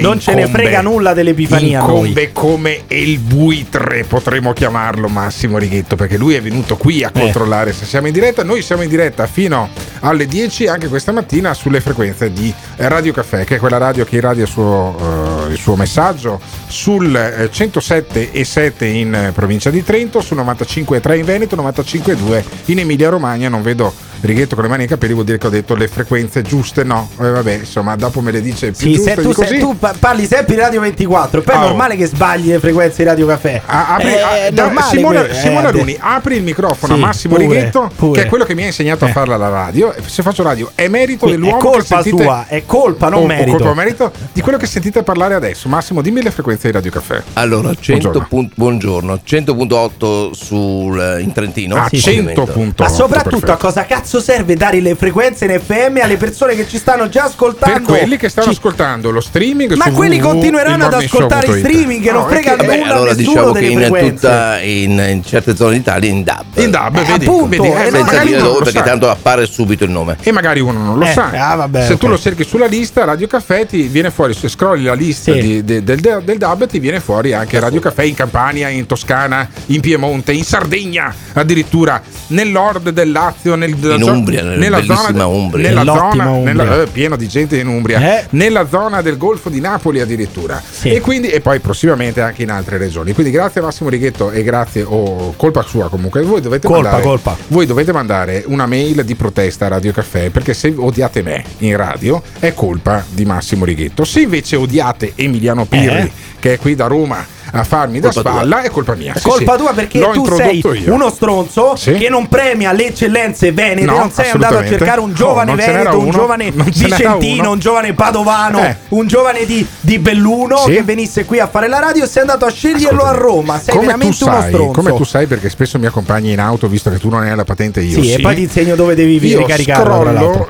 Non 0.00 0.20
ce 0.20 0.34
ne 0.34 0.40
incombe- 0.42 0.58
frega 0.62 0.80
nulla 0.82 1.14
dell'Epifania 1.14 1.80
a 1.82 1.86
noi. 1.86 1.98
Incombe 2.08 2.32
come 2.32 2.80
il 2.88 3.18
buitre, 3.18 4.04
potremmo 4.26 4.52
chiamarlo 4.52 5.06
Massimo 5.06 5.56
Righetto, 5.56 5.94
perché 5.94 6.16
lui 6.16 6.34
è 6.34 6.42
venuto 6.42 6.76
qui 6.76 7.02
Eh. 7.02 7.04
a 7.04 7.10
controllare 7.12 7.72
se 7.72 7.84
siamo 7.84 8.08
in 8.08 8.12
diretta. 8.12 8.42
Noi 8.42 8.60
siamo 8.60 8.82
in 8.82 8.88
diretta 8.88 9.24
fino 9.28 9.68
alle 10.00 10.26
10 10.26 10.66
anche 10.66 10.88
questa 10.88 11.12
mattina 11.12 11.54
sulle 11.54 11.80
frequenze 11.80 12.32
di 12.32 12.52
Radio 12.78 13.12
Caffè, 13.12 13.44
che 13.44 13.54
è 13.54 13.58
quella 13.60 13.78
radio 13.78 14.04
che 14.04 14.16
irradia 14.16 14.42
il 14.42 14.48
suo, 14.48 15.46
eh, 15.48 15.52
il 15.52 15.58
suo 15.58 15.76
messaggio 15.76 16.40
sul 16.66 17.14
eh, 17.14 17.48
107 17.52 18.32
e 18.32 18.44
7 18.44 18.84
in 18.84 19.14
eh, 19.14 19.30
provincia 19.32 19.70
di 19.70 19.84
Trento, 19.84 20.20
sul 20.20 20.38
95 20.38 20.96
e 20.96 21.00
3 21.00 21.18
in 21.18 21.24
Veneto, 21.24 21.54
95 21.54 22.12
e 22.12 22.16
2 22.16 22.44
in 22.64 22.80
Emilia 22.80 23.10
Romagna. 23.10 23.48
Non 23.48 23.62
vedo 23.62 23.94
Righetto 24.20 24.54
con 24.54 24.64
le 24.64 24.70
mani 24.70 24.80
nei 24.80 24.88
capelli, 24.88 25.12
vuol 25.12 25.24
dire 25.26 25.38
che 25.38 25.46
ho 25.46 25.50
detto 25.50 25.74
le 25.74 25.88
frequenze 25.88 26.42
giuste. 26.42 26.82
No, 26.84 27.08
eh, 27.20 27.28
vabbè, 27.30 27.52
insomma, 27.60 27.94
dopo 27.96 28.20
me 28.20 28.30
le 28.30 28.40
dice 28.40 28.72
più 28.72 28.86
Sì, 28.88 28.92
giuste 28.94 29.10
se 29.10 29.16
di 29.16 29.22
tu, 29.22 29.32
così. 29.32 29.48
se 29.54 29.58
tu 29.58 29.78
pa- 29.78 29.94
parli 29.98 30.26
sempre 30.26 30.54
di 30.54 30.60
Radio 30.60 30.80
24, 30.80 31.42
poi 31.42 31.54
è 31.54 31.58
Oh. 31.58 31.60
normale 31.60 31.96
che 31.96 32.06
sbagli 32.06 32.48
le 32.48 32.58
frequenze 32.58 33.02
di 33.02 33.08
Radio 33.08 33.26
Caffè. 33.26 33.62
Apri- 33.66 34.08
Eh, 34.08 34.20
ah, 34.20 34.36
è 34.46 34.50
da- 34.52 34.64
normale 34.64 34.88
Simone, 34.96 35.24
que- 35.26 35.34
Simone 35.34 35.64
eh, 35.66 35.68
Aluni, 35.68 35.96
apri 35.98 36.36
il 36.36 36.42
microfono 36.42 36.94
Sì, 36.94 37.00
a 37.02 37.06
Massimo 37.06 37.34
pure, 37.36 37.46
Righetto, 37.46 37.90
pure. 37.94 38.20
che 38.20 38.26
è 38.26 38.28
quello 38.28 38.44
che 38.44 38.54
mi 38.54 38.62
ha 38.62 38.66
insegnato 38.66 39.04
a 39.04 39.08
farla 39.08 39.34
alla 39.34 39.48
radio. 39.48 39.94
Se 40.06 40.22
faccio 40.22 40.42
radio 40.42 40.70
è 40.74 40.88
merito 40.88 41.24
Qui 41.26 41.32
dell'uomo 41.32 41.58
è 41.58 41.60
colpa 41.60 41.78
che 41.96 42.02
sentite... 42.02 42.22
sua, 42.22 42.46
è 42.48 42.62
colpa, 42.66 43.08
non 43.08 43.20
o- 43.20 43.22
o 43.24 43.26
merito. 43.26 43.50
colpa 43.56 43.70
o 43.70 43.74
merito 43.74 44.12
di 44.32 44.40
quello 44.40 44.58
che 44.58 44.66
sentite 44.66 45.02
parlare 45.02 45.34
adesso. 45.34 45.68
Massimo, 45.68 46.00
dimmi 46.02 46.22
le 46.22 46.30
frequenze 46.30 46.66
di 46.68 46.72
Radio 46.72 46.90
Caffè. 46.90 47.22
Allora, 47.34 47.68
100 47.78 48.00
Buongiorno. 48.10 48.26
punt- 48.28 48.52
buongiorno, 48.54 49.20
100.8 49.22 50.32
sul, 50.32 51.18
in 51.20 51.32
Trentino. 51.32 51.76
Ah, 51.76 51.88
Sì, 51.88 51.98
100.8. 51.98 52.82
Ma 52.82 52.88
soprattutto 52.88 53.52
a 53.52 53.56
cosa 53.56 53.84
cazzo 53.84 54.04
cazzo 54.06 54.20
serve 54.20 54.54
dare 54.54 54.78
le 54.80 54.94
frequenze 54.94 55.46
in 55.46 55.58
FM 55.60 55.98
alle 56.00 56.16
persone 56.16 56.54
che 56.54 56.68
ci 56.68 56.78
stanno 56.78 57.08
già 57.08 57.22
Per 57.22 57.30
ascoltando? 57.30 57.88
quelli 57.88 58.16
che 58.16 58.28
stanno 58.28 58.46
Ci- 58.52 58.52
ascoltando 58.54 59.10
lo 59.10 59.20
streaming 59.20 59.74
Ma 59.74 59.86
su 59.86 59.90
quelli 59.94 60.18
www, 60.20 60.28
continueranno 60.28 60.86
ad 60.86 60.94
ascoltare 60.94 61.46
ilmorningshow.it. 61.46 61.66
streaming 61.74 62.04
che 62.04 62.12
non 62.12 62.22
No, 62.22 62.28
frega 62.28 62.52
è 62.52 62.56
che- 62.56 62.62
nulla 62.66 62.76
Beh, 62.84 62.90
allora 62.92 63.14
diciamo 63.14 63.52
che 63.52 63.64
in, 63.66 63.78
frequenze. 63.80 64.14
tutta, 64.14 64.60
in, 64.60 65.06
in 65.10 65.24
certe 65.24 65.56
zone 65.56 65.74
d'Italia 65.78 66.08
in 66.10 66.22
DAB. 66.22 66.44
In 66.58 66.70
DAB, 66.70 66.96
Eh, 66.96 67.02
vedi, 67.04 67.24
appunto, 67.26 67.48
vedi, 67.48 67.66
eh, 67.66 67.86
eh, 67.86 67.90
senza 67.90 68.18
dire 68.22 68.38
dove 68.38 68.58
perché 68.58 68.78
sa. 68.78 68.84
tanto 68.84 69.10
appare 69.10 69.46
subito 69.46 69.82
il 69.82 69.90
nome. 69.90 70.16
E 70.22 70.30
magari 70.30 70.60
uno 70.60 70.80
non 70.84 70.98
lo 70.98 71.04
Eh, 71.04 71.12
sa. 71.12 71.30
ah, 71.50 71.54
vabbè, 71.56 71.84
se 71.86 71.92
ok. 71.94 71.98
tu 71.98 72.06
lo 72.06 72.18
cerchi 72.18 72.44
sulla 72.44 72.66
lista, 72.66 73.02
Radio 73.04 73.26
Caffè 73.26 73.66
ti 73.66 73.82
viene 73.88 74.10
fuori, 74.12 74.34
se 74.34 74.48
scrolli 74.48 74.84
la 74.84 74.94
lista 74.94 75.32
Sì. 75.32 75.40
di- 75.40 75.64
de- 75.64 75.82
del, 75.82 75.98
del 76.24 76.38
DAB, 76.38 76.66
ti 76.68 76.78
viene 76.78 77.00
fuori 77.00 77.32
anche 77.32 77.58
Radio 77.58 77.80
Caffè 77.80 78.04
in 78.04 78.14
Campania, 78.14 78.68
in 78.68 78.86
Toscana, 78.86 79.48
in 79.66 79.80
Piemonte, 79.80 80.30
in 80.32 80.44
Sardegna, 80.44 81.12
addirittura 81.32 82.00
nel 82.28 82.48
nord 82.48 82.90
del 82.90 83.10
Lazio, 83.10 83.56
nel, 83.56 83.74
In 83.96 84.04
zo- 84.04 84.12
Umbria, 84.12 84.42
nella 84.42 84.80
bellissima 84.80 85.26
Umbria. 85.26 85.68
Nella 85.68 85.84
zona, 85.84 86.28
Umbria. 86.30 86.52
nella- 86.54 86.82
eh, 86.82 86.86
pieno 86.86 87.16
di 87.16 87.26
gente 87.28 87.58
in 87.58 87.66
Umbria, 87.66 88.18
Eh. 88.20 88.26
nella 88.30 88.66
zona 88.68 89.02
del 89.02 89.16
Golfo 89.16 89.48
di 89.48 89.60
Napoli 89.60 90.00
addirittura. 90.00 90.62
Sì. 90.68 90.90
E, 90.90 91.00
quindi, 91.00 91.28
e 91.28 91.40
poi 91.40 91.60
prossimamente 91.60 92.20
anche 92.20 92.42
in 92.42 92.50
altre 92.50 92.78
regioni. 92.78 93.12
Quindi 93.12 93.32
grazie 93.32 93.60
Massimo 93.60 93.88
Righetto 93.88 94.30
e 94.30 94.42
grazie, 94.42 94.82
o 94.86 95.34
colpa 95.36 95.62
sua 95.62 95.88
comunque, 95.88 96.22
voi 96.22 96.40
dovete 96.40 96.66
Colpa, 96.66 96.82
mandare, 96.82 97.02
colpa. 97.04 97.36
voi 97.48 97.66
dovete 97.66 97.92
mandare 97.92 98.44
una 98.46 98.66
mail 98.66 99.04
di 99.04 99.14
protesta 99.14 99.66
a 99.66 99.68
Radio 99.68 99.92
Caffè 99.92 100.30
perché 100.30 100.54
se 100.54 100.72
odiate 100.76 101.22
me 101.22 101.44
in 101.58 101.76
radio 101.76 102.22
è 102.38 102.52
colpa 102.54 103.04
di 103.08 103.24
Massimo 103.24 103.64
Righetto. 103.64 104.04
Se 104.04 104.20
invece 104.20 104.56
odiate 104.56 105.12
Emiliano 105.14 105.64
Pirri, 105.66 105.98
Eh? 106.02 106.10
che 106.38 106.54
è 106.54 106.58
qui 106.58 106.74
da 106.74 106.86
Roma 106.86 107.24
a 107.52 107.64
farmi 107.64 108.00
da 108.00 108.10
Colpa 108.10 108.30
tua. 108.30 108.38
spalla, 108.40 108.62
è 108.62 108.70
colpa 108.70 108.94
mia. 108.94 109.12
È 109.14 109.18
Sì, 109.18 109.28
colpa 109.28 109.52
sì. 109.52 109.58
tua 109.58 109.72
perché 109.72 109.98
L'ho 109.98 110.10
tu 110.12 110.26
sei 110.34 110.62
io. 110.64 110.92
uno 110.92 111.10
stronzo 111.10 111.74
Sì. 111.76 111.92
che 111.94 112.08
non 112.08 112.28
premia 112.28 112.72
le 112.72 112.88
eccellenze 112.88 113.52
venete, 113.52 113.84
No, 113.86 113.98
non 113.98 114.10
sei 114.10 114.30
andato 114.30 114.58
a 114.58 114.66
cercare 114.66 115.00
un 115.00 115.08
No, 115.10 115.14
giovane 115.14 115.54
n'era 115.54 115.72
veneto, 115.72 115.98
un 115.98 116.02
uno, 116.04 116.12
giovane 116.12 116.50
vicentino, 116.50 117.42
uno. 117.42 117.50
un 117.52 117.58
giovane 117.58 117.92
padovano, 117.94 118.60
Eh. 118.64 118.76
un 118.90 119.06
giovane 119.06 119.44
di, 119.46 119.66
di 119.80 119.98
Belluno 119.98 120.56
Sì. 120.58 120.72
che 120.72 120.82
venisse 120.82 121.24
qui 121.24 121.38
a 121.40 121.46
fare 121.46 121.68
la 121.68 121.78
radio 121.78 122.04
e 122.04 122.06
sei 122.06 122.22
andato 122.22 122.44
a 122.44 122.50
sceglierlo 122.50 123.02
a 123.02 123.12
Roma. 123.12 123.58
Sei 123.58 123.74
come 123.74 123.86
veramente 123.86 124.24
uno 124.24 124.32
sai, 124.40 124.48
stronzo. 124.52 124.72
come 124.80 124.94
tu 124.96 125.04
sai, 125.04 125.26
perché 125.26 125.48
spesso 125.48 125.78
mi 125.78 125.86
accompagni 125.86 126.32
in 126.32 126.40
auto, 126.40 126.68
visto 126.68 126.90
che 126.90 126.98
tu 126.98 127.08
non 127.08 127.22
hai 127.22 127.34
la 127.34 127.44
patente, 127.44 127.80
io 127.80 128.02
sì, 128.02 128.12
e 128.12 128.20
poi 128.20 128.34
ti 128.34 128.42
insegno 128.42 128.74
dove 128.74 128.94
devi 128.94 129.24
Io 129.26 129.38
ricaricare. 129.38 129.84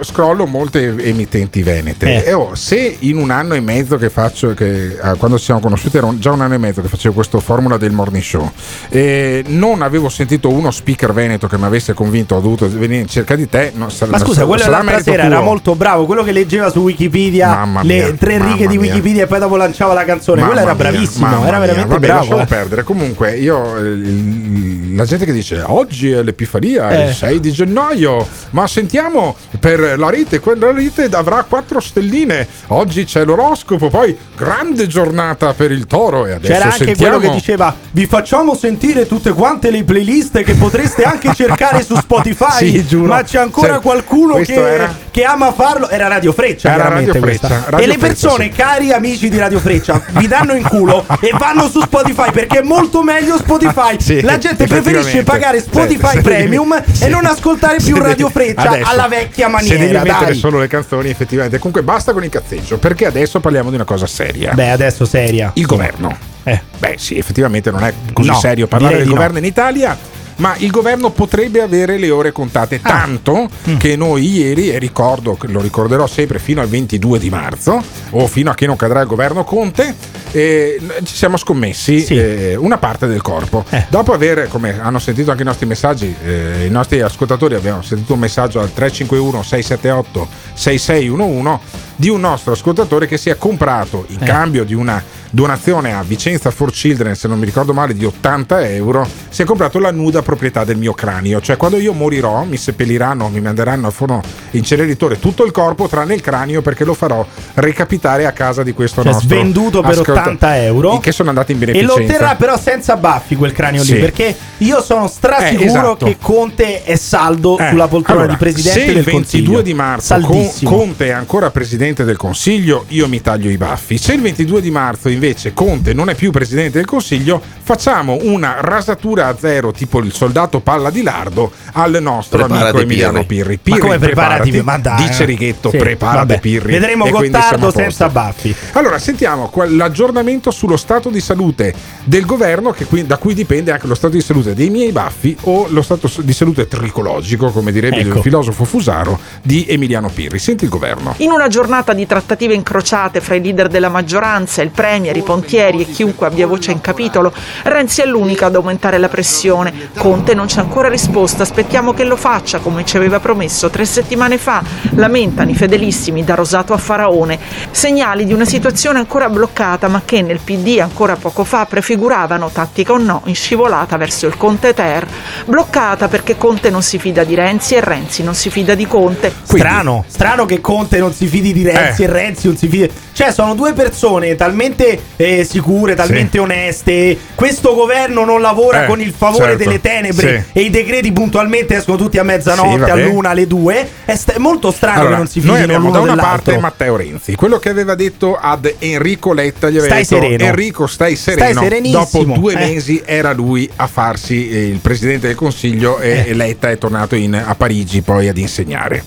scrollo, 0.03 0.47
molte 0.47 0.95
emittenti 0.99 1.63
venete 1.63 2.25
Eh. 2.25 2.29
e 2.31 2.33
oh, 2.33 2.55
se 2.55 2.97
in 3.01 3.17
un 3.19 3.31
anno 3.31 3.55
e 3.55 3.61
mezzo 3.61 3.97
che 3.97 4.11
faccio 4.11 4.55
che, 4.55 4.97
ah, 5.01 5.15
quando 5.15 5.39
ci 5.39 5.45
siamo 5.45 5.61
conosciuti 5.61 5.97
era 5.97 6.07
un- 6.07 6.19
già 6.19 6.33
un 6.33 6.41
anno 6.41 6.55
e 6.55 6.59
mezzo 6.59 6.81
facevo 6.89 7.15
questo 7.15 7.41
formula 7.41 7.77
del 7.77 7.93
morning 7.93 8.23
show 8.23 8.51
e 8.89 9.43
non 9.47 9.83
avevo 9.83 10.09
sentito 10.09 10.51
uno 10.51 10.71
speaker 10.71 11.13
veneto 11.13 11.47
che 11.47 11.57
mi 11.59 11.65
avesse 11.65 11.93
convinto 11.95 12.35
ho 12.37 12.41
dovuto 12.41 12.69
venire 12.69 13.01
in 13.03 13.09
cerca 13.09 13.35
di 13.37 13.49
te 13.49 13.73
no, 13.75 13.89
sa- 13.89 14.07
Ma 14.07 14.19
scusa, 14.19 14.35
sarà 14.35 14.47
quello 14.47 14.63
l'altra 14.71 14.83
merito 14.83 15.11
sera 15.11 15.23
tuo. 15.25 15.33
era 15.33 15.41
molto 15.43 15.75
bravo. 15.75 16.07
Quello 16.07 16.23
che 16.23 16.33
leggeva 16.33 16.71
su 16.71 16.81
Wikipedia 16.81 17.49
Mamma 17.49 17.83
le 17.83 17.95
mia, 18.03 18.13
tre 18.15 18.39
righe 18.39 18.67
di 18.67 18.79
mia. 18.79 18.91
Wikipedia 18.93 19.23
e 19.25 19.27
poi 19.27 19.39
dopo 19.39 19.57
lanciava 19.57 19.95
la 19.95 20.05
canzone. 20.05 20.41
Mamma 20.41 20.53
quello 20.55 20.69
era 20.71 20.75
mia, 20.79 20.91
bravissimo, 20.91 21.27
era 21.27 21.39
mia. 21.51 21.59
veramente 21.59 21.89
Vabbè, 21.89 22.07
bravo. 22.07 22.21
lasciamo 22.21 22.43
eh. 22.43 22.47
perdere. 22.47 22.83
Comunque, 22.83 23.37
io 23.37 23.77
eh, 23.77 24.95
la 24.95 25.05
gente 25.05 25.25
che 25.25 25.33
dice 25.33 25.63
oggi 25.67 26.11
è 26.11 26.23
l'Epifania, 26.23 26.91
Eh. 26.91 27.09
il 27.09 27.15
6 27.15 27.41
di 27.41 27.53
gennaio, 27.53 28.27
ma 28.51 28.67
sentiamo 28.67 29.35
per 29.61 29.99
la 29.99 30.11
rete, 30.11 30.41
quella 30.41 30.73
rete 30.73 31.09
avrà 31.13 31.43
4 31.45 31.81
stelline. 31.81 32.47
Oggi 32.69 33.05
c'è 33.05 33.25
l'oroscopo, 33.25 33.89
poi 33.89 34.17
grande 34.37 34.87
giornata 34.87 35.53
per 35.55 35.71
il 35.73 35.87
toro. 35.87 36.27
E 36.27 36.33
adesso 36.33 36.53
C'era 36.53 36.71
anche 36.81 36.95
sentiamo. 36.95 37.17
quello 37.19 37.33
che 37.33 37.39
diceva: 37.39 37.75
Vi 37.91 38.07
facciamo 38.07 38.55
sentire 38.55 39.07
tutte 39.07 39.33
quante 39.33 39.71
le 39.71 39.85
playlist 39.85 40.43
che 40.43 40.55
potreste 40.55 41.03
anche 41.05 41.33
cercare 41.35 41.83
su 41.83 41.95
Spotify. 41.97 42.71
Sì, 42.71 42.87
giuro. 42.87 43.07
Ma 43.09 43.23
c'è 43.23 43.39
ancora 43.39 43.75
Sì, 43.77 43.81
qualcuno 43.81 44.35
che, 44.37 44.55
era- 44.55 44.95
che 45.11 45.25
ama 45.25 45.53
farlo. 45.53 45.89
Era 45.89 46.09
Radio 46.09 46.33
Freccia, 46.33 46.73
Era 46.73 46.89
Radio 46.89 47.13
Freccia. 47.15 47.49
Radio 47.69 47.79
e 47.79 47.87
le 47.87 47.99
Freccia, 47.99 48.07
persone, 48.07 48.45
sì. 48.45 48.51
cari 48.51 48.93
amici 48.93 49.29
di 49.29 49.39
Radio 49.39 49.59
Freccia, 49.59 50.01
vi 50.11 50.27
danno 50.27 50.55
in 50.55 50.63
culo 50.63 51.05
e 51.21 51.31
vanno 51.39 51.69
su 51.69 51.81
Spotify 51.81 52.31
perché 52.31 52.59
è 52.61 52.63
molto 52.63 53.03
meglio 53.03 53.37
Spotify. 53.39 53.97
Sì, 53.99 54.21
La 54.23 54.39
gente 54.39 54.67
preferisce 54.67 55.23
pagare 55.23 55.61
Spotify 55.61 56.21
Premium 56.21 56.81
e 57.01 57.09
non 57.09 57.25
ascoltare 57.27 57.79
più 57.79 57.97
Radio 57.97 58.29
Freccia 58.29 58.71
adesso, 58.71 58.89
alla 58.91 59.09
vecchia 59.09 59.47
Se 59.59 59.67
devi 59.77 59.93
maniera. 59.93 60.03
mettere 60.03 60.31
Dai. 60.33 60.39
solo 60.39 60.59
le 60.59 60.67
canzoni, 60.69 61.09
effettivamente. 61.11 61.59
Comunque 61.59 61.83
basta 61.83 62.13
con 62.13 62.23
il 62.25 62.31
cazzeggio, 62.31 62.79
perché 62.79 63.07
adesso 63.07 63.41
parliamo 63.41 63.71
di 63.71 63.75
una 63.77 63.85
cosa 63.85 64.07
seria. 64.07 64.53
Beh, 64.53 64.71
adesso 64.71 65.05
seria. 65.05 65.51
il 65.55 65.67
governo. 65.67 66.35
Eh. 66.49 66.61
Beh, 66.79 66.95
sì, 66.99 67.19
effettivamente 67.19 67.71
non 67.73 67.83
è 67.83 67.93
così 68.13 68.29
No, 68.29 68.39
serio 68.39 68.67
parlare 68.69 68.95
del 68.97 69.03
di 69.05 69.09
no. 69.09 69.15
governo 69.17 69.39
in 69.39 69.45
Italia. 69.45 70.15
Ma 70.39 70.55
il 70.59 70.71
governo 70.71 71.09
potrebbe 71.13 71.63
avere 71.63 71.97
le 71.97 72.11
ore 72.11 72.31
contate 72.31 72.79
Ah. 72.83 72.91
tanto 72.91 73.49
Mm. 73.71 73.77
che 73.79 73.97
noi 73.97 74.31
ieri, 74.37 74.69
e 74.69 74.79
ricordo, 74.79 75.39
lo 75.41 75.61
ricorderò 75.63 76.07
sempre 76.07 76.39
fino 76.39 76.61
al 76.61 76.69
22 76.69 77.19
di 77.19 77.31
marzo, 77.31 77.83
o 78.11 78.27
fino 78.27 78.51
a 78.51 78.55
che 78.55 78.67
non 78.67 78.77
cadrà 78.77 79.01
il 79.01 79.07
governo 79.07 79.45
Conte, 79.45 79.95
eh, 80.33 80.79
ci 81.05 81.17
siamo 81.17 81.39
scommessi 81.39 82.01
Sì. 82.01 82.19
eh, 82.19 82.55
una 82.55 82.77
parte 82.77 83.07
del 83.07 83.23
corpo. 83.23 83.65
Eh. 83.71 83.87
Dopo 83.89 84.13
aver, 84.13 84.49
come 84.49 84.79
hanno 84.79 84.99
sentito 84.99 85.31
anche 85.31 85.43
i 85.43 85.47
nostri 85.47 85.65
messaggi, 85.65 86.15
eh, 86.23 86.67
i 86.67 86.71
nostri 86.71 87.01
ascoltatori 87.01 87.55
abbiamo 87.55 87.81
sentito 87.81 88.13
un 88.13 88.19
messaggio 88.19 88.61
al 88.61 88.71
351 88.75 89.43
678 89.43 90.29
6611 90.53 91.59
di 91.97 92.09
un 92.09 92.21
nostro 92.21 92.53
ascoltatore 92.53 93.07
che 93.07 93.17
si 93.17 93.31
è 93.31 93.37
comprato 93.37 94.05
in 94.09 94.23
Eh. 94.23 94.25
cambio 94.27 94.65
di 94.65 94.75
una 94.75 95.03
donazione 95.31 95.93
a 95.95 96.03
Vicenza 96.03 96.51
for 96.51 96.71
Children, 96.71 97.15
se 97.15 97.29
non 97.29 97.39
mi 97.39 97.45
ricordo 97.45 97.73
male, 97.75 97.95
di 97.95 98.05
80 98.05 98.67
euro, 98.69 99.07
si 99.29 99.43
è 99.43 99.45
comprato 99.45 99.79
la 99.79 99.91
nuda 99.91 100.23
proprietà 100.23 100.65
del 100.65 100.77
mio 100.79 100.93
cranio. 100.95 101.41
Cioè, 101.41 101.57
quando 101.57 101.77
io 101.79 101.93
morirò, 101.93 102.45
mi 102.45 102.57
seppelliranno, 102.57 103.29
mi 103.29 103.41
manderanno 103.41 103.87
al 103.87 103.93
forno 103.93 104.23
inceneritore 104.53 105.19
tutto 105.19 105.45
il 105.45 105.53
corpo, 105.53 105.89
tranne 105.89 106.15
il 106.15 106.21
cranio, 106.23 106.63
perché 106.63 106.85
lo 106.85 106.95
farò 106.95 107.27
recapitare 107.55 108.27
a 108.27 108.33
casa 108.33 108.63
di 108.63 108.73
questo 108.73 109.03
Cioè, 109.03 109.13
nostro 109.13 109.29
svenduto 109.29 109.81
per 109.81 109.91
ascolta- 109.91 110.13
80 110.21 110.63
euro. 110.63 110.99
Che 110.99 111.13
sono 111.13 111.29
andati 111.31 111.53
in 111.53 111.59
E 111.63 111.67
beneficenza. 111.67 111.97
lo 111.99 112.03
otterrà 112.05 112.35
però 112.37 112.59
senza 112.59 112.97
baffi 112.97 113.37
quel 113.37 113.53
cranio 113.53 113.83
Sì. 113.83 113.95
lì 113.95 114.01
perché 114.01 114.35
io 114.59 114.81
sono 114.83 115.07
strasicuro 115.09 115.63
Eh, 115.63 115.67
esatto. 115.67 116.05
che 116.07 116.17
Conte 116.21 116.83
è 116.85 116.97
saldo 116.97 117.59
Eh, 117.59 117.69
sulla 117.71 117.89
poltrona 117.89 118.21
allora, 118.21 118.33
di 118.35 118.39
presidente 118.39 118.81
se 118.81 118.87
il 118.87 118.95
del 118.95 119.03
22 119.05 119.13
Consiglio. 119.21 119.61
di 119.63 119.75
marzo 119.75 120.19
Con-. 120.21 120.51
Conte 120.65 121.07
è 121.07 121.11
ancora 121.11 121.51
presidente 121.51 121.86
del 122.05 122.17
Consiglio, 122.17 122.85
io 122.89 123.09
mi 123.09 123.21
taglio 123.21 123.51
i 123.51 123.57
baffi. 123.57 123.99
Se 123.99 124.13
il 124.15 124.21
22 124.21 124.61
di 124.61 124.71
marzo 124.71 125.09
invece 125.09 125.53
Conte 125.53 125.93
non 125.93 126.09
è 126.09 126.15
più 126.15 126.31
presidente 126.31 126.79
del 126.79 126.87
Consiglio, 126.87 127.41
facciamo 127.63 128.19
una 128.23 128.57
rasatura 128.61 129.29
a 129.29 129.37
zero, 129.39 129.71
tipo 129.73 130.01
il 130.01 130.13
soldato 130.13 130.61
palla 130.61 130.91
di 130.91 131.03
lardo, 131.03 131.53
al 131.73 131.99
nostro 132.01 132.39
Preparati, 132.39 132.65
amico 132.69 132.81
Emiliano 132.81 133.25
Pirri. 133.25 133.59
Pirri. 133.59 133.79
Ma 133.79 133.85
come 133.85 133.99
preparati? 133.99 134.63
Ma 134.63 134.79
dai, 134.79 135.07
dice. 135.07 135.25
Righetto, 135.25 135.71
Sì, 135.71 135.77
preparati 135.77 136.17
vabbè. 136.27 136.41
Pirri. 136.41 136.73
Vedremo 136.73 137.09
Gottardo 137.09 137.71
senza 137.71 138.09
baffi. 138.09 138.55
Allora, 138.73 138.99
sentiamo 138.99 139.51
l'aggiornamento 139.69 140.51
sullo 140.51 140.77
stato 140.77 141.09
di 141.11 141.21
salute 141.21 141.75
del 142.05 142.25
governo, 142.25 142.71
che 142.73 142.85
qui- 142.87 143.07
da 143.07 143.17
cui 143.19 143.35
dipende 143.35 143.73
anche 143.73 143.87
lo 143.87 143.95
stato 143.95 144.15
di 144.15 144.21
salute 144.23 144.55
dei 144.55 144.71
miei 144.71 144.93
baffi 144.93 145.37
o 145.43 145.67
lo 145.69 145.83
stato 145.83 146.11
di 146.19 146.33
salute 146.33 146.67
tricologico, 146.69 147.51
come 147.51 147.73
direbbe 147.73 147.99
Ecco. 147.99 148.17
il 148.17 148.23
filosofo 148.23 148.65
Fusaro, 148.65 149.19
di 149.43 149.67
Emiliano 149.69 150.09
Pirri. 150.09 150.39
Senti 150.39 150.65
il 150.65 150.71
governo. 150.71 151.15
In 151.19 151.31
una 151.31 151.49
giornata 151.49 151.75
di 151.93 152.07
trattative 152.07 152.55
incrociate 152.55 153.21
fra 153.21 153.35
i 153.35 153.43
leader 153.43 153.69
della 153.69 153.89
maggioranza, 153.89 154.63
il 154.63 154.71
Premier, 154.71 155.17
i 155.17 155.23
pontieri 155.23 155.83
e 155.83 155.91
chiunque 155.91 156.27
abbia 156.27 156.47
voce 156.47 156.73
in 156.73 156.81
capitolo, 156.81 157.33
Renzi 157.65 158.01
è 158.03 158.07
l'unico 158.07 158.45
ad 158.45 158.55
aumentare 158.55 158.99
la 158.99 159.09
pressione. 159.09 159.91
Conte 159.97 160.35
non 160.35 160.47
c'è 160.47 160.61
ancora 160.61 160.89
risposta, 160.89 161.43
aspettiamo 161.43 161.93
che 161.93 162.05
lo 162.05 162.17
faccia 162.17 162.59
come 162.59 162.85
ci 162.85 162.97
aveva 162.97 163.21
promesso 163.21 163.71
tre 163.71 163.85
settimane 163.85 164.39
fa. 164.39 164.63
Lamentano 164.95 165.51
i 165.51 165.55
fedelissimi 165.55 166.25
da 166.25 166.35
Rosato 166.35 166.73
a 166.73 166.79
Faraone. 166.79 167.39
Segnali 167.71 168.25
di 168.25 168.33
una 168.33 168.45
situazione 168.45 168.99
ancora 168.99 169.29
bloccata 169.29 169.89
ma 169.89 170.03
che 170.05 170.23
nel 170.23 170.41
PD 170.43 170.79
ancora 170.81 171.17
poco 171.17 171.45
fa 171.45 171.67
prefiguravano, 171.67 172.51
tattica 172.51 172.93
o 172.93 172.99
no, 172.99 173.23
in 173.27 173.35
scivolata 173.35 173.97
verso 173.97 174.27
il 174.27 174.37
Conte 174.37 174.75
Ter. 174.75 175.07
Bloccata 175.45 176.09
perché 176.09 176.37
Conte 176.37 176.71
non 176.71 176.83
si 176.83 176.99
fida 176.99 177.25
di 177.25 177.35
Renzi 177.35 177.75
e 177.75 177.81
Renzi 177.81 178.23
non 178.23 178.35
si 178.35 178.51
fida 178.51 178.75
di 178.75 178.87
Conte. 178.87 179.33
Strano, 179.43 180.05
strano 180.07 180.45
che 180.45 180.61
Conte 180.61 180.99
non 180.99 181.13
si 181.13 181.27
fidi 181.27 181.53
di 181.53 181.63
Renzi 181.73 182.03
Eh. 182.03 182.05
e 182.05 182.09
Renzi 182.09 182.47
non 182.47 182.57
si 182.57 182.69
fidi. 182.69 182.91
Cioè, 183.13 183.33
sono 183.33 183.55
due 183.55 183.73
persone 183.73 184.35
talmente 184.37 184.99
eh, 185.17 185.45
sicure, 185.45 185.95
talmente 185.95 186.39
oneste. 186.39 187.17
Questo 187.35 187.75
governo 187.75 188.25
non 188.25 188.41
lavora 188.41 188.85
Eh, 188.85 188.87
con 188.87 189.01
il 189.01 189.13
favore 189.17 189.45
certo. 189.51 189.65
delle 189.65 189.81
tenebre 189.81 190.45
Sì. 190.53 190.59
e 190.59 190.63
i 190.65 190.71
decreti 190.71 191.13
puntualmente 191.13 191.77
escono 191.77 191.97
tutti 191.97 192.19
a 192.19 192.23
Sì, 192.23 192.27
mezzanotte, 192.27 192.79
vabbè. 192.79 192.91
all'una, 193.03 193.31
alle 193.31 193.47
due. 193.47 193.89
È 194.05 194.15
st- 194.15 194.37
molto 194.37 194.71
strano 194.71 194.99
Allora, 195.01 195.13
che 195.13 195.17
non 195.19 195.29
si 195.29 195.41
noi 195.41 195.57
fidino 195.57 195.65
abbiamo 195.77 195.91
da 195.91 196.01
una 196.01 196.11
dell'altro. 196.15 196.43
parte 196.53 196.59
Matteo 196.61 196.97
Renzi, 196.97 197.35
quello 197.35 197.59
che 197.59 197.69
aveva 197.71 197.95
detto 197.95 198.37
ad 198.41 198.73
Enrico 198.79 199.33
Letta, 199.33 199.69
gli 199.71 199.79
aveva 199.79 199.95
Stai 199.95 200.05
detto 200.05 200.23
sereno. 200.23 200.45
Enrico 200.45 200.87
stai 200.87 201.17
sereno. 201.17 201.63
serenissimo, 201.63 202.25
Dopo 202.25 202.41
due 202.41 202.53
eh. 202.55 202.57
mesi 202.59 203.03
era 203.05 203.33
lui 203.33 203.69
a 203.77 203.87
farsi 203.87 204.49
eh, 204.51 204.67
il 204.67 204.79
presidente 204.79 205.27
del 205.29 205.37
Consiglio 205.37 205.99
e 205.99 206.25
Eh. 206.29 206.35
Letta 206.35 206.71
è 206.71 206.79
tornato 206.79 207.15
in- 207.17 207.35
a 207.35 207.55
Parigi 207.55 208.03
poi 208.03 208.29
ad 208.29 208.37
insegnare. 208.37 209.03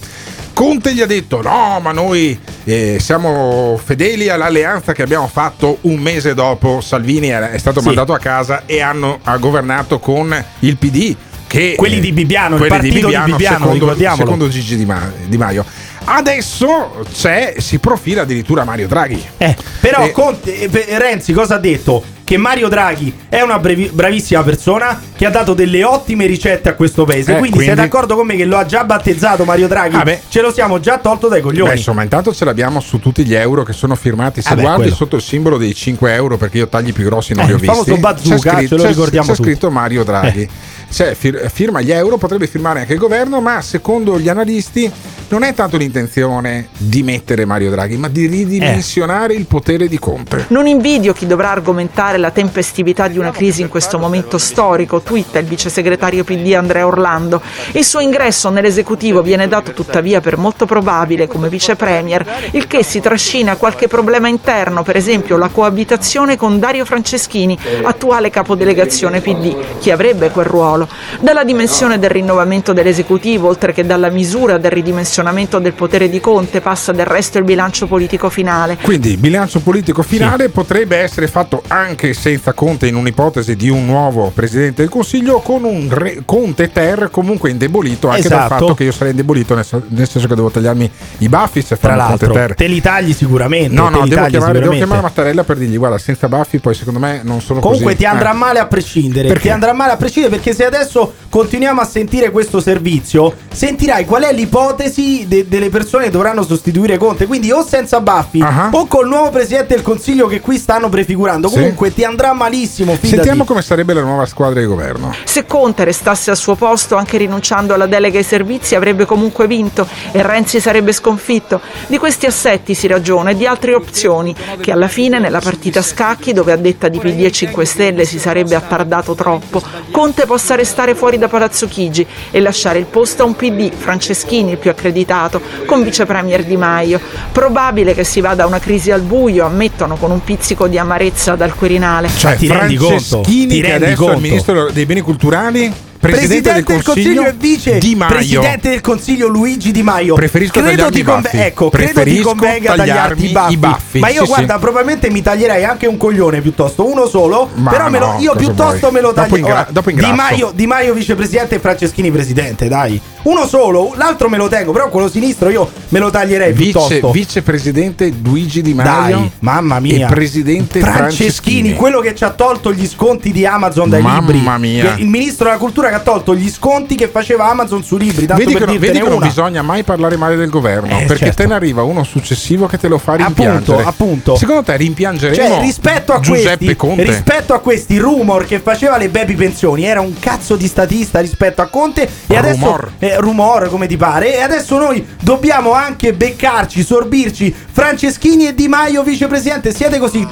Conte 0.59 0.93
gli 0.93 0.99
ha 0.99 1.05
detto 1.05 1.41
no, 1.41 1.79
ma 1.81 1.93
noi 1.93 2.37
eh, 2.65 2.97
siamo 2.99 3.79
fedeli 3.81 4.27
all'alleanza 4.27 4.91
che 4.91 5.01
abbiamo 5.03 5.25
fatto 5.27 5.77
un 5.83 5.97
mese 5.99 6.33
dopo 6.33 6.81
Salvini 6.81 7.29
è 7.29 7.57
stato 7.57 7.79
Sì. 7.79 7.85
mandato 7.85 8.11
a 8.11 8.17
casa 8.17 8.63
e 8.65 8.81
hanno 8.81 9.19
ha 9.23 9.37
governato 9.37 9.99
con 9.99 10.35
il 10.59 10.75
PD. 10.75 11.15
che 11.47 11.75
Quelli 11.77 12.01
di 12.01 12.11
Bibbiano, 12.11 12.55
il 12.55 12.67
quelli 12.67 12.75
partito 12.75 13.07
di 13.07 13.15
Bibbiano, 13.31 13.57
secondo, 13.57 13.73
ricordiamolo. 13.73 14.21
secondo 14.23 14.47
Gigi 14.49 14.75
Di, 14.75 14.85
Ma- 14.85 15.09
Di 15.25 15.37
Maio. 15.37 15.63
Adesso 16.03 17.05
c'è, 17.11 17.55
si 17.57 17.79
profila 17.79 18.23
addirittura 18.23 18.63
Mario 18.65 18.87
Draghi. 18.87 19.23
Eh, 19.37 19.55
però 19.79 20.03
Eh, 20.03 20.11
Conte- 20.11 20.59
eh, 20.69 20.99
Renzi 20.99 21.31
cosa 21.33 21.55
ha 21.55 21.59
detto? 21.59 22.03
Che 22.29 22.37
Mario 22.37 22.67
Draghi 22.69 23.11
è 23.27 23.41
una 23.41 23.57
brevi- 23.57 23.89
bravissima 23.91 24.43
persona 24.43 25.01
che 25.15 25.25
ha 25.25 25.31
dato 25.31 25.55
delle 25.55 25.83
ottime 25.83 26.27
ricette 26.27 26.69
a 26.69 26.75
questo 26.75 27.03
paese. 27.03 27.31
Eh, 27.31 27.37
quindi, 27.39 27.49
quindi- 27.57 27.65
siete 27.73 27.81
d'accordo 27.81 28.15
con 28.15 28.27
me 28.27 28.35
che 28.35 28.45
lo 28.45 28.55
ha 28.59 28.67
già 28.67 28.83
battezzato 28.83 29.45
Mario 29.45 29.67
Draghi? 29.67 29.95
Ah, 29.95 30.03
beh. 30.03 30.21
Ce 30.29 30.39
lo 30.39 30.53
siamo 30.53 30.79
già 30.79 30.99
tolto 30.99 31.27
dai 31.27 31.41
coglioni. 31.41 31.71
Beh, 31.71 31.77
insomma, 31.77 32.03
intanto 32.03 32.31
ce 32.31 32.45
l'abbiamo 32.45 32.81
su 32.81 32.99
tutti 32.99 33.25
gli 33.25 33.33
euro 33.33 33.63
che 33.63 33.73
sono 33.73 33.95
firmati. 33.95 34.43
Se 34.43 34.49
Ah, 34.49 34.55
guardi 34.57 34.81
quello. 34.81 34.95
sotto 34.95 35.15
il 35.15 35.23
simbolo 35.23 35.57
dei 35.57 35.73
5 35.73 36.13
euro, 36.13 36.37
perché 36.37 36.59
io 36.59 36.67
tagli 36.67 36.93
più 36.93 37.05
grossi 37.05 37.33
non 37.33 37.45
Eh, 37.45 37.47
li 37.47 37.53
ho 37.53 37.55
il 37.55 37.61
visti. 37.61 37.75
famoso 37.75 37.97
bazooka, 37.99 38.35
c'è 38.35 38.37
scritto, 38.57 38.67
ce 38.67 38.75
lo 38.75 38.81
c'è- 38.83 38.87
ricordiamo 38.89 39.27
c'è 39.27 39.33
tutti. 39.35 39.49
scritto 39.49 39.71
Mario 39.71 40.03
Draghi. 40.03 40.49
Cioè, 40.89 41.13
fir- 41.13 41.49
firma 41.49 41.81
gli 41.81 41.91
euro, 41.91 42.17
potrebbe 42.17 42.47
firmare 42.47 42.81
anche 42.81 42.93
il 42.93 42.99
governo, 42.99 43.41
ma 43.41 43.61
secondo 43.61 44.19
gli 44.19 44.29
analisti 44.29 44.91
non 45.29 45.43
è 45.43 45.53
tanto 45.53 45.77
l'intenzione 45.77 46.69
di 46.75 47.03
mettere 47.03 47.45
Mario 47.45 47.69
Draghi, 47.69 47.97
ma 47.97 48.07
di 48.07 48.25
ridimensionare 48.25 49.35
il 49.35 49.45
potere 49.45 49.87
di 49.87 49.99
Conte. 49.99 50.45
Non 50.47 50.65
invidio 50.65 51.13
chi 51.13 51.27
dovrà 51.27 51.51
argomentare 51.51 52.17
la 52.17 52.31
tempestività 52.31 53.07
di 53.07 53.19
una 53.19 53.29
crisi 53.29 53.61
in 53.61 53.69
questo 53.69 53.99
momento 53.99 54.39
storico, 54.39 55.01
twitta 55.01 55.37
il 55.37 55.45
vice 55.45 55.69
segretario 55.69 56.23
PD 56.23 56.55
Andrea 56.55 56.87
Orlando. 56.87 57.41
Il 57.73 57.83
suo 57.83 57.99
ingresso 57.99 58.49
nell'esecutivo 58.49 59.21
viene 59.21 59.47
dato 59.47 59.71
tuttavia 59.71 60.19
per 60.19 60.37
molto 60.37 60.65
probabile 60.65 61.27
come 61.27 61.47
vice 61.47 61.75
premier, 61.75 62.49
il 62.53 62.65
che 62.65 62.83
si 62.83 62.99
trascina 62.99 63.55
qualche 63.55 63.87
problema 63.87 64.27
interno, 64.27 64.81
per 64.81 64.95
esempio 64.95 65.37
la 65.37 65.49
coabitazione 65.49 66.37
con 66.37 66.57
Dario 66.57 66.85
Franceschini, 66.85 67.57
attuale 67.83 68.31
capodelegazione 68.31 69.21
PD, 69.21 69.55
chi 69.79 69.91
avrebbe 69.91 70.31
quel 70.31 70.45
ruolo. 70.45 70.78
Dalla 71.19 71.43
dimensione 71.43 71.99
del 71.99 72.09
rinnovamento 72.09 72.73
dell'esecutivo, 72.73 73.47
oltre 73.47 73.73
che 73.73 73.85
dalla 73.85 74.09
misura 74.09 74.57
del 74.57 74.71
ridimensionamento 74.71 75.59
del 75.59 75.73
potere 75.73 76.09
di 76.09 76.19
Conte, 76.19 76.61
passa 76.61 76.91
del 76.91 77.05
resto 77.05 77.37
il 77.37 77.43
bilancio 77.43 77.87
politico 77.87 78.29
finale. 78.29 78.77
Quindi 78.81 79.11
il 79.11 79.17
bilancio 79.17 79.59
politico 79.59 80.01
finale 80.03 80.49
potrebbe 80.49 80.97
essere 80.97 81.27
fatto 81.27 81.63
anche 81.67 82.13
senza 82.13 82.53
Conte 82.53 82.87
in 82.87 82.95
un'ipotesi 82.95 83.55
di 83.55 83.69
un 83.69 83.85
nuovo 83.85 84.31
Presidente 84.33 84.81
del 84.81 84.89
Consiglio 84.91 85.39
con 85.39 85.63
un 85.63 85.87
re- 85.89 86.21
Conte 86.25 86.71
ter 86.71 87.09
comunque 87.11 87.49
indebolito 87.49 88.07
anche 88.09 88.27
dal 88.27 88.39
Esatto. 88.45 88.53
fatto 88.65 88.73
che 88.75 88.83
io 88.85 88.91
sarei 88.91 89.11
indebolito 89.11 89.55
nel, 89.55 89.65
nel 89.89 90.07
senso 90.09 90.27
che 90.27 90.35
devo 90.35 90.49
tagliarmi 90.49 90.89
i 91.19 91.29
baffi 91.29 91.61
se 91.61 91.77
Tra 91.77 91.89
fanno 91.95 92.07
Conte 92.09 92.25
l'altro, 92.25 92.41
ter. 92.47 92.55
te 92.55 92.67
li 92.67 92.81
tagli 92.81 93.13
sicuramente. 93.13 93.73
No, 93.73 93.89
no, 93.89 94.05
devo 94.07 94.25
chiamare, 94.27 94.59
devo 94.59 94.71
chiamare 94.73 95.01
Mattarella 95.01 95.43
per 95.43 95.57
dirgli 95.57 95.77
guarda 95.77 95.97
senza 95.97 96.27
baffi 96.27 96.59
poi 96.59 96.73
secondo 96.73 96.99
me 96.99 97.21
non 97.23 97.41
sono 97.41 97.59
Comunque 97.59 97.85
così. 97.87 97.97
ti 97.97 98.05
andrà 98.05 98.31
Eh. 98.31 98.35
male 98.35 98.59
a 98.59 98.65
prescindere. 98.67 99.27
Perché? 99.27 99.43
Ti 99.43 99.49
andrà 99.49 99.73
male 99.73 99.91
a 99.93 99.97
prescindere 99.97 100.35
perché 100.35 100.53
se 100.53 100.65
adesso 100.69 101.13
continuiamo 101.29 101.81
a 101.81 101.85
sentire 101.85 102.31
questo 102.31 102.59
servizio, 102.59 103.33
sentirai 103.51 104.05
qual 104.05 104.23
è 104.23 104.33
l'ipotesi 104.33 105.27
de- 105.27 105.47
delle 105.47 105.69
persone 105.69 106.05
che 106.05 106.09
dovranno 106.11 106.43
sostituire 106.43 106.97
Conte. 106.97 107.27
Quindi 107.27 107.51
o 107.51 107.63
senza 107.63 107.99
baffi 107.99 108.43
o 108.71 108.87
col 108.87 109.07
nuovo 109.07 109.29
presidente 109.29 109.75
del 109.75 109.83
consiglio 109.83 110.27
che 110.27 110.39
qui 110.39 110.57
stanno 110.57 110.89
prefigurando. 110.89 111.47
Sì. 111.47 111.55
Comunque 111.55 111.93
ti 111.93 112.03
andrà 112.03 112.33
malissimo. 112.33 112.93
Fidati. 112.93 113.07
Sentiamo 113.07 113.43
come 113.43 113.61
sarebbe 113.61 113.93
la 113.93 114.01
nuova 114.01 114.25
squadra 114.25 114.59
di 114.59 114.65
governo. 114.65 115.13
Se 115.23 115.45
Conte 115.45 115.83
restasse 115.83 116.29
al 116.29 116.37
suo 116.37 116.55
posto, 116.55 116.95
anche 116.95 117.17
rinunciando 117.17 117.73
alla 117.73 117.85
delega 117.85 118.17
ai 118.17 118.23
servizi, 118.23 118.75
avrebbe 118.75 119.05
comunque 119.05 119.47
vinto 119.47 119.87
e 120.11 120.21
Renzi 120.21 120.59
sarebbe 120.59 120.91
sconfitto. 120.91 121.61
Di 121.87 121.97
questi 121.97 122.25
assetti 122.25 122.73
si 122.73 122.87
ragiona 122.87 123.31
e 123.31 123.35
di 123.35 123.45
altre 123.45 123.73
opzioni, 123.73 124.35
che 124.59 124.71
alla 124.71 124.87
fine 124.87 125.19
nella 125.19 125.39
partita 125.39 125.79
a 125.79 125.83
scacchi, 125.83 126.33
dove 126.33 126.51
a 126.51 126.55
detta 126.57 126.87
di 126.87 126.99
PD 126.99 127.23
e 127.23 127.31
5 127.31 127.65
Stelle 127.65 128.05
si 128.05 128.19
sarebbe 128.19 128.55
attardato 128.55 129.15
troppo, 129.15 129.61
Conte 129.91 130.25
possa 130.25 130.55
restare 130.59 130.93
fuori 130.93 131.17
da 131.17 131.27
Palazzo 131.27 131.67
Chigi 131.67 132.05
e 132.31 132.39
lasciare 132.41 132.79
il 132.79 132.85
posto 132.85 133.23
a 133.23 133.25
un 133.25 133.35
PD, 133.35 133.71
Franceschini 133.73 134.51
il 134.51 134.57
più 134.57 134.69
accreditato, 134.69 135.41
con 135.65 135.83
vice 135.83 136.05
premier 136.05 136.43
Di 136.43 136.57
Maio. 136.57 136.99
Probabile 137.31 137.93
che 137.93 138.03
si 138.03 138.19
vada 138.21 138.43
a 138.43 138.45
una 138.45 138.59
crisi 138.59 138.91
al 138.91 139.01
buio, 139.01 139.45
ammettono 139.45 139.95
con 139.95 140.11
un 140.11 140.23
pizzico 140.23 140.67
di 140.67 140.77
amarezza 140.77 141.35
dal 141.35 141.55
Quirinale. 141.55 142.09
Cioè, 142.15 142.35
ti 142.35 142.47
rendi 142.47 142.75
conto? 142.75 142.95
Franceschini 142.99 143.47
Ti 143.47 143.61
che 143.61 143.67
rendi 143.67 143.83
adesso 143.85 143.85
è 143.85 143.91
il 143.91 143.97
conto? 143.97 144.19
ministro 144.19 144.71
dei 144.71 144.85
beni 144.85 145.01
culturali, 145.01 145.73
presidente, 145.99 146.53
del 146.53 146.63
Consiglio, 146.63 147.25
e 147.25 147.33
vice 147.37 147.77
Di 147.77 147.95
Maio. 147.95 148.13
presidente 148.13 148.69
del 148.69 148.81
Consiglio 148.81 149.27
Luigi 149.27 149.71
Di 149.71 149.83
Maio. 149.83 150.15
Preferisco 150.15 150.53
credo 150.61 150.67
tagliarmi 150.69 150.91
ti 150.95 150.99
i 150.99 151.03
conve- 151.03 151.21
baffi. 151.29 151.37
ecco, 151.37 151.69
credo 151.69 151.87
ti 151.87 151.93
Preferisco 151.93 152.29
convenga 152.29 152.75
tagliarti 152.75 152.75
i 152.75 152.85
tagliarmi 152.87 153.27
baffi. 153.31 153.53
i 153.53 153.57
baffi. 153.57 153.99
Ma 153.99 154.09
io 154.09 154.21
Sì, 154.21 154.27
guarda, 154.27 154.53
sì. 154.53 154.59
probabilmente 154.59 155.09
mi 155.09 155.21
taglierei 155.21 155.63
anche 155.65 155.87
un 155.87 155.97
coglione 155.97 156.41
piuttosto, 156.41 156.89
uno 156.89 157.05
solo, 157.07 157.49
Ma 157.55 157.69
però 157.71 157.89
me 157.89 157.99
lo- 157.99 158.05
no, 158.13 158.19
io 158.19 158.33
piuttosto 158.35 158.79
vuoi? 158.79 158.91
me 158.93 159.01
lo 159.01 159.07
Dopo 159.11 159.21
taglio. 159.21 159.37
ingra- 159.37 159.67
dopo 159.69 159.89
di. 159.91 160.11
Maio, 160.13 160.51
Di 160.55 160.67
Maio 160.67 160.93
vicepresidente 160.93 161.55
e 161.55 161.59
Franceschini 161.59 162.11
presidente, 162.11 162.67
dai. 162.67 162.99
Uno 163.23 163.45
solo, 163.47 163.93
l'altro 163.95 164.29
me 164.29 164.37
lo 164.37 164.47
tengo, 164.47 164.71
però 164.71 164.89
quello 164.89 165.09
sinistro 165.09 165.49
io 165.49 165.69
me 165.89 165.99
lo 165.99 166.09
taglierei 166.09 166.53
Vice, 166.53 167.01
vicepresidente 167.11 168.11
Luigi 168.23 168.61
Di 168.61 168.73
Maio 168.73 169.17
Dai, 169.17 169.31
mamma 169.39 169.79
mia. 169.79 170.07
e 170.07 170.11
presidente 170.11 170.79
Franceschini, 170.79 171.09
Franceschini. 171.29 171.73
quello 171.75 171.99
che 171.99 172.15
ci 172.15 172.23
ha 172.23 172.29
tolto 172.31 172.71
gli 172.73 172.87
sconti 172.87 173.31
di 173.31 173.45
Amazon 173.45 173.89
dai 173.89 174.01
Mamma 174.01 174.31
libri. 174.31 174.57
mia. 174.59 174.95
Che- 174.95 175.01
Il 175.01 175.07
ministro 175.09 175.45
della 175.45 175.57
cultura 175.57 175.89
che 175.89 175.95
ha 175.95 175.99
tolto 175.99 176.33
gli 176.35 176.49
sconti 176.49 176.95
che 176.95 177.07
faceva 177.07 177.49
Amazon 177.49 177.83
sui 177.83 177.99
libri. 177.99 178.25
Tanto 178.25 178.43
Vedi 178.43 178.57
che, 178.57 178.65
non, 178.65 178.77
vedi 178.77 178.99
che 178.99 179.09
non 179.09 179.19
bisogna 179.19 179.61
mai 179.61 179.83
parlare 179.83 180.15
male 180.17 180.35
del 180.35 180.49
governo 180.49 180.87
Eh, 180.99 181.05
perché 181.05 181.25
certo. 181.25 181.41
te 181.43 181.47
ne 181.47 181.53
arriva 181.55 181.83
uno 181.83 182.03
successivo 182.03 182.67
che 182.67 182.77
te 182.77 182.87
lo 182.87 182.97
fa 182.97 183.15
rimpiangere. 183.15 183.81
Appunto, 183.83 183.87
appunto. 183.89 184.35
Secondo 184.37 184.63
te 184.63 184.77
rimpiangeremo 184.77 185.47
Cioè, 185.55 185.59
rispetto 185.61 186.13
a, 186.13 186.19
Giuseppe 186.19 186.57
questi, 186.57 186.75
Conte? 186.75 187.03
rispetto 187.03 187.53
a 187.53 187.59
questi 187.59 187.97
rumor 187.97 188.45
che 188.45 188.59
faceva 188.59 188.97
le 188.97 189.09
baby 189.09 189.35
pensioni, 189.35 189.83
era 189.85 189.99
un 190.01 190.13
cazzo 190.19 190.55
di 190.55 190.67
statista 190.67 191.19
rispetto 191.19 191.61
a 191.61 191.67
Conte. 191.67 192.07
E 192.27 192.35
adesso 192.37 192.57
Rumor. 192.59 192.91
Eh, 193.11 193.17
rumor, 193.17 193.69
come 193.69 193.87
ti 193.87 193.97
pare. 193.97 194.35
E 194.35 194.41
adesso 194.41 194.77
noi 194.77 195.05
dobbiamo 195.21 195.73
anche 195.73 196.13
beccarci, 196.13 196.83
sorbirci 196.83 197.53
Franceschini 197.71 198.47
e 198.47 198.55
Di 198.55 198.67
Maio, 198.67 199.03
vicepresidente. 199.03 199.73
Siete 199.73 199.99
così 199.99 200.27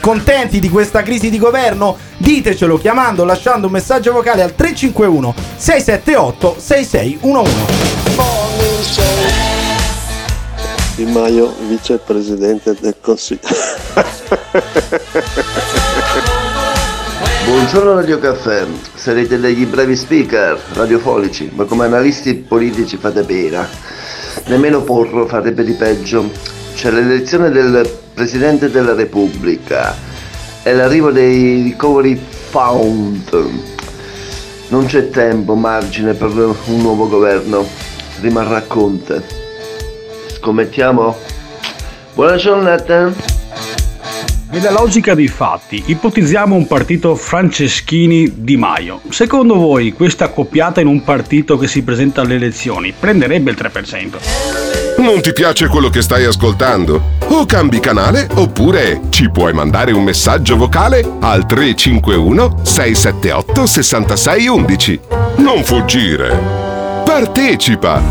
contenti 0.00 0.58
di 0.58 0.68
questa 0.68 1.02
crisi 1.02 1.30
di 1.30 1.38
governo? 1.38 1.96
Ditecelo 2.16 2.78
chiamando, 2.78 3.24
lasciando 3.24 3.66
un 3.66 3.72
messaggio 3.72 4.12
vocale 4.12 4.42
al 4.42 4.54
351 4.54 5.34
678 5.56 6.56
6611. 6.58 9.00
Di 10.96 11.04
Maio, 11.06 11.54
vicepresidente 11.66 12.76
del 12.78 12.96
Consiglio. 13.00 13.48
Buongiorno 17.44 17.94
Radio 17.94 18.18
Caffè, 18.20 18.64
sarete 18.94 19.38
degli 19.38 19.66
bravi 19.66 19.96
speaker 19.96 20.58
radiofonici, 20.74 21.50
ma 21.54 21.64
come 21.64 21.84
analisti 21.84 22.34
politici 22.34 22.96
fate 22.96 23.24
pena. 23.24 23.68
Nemmeno 24.46 24.82
Porro 24.82 25.26
farebbe 25.26 25.64
di 25.64 25.72
peggio. 25.72 26.30
C'è 26.74 26.90
l'elezione 26.90 27.50
del 27.50 27.88
Presidente 28.14 28.70
della 28.70 28.94
Repubblica 28.94 29.94
e 30.62 30.72
l'arrivo 30.72 31.10
dei 31.10 31.70
Recovery 31.70 32.16
Fund. 32.50 33.50
Non 34.68 34.86
c'è 34.86 35.10
tempo, 35.10 35.54
margine 35.54 36.14
per 36.14 36.30
un 36.30 36.54
nuovo 36.80 37.08
governo. 37.08 37.66
Rimarrà 38.20 38.62
Conte. 38.62 39.22
Scommettiamo? 40.28 41.16
Buona 42.14 42.36
giornata! 42.36 43.41
Nella 44.52 44.70
logica 44.70 45.14
dei 45.14 45.28
fatti, 45.28 45.82
ipotizziamo 45.86 46.54
un 46.54 46.66
partito 46.66 47.14
Franceschini-Di 47.14 48.58
Maio. 48.58 49.00
Secondo 49.08 49.54
voi 49.54 49.94
questa 49.94 50.26
accoppiata 50.26 50.82
in 50.82 50.88
un 50.88 51.02
partito 51.04 51.56
che 51.56 51.66
si 51.66 51.82
presenta 51.82 52.20
alle 52.20 52.34
elezioni 52.34 52.92
prenderebbe 52.92 53.50
il 53.50 53.56
3%? 53.58 55.00
Non 55.00 55.22
ti 55.22 55.32
piace 55.32 55.68
quello 55.68 55.88
che 55.88 56.02
stai 56.02 56.26
ascoltando? 56.26 57.02
O 57.28 57.46
cambi 57.46 57.80
canale 57.80 58.28
oppure 58.34 59.00
ci 59.08 59.30
puoi 59.30 59.54
mandare 59.54 59.92
un 59.92 60.04
messaggio 60.04 60.58
vocale 60.58 61.02
al 61.20 61.46
351 61.46 62.58
678 62.62 63.66
6611. 63.66 65.00
Non 65.36 65.64
fuggire. 65.64 66.28
Partecipa. 67.06 68.02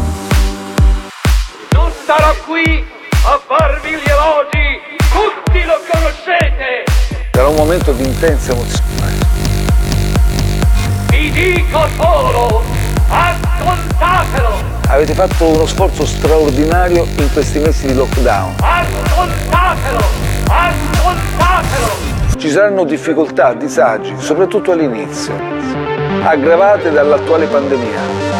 Non 1.73 1.91
starò 2.01 2.33
qui 2.47 2.83
a 3.25 3.39
farvi 3.45 3.89
gli 3.91 4.09
elogi, 4.09 4.60
un 7.51 7.57
momento 7.57 7.91
di 7.91 8.03
intensa 8.03 8.53
emozione. 8.53 8.89
Vi 11.09 11.29
dico 11.31 11.87
solo, 11.97 12.63
ascoltatelo, 13.09 14.69
Avete 14.87 15.13
fatto 15.13 15.45
uno 15.45 15.65
sforzo 15.65 16.05
straordinario 16.05 17.05
in 17.17 17.31
questi 17.31 17.59
mesi 17.59 17.87
di 17.87 17.93
lockdown. 17.93 18.55
ascoltatelo, 18.59 20.03
ascoltatelo. 20.47 21.89
Ci 22.37 22.49
saranno 22.49 22.85
difficoltà, 22.85 23.53
disagi, 23.53 24.15
soprattutto 24.17 24.71
all'inizio, 24.71 25.33
aggravate 26.23 26.91
dall'attuale 26.91 27.45
pandemia. 27.47 28.30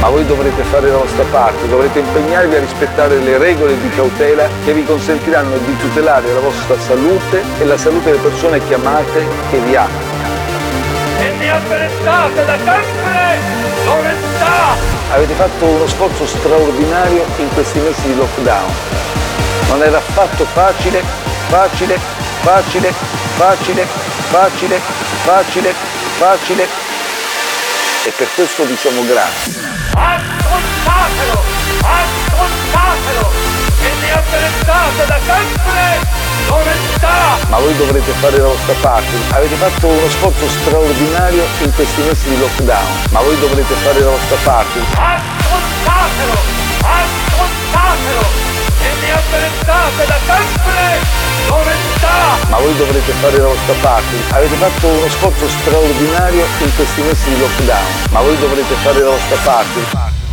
Ma 0.00 0.08
voi 0.08 0.24
dovrete 0.24 0.62
fare 0.62 0.88
la 0.88 0.96
vostra 0.96 1.24
parte, 1.30 1.68
dovrete 1.68 1.98
impegnarvi 1.98 2.56
a 2.56 2.60
rispettare 2.60 3.18
le 3.18 3.36
regole 3.36 3.78
di 3.78 3.90
cautela 3.90 4.48
che 4.64 4.72
vi 4.72 4.82
consentiranno 4.82 5.58
di 5.58 5.76
tutelare 5.76 6.32
la 6.32 6.40
vostra 6.40 6.78
salute 6.80 7.42
e 7.58 7.64
la 7.66 7.76
salute 7.76 8.10
delle 8.10 8.22
persone 8.22 8.66
che 8.66 8.74
amate 8.74 9.26
e 9.50 9.58
vi 9.58 9.76
amano. 9.76 10.08
E 11.18 11.30
mi 11.32 11.50
avvelentate 11.50 12.44
da 12.46 12.56
sempre 12.56 13.38
l'onestà! 13.84 14.90
Avete 15.12 15.34
fatto 15.34 15.64
uno 15.66 15.86
sforzo 15.86 16.26
straordinario 16.26 17.26
in 17.36 17.52
questi 17.52 17.78
mesi 17.80 18.00
di 18.02 18.16
lockdown. 18.16 18.72
Non 19.68 19.82
era 19.82 19.98
affatto 19.98 20.46
facile, 20.46 21.02
facile, 21.48 21.98
facile, 22.40 22.90
facile, 23.36 23.86
facile, 24.30 24.80
facile, 25.24 25.74
facile. 26.16 26.66
E 28.04 28.12
per 28.16 28.28
questo 28.34 28.64
vi 28.64 28.76
siamo 28.76 29.04
grati. 29.04 29.59
Ascoltatelo! 29.94 31.42
Ascoltatelo! 31.82 33.30
E 33.80 33.90
mi 34.00 34.10
avvelentate 34.10 35.06
da 35.06 35.18
sempre 35.24 36.08
l'onestà! 36.48 37.38
Ma 37.48 37.58
voi 37.58 37.76
dovrete 37.76 38.12
fare 38.12 38.38
la 38.38 38.48
vostra 38.48 38.74
parte. 38.80 39.16
Avete 39.30 39.54
fatto 39.56 39.86
uno 39.86 40.08
sforzo 40.08 40.48
straordinario 40.48 41.44
in 41.62 41.74
questi 41.74 42.00
mesi 42.02 42.28
di 42.28 42.38
lockdown. 42.38 42.86
Ma 43.10 43.20
voi 43.20 43.38
dovrete 43.38 43.74
fare 43.74 44.00
la 44.00 44.10
vostra 44.10 44.36
parte. 44.42 44.78
Ascoltatelo! 44.94 46.38
Ascoltatelo! 46.82 48.49
E 49.10 49.12
mi 49.12 49.18
avvelentate 49.18 50.06
da 50.06 50.18
sempre 50.22 51.02
l'onestà! 51.48 52.48
Ma 52.48 52.58
voi 52.58 52.76
dovrete 52.76 53.10
fare 53.18 53.38
la 53.38 53.46
vostra 53.48 53.74
parte. 53.80 54.14
Avete 54.30 54.54
fatto 54.54 54.86
uno 54.86 55.08
sforzo 55.08 55.48
straordinario 55.48 56.44
in 56.62 56.70
questi 56.76 57.00
mesi 57.02 57.28
di 57.34 57.40
lockdown. 57.40 57.86
Ma 58.12 58.20
voi 58.20 58.38
dovrete 58.38 58.74
fare 58.82 59.00
la 59.00 59.10
vostra 59.10 59.36
parte. 59.42 59.80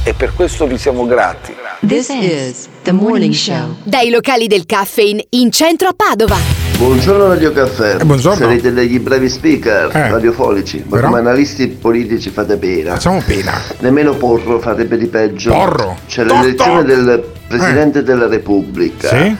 E 0.03 0.13
per 0.13 0.33
questo 0.35 0.67
vi 0.67 0.77
siamo 0.77 1.05
grati. 1.07 1.55
This 1.87 2.09
is 2.09 2.67
the 2.83 2.91
morning 2.91 3.33
show. 3.33 3.75
Dai 3.83 4.09
locali 4.11 4.47
del 4.47 4.65
caffeine 4.65 5.25
in 5.31 5.51
centro 5.51 5.87
a 5.89 5.93
Padova. 5.95 6.37
Buongiorno 6.77 7.27
Radio 7.29 7.51
Caffè. 7.51 7.97
Eh, 7.99 8.05
buongiorno. 8.05 8.37
Sarete 8.45 8.71
degli 8.73 8.99
bravi 8.99 9.27
speaker 9.27 9.89
Eh. 9.95 10.09
radiofonici, 10.11 10.83
ma 10.87 10.95
Però? 10.97 11.07
come 11.07 11.19
analisti 11.19 11.67
politici 11.67 12.29
fate 12.29 12.57
pena. 12.57 12.93
Facciamo 12.93 13.21
pena. 13.25 13.59
Nemmeno 13.79 14.13
Porro 14.13 14.59
farebbe 14.59 14.97
di 14.97 15.07
peggio. 15.07 15.51
Porro? 15.51 15.97
C'è 16.07 16.23
Toc, 16.25 16.37
l'elezione 16.41 16.83
del 16.83 17.23
Presidente 17.47 18.03
della 18.03 18.27
Repubblica. 18.27 19.09
Sì. 19.09 19.35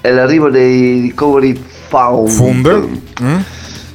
E 0.00 0.12
l'arrivo 0.12 0.48
dei 0.48 1.02
Recovery 1.08 1.54
Fund. 1.88 2.28
Fund? 2.28 3.00
Mm? 3.22 3.38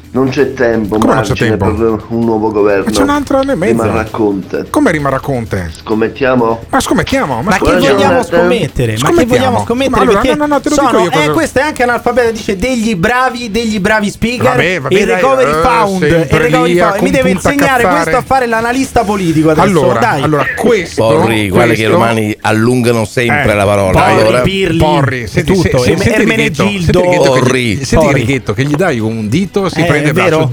Non 0.10 0.30
c'è 0.30 0.54
tempo, 0.54 0.98
Come 0.98 1.14
non 1.14 1.22
c'è 1.24 1.28
margine 1.30 1.50
tempo? 1.58 1.66
per 1.74 2.04
un 2.08 2.24
nuovo 2.24 2.50
governo. 2.52 2.86
Ma 2.86 2.92
c'è 2.92 3.02
un 3.02 3.10
altro 3.10 3.38
anno 3.38 3.52
e 3.52 3.56
mezzo. 3.56 3.84
Rimarrà 3.84 4.08
Conte. 4.10 4.66
Come 4.70 4.92
rimarrà 4.92 5.20
Conte? 5.20 5.72
Scommettiamo? 5.76 6.64
Ma 6.70 6.80
scommettiamo. 6.80 7.42
Ma 7.44 7.52
che 7.52 7.58
Buongiorno. 7.60 7.94
vogliamo 7.96 8.24
scommettere? 8.24 8.96
Ma 9.00 9.10
che 9.12 9.26
vogliamo 9.26 9.64
scommettere? 9.66 10.06
Ma 10.06 10.12
allora, 10.12 10.22
no, 10.24 10.36
no, 10.36 10.46
no, 10.48 10.62
te 10.62 10.70
lo 10.70 10.76
sono, 10.76 10.88
dico 10.90 11.02
io 11.04 11.10
cosa- 11.12 11.24
eh, 11.24 11.30
questo 11.30 11.60
è 11.60 11.62
anche 11.62 11.84
analfabeta, 11.84 12.32
dice 12.32 12.56
degli 12.58 12.96
bravi, 12.96 13.52
degli 13.52 13.80
bravi 13.80 14.10
speaker. 14.10 14.44
Vabbè, 14.44 14.80
vabbè, 14.82 14.94
il 14.96 15.06
dai, 15.06 15.16
recovery 15.16 15.50
eh, 15.50 15.54
found. 15.62 16.02
il 16.02 16.10
sempre 16.10 16.38
recovery 16.38 16.74
lì 16.74 16.80
a 16.80 16.88
found. 16.90 17.02
Mi 17.04 17.12
deve 17.12 17.30
insegnare 17.30 17.84
cazzare. 17.84 18.02
questo 18.02 18.18
a 18.18 18.24
fare 18.26 18.48
l'analista 18.48 19.04
politico 19.04 19.50
adesso. 19.52 19.66
Allora, 19.68 20.00
dai. 20.00 20.22
allora 20.24 20.46
questo 20.56 21.06
Porri, 21.06 21.50
guarda 21.50 21.74
che 21.74 21.82
i 21.82 21.86
romani 21.86 22.38
allungano 22.42 23.06
sempre 23.06 23.52
Eh, 23.52 23.56
la 23.56 23.66
parola. 23.66 24.00
Porri, 24.02 24.22
allora, 24.22 24.42
Pirli, 24.42 24.78
Porri, 24.80 25.28
senti, 25.28 25.54
tutto. 25.54 25.78
se- 25.80 25.96
se- 25.96 25.98
senti 25.98 26.10
Ermenegildo. 26.22 27.02
Che 27.02 27.18
Porri. 27.18 27.76
gli- 27.76 27.84
senti 27.84 28.06
Porri. 28.06 28.20
Righetto 28.22 28.54
che 28.54 28.64
gli 28.64 28.74
dai 28.76 29.00
un 29.00 29.28
dito, 29.28 29.70
si 29.70 29.82
Eh, 29.82 29.86
prende 30.02 30.07
il 30.10 30.14
braccio. 30.14 30.38
vero? 30.38 30.49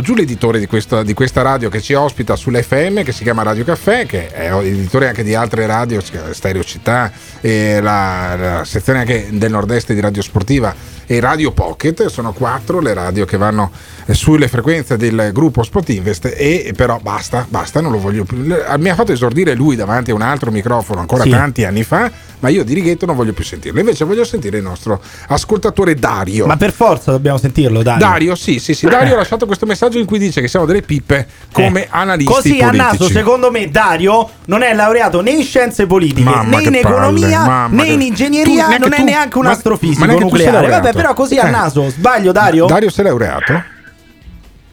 Giù 0.00 0.14
l'editore 0.14 0.58
di 0.58 0.66
questa, 0.66 1.02
di 1.02 1.14
questa 1.14 1.42
radio 1.42 1.68
che 1.68 1.80
ci 1.80 1.94
ospita 1.94 2.36
sull'FM, 2.36 3.02
che 3.02 3.12
si 3.12 3.22
chiama 3.22 3.42
Radio 3.42 3.64
Caffè, 3.64 4.06
che 4.06 4.28
è 4.30 4.52
editore 4.54 5.08
anche 5.08 5.22
di 5.22 5.34
altre 5.34 5.66
radio, 5.66 6.00
Stereo 6.30 6.62
Città, 6.64 7.10
e 7.40 7.80
la, 7.80 8.36
la 8.36 8.64
sezione 8.64 9.00
anche 9.00 9.28
del 9.32 9.50
nord-est 9.50 9.92
di 9.92 10.00
Radio 10.00 10.22
Sportiva 10.22 10.74
e 11.06 11.20
Radio 11.20 11.52
Pocket. 11.52 12.06
Sono 12.06 12.32
quattro 12.32 12.80
le 12.80 12.94
radio 12.94 13.24
che 13.24 13.36
vanno 13.36 13.70
eh, 14.06 14.14
sulle 14.14 14.48
frequenze 14.48 14.96
del 14.96 15.30
gruppo 15.32 15.62
Spot 15.62 15.88
Invest 15.90 16.32
e 16.36 16.72
però 16.76 16.98
basta, 17.02 17.46
basta, 17.48 17.80
non 17.80 17.92
lo 17.92 17.98
voglio 17.98 18.24
più. 18.24 18.38
Mi 18.78 18.88
ha 18.88 18.94
fatto 18.94 19.12
esordire 19.12 19.54
lui 19.54 19.76
davanti 19.76 20.10
a 20.10 20.14
un 20.14 20.22
altro 20.22 20.50
microfono 20.50 21.00
ancora 21.00 21.24
Sì. 21.24 21.30
tanti 21.30 21.64
anni 21.64 21.82
fa, 21.84 22.10
ma 22.40 22.48
io 22.48 22.64
di 22.64 22.74
Righetto 22.74 23.06
non 23.06 23.16
voglio 23.16 23.32
più 23.32 23.44
sentirlo. 23.44 23.80
Invece 23.80 24.04
voglio 24.04 24.24
sentire 24.24 24.56
il 24.58 24.62
nostro 24.62 25.00
ascoltatore 25.28 25.94
Dario. 25.94 26.46
Ma 26.46 26.56
per 26.56 26.72
forza 26.72 27.10
dobbiamo 27.10 27.38
sentirlo, 27.38 27.82
Dario. 27.82 28.06
Dario, 28.06 28.23
sì, 28.34 28.58
sì, 28.58 28.72
sì. 28.74 28.86
Dario 28.86 29.12
ha 29.14 29.16
lasciato 29.16 29.44
questo 29.46 29.66
messaggio 29.66 29.98
in 29.98 30.06
cui 30.06 30.18
dice 30.18 30.40
che 30.40 30.48
siamo 30.48 30.64
delle 30.64 30.80
pippe 30.82 31.26
come 31.52 31.82
Eh. 31.84 31.88
analisti 31.90 32.32
Così 32.32 32.60
a 32.60 32.68
politici. 32.68 32.76
naso, 32.98 33.08
secondo 33.08 33.50
me, 33.50 33.68
Dario 33.70 34.30
non 34.46 34.62
è 34.62 34.72
laureato 34.74 35.20
né 35.20 35.30
in 35.32 35.42
scienze 35.44 35.86
politiche, 35.86 36.28
Mamma 36.28 36.56
né 36.58 36.62
in 36.62 36.62
palle, 36.64 36.78
economia, 36.80 37.38
mamma 37.44 37.82
né 37.82 37.84
che- 37.84 37.92
in 37.92 37.98
Tu, 37.98 38.04
ingegneria, 38.06 38.54
neanche 38.68 38.78
non 38.78 38.92
è 38.92 38.96
tu- 38.96 39.04
neanche 39.04 39.38
un 39.38 39.44
ma- 39.44 39.50
astrofisico 39.50 40.06
ma 40.06 40.12
tu 40.12 40.18
nucleare. 40.20 40.68
Vabbè, 40.68 40.92
però 40.92 41.12
così 41.14 41.38
a 41.38 41.46
Eh. 41.46 41.50
naso, 41.50 41.88
sbaglio, 41.90 42.32
Dario? 42.32 42.66
Dario 42.66 42.90
sei 42.90 43.04
laureato? 43.04 43.62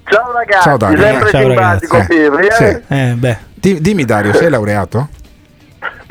Ciao 0.09 0.31
ragazzi, 0.33 0.63
Ciao 0.63 0.77
Dario. 0.77 1.01
sempre 1.01 1.29
Ciao, 1.29 1.41
simpatico 1.41 1.95
ragazzi. 1.97 2.13
Pirri, 2.15 2.47
eh? 2.47 2.51
Sì. 2.87 2.93
Eh, 2.93 3.13
beh. 3.17 3.37
Di- 3.53 3.79
dimmi 3.81 4.03
Dario, 4.05 4.33
sei 4.33 4.49
laureato? 4.49 5.07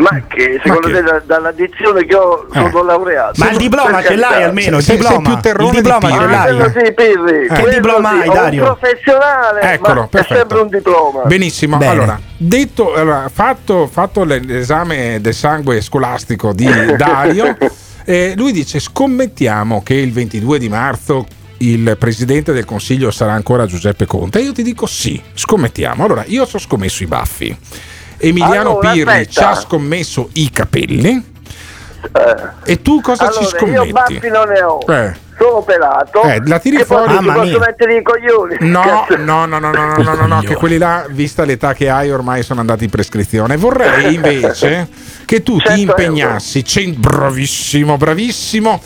Ma 0.01 0.23
che 0.27 0.61
secondo 0.63 0.87
che- 0.89 0.93
te 0.95 1.03
da- 1.03 1.23
dalla 1.25 1.53
dizione 1.53 2.05
che 2.07 2.15
ho 2.15 2.47
sono 2.53 2.81
Eh. 2.81 2.85
laureato? 2.85 3.33
Ma 3.37 3.51
il 3.51 3.57
diploma 3.59 4.03
ce 4.03 4.17
l'hai 4.17 4.43
almeno, 4.43 4.79
il 4.79 4.83
Sei- 4.83 4.97
sei 4.97 5.07
diploma. 5.07 5.39
più 5.41 5.51
il 5.65 5.71
di 5.71 5.77
diploma 5.77 6.11
ce 6.11 6.17
Pirri. 6.19 6.35
Ah, 6.35 6.53
l'hai. 6.53 6.71
sì, 6.73 6.93
Pirri. 6.93 7.47
Eh. 7.47 7.55
Che 7.55 7.71
diploma 7.75 8.11
sì, 8.11 8.17
hai, 8.29 8.35
Dario? 8.35 8.63
Un 8.63 8.77
professionale, 8.79 9.61
Eccolo, 9.61 10.01
ma 10.01 10.07
perfetto. 10.07 10.35
è 10.35 10.37
sempre 10.39 10.61
un 10.61 10.69
diploma. 10.69 11.23
Benissimo, 11.25 11.77
Bene. 11.77 11.91
allora, 11.93 12.21
detto, 12.37 12.95
allora, 12.95 13.31
fatto, 13.33 13.87
fatto 13.87 14.25
l'esame 14.25 15.21
del 15.21 15.35
sangue 15.35 15.81
scolastico 15.81 16.53
di 16.53 16.65
Dario, 16.97 17.57
eh, 18.05 18.35
lui 18.37 18.53
dice 18.53 18.79
scommettiamo 18.81 19.83
che 19.83 19.95
il 19.95 20.13
22 20.13 20.59
di 20.59 20.69
marzo 20.69 21.27
il 21.59 21.95
presidente 21.99 22.55
del 22.55 22.65
consiglio 22.65 23.11
sarà 23.11 23.33
ancora 23.33 23.67
Giuseppe 23.67 24.07
Conte. 24.07 24.41
Io 24.41 24.53
ti 24.53 24.63
dico 24.63 24.87
sì, 24.87 25.21
scommettiamo. 25.35 26.03
Allora, 26.05 26.25
io 26.27 26.47
ci 26.47 26.57
ho 26.57 26.59
scommesso 26.59 27.03
i 27.03 27.07
baffi. 27.07 27.55
Emiliano 28.21 28.71
allora, 28.71 28.91
Pirri 28.91 29.11
aspetta. 29.11 29.31
ci 29.31 29.43
ha 29.43 29.55
scommesso 29.55 30.29
i 30.35 30.51
capelli. 30.51 31.39
Eh. 32.13 32.73
E 32.73 32.83
tu 32.83 33.01
cosa 33.01 33.27
allora, 33.27 33.41
ci 33.41 33.47
scommetti? 33.47 33.87
Io 33.87 33.93
baffi 33.93 34.29
non 34.29 34.49
ne 34.49 34.63
ho. 34.63 34.79
Eh 34.89 35.29
sono 35.41 35.63
pelato. 35.63 36.23
Eh, 36.23 36.43
la 36.45 36.59
tiri 36.59 36.85
fuori. 36.85 37.15
Poi 37.15 37.33
posso 37.33 37.59
mettere 37.59 37.97
i 37.97 38.03
coglioni. 38.03 38.57
No, 38.61 39.07
no, 39.17 39.47
no, 39.47 39.59
no, 39.59 39.59
no, 39.59 39.97
no, 39.97 40.15
no, 40.15 40.27
no, 40.27 40.41
che 40.41 40.55
quelli 40.55 40.77
là, 40.77 41.07
vista 41.09 41.45
l'età 41.45 41.73
che 41.73 41.89
hai, 41.89 42.13
ormai 42.13 42.43
sono 42.43 42.61
andati 42.61 42.85
in 42.85 42.91
prescrizione. 42.91 43.57
Vorrei 43.57 44.13
invece 44.15 44.89
che 45.25 45.43
tu 45.43 45.57
ti 45.57 45.81
impegnassi, 45.81 46.63
cent- 46.63 46.99
bravissimo, 46.99 47.97
bravissimo 47.97 48.81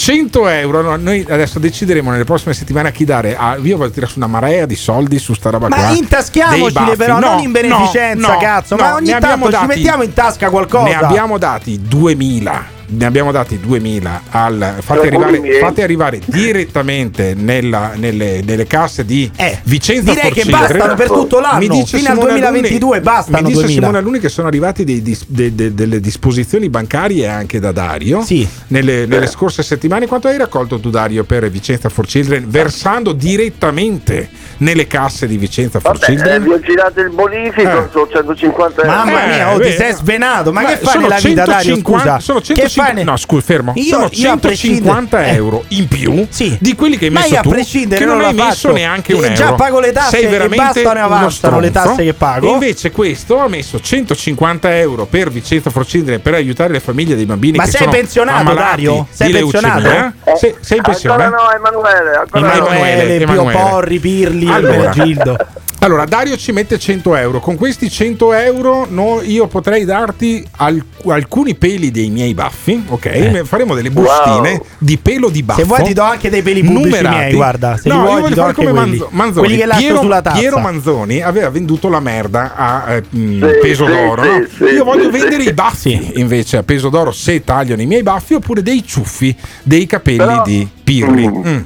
100 0.00 0.48
euro, 0.48 0.80
no, 0.80 0.94
noi 0.94 1.26
adesso 1.28 1.58
decideremo 1.58 2.12
nelle 2.12 2.22
prossime 2.22 2.54
settimane 2.54 2.88
a 2.88 2.90
chi 2.92 3.04
dare. 3.04 3.36
A, 3.36 3.56
io 3.60 3.76
voglio 3.76 3.90
tirare 3.90 4.12
su 4.12 4.18
una 4.18 4.28
marea 4.28 4.64
di 4.64 4.76
soldi 4.76 5.18
su 5.18 5.34
sta 5.34 5.50
roba 5.50 5.68
Ma 5.68 5.74
qua. 5.74 5.88
intaschiamoceli 5.90 6.62
Dei 6.62 6.72
baffi. 6.72 6.96
però, 6.96 7.18
No, 7.18 7.30
non 7.32 7.38
in 7.40 7.50
beneficenza, 7.50 8.28
no, 8.28 8.34
no, 8.34 8.38
cazzo. 8.40 8.76
ma 8.76 8.94
ogni 8.94 9.10
tanto 9.18 9.46
ci 9.46 9.50
dati- 9.50 9.66
mettiamo 9.66 10.02
in 10.04 10.12
tasca 10.12 10.50
qualcosa. 10.50 10.84
Ne 10.84 10.94
abbiamo 10.94 11.36
dati 11.36 11.80
2000. 11.82 12.76
Ne 12.90 13.04
abbiamo 13.04 13.32
dati 13.32 13.60
2000 13.60 14.22
al 14.30 14.76
fate 14.80 15.08
arrivare, 15.08 15.58
fate 15.60 15.82
arrivare 15.82 16.20
direttamente 16.24 17.34
nella- 17.36 17.92
nelle, 17.96 18.40
nelle 18.42 18.66
casse 18.66 19.04
di 19.04 19.30
Vicenza 19.64 20.12
Eh, 20.12 20.14
direi 20.14 20.32
che 20.32 20.40
Forcilre. 20.42 20.58
bastano 20.78 20.94
per 20.94 21.06
tutto 21.08 21.38
l'anno, 21.38 21.58
Mi 21.58 21.68
dice 21.68 21.98
fino 21.98 22.08
al 22.10 22.14
Simone 22.16 22.32
2022 22.38 22.88
Alunni- 22.96 23.04
bastano 23.04 23.36
Mi 23.36 23.42
dice 23.48 23.54
2000. 23.60 23.80
Simone 23.80 23.98
Aluni 23.98 24.18
che 24.20 24.28
sono 24.30 24.46
arrivati 24.48 24.84
dei 24.84 25.02
dis- 25.02 25.24
de- 25.28 25.54
de- 25.54 25.74
delle 25.74 26.00
disposizioni 26.00 26.70
bancarie 26.70 27.26
anche 27.28 27.60
da 27.60 27.72
Dario 27.72 28.24
nelle, 28.68 29.04
nelle 29.04 29.26
scorse 29.26 29.62
settimane. 29.62 30.06
Quanto 30.06 30.28
hai 30.28 30.38
raccolto 30.38 30.80
tu 30.80 30.88
Dario 30.88 31.24
per 31.24 31.50
Vicenza 31.50 31.90
for 31.90 32.06
Children 32.06 32.44
versando 32.48 33.12
direttamente 33.12 34.28
nelle 34.58 34.86
casse 34.86 35.26
di 35.26 35.36
Vicenza 35.36 35.78
for 35.78 35.92
Vabbè, 35.98 36.04
eh, 36.04 36.14
Children? 36.14 36.42
vi 36.42 36.48
ho 36.52 36.60
girato 36.60 37.00
il 37.00 37.10
bonifico, 37.10 37.60
Eh. 37.84 37.88
sono 37.92 38.08
150 38.10 38.82
euro. 38.82 38.94
Mamma 38.96 39.26
mia, 39.26 39.52
oh, 39.54 39.60
ti 39.60 39.72
sei 39.72 39.92
svenato. 39.92 40.52
Ma, 40.52 40.64
che 40.64 40.76
fai 40.78 40.98
nella 41.02 41.16
vita, 41.16 41.44
Dario? 41.44 41.74
150 41.74 41.98
Scusa, 41.98 42.20
sono 42.20 42.40
che 42.40 42.68
150 42.78 42.84
fai 42.84 42.94
ne- 42.94 43.02
no 43.04 43.16
scusa 43.16 43.42
fermo 43.42 43.72
Io- 43.76 43.84
sono 43.84 44.08
io 44.12 44.32
a 44.32 44.36
prescindere- 44.36 44.84
150 44.94 45.24
eh. 45.26 45.34
euro 45.34 45.64
in 45.68 45.88
più 45.88 46.26
di 46.60 46.74
quelli 46.74 46.96
che 46.96 47.06
hai 47.06 47.10
messo 47.10 47.40
tu 47.40 47.50
che 47.50 48.04
non, 48.04 48.18
non 48.18 48.26
hai 48.26 48.34
messo 48.34 48.72
neanche 48.72 49.12
un 49.14 49.20
Eh, 49.22 49.26
euro 49.26 49.36
già 49.36 49.52
pago 49.54 49.80
le 49.80 49.92
tasse 49.92 50.16
sei 50.16 50.24
e 50.24 50.28
veramente 50.28 50.82
bastano 50.82 51.58
e 51.58 51.60
le 51.60 51.70
tasse 51.70 52.04
che 52.04 52.14
pago. 52.14 52.48
e 52.48 52.52
invece 52.52 52.90
questo 52.90 53.38
ha 53.38 53.48
messo 53.48 53.80
150 53.80 54.76
euro 54.78 55.06
per 55.06 55.30
Vicenza 55.30 55.70
for 55.70 55.84
Children 55.84 56.20
per 56.22 56.34
aiutare 56.34 56.72
le 56.72 56.80
famiglie 56.80 57.14
dei 57.16 57.26
bambini 57.26 57.56
Ma 57.56 57.64
che 57.64 57.70
sei 57.70 57.80
sono 57.80 57.92
pensionato, 57.92 58.54
Dario? 58.54 59.06
Sei 59.10 59.30
pensionato? 59.30 59.80
leucemia. 59.80 60.14
sei, 60.36 60.54
sei 60.60 60.76
in 60.78 60.82
pensione? 60.82 61.24
Ancora 61.24 61.42
no, 61.42 61.52
Emanuele. 61.52 62.16
Ancora 62.16 62.40
no. 62.40 62.52
Emanuele, 62.66 63.16
Pio 63.16 63.22
Emanuele. 63.32 63.58
Porri, 63.58 63.98
Pirli, 63.98 64.48
Allora. 64.48 64.90
Gildo. 64.90 65.36
Allora, 65.80 66.04
Dario 66.06 66.36
ci 66.36 66.50
mette 66.50 66.76
100 66.76 67.14
euro. 67.14 67.38
Con 67.38 67.54
questi 67.56 67.88
100 67.88 68.32
euro 68.32 68.86
no, 68.90 69.20
io 69.22 69.46
potrei 69.46 69.84
darti 69.84 70.44
al- 70.56 70.82
alcuni 71.06 71.54
peli 71.54 71.92
dei 71.92 72.10
miei 72.10 72.34
baffi. 72.34 72.82
Ok, 72.88 73.42
faremo 73.44 73.76
delle 73.76 73.90
bustine 73.90 74.50
Wow. 74.54 74.66
di 74.78 74.98
pelo 74.98 75.28
di 75.30 75.42
baffo. 75.44 75.60
Se 75.60 75.66
vuoi 75.66 75.84
ti 75.84 75.92
do 75.92 76.02
anche 76.02 76.30
dei 76.30 76.42
peli 76.42 76.62
pubblici 76.64 76.84
numerati. 76.88 77.16
miei, 77.16 77.32
guarda. 77.34 77.76
Se 77.76 77.88
no, 77.88 77.94
io 77.94 78.00
vuoi 78.02 78.16
ti 78.16 78.20
voglio 78.22 78.34
fare 78.34 78.52
come 78.54 78.70
quelli. 78.72 78.88
Manzo- 78.88 79.08
Manzoni. 79.12 79.46
Quelli 79.46 79.62
che 79.62 79.76
Piero, 79.76 80.00
sulla 80.00 80.20
tazza. 80.22 80.38
Piero 80.38 80.58
Manzoni 80.58 81.22
aveva 81.22 81.50
venduto 81.50 81.88
la 81.88 82.00
merda 82.00 82.54
a 82.56 82.94
eh, 82.94 83.04
mh, 83.08 83.38
Sì, 83.52 83.58
peso 83.62 83.86
sì, 83.86 83.92
d'oro. 83.92 84.22
sì, 84.22 84.28
no? 84.28 84.46
sì, 84.68 84.74
io 84.74 84.84
voglio 84.84 85.04
sì, 85.04 85.10
vendere 85.10 85.42
sì. 85.42 85.48
i 85.48 85.52
baffi 85.52 86.10
invece 86.16 86.56
a 86.56 86.62
peso 86.64 86.88
d'oro 86.88 87.12
se 87.12 87.44
tagliano 87.44 87.80
i 87.80 87.86
miei 87.86 88.02
baffi 88.02 88.34
oppure 88.34 88.62
dei 88.62 88.84
ciuffi 88.84 89.34
dei 89.62 89.86
capelli 89.86 90.16
Però- 90.18 90.42
di 90.42 90.68
Pirri. 90.82 91.28
Mm. 91.28 91.58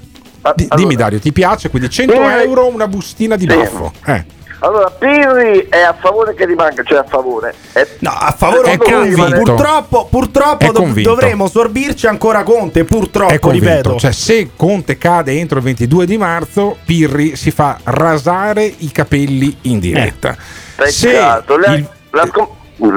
Di- 0.55 0.69
dimmi 0.75 0.95
Dario, 0.97 1.19
ti 1.21 1.33
piace? 1.33 1.71
Quindi 1.71 1.89
100 1.91 2.13
Pirri- 2.13 2.43
euro 2.43 2.67
una 2.67 2.89
bustina 2.89 3.37
di 3.37 3.47
Sì. 3.49 3.55
baffo. 3.57 3.93
Eh. 4.07 4.25
Allora, 4.65 4.91
Pirri 4.91 5.67
è 5.69 5.81
a 5.81 5.93
favore 6.01 6.35
che 6.35 6.47
rimanga, 6.47 6.85
cioè 6.85 6.99
a 6.99 7.05
favore. 7.05 7.53
È- 7.73 7.85
No, 7.99 8.11
a 8.11 8.33
favore 8.37 8.73
È 8.73 8.77
convinto. 8.77 9.43
Purtroppo, 9.43 10.07
purtroppo 10.09 10.65
È 10.65 10.67
dov- 10.67 10.77
convinto. 10.77 11.11
dovremo 11.11 11.49
sorbirci 11.49 12.07
ancora 12.07 12.45
Conte. 12.45 12.85
Purtroppo, 12.85 13.51
ripeto. 13.51 13.97
Cioè, 13.97 14.13
se 14.13 14.51
Conte 14.55 14.99
cade 14.99 15.33
entro 15.37 15.59
il 15.59 15.65
22 15.65 16.07
di 16.07 16.17
marzo, 16.17 16.77
Pirri 16.85 17.35
si 17.35 17.51
fa 17.51 17.77
rasare 17.83 18.65
i 18.65 18.93
capelli 18.93 19.57
in 19.63 19.81
diretta. 19.81 20.37
Se 20.87 21.09
Peccato. 21.11 21.57
La, 21.59 21.75
il- 21.75 21.89
la 22.11 22.27
scom- 22.27 22.49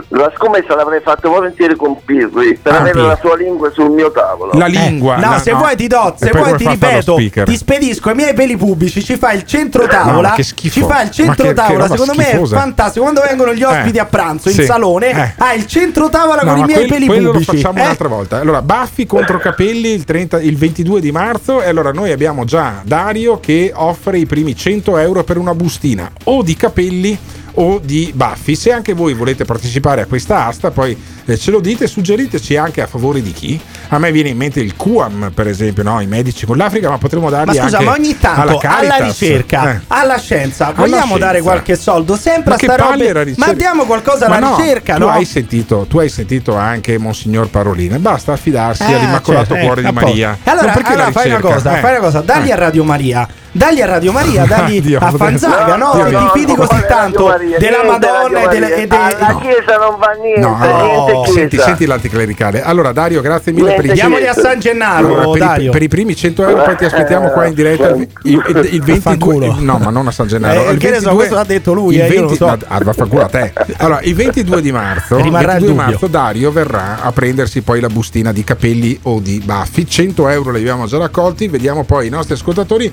la 0.09 0.31
scommessa 0.35 0.75
l'avrei 0.75 0.99
fatta 1.01 1.29
volentieri 1.29 1.75
con 1.75 1.95
Pirri 2.03 2.57
per 2.61 2.73
Ah, 2.73 2.77
avere 2.77 2.93
Pirri. 2.93 3.07
la 3.07 3.17
sua 3.21 3.35
lingua 3.35 3.71
sul 3.71 3.91
mio 3.91 4.11
tavolo. 4.11 4.51
La 4.53 4.65
lingua. 4.65 5.17
No, 5.17 5.29
la- 5.31 5.39
se 5.39 5.51
no. 5.51 5.57
vuoi 5.59 5.75
ti 5.75 5.87
do, 5.87 6.15
se 6.17 6.31
vuoi 6.33 6.55
ti 6.57 6.67
ripeto, 6.67 7.15
ti 7.45 7.55
spedisco 7.55 8.09
i 8.09 8.15
miei 8.15 8.33
peli 8.33 8.57
pubblici, 8.57 9.03
ci 9.03 9.15
fai 9.15 9.35
il 9.37 9.43
centro 9.45 9.85
tavola, 9.85 10.29
No, 10.29 10.35
che 10.35 10.43
schifo. 10.43 10.73
ci 10.79 10.85
fai 10.85 11.03
il 11.05 11.11
centro 11.11 11.53
tavola, 11.53 11.87
secondo 11.87 12.13
me 12.15 12.31
è 12.31 12.45
fantastico. 12.45 13.03
Quando 13.03 13.21
vengono 13.27 13.53
gli 13.53 13.63
ospiti 13.63 13.97
Eh, 13.97 14.01
a 14.01 14.05
pranzo 14.05 14.49
in 14.49 14.55
sì, 14.55 14.63
salone, 14.65 15.09
eh. 15.11 15.33
hai 15.37 15.57
il 15.59 15.67
centro 15.67 16.09
tavola 16.09 16.41
No, 16.41 16.49
con 16.53 16.59
i 16.59 16.63
miei 16.63 16.77
quel- 16.79 16.89
peli 16.89 17.05
quello 17.05 17.29
pubblici. 17.31 17.51
lo 17.51 17.57
facciamo 17.57 17.77
eh? 17.77 17.81
un'altra 17.83 18.07
volta. 18.07 18.39
Allora, 18.39 18.61
baffi 18.61 19.05
contro 19.05 19.37
capelli 19.37 19.89
il, 19.89 20.03
30 20.03 20.41
il 20.41 20.57
22 20.57 20.99
di 21.01 21.11
marzo. 21.11 21.61
E 21.61 21.67
allora 21.69 21.91
noi 21.91 22.11
abbiamo 22.11 22.43
già 22.45 22.81
Dario 22.83 23.39
che 23.39 23.71
offre 23.75 24.17
i 24.17 24.25
primi 24.25 24.55
100 24.55 24.97
euro 24.97 25.23
per 25.23 25.37
una 25.37 25.53
bustina 25.53 26.09
o 26.25 26.41
di 26.41 26.55
capelli 26.55 27.17
o 27.55 27.79
di 27.83 28.11
baffi. 28.13 28.55
Se 28.55 28.71
anche 28.71 28.93
voi 28.93 29.13
volete 29.13 29.45
partecipare 29.45 30.01
a 30.01 30.05
questa 30.05 30.45
asta, 30.45 30.71
poi 30.71 30.97
eh, 31.25 31.37
ce 31.37 31.51
lo 31.51 31.59
dite, 31.59 31.87
suggeriteci 31.87 32.55
anche 32.57 32.81
a 32.81 32.87
favore 32.87 33.21
di 33.21 33.31
chi. 33.31 33.59
A 33.89 33.99
me 33.99 34.11
viene 34.11 34.29
in 34.29 34.37
mente 34.37 34.59
il 34.59 34.75
QAM, 34.75 35.31
per 35.33 35.47
esempio, 35.47 35.83
no? 35.83 35.99
i 36.01 36.07
medici 36.07 36.45
con 36.45 36.57
l'Africa, 36.57 36.89
ma 36.89 36.97
potremmo 36.97 37.29
Ma 37.29 37.43
darli 37.43 37.57
scusa, 37.57 37.77
anche 37.77 37.89
ma 37.89 37.93
ogni 37.93 38.17
tanto 38.17 38.41
alla, 38.41 38.51
alla, 38.51 38.59
Caritas. 38.59 39.19
ricerca, 39.19 39.71
Eh. 39.73 39.79
alla 39.87 40.17
scienza, 40.17 40.67
Alla 40.67 40.75
vogliamo 40.75 41.05
scienza. 41.05 41.25
dare 41.25 41.41
qualche 41.41 41.75
soldo 41.75 42.15
sempre 42.17 42.49
Ma 42.49 42.55
a 42.55 42.57
sta 42.57 42.75
roba? 42.75 43.23
Ma 43.37 43.53
diamo 43.53 43.85
qualcosa 43.85 44.27
Ma 44.27 44.37
alla 44.37 44.49
no, 44.49 44.57
ricerca, 44.57 44.93
tu 44.95 44.99
no? 45.01 45.09
Hai 45.09 45.25
sentito, 45.25 45.85
tu 45.89 45.99
hai 45.99 46.09
sentito 46.09 46.55
anche 46.55 46.97
Monsignor 46.97 47.49
Parolin. 47.49 47.97
Basta 47.99 48.33
affidarsi 48.33 48.83
Ah, 48.83 48.95
all'Immacolato 48.97 49.53
certo, 49.53 49.65
Cuore 49.65 49.81
eh, 49.81 49.85
di 49.85 49.91
posto. 49.91 50.07
Maria. 50.07 50.37
Allora, 50.43 50.73
allora 50.83 51.11
fai 51.11 51.29
una 51.29 51.39
cosa, 51.39 51.77
eh. 51.77 51.81
fai 51.81 51.91
una 51.91 51.99
cosa, 51.99 52.21
dagli 52.21 52.51
a 52.51 52.55
Radio 52.55 52.83
Maria. 52.83 53.27
Dagli 53.55 53.79
a 53.81 53.85
Radio 53.85 54.11
Maria, 54.11 54.43
dagli 54.47 54.81
Dio, 54.81 54.99
a 54.99 55.11
no, 55.11 55.17
Fanzaga, 55.17 55.77
no? 55.77 55.91
Dio 55.93 56.03
Se 56.03 56.09
mio. 56.09 56.19
ti 56.33 56.39
fidi 56.39 56.55
così 56.55 56.83
tanto 56.89 57.27
Maria, 57.27 57.57
della 57.57 57.83
niente 57.83 58.05
Madonna 58.07 58.41
e 58.41 58.47
delle. 58.49 58.75
E 58.75 58.87
Alla 58.89 59.39
Chiesa 59.39 59.77
non 59.77 59.95
va 59.97 60.11
niente, 60.21 60.39
No, 60.41 60.57
niente 60.57 61.11
no, 61.13 61.25
senti, 61.27 61.57
senti 61.57 61.85
l'anticlericale. 61.85 62.61
Allora, 62.61 62.91
Dario, 62.91 63.21
grazie 63.21 63.53
mille 63.53 63.73
per 63.75 63.85
i 63.85 63.87
Niente 63.87 63.93
Diamoli 63.93 64.27
a 64.27 64.33
San 64.33 64.59
Gennaro, 64.59 65.07
Allora, 65.07 65.21
per, 65.29 65.35
i, 65.35 65.39
Dario. 65.39 65.71
per 65.71 65.83
i 65.83 65.87
primi 65.87 66.15
100 66.17 66.47
euro, 66.49 66.63
poi 66.63 66.75
ti 66.75 66.83
aspettiamo 66.83 67.29
qua 67.29 67.45
in 67.45 67.53
diretta 67.53 67.87
il, 67.91 68.07
il, 68.23 68.33
il- 68.45 68.69
il 68.73 68.81
22. 68.83 68.91
Vaffanculo. 68.91 69.55
No, 69.59 69.77
ma 69.77 69.89
non 69.89 70.05
a 70.07 70.11
San 70.11 70.27
Gennaro. 70.27 70.65
Eh, 70.67 70.71
il 70.73 70.77
che 70.77 70.89
ne 70.89 70.99
so, 70.99 71.13
questo 71.15 71.35
l'ha 71.35 71.43
detto 71.45 71.71
lui, 71.71 71.95
il 71.95 72.01
eh, 72.01 72.07
io 72.09 72.19
non 72.21 72.29
lo 72.31 72.35
so. 72.35 72.45
no, 72.47 72.57
ah, 72.67 72.79
vaffanculo 72.83 73.21
a 73.23 73.27
te. 73.29 73.53
Allora, 73.77 74.01
il 74.01 74.15
22 74.15 74.61
di 74.61 74.71
marzo, 74.73 75.15
Rimarrà 75.15 75.53
il 75.55 75.59
22 75.61 75.67
dubbio. 75.69 75.83
marzo, 75.85 76.07
Dario 76.07 76.51
verrà 76.51 76.97
a 77.01 77.11
prendersi 77.13 77.61
poi 77.61 77.79
la 77.79 77.87
bustina 77.87 78.33
di 78.33 78.43
capelli 78.43 78.99
o 79.03 79.21
di 79.21 79.41
baffi. 79.45 79.87
100 79.87 80.27
euro 80.27 80.51
li 80.51 80.59
abbiamo 80.59 80.87
già 80.87 80.97
raccolti. 80.97 81.47
Vediamo 81.47 81.85
poi 81.85 82.07
i 82.07 82.09
nostri 82.09 82.33
ascoltatori, 82.33 82.91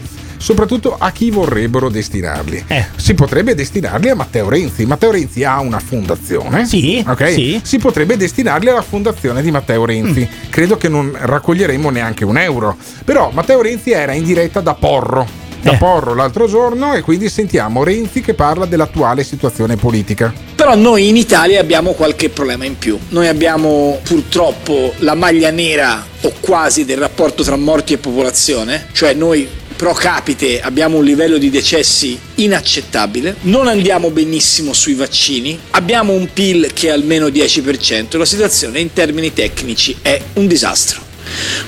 soprattutto 0.52 0.96
a 0.98 1.10
chi 1.12 1.30
vorrebbero 1.30 1.88
destinarli. 1.88 2.64
Eh. 2.66 2.84
Si 2.96 3.14
potrebbe 3.14 3.54
destinarli 3.54 4.10
a 4.10 4.14
Matteo 4.14 4.50
Renzi. 4.50 4.84
Matteo 4.84 5.10
Renzi 5.10 5.44
ha 5.44 5.60
una 5.60 5.78
fondazione. 5.78 6.66
Sì, 6.66 7.02
ok? 7.06 7.32
sì. 7.32 7.60
Si 7.62 7.78
potrebbe 7.78 8.18
destinarli 8.18 8.68
alla 8.68 8.82
fondazione 8.82 9.40
di 9.40 9.50
Matteo 9.50 9.86
Renzi. 9.86 10.28
Mm. 10.30 10.50
Credo 10.50 10.76
che 10.76 10.88
non 10.88 11.10
raccoglieremo 11.18 11.88
neanche 11.88 12.26
un 12.26 12.36
euro. 12.36 12.76
Però 13.04 13.30
Matteo 13.32 13.62
Renzi 13.62 13.92
era 13.92 14.12
in 14.12 14.24
diretta 14.24 14.60
da 14.60 14.74
Porro. 14.74 15.40
Da 15.62 15.72
Eh. 15.72 15.76
Porro 15.76 16.14
l'altro 16.14 16.46
giorno 16.46 16.92
e 16.92 17.00
quindi 17.00 17.30
sentiamo 17.30 17.82
Renzi 17.82 18.20
che 18.20 18.34
parla 18.34 18.66
dell'attuale 18.66 19.24
situazione 19.24 19.76
politica. 19.76 20.34
Però 20.54 20.74
noi 20.74 21.08
in 21.08 21.16
Italia 21.16 21.60
abbiamo 21.60 21.92
qualche 21.92 22.28
problema 22.28 22.66
in 22.66 22.76
più. 22.76 22.98
Noi 23.10 23.28
abbiamo 23.28 24.00
purtroppo 24.02 24.92
la 24.98 25.14
maglia 25.14 25.50
nera 25.50 26.04
o 26.20 26.32
quasi 26.40 26.84
del 26.84 26.98
rapporto 26.98 27.42
tra 27.42 27.56
morti 27.56 27.94
e 27.94 27.98
popolazione, 27.98 28.88
cioè 28.92 29.14
noi 29.14 29.60
pro 29.72 29.92
capite 29.92 30.60
abbiamo 30.60 30.98
un 30.98 31.04
livello 31.04 31.38
di 31.38 31.50
decessi 31.50 32.18
inaccettabile, 32.36 33.36
non 33.42 33.68
andiamo 33.68 34.10
benissimo 34.10 34.72
sui 34.72 34.94
vaccini, 34.94 35.58
abbiamo 35.70 36.12
un 36.12 36.32
PIL 36.32 36.72
che 36.72 36.88
è 36.88 36.90
almeno 36.90 37.28
10%, 37.28 38.16
la 38.16 38.24
situazione 38.24 38.80
in 38.80 38.92
termini 38.92 39.32
tecnici 39.32 39.96
è 40.02 40.20
un 40.34 40.46
disastro. 40.46 41.11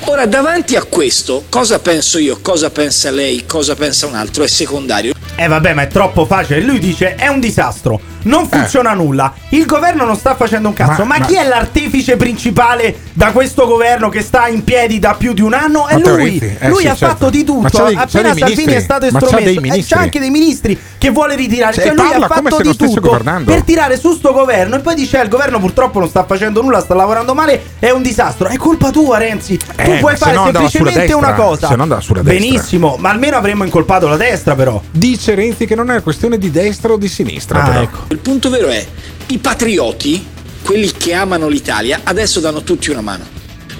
Ora, 0.07 0.27
davanti 0.27 0.77
a 0.77 0.82
questo, 0.85 1.45
cosa 1.49 1.78
penso 1.78 2.19
io, 2.19 2.39
cosa 2.43 2.70
pensa 2.70 3.11
lei, 3.11 3.45
cosa 3.47 3.74
pensa 3.74 4.07
un 4.07 4.15
altro 4.15 4.45
è 4.45 4.49
secondario. 4.49 5.12
Eh 5.36 5.49
vabbè, 5.49 5.74
ma 5.74 5.82
è 5.82 5.89
troppo 5.89 6.27
facile. 6.27 6.61
Lui 6.61 6.78
dice 6.78 7.16
è 7.16 7.27
un 7.27 7.41
disastro, 7.41 8.01
non 8.23 8.49
funziona 8.49 8.93
nulla. 8.93 9.35
Il 9.49 9.66
governo 9.66 10.05
non 10.05 10.16
sta 10.16 10.36
facendo 10.36 10.69
un 10.69 10.74
cazzo. 10.74 11.05
Ma, 11.05 11.15
Ma- 11.15 11.19
ma- 11.19 11.27
chi 11.27 11.35
è 11.35 11.45
l'artefice 11.45 12.16
principale 12.16 12.97
da 13.12 13.32
questo 13.32 13.66
governo 13.66 14.09
che 14.11 14.23
sta 14.23 14.47
in 14.47 14.62
piedi 14.62 15.01
da 15.01 15.15
più 15.15 15.32
di 15.32 15.41
un 15.41 15.53
anno? 15.55 15.89
È 15.89 15.95
Matteo 15.95 16.16
lui. 16.16 16.39
Eh 16.61 16.69
lui 16.69 16.82
sì, 16.82 16.86
ha 16.86 16.95
certo. 16.95 17.07
fatto 17.07 17.31
di 17.31 17.43
tutto. 17.43 17.69
c'ha 17.69 18.01
Appena 18.03 18.31
dei 18.32 18.39
Salvini 18.43 18.73
è 18.74 18.81
stato 18.81 19.07
estromesso, 19.07 19.61
dei 19.61 19.78
eh, 19.78 19.85
c'ha 19.85 19.99
anche 19.99 20.20
dei 20.20 20.31
ministri 20.31 20.78
che 20.99 21.11
vuole 21.11 21.35
ritirare. 21.35 21.74
Cioè, 21.74 21.86
Cioè, 21.86 21.95
lui 21.95 22.09
parla 22.11 22.27
ha 22.27 22.28
come 22.28 22.51
fatto 22.51 22.62
di 22.62 22.73
stesse 22.73 22.95
tutto 22.95 23.01
governando. 23.09 23.51
per 23.51 23.62
tirare 23.62 23.99
su 23.99 24.12
sto 24.15 24.32
governo. 24.32 24.77
E 24.77 24.81
poi 24.81 24.95
dice: 24.95 25.19
"Eh, 25.19 25.23
il 25.24 25.28
governo 25.28 25.59
purtroppo 25.59 25.99
non 25.99 26.09
sta 26.09 26.24
facendo 26.24 26.62
nulla, 26.62 26.81
sta 26.81 26.95
lavorando 26.95 27.35
male. 27.35 27.61
È 27.81 27.91
un 27.91 28.03
disastro. 28.03 28.47
È 28.47 28.57
colpa 28.57 28.91
tua, 28.91 29.19
Renzi. 29.19 29.54
Tu 29.59 29.67
Eh, 29.77 29.99
puoi 30.01 30.17
fare 30.17 30.35
no 30.35 30.45
semplicemente 30.45 31.13
una 31.13 31.29
destra, 31.29 31.45
cosa. 31.45 31.69
se 31.69 31.77
no 31.77 31.83
andava 31.83 32.01
sulla 32.01 32.23
destra. 32.23 32.41
Benissimo, 32.41 32.97
ma 32.99 33.11
almeno 33.11 33.37
avremmo 33.37 33.65
incolpato 33.65 34.09
la 34.09 34.17
destra, 34.17 34.55
però. 34.55 34.81
Dice 34.91 35.35
Renzi 35.35 35.67
che 35.67 35.75
non 35.75 35.91
è 35.91 36.03
questione 36.03 36.39
di 36.39 36.51
destra 36.51 36.93
o 36.93 36.97
di 36.97 37.09
sinistra. 37.09 37.63
Ah, 37.63 37.69
però. 37.69 37.81
ecco. 37.83 37.99
Il 38.09 38.19
punto 38.19 38.51
vero 38.51 38.69
è, 38.69 38.85
i 39.27 39.39
patrioti, 39.39 40.25
quelli 40.63 40.91
che 40.93 41.13
amano 41.15 41.49
l'Italia, 41.49 42.01
adesso 42.05 42.41
danno 42.41 42.63
tutti 42.63 42.91
una 42.91 43.01
mano. 43.01 43.25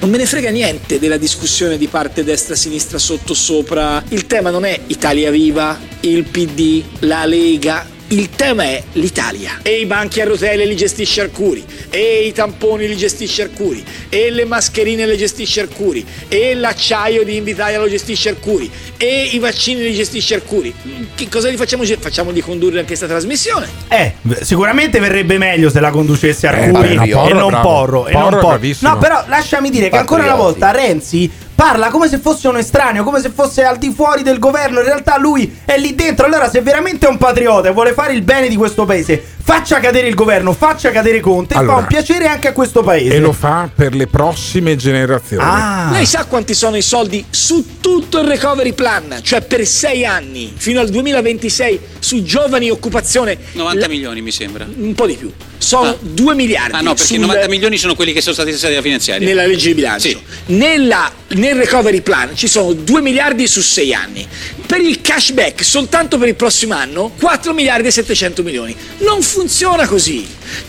Non 0.01 0.11
me 0.11 0.19
ne 0.19 0.27
frega 0.27 0.51
niente 0.51 0.99
della 0.99 1.17
discussione 1.17 1.79
di 1.79 1.87
parte 1.87 2.25
destra, 2.25 2.55
sinistra, 2.55 2.99
sotto, 2.99 3.33
sopra. 3.33 4.03
Il 4.09 4.27
tema 4.27 4.51
non 4.51 4.65
è 4.67 4.79
Italia 4.89 5.31
Viva, 5.31 5.79
il 6.01 6.25
PD, 6.25 6.83
la 7.01 7.25
Lega. 7.25 7.87
Il 8.09 8.29
tema 8.31 8.65
è 8.65 8.83
l'Italia. 8.93 9.61
E 9.63 9.81
i 9.81 9.87
banchi 9.87 10.21
a 10.21 10.25
rotelle 10.25 10.67
li 10.67 10.77
gestisce 10.77 11.23
Arcuri, 11.23 11.65
e 11.89 12.27
i 12.27 12.33
tamponi 12.33 12.87
li 12.87 12.97
gestisce 12.97 13.43
Arcuri, 13.43 13.83
e 14.11 14.31
le 14.31 14.45
mascherine 14.45 15.07
le 15.07 15.17
gestisce 15.17 15.63
Arcuri, 15.63 16.05
e 16.29 16.55
l'acciaio 16.55 17.25
di 17.25 17.37
Invitalia 17.37 17.79
lo 17.79 17.89
gestisce 17.89 18.29
Arcuri, 18.29 18.71
e 18.99 19.31
i 19.33 19.39
vaccini 19.39 19.83
li 19.83 19.95
gestisce 19.95 20.35
Arcuri. 20.35 20.73
Che 21.15 21.29
cosa 21.31 21.49
gli 21.51 21.57
facciamo? 21.57 21.83
Facciamo 21.99 22.31
di 22.31 22.43
condurre 22.43 22.75
anche 22.77 22.89
questa 22.89 23.07
trasmissione. 23.07 23.69
Eh, 23.89 24.13
sicuramente 24.43 25.01
verrebbe 25.01 25.39
meglio 25.39 25.71
se 25.71 25.81
la 25.81 25.91
conducesse 25.91 26.47
Eh, 26.47 26.51
Arcuri 26.51 26.95
no, 26.95 27.07
Porro 27.07 27.29
e 27.29 27.33
non. 27.33 27.61
Porro. 27.63 28.07
e 28.07 28.13
Porro 28.13 28.31
non 28.31 28.41
Porro. 28.41 28.61
No, 28.81 28.99
però 28.99 29.25
lasciami 29.29 29.71
dire 29.71 29.89
che 29.89 29.97
ancora 29.97 30.25
una 30.25 30.33
Patrioti. 30.35 30.59
volta 30.61 30.71
Renzi 30.79 31.31
parla 31.55 31.91
come 31.91 32.09
se 32.09 32.19
fosse 32.19 32.49
un 32.49 32.57
estraneo, 32.57 33.05
come 33.05 33.21
se 33.21 33.31
fosse 33.31 33.65
al 33.65 33.79
di 33.79 33.93
fuori 33.93 34.23
del 34.23 34.39
governo. 34.39 34.81
In 34.81 34.87
realtà 34.87 35.19
lui 35.19 35.61
è 35.65 35.77
lì 35.79 35.95
dentro. 35.95 36.27
Allora, 36.27 36.49
se 36.49 36.61
veramente 36.61 37.07
è 37.07 37.11
un 37.11 37.19
patriota 37.19 37.69
e 37.69 37.73
vuole 37.73 37.93
fare 37.93 38.13
il 38.13 38.23
bene 38.23 38.49
di 38.49 38.57
questo 38.57 38.85
paese, 38.85 39.23
faccia 39.47 39.79
cadere 39.79 40.09
il 40.09 40.15
governo, 40.15 40.53
faccia 40.55 40.91
cadere 40.91 41.21
Conte 41.21 41.55
Allora. 41.55 41.73
e 41.73 41.77
fa 41.77 41.81
un 41.83 41.87
piacere 41.87 42.27
anche 42.27 42.49
a 42.49 42.53
questo 42.53 42.83
paese. 42.83 43.15
E 43.15 43.19
lo 43.19 43.33
fa 43.33 43.69
per 43.75 43.95
le 43.95 44.07
prossime 44.07 44.75
generazioni. 44.77 45.43
Ah. 45.45 45.91
Lei 45.93 46.07
sa 46.07 46.25
quanti 46.25 46.55
sono 46.55 46.77
i 46.77 46.83
soldi 46.83 47.25
su 47.29 47.79
tutto 47.81 48.21
il 48.21 48.27
recovery 48.29 48.73
plan, 48.73 49.19
cioè 49.23 49.43
per 49.43 49.67
sei 49.67 50.05
anni, 50.07 50.53
fino 50.57 50.81
al 50.81 50.89
2026, 50.89 51.79
su 51.99 52.23
giovani 52.23 52.69
e 52.69 52.71
occupazione? 52.71 53.37
90 53.53 53.81
La- 53.81 53.89
milioni 53.89 54.23
mi 54.23 54.31
sembra. 54.31 54.67
Un 54.77 54.95
po' 54.95 55.07
di 55.07 55.15
più. 55.15 55.31
Sono 55.59 55.89
Ah. 55.91 55.97
2 56.01 56.35
miliardi. 56.35 56.75
Ah 56.75 56.81
no, 56.81 56.95
perché 56.95 57.05
sul- 57.15 57.19
90 57.21 57.49
milioni 57.49 57.77
sono 57.79 57.95
quelli 57.95 58.13
che 58.13 58.21
sono 58.21 58.35
stati 58.35 58.53
stati 58.53 58.73
dalla 58.73 58.83
finanziaria. 58.83 59.27
nella 59.27 59.47
legge 59.47 59.69
di 59.69 59.75
bilancio. 59.75 60.09
Sì. 60.09 60.19
Nella- 60.47 61.11
nel 61.29 61.55
recovery 61.57 62.01
plan 62.01 62.31
ci 62.35 62.49
sono 62.49 62.73
2 62.73 63.01
miliardi 63.01 63.47
su 63.47 63.61
6 63.63 63.95
anni. 63.95 64.27
Per 64.67 64.81
il 64.81 65.01
cashback, 65.01 65.63
soltanto 65.65 66.19
per 66.19 66.29
il 66.29 66.35
prossimo 66.35 66.75
anno, 66.75 67.13
4 67.21 67.53
miliardi 67.55 67.89
e 67.89 67.91
700 67.91 68.43
milioni. 68.43 68.75
Non 68.99 69.23
funziona 69.35 69.89
così. 69.89 70.25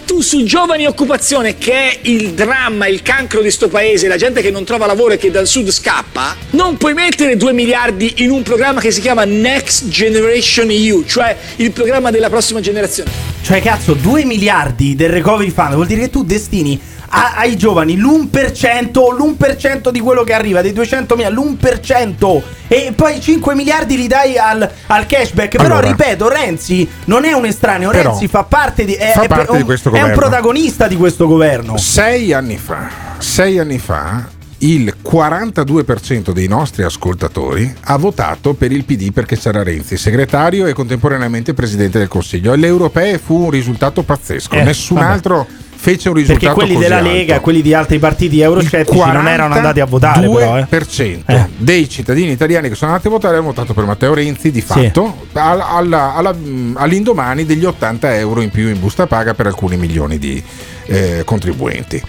Tu 0.07 0.21
su 0.21 0.43
giovani 0.43 0.87
occupazione, 0.87 1.55
che 1.55 1.71
è 1.71 1.99
il 2.01 2.31
dramma, 2.31 2.87
il 2.87 3.03
cancro 3.03 3.43
di 3.43 3.51
sto 3.51 3.67
paese, 3.67 4.07
la 4.07 4.17
gente 4.17 4.41
che 4.41 4.49
non 4.49 4.63
trova 4.63 4.87
lavoro 4.87 5.13
e 5.13 5.17
che 5.17 5.29
dal 5.29 5.45
sud 5.45 5.69
scappa, 5.69 6.35
non 6.51 6.75
puoi 6.75 6.95
mettere 6.95 7.37
2 7.37 7.53
miliardi 7.53 8.23
in 8.23 8.31
un 8.31 8.41
programma 8.41 8.81
che 8.81 8.89
si 8.89 9.01
chiama 9.01 9.23
Next 9.23 9.87
Generation 9.87 10.71
EU, 10.71 11.05
cioè 11.05 11.37
il 11.57 11.71
programma 11.73 12.09
della 12.09 12.29
prossima 12.29 12.59
generazione. 12.59 13.11
Cioè, 13.43 13.61
cazzo, 13.61 13.93
2 13.93 14.25
miliardi 14.25 14.95
del 14.95 15.09
recovery 15.09 15.51
fund 15.51 15.75
vuol 15.75 15.85
dire 15.85 16.01
che 16.01 16.09
tu 16.09 16.23
destini 16.23 16.79
a- 17.10 17.34
ai 17.38 17.56
giovani 17.57 17.98
l'1%, 17.98 18.91
l'1% 19.15 19.90
di 19.90 19.99
quello 19.99 20.23
che 20.23 20.34
arriva, 20.34 20.61
dei 20.61 20.73
200 20.73 21.15
mila, 21.15 21.30
l'1%. 21.30 22.41
E 22.68 22.94
poi 22.95 23.22
5 23.22 23.53
miliardi 23.56 23.95
li 23.95 24.07
dai 24.07 24.38
al, 24.38 24.68
al 24.88 25.06
cashback. 25.06 25.57
Però, 25.57 25.64
Allora. 25.77 25.88
ripeto, 25.88 26.27
Renzi 26.30 26.88
non 27.06 27.26
è 27.26 27.32
un 27.34 27.45
estraneo. 27.45 27.90
Però, 27.91 28.10
Renzi 28.11 28.27
fa 28.27 28.44
parte 28.44 28.86
di. 28.86 28.94
È, 28.94 29.11
fa 29.14 29.22
è- 29.23 29.27
parte 29.27 29.52
è 29.52 29.56
di 29.56 29.57
un- 29.61 29.65
questo 29.65 29.90
È 29.90 29.94
un 29.94 29.99
governo. 29.99 30.19
protagonista 30.22 30.88
di 30.88 30.95
questo 30.95 31.27
governo. 31.27 31.77
Sei 31.77 32.34
anni 32.34 32.57
fa, 32.57 32.90
sei 33.19 33.60
anni 33.60 33.77
fa, 33.77 34.27
il 34.60 34.95
42% 35.03 36.32
dei 36.32 36.48
nostri 36.48 36.84
ascoltatori 36.84 37.72
ha 37.82 37.98
votato 37.98 38.53
per 38.53 38.72
il 38.72 38.84
PD 38.86 39.11
perché 39.11 39.38
c'era 39.38 39.61
Renzi, 39.64 39.98
segretario 39.98 40.65
e 40.65 40.73
contemporaneamente 40.73 41.53
presidente 41.53 41.99
del 41.99 42.07
Consiglio. 42.07 42.52
Alle 42.53 42.68
europee 42.68 43.19
fu 43.19 43.44
un 43.44 43.49
risultato 43.52 44.02
pazzesco, 44.03 44.56
Eh, 44.56 44.64
nessun 44.64 44.98
vabbè. 44.98 45.10
altro 45.11 45.48
fece 45.85 46.09
un 46.09 46.15
risultato 46.15 46.45
Perché 46.55 46.65
quelli 46.65 46.81
della 46.81 46.97
alto. 46.97 47.11
Lega, 47.11 47.39
quelli 47.41 47.61
di 47.61 47.73
altri 47.75 47.99
partiti 47.99 48.41
euroscettici 48.41 48.97
non 48.97 49.27
erano 49.27 49.53
andati 49.53 49.79
a 49.81 49.85
votare, 49.85 50.27
però. 50.27 50.57
Eh. 50.57 50.65
2% 50.67 51.47
dei 51.57 51.87
cittadini 51.87 52.31
italiani 52.31 52.69
che 52.69 52.75
sono 52.75 52.89
andati 52.91 53.07
a 53.07 53.11
votare 53.11 53.35
hanno 53.37 53.45
votato 53.45 53.73
per 53.75 53.85
Matteo 53.85 54.15
Renzi 54.15 54.49
di 54.49 54.61
fatto 54.61 55.27
al- 55.33 55.61
alla- 55.61 56.15
alla- 56.15 56.33
mh, 56.33 56.75
all'indomani 56.77 57.45
degli 57.45 57.65
80 57.65 58.15
euro 58.17 58.41
in 58.41 58.49
più 58.49 58.67
in 58.69 58.79
busta 58.79 59.05
paga 59.05 59.35
per 59.35 59.45
alcuni 59.45 59.77
milioni 59.77 60.17
di 60.17 60.41
eh, 60.87 61.21
contribuenti. 61.23 62.01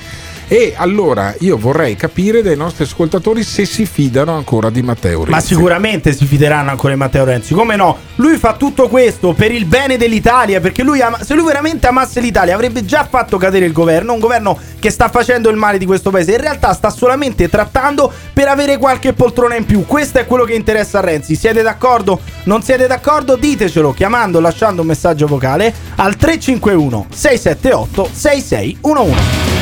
E 0.49 0.75
allora 0.77 1.35
io 1.41 1.57
vorrei 1.57 1.97
capire 1.97 2.41
dai 2.41 2.57
nostri 2.57 2.85
ascoltatori 2.85 3.43
se 3.43 3.65
si 3.65 3.85
fidano 3.85 4.37
ancora 4.37 4.71
di 4.71 4.81
Matteo 4.81 5.19
Renzi. 5.19 5.31
Ma 5.31 5.41
sicuramente 5.41 6.15
si 6.15 6.25
fideranno 6.25 6.71
ancora 6.71 6.93
di 6.93 6.99
Matteo 7.01 7.25
Renzi. 7.25 7.53
Come 7.53 7.75
no? 7.75 7.99
Lui 8.17 8.37
fa 8.37 8.55
tutto 8.55 8.89
questo 8.89 9.33
per 9.33 9.51
il 9.51 9.65
bene 9.65 9.97
dell'Italia. 9.97 10.61
Perché 10.61 10.85
lui 10.85 11.01
ama- 11.01 11.23
se 11.25 11.35
lui 11.35 11.45
veramente 11.45 11.89
amasse 11.89 12.21
l'Italia, 12.21 12.55
avrebbe 12.55 12.85
già 12.85 13.05
fatto 13.11 13.39
cadere 13.39 13.67
il 13.67 13.73
governo. 13.73 14.13
Un 14.13 14.21
governo 14.21 14.57
che 14.79 14.91
sta 14.91 15.09
facendo 15.09 15.51
il 15.51 15.57
male 15.57 15.79
di 15.79 15.87
questo 15.87 16.11
paese. 16.11 16.33
In 16.33 16.41
realtà 16.41 16.73
sta 16.75 16.91
solamente 16.91 17.49
trattando 17.49 18.13
per 18.33 18.47
avere 18.47 18.79
qualche 18.79 19.15
poltrona 19.15 19.57
in 19.57 19.65
più. 19.65 19.85
Questo 19.85 20.21
è 20.21 20.27
quello 20.27 20.45
che 20.45 20.55
interessa 20.55 20.99
a 20.99 21.01
Renzi. 21.01 21.35
Siete 21.35 21.63
d'accordo? 21.63 22.21
Non 22.45 22.63
siete 22.63 22.87
d'accordo? 22.87 23.35
Ditecelo 23.35 23.93
chiamando 23.93 24.39
lasciando 24.39 24.83
un 24.83 24.87
messaggio 24.87 25.27
vocale 25.27 25.75
al 25.97 26.15
351 26.15 27.07
678 27.11 28.11
6611. 28.13 29.56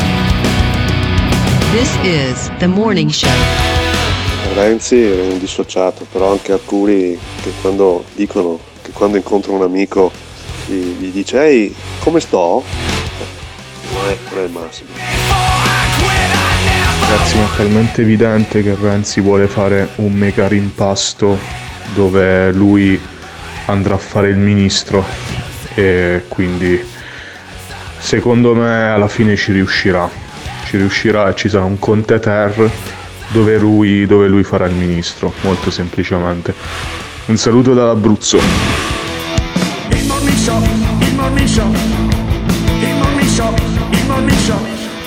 This 1.74 1.98
is 2.04 2.52
the 2.58 2.68
morning 2.68 3.10
show. 3.10 3.28
Renzi 4.54 5.02
è 5.02 5.22
un 5.22 5.40
dissociato, 5.40 6.06
però 6.08 6.30
anche 6.30 6.52
alcuni 6.52 7.18
che 7.42 7.50
quando 7.60 8.04
dicono 8.14 8.60
che 8.80 8.92
quando 8.92 9.16
incontra 9.16 9.50
un 9.50 9.62
amico 9.62 10.12
gli, 10.66 10.94
gli 11.00 11.08
dice 11.08 11.42
ehi 11.42 11.74
come 11.98 12.20
sto? 12.20 12.62
Non 13.92 14.08
è, 14.08 14.16
non 14.30 14.38
è 14.38 14.44
il 14.44 14.50
massimo. 14.52 14.90
Ragazzi, 17.00 17.36
ma 17.38 17.52
è 17.52 17.56
talmente 17.56 18.02
evidente 18.02 18.62
che 18.62 18.76
Renzi 18.80 19.20
vuole 19.20 19.48
fare 19.48 19.88
un 19.96 20.12
mega 20.12 20.46
rimpasto 20.46 21.36
dove 21.92 22.52
lui 22.52 22.96
andrà 23.64 23.94
a 23.94 23.98
fare 23.98 24.28
il 24.28 24.36
ministro 24.36 25.04
e 25.74 26.22
quindi 26.28 26.80
secondo 27.98 28.54
me 28.54 28.90
alla 28.90 29.08
fine 29.08 29.34
ci 29.34 29.50
riuscirà. 29.50 30.23
Ci 30.64 30.76
riuscirà 30.76 31.34
ci 31.34 31.48
sarà 31.48 31.64
un 31.64 31.78
Conte 31.78 32.18
Ter 32.18 32.70
dove 33.28 33.58
lui, 33.58 34.06
dove 34.06 34.28
lui 34.28 34.44
farà 34.44 34.66
il 34.66 34.74
ministro, 34.74 35.32
molto 35.42 35.70
semplicemente. 35.70 36.54
Un 37.26 37.36
saluto 37.36 37.74
dall'Abruzzo. 37.74 38.38
Il 39.90 40.06
morning 40.06 40.36
show, 40.36 40.62
il 41.00 41.14
morning 41.14 42.03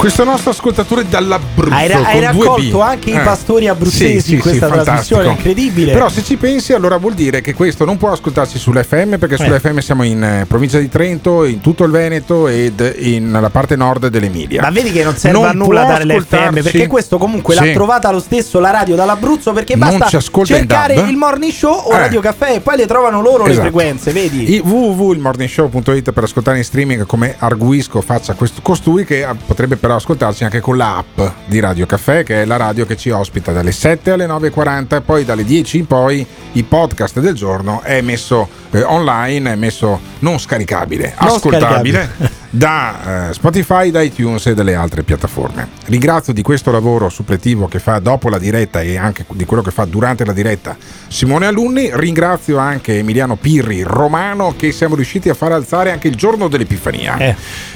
Questo 0.07 0.23
nostro 0.23 0.51
ascoltatore 0.51 1.05
dall'Abruzzo 1.09 1.75
Hai, 1.75 1.87
ra- 1.89 2.01
hai 2.05 2.21
raccolto 2.21 2.79
anche 2.79 3.09
i 3.09 3.13
Eh. 3.15 3.19
pastori 3.19 3.67
abruzzesi 3.67 4.21
Sì, 4.21 4.33
in 4.35 4.39
questa 4.39 4.67
sì, 4.67 4.71
trasmissione, 4.71 5.23
fantastico. 5.25 5.49
incredibile. 5.49 5.91
Però 5.91 6.07
se 6.07 6.23
ci 6.23 6.37
pensi 6.37 6.71
allora 6.71 6.95
vuol 6.95 7.13
dire 7.13 7.41
che 7.41 7.53
questo 7.53 7.83
non 7.83 7.97
può 7.97 8.11
ascoltarsi 8.13 8.57
sull'FM 8.57 9.17
perché 9.17 9.35
Eh. 9.35 9.37
sull'FM 9.37 9.79
siamo 9.79 10.03
in 10.03 10.23
eh, 10.23 10.45
provincia 10.47 10.79
di 10.79 10.87
Trento, 10.87 11.43
in 11.43 11.59
tutto 11.59 11.83
il 11.83 11.91
Veneto 11.91 12.47
ed 12.47 12.95
in 12.99 13.31
la 13.33 13.49
parte 13.49 13.75
nord 13.75 14.07
dell'Emilia. 14.07 14.61
Ma 14.61 14.69
vedi 14.69 14.93
che 14.93 15.03
non 15.03 15.13
serve 15.17 15.39
Non 15.39 15.47
a 15.49 15.51
nulla 15.51 15.83
dare 15.83 16.05
l'FM 16.05 16.61
perché 16.61 16.87
questo 16.87 17.17
comunque 17.17 17.53
Sì. 17.55 17.65
l'ha 17.65 17.73
trovata 17.73 18.09
lo 18.09 18.21
stesso 18.21 18.61
la 18.61 18.69
radio 18.71 18.95
dall'Abruzzo 18.95 19.51
perché 19.51 19.75
Non 19.75 19.97
basta 19.97 20.21
cercare 20.45 20.93
il 20.93 21.17
morning 21.17 21.51
show 21.51 21.73
o 21.73 21.91
Eh. 21.93 21.97
Radio 21.97 22.21
Caffè 22.21 22.53
e 22.53 22.59
poi 22.61 22.77
le 22.77 22.85
trovano 22.87 23.21
loro 23.21 23.43
le 23.43 23.51
Esatto. 23.51 23.67
frequenze, 23.67 24.13
vedi? 24.13 24.53
I 24.55 24.59
www.ilmorningshow.it 24.59 26.11
per 26.13 26.23
ascoltare 26.23 26.59
in 26.59 26.63
streaming 26.63 27.05
come 27.05 27.35
arguisco 27.37 27.99
faccia 27.99 28.35
questo 28.35 28.61
costui 28.61 29.03
che 29.03 29.25
ah, 29.25 29.35
potrebbe 29.45 29.75
però 29.75 29.95
ascoltarci 29.97 30.43
anche 30.43 30.59
con 30.59 30.77
l'app 30.77 31.19
di 31.45 31.59
Radio 31.59 31.85
Caffè 31.85 32.23
che 32.23 32.41
è 32.41 32.45
la 32.45 32.57
radio 32.57 32.85
che 32.85 32.95
ci 32.95 33.09
ospita 33.09 33.51
dalle 33.51 33.71
7 33.71 34.11
alle 34.11 34.25
9.40 34.25 35.01
poi 35.03 35.25
dalle 35.25 35.43
10 35.43 35.77
in 35.77 35.87
poi 35.87 36.25
i 36.53 36.63
podcast 36.63 37.19
del 37.19 37.33
giorno 37.33 37.81
è 37.81 38.01
messo 38.01 38.47
eh, 38.71 38.83
online 38.83 39.53
è 39.53 39.55
messo 39.55 39.99
non 40.19 40.39
scaricabile 40.39 41.13
Non 41.19 41.29
ascoltabile 41.29 42.09
da 42.49 43.29
eh, 43.29 43.33
Spotify, 43.33 43.91
da 43.91 44.01
iTunes 44.01 44.45
e 44.47 44.53
dalle 44.53 44.75
altre 44.75 45.03
piattaforme. 45.03 45.67
Ringrazio 45.85 46.33
di 46.33 46.41
questo 46.41 46.71
lavoro 46.71 47.09
suppletivo 47.09 47.67
che 47.67 47.79
fa 47.79 47.99
dopo 47.99 48.29
la 48.29 48.37
diretta 48.37 48.81
e 48.81 48.97
anche 48.97 49.25
di 49.33 49.45
quello 49.45 49.61
che 49.61 49.71
fa 49.71 49.85
durante 49.85 50.25
la 50.25 50.33
diretta 50.33 50.75
Simone 51.07 51.45
Alunni. 51.45 51.89
Ringrazio 51.93 52.57
anche 52.57 52.99
Emiliano 52.99 53.35
Pirri, 53.35 53.81
romano, 53.83 54.53
che 54.57 54.71
siamo 54.71 54.95
riusciti 54.95 55.29
a 55.29 55.33
far 55.33 55.51
alzare 55.51 55.91
anche 55.91 56.07
il 56.07 56.15
giorno 56.15 56.47
dell'Epifania. 56.47 57.17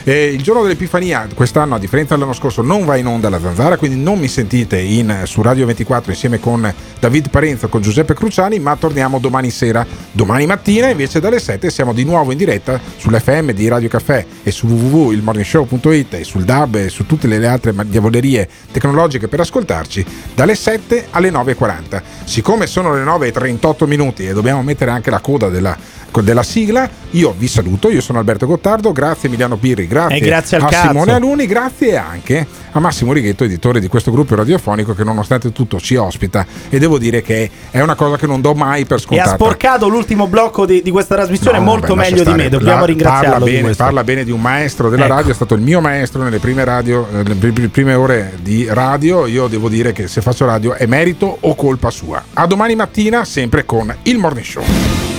Eh, 0.03 0.26
il 0.34 0.41
giorno 0.41 0.64
dell'Epifania 0.64 1.27
quest'anno, 1.34 1.76
a 1.76 1.80
differenza 1.80 2.15
dell'anno 2.15 2.34
scorso, 2.34 2.61
non 2.61 2.85
va 2.85 2.95
in 2.95 3.07
onda 3.07 3.30
la 3.30 3.39
zanzara, 3.39 3.77
quindi 3.77 4.02
non 4.02 4.19
mi 4.19 4.27
sentite 4.27 4.80
in- 4.80 5.22
su 5.26 5.41
Radio 5.41 5.65
24 5.65 6.11
insieme 6.11 6.39
con 6.39 6.73
David 6.99 7.30
Parenzo, 7.30 7.68
con 7.69 7.81
Giuseppe 7.81 8.14
Cruciani, 8.14 8.60
ma 8.60 8.76
torniamo 8.76 9.19
domani 9.19 9.49
sera. 9.49 9.85
Domani 10.11 10.45
mattina 10.45 10.89
invece 10.89 11.19
dalle 11.19 11.39
7 11.39 11.69
siamo 11.69 11.93
di 11.93 12.03
nuovo 12.03 12.31
in 12.31 12.38
diretta 12.38 12.80
sull'FM 12.98 13.52
di 13.52 13.68
Radio 13.68 13.89
Caffè 13.89 14.26
e 14.43 14.52
su 14.52 14.60
www.ilmorningshow.it 14.67 16.13
e 16.13 16.23
sul 16.23 16.43
DAB 16.43 16.75
e 16.75 16.89
su 16.89 17.05
tutte 17.05 17.27
le 17.27 17.45
altre 17.47 17.73
diavolerie 17.85 18.47
tecnologiche 18.71 19.27
per 19.27 19.39
ascoltarci 19.41 20.05
dalle 20.35 20.55
7 20.55 21.07
alle 21.11 21.31
9.40. 21.31 22.01
Siccome 22.23 22.67
sono 22.67 22.93
le 22.93 23.03
9.38 23.03 23.88
minuti 23.88 24.27
e 24.27 24.33
dobbiamo 24.33 24.61
mettere 24.63 24.91
anche 24.91 25.09
la 25.09 25.19
coda 25.19 25.49
della, 25.49 25.77
della 26.19 26.43
sigla, 26.43 26.89
io 27.11 27.33
vi 27.38 27.47
saluto, 27.47 27.89
io 27.89 28.01
sono 28.01 28.19
Alberto 28.19 28.45
Gottardo, 28.45 28.91
grazie 28.91 29.27
Emiliano 29.29 29.55
Pirri, 29.55 29.88
grazie, 29.88 30.19
grazie 30.19 30.57
al 30.57 30.63
a 30.63 30.67
cazzo. 30.67 30.88
Simone 30.89 31.13
Aluni, 31.13 31.45
grazie 31.45 31.95
anche 31.95 32.45
a 32.73 32.79
Massimo 32.79 33.13
Righetto, 33.13 33.43
editore 33.45 33.79
di 33.79 33.88
questo 33.88 34.11
gruppo 34.11 34.35
radiofonico 34.35 34.93
che 34.93 35.03
nonostante 35.03 35.51
tutto 35.53 35.79
ci 35.79 35.95
ospita 35.95 36.45
e 36.69 36.79
devo 36.79 36.97
dire 36.97 37.21
che 37.21 37.49
è 37.69 37.79
una 37.81 37.95
cosa 37.95 38.17
che 38.17 38.27
non 38.27 38.41
do 38.41 38.53
mai 38.53 38.83
per 38.85 38.97
E 38.97 38.99
ha 38.99 39.03
scontata. 39.03 39.33
sporcato 39.35 39.88
l'ultimo 39.88 40.27
blocco 40.27 40.65
di, 40.65 40.81
di 40.81 40.91
questa 40.91 41.15
trasmissione 41.15 41.59
No, 41.59 41.63
molto 41.65 41.95
vabbè, 41.95 42.09
meglio 42.09 42.23
di 42.23 42.33
me, 42.33 42.49
dobbiamo 42.49 42.79
La- 42.81 42.85
ringraziarlo 42.85 43.29
Parla 43.45 43.45
bene, 43.45 43.73
parla 43.75 44.03
bene 44.03 44.23
di 44.23 44.31
un 44.31 44.41
maestro 44.41 44.89
della 44.89 45.05
Ecco. 45.05 45.13
radio, 45.13 45.31
è 45.31 45.35
stato 45.35 45.53
il 45.53 45.61
mio 45.61 45.79
maestro 45.81 46.21
nelle 46.23 46.39
prime, 46.39 46.63
radio, 46.63 47.07
eh, 47.09 47.23
nelle 47.23 47.35
pri- 47.35 47.67
prime 47.67 47.93
ore 47.93 48.33
di 48.41 48.65
radio. 48.69 49.25
Io 49.27 49.47
devo 49.47 49.69
dire 49.69 49.91
che 49.91 50.07
se 50.07 50.21
faccio 50.21 50.45
radio 50.45 50.73
è 50.73 50.85
merito 50.85 51.38
o 51.41 51.55
colpa 51.55 51.89
sua. 51.89 52.23
A 52.33 52.45
domani 52.47 52.75
mattina, 52.75 53.23
sempre 53.25 53.65
con 53.65 53.93
il 54.03 54.17
morning 54.17 54.45
show. 54.45 55.10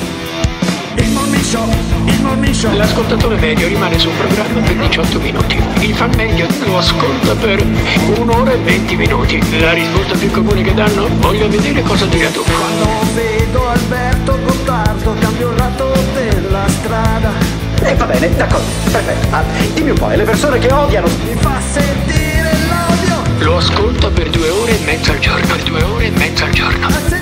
Show, 1.42 1.68
il 2.06 2.20
morning 2.22 2.54
show. 2.54 2.74
L'ascoltatore 2.74 3.36
medio 3.36 3.66
rimane 3.66 3.98
sul 3.98 4.12
programma 4.12 4.60
per 4.60 4.74
18 4.76 5.20
minuti. 5.20 5.60
Il 5.80 5.94
fan 5.94 6.10
medio 6.16 6.46
lo 6.64 6.78
ascolta 6.78 7.34
per 7.34 7.62
un'ora 8.16 8.52
e 8.52 8.56
20 8.56 8.96
minuti. 8.96 9.60
La 9.60 9.72
risposta 9.72 10.16
più 10.16 10.30
comune 10.30 10.62
che 10.62 10.72
danno? 10.72 11.08
Voglio 11.18 11.48
vedere 11.48 11.82
cosa 11.82 12.06
dirà 12.06 12.30
tu. 12.30 12.42
Quando 12.44 12.88
vedo 13.14 13.68
Alberto 13.68 14.38
Gottardo 14.44 15.14
cambio 15.18 15.50
il 15.50 15.56
lato 15.56 15.92
della 16.14 16.68
strada. 16.68 17.32
E 17.82 17.94
va 17.96 18.04
bene, 18.04 18.34
d'accordo, 18.34 18.66
perfetto. 18.90 19.26
Ah, 19.30 19.42
dimmi 19.74 19.90
un 19.90 19.98
po', 19.98 20.10
e 20.10 20.16
le 20.16 20.24
persone 20.24 20.58
che 20.58 20.72
odiano? 20.72 21.08
Mi 21.24 21.34
fa 21.38 21.60
sentire 21.60 22.50
l'odio. 22.68 23.44
Lo 23.44 23.56
ascolta 23.58 24.08
per 24.08 24.30
due 24.30 24.48
ore 24.48 24.80
e 24.80 24.84
mezza 24.84 25.12
al 25.12 25.18
giorno. 25.18 25.46
Per 25.46 25.62
due 25.64 25.82
ore 25.82 26.06
e 26.06 26.10
mezza 26.10 26.44
al 26.44 26.50
giorno. 26.52 27.21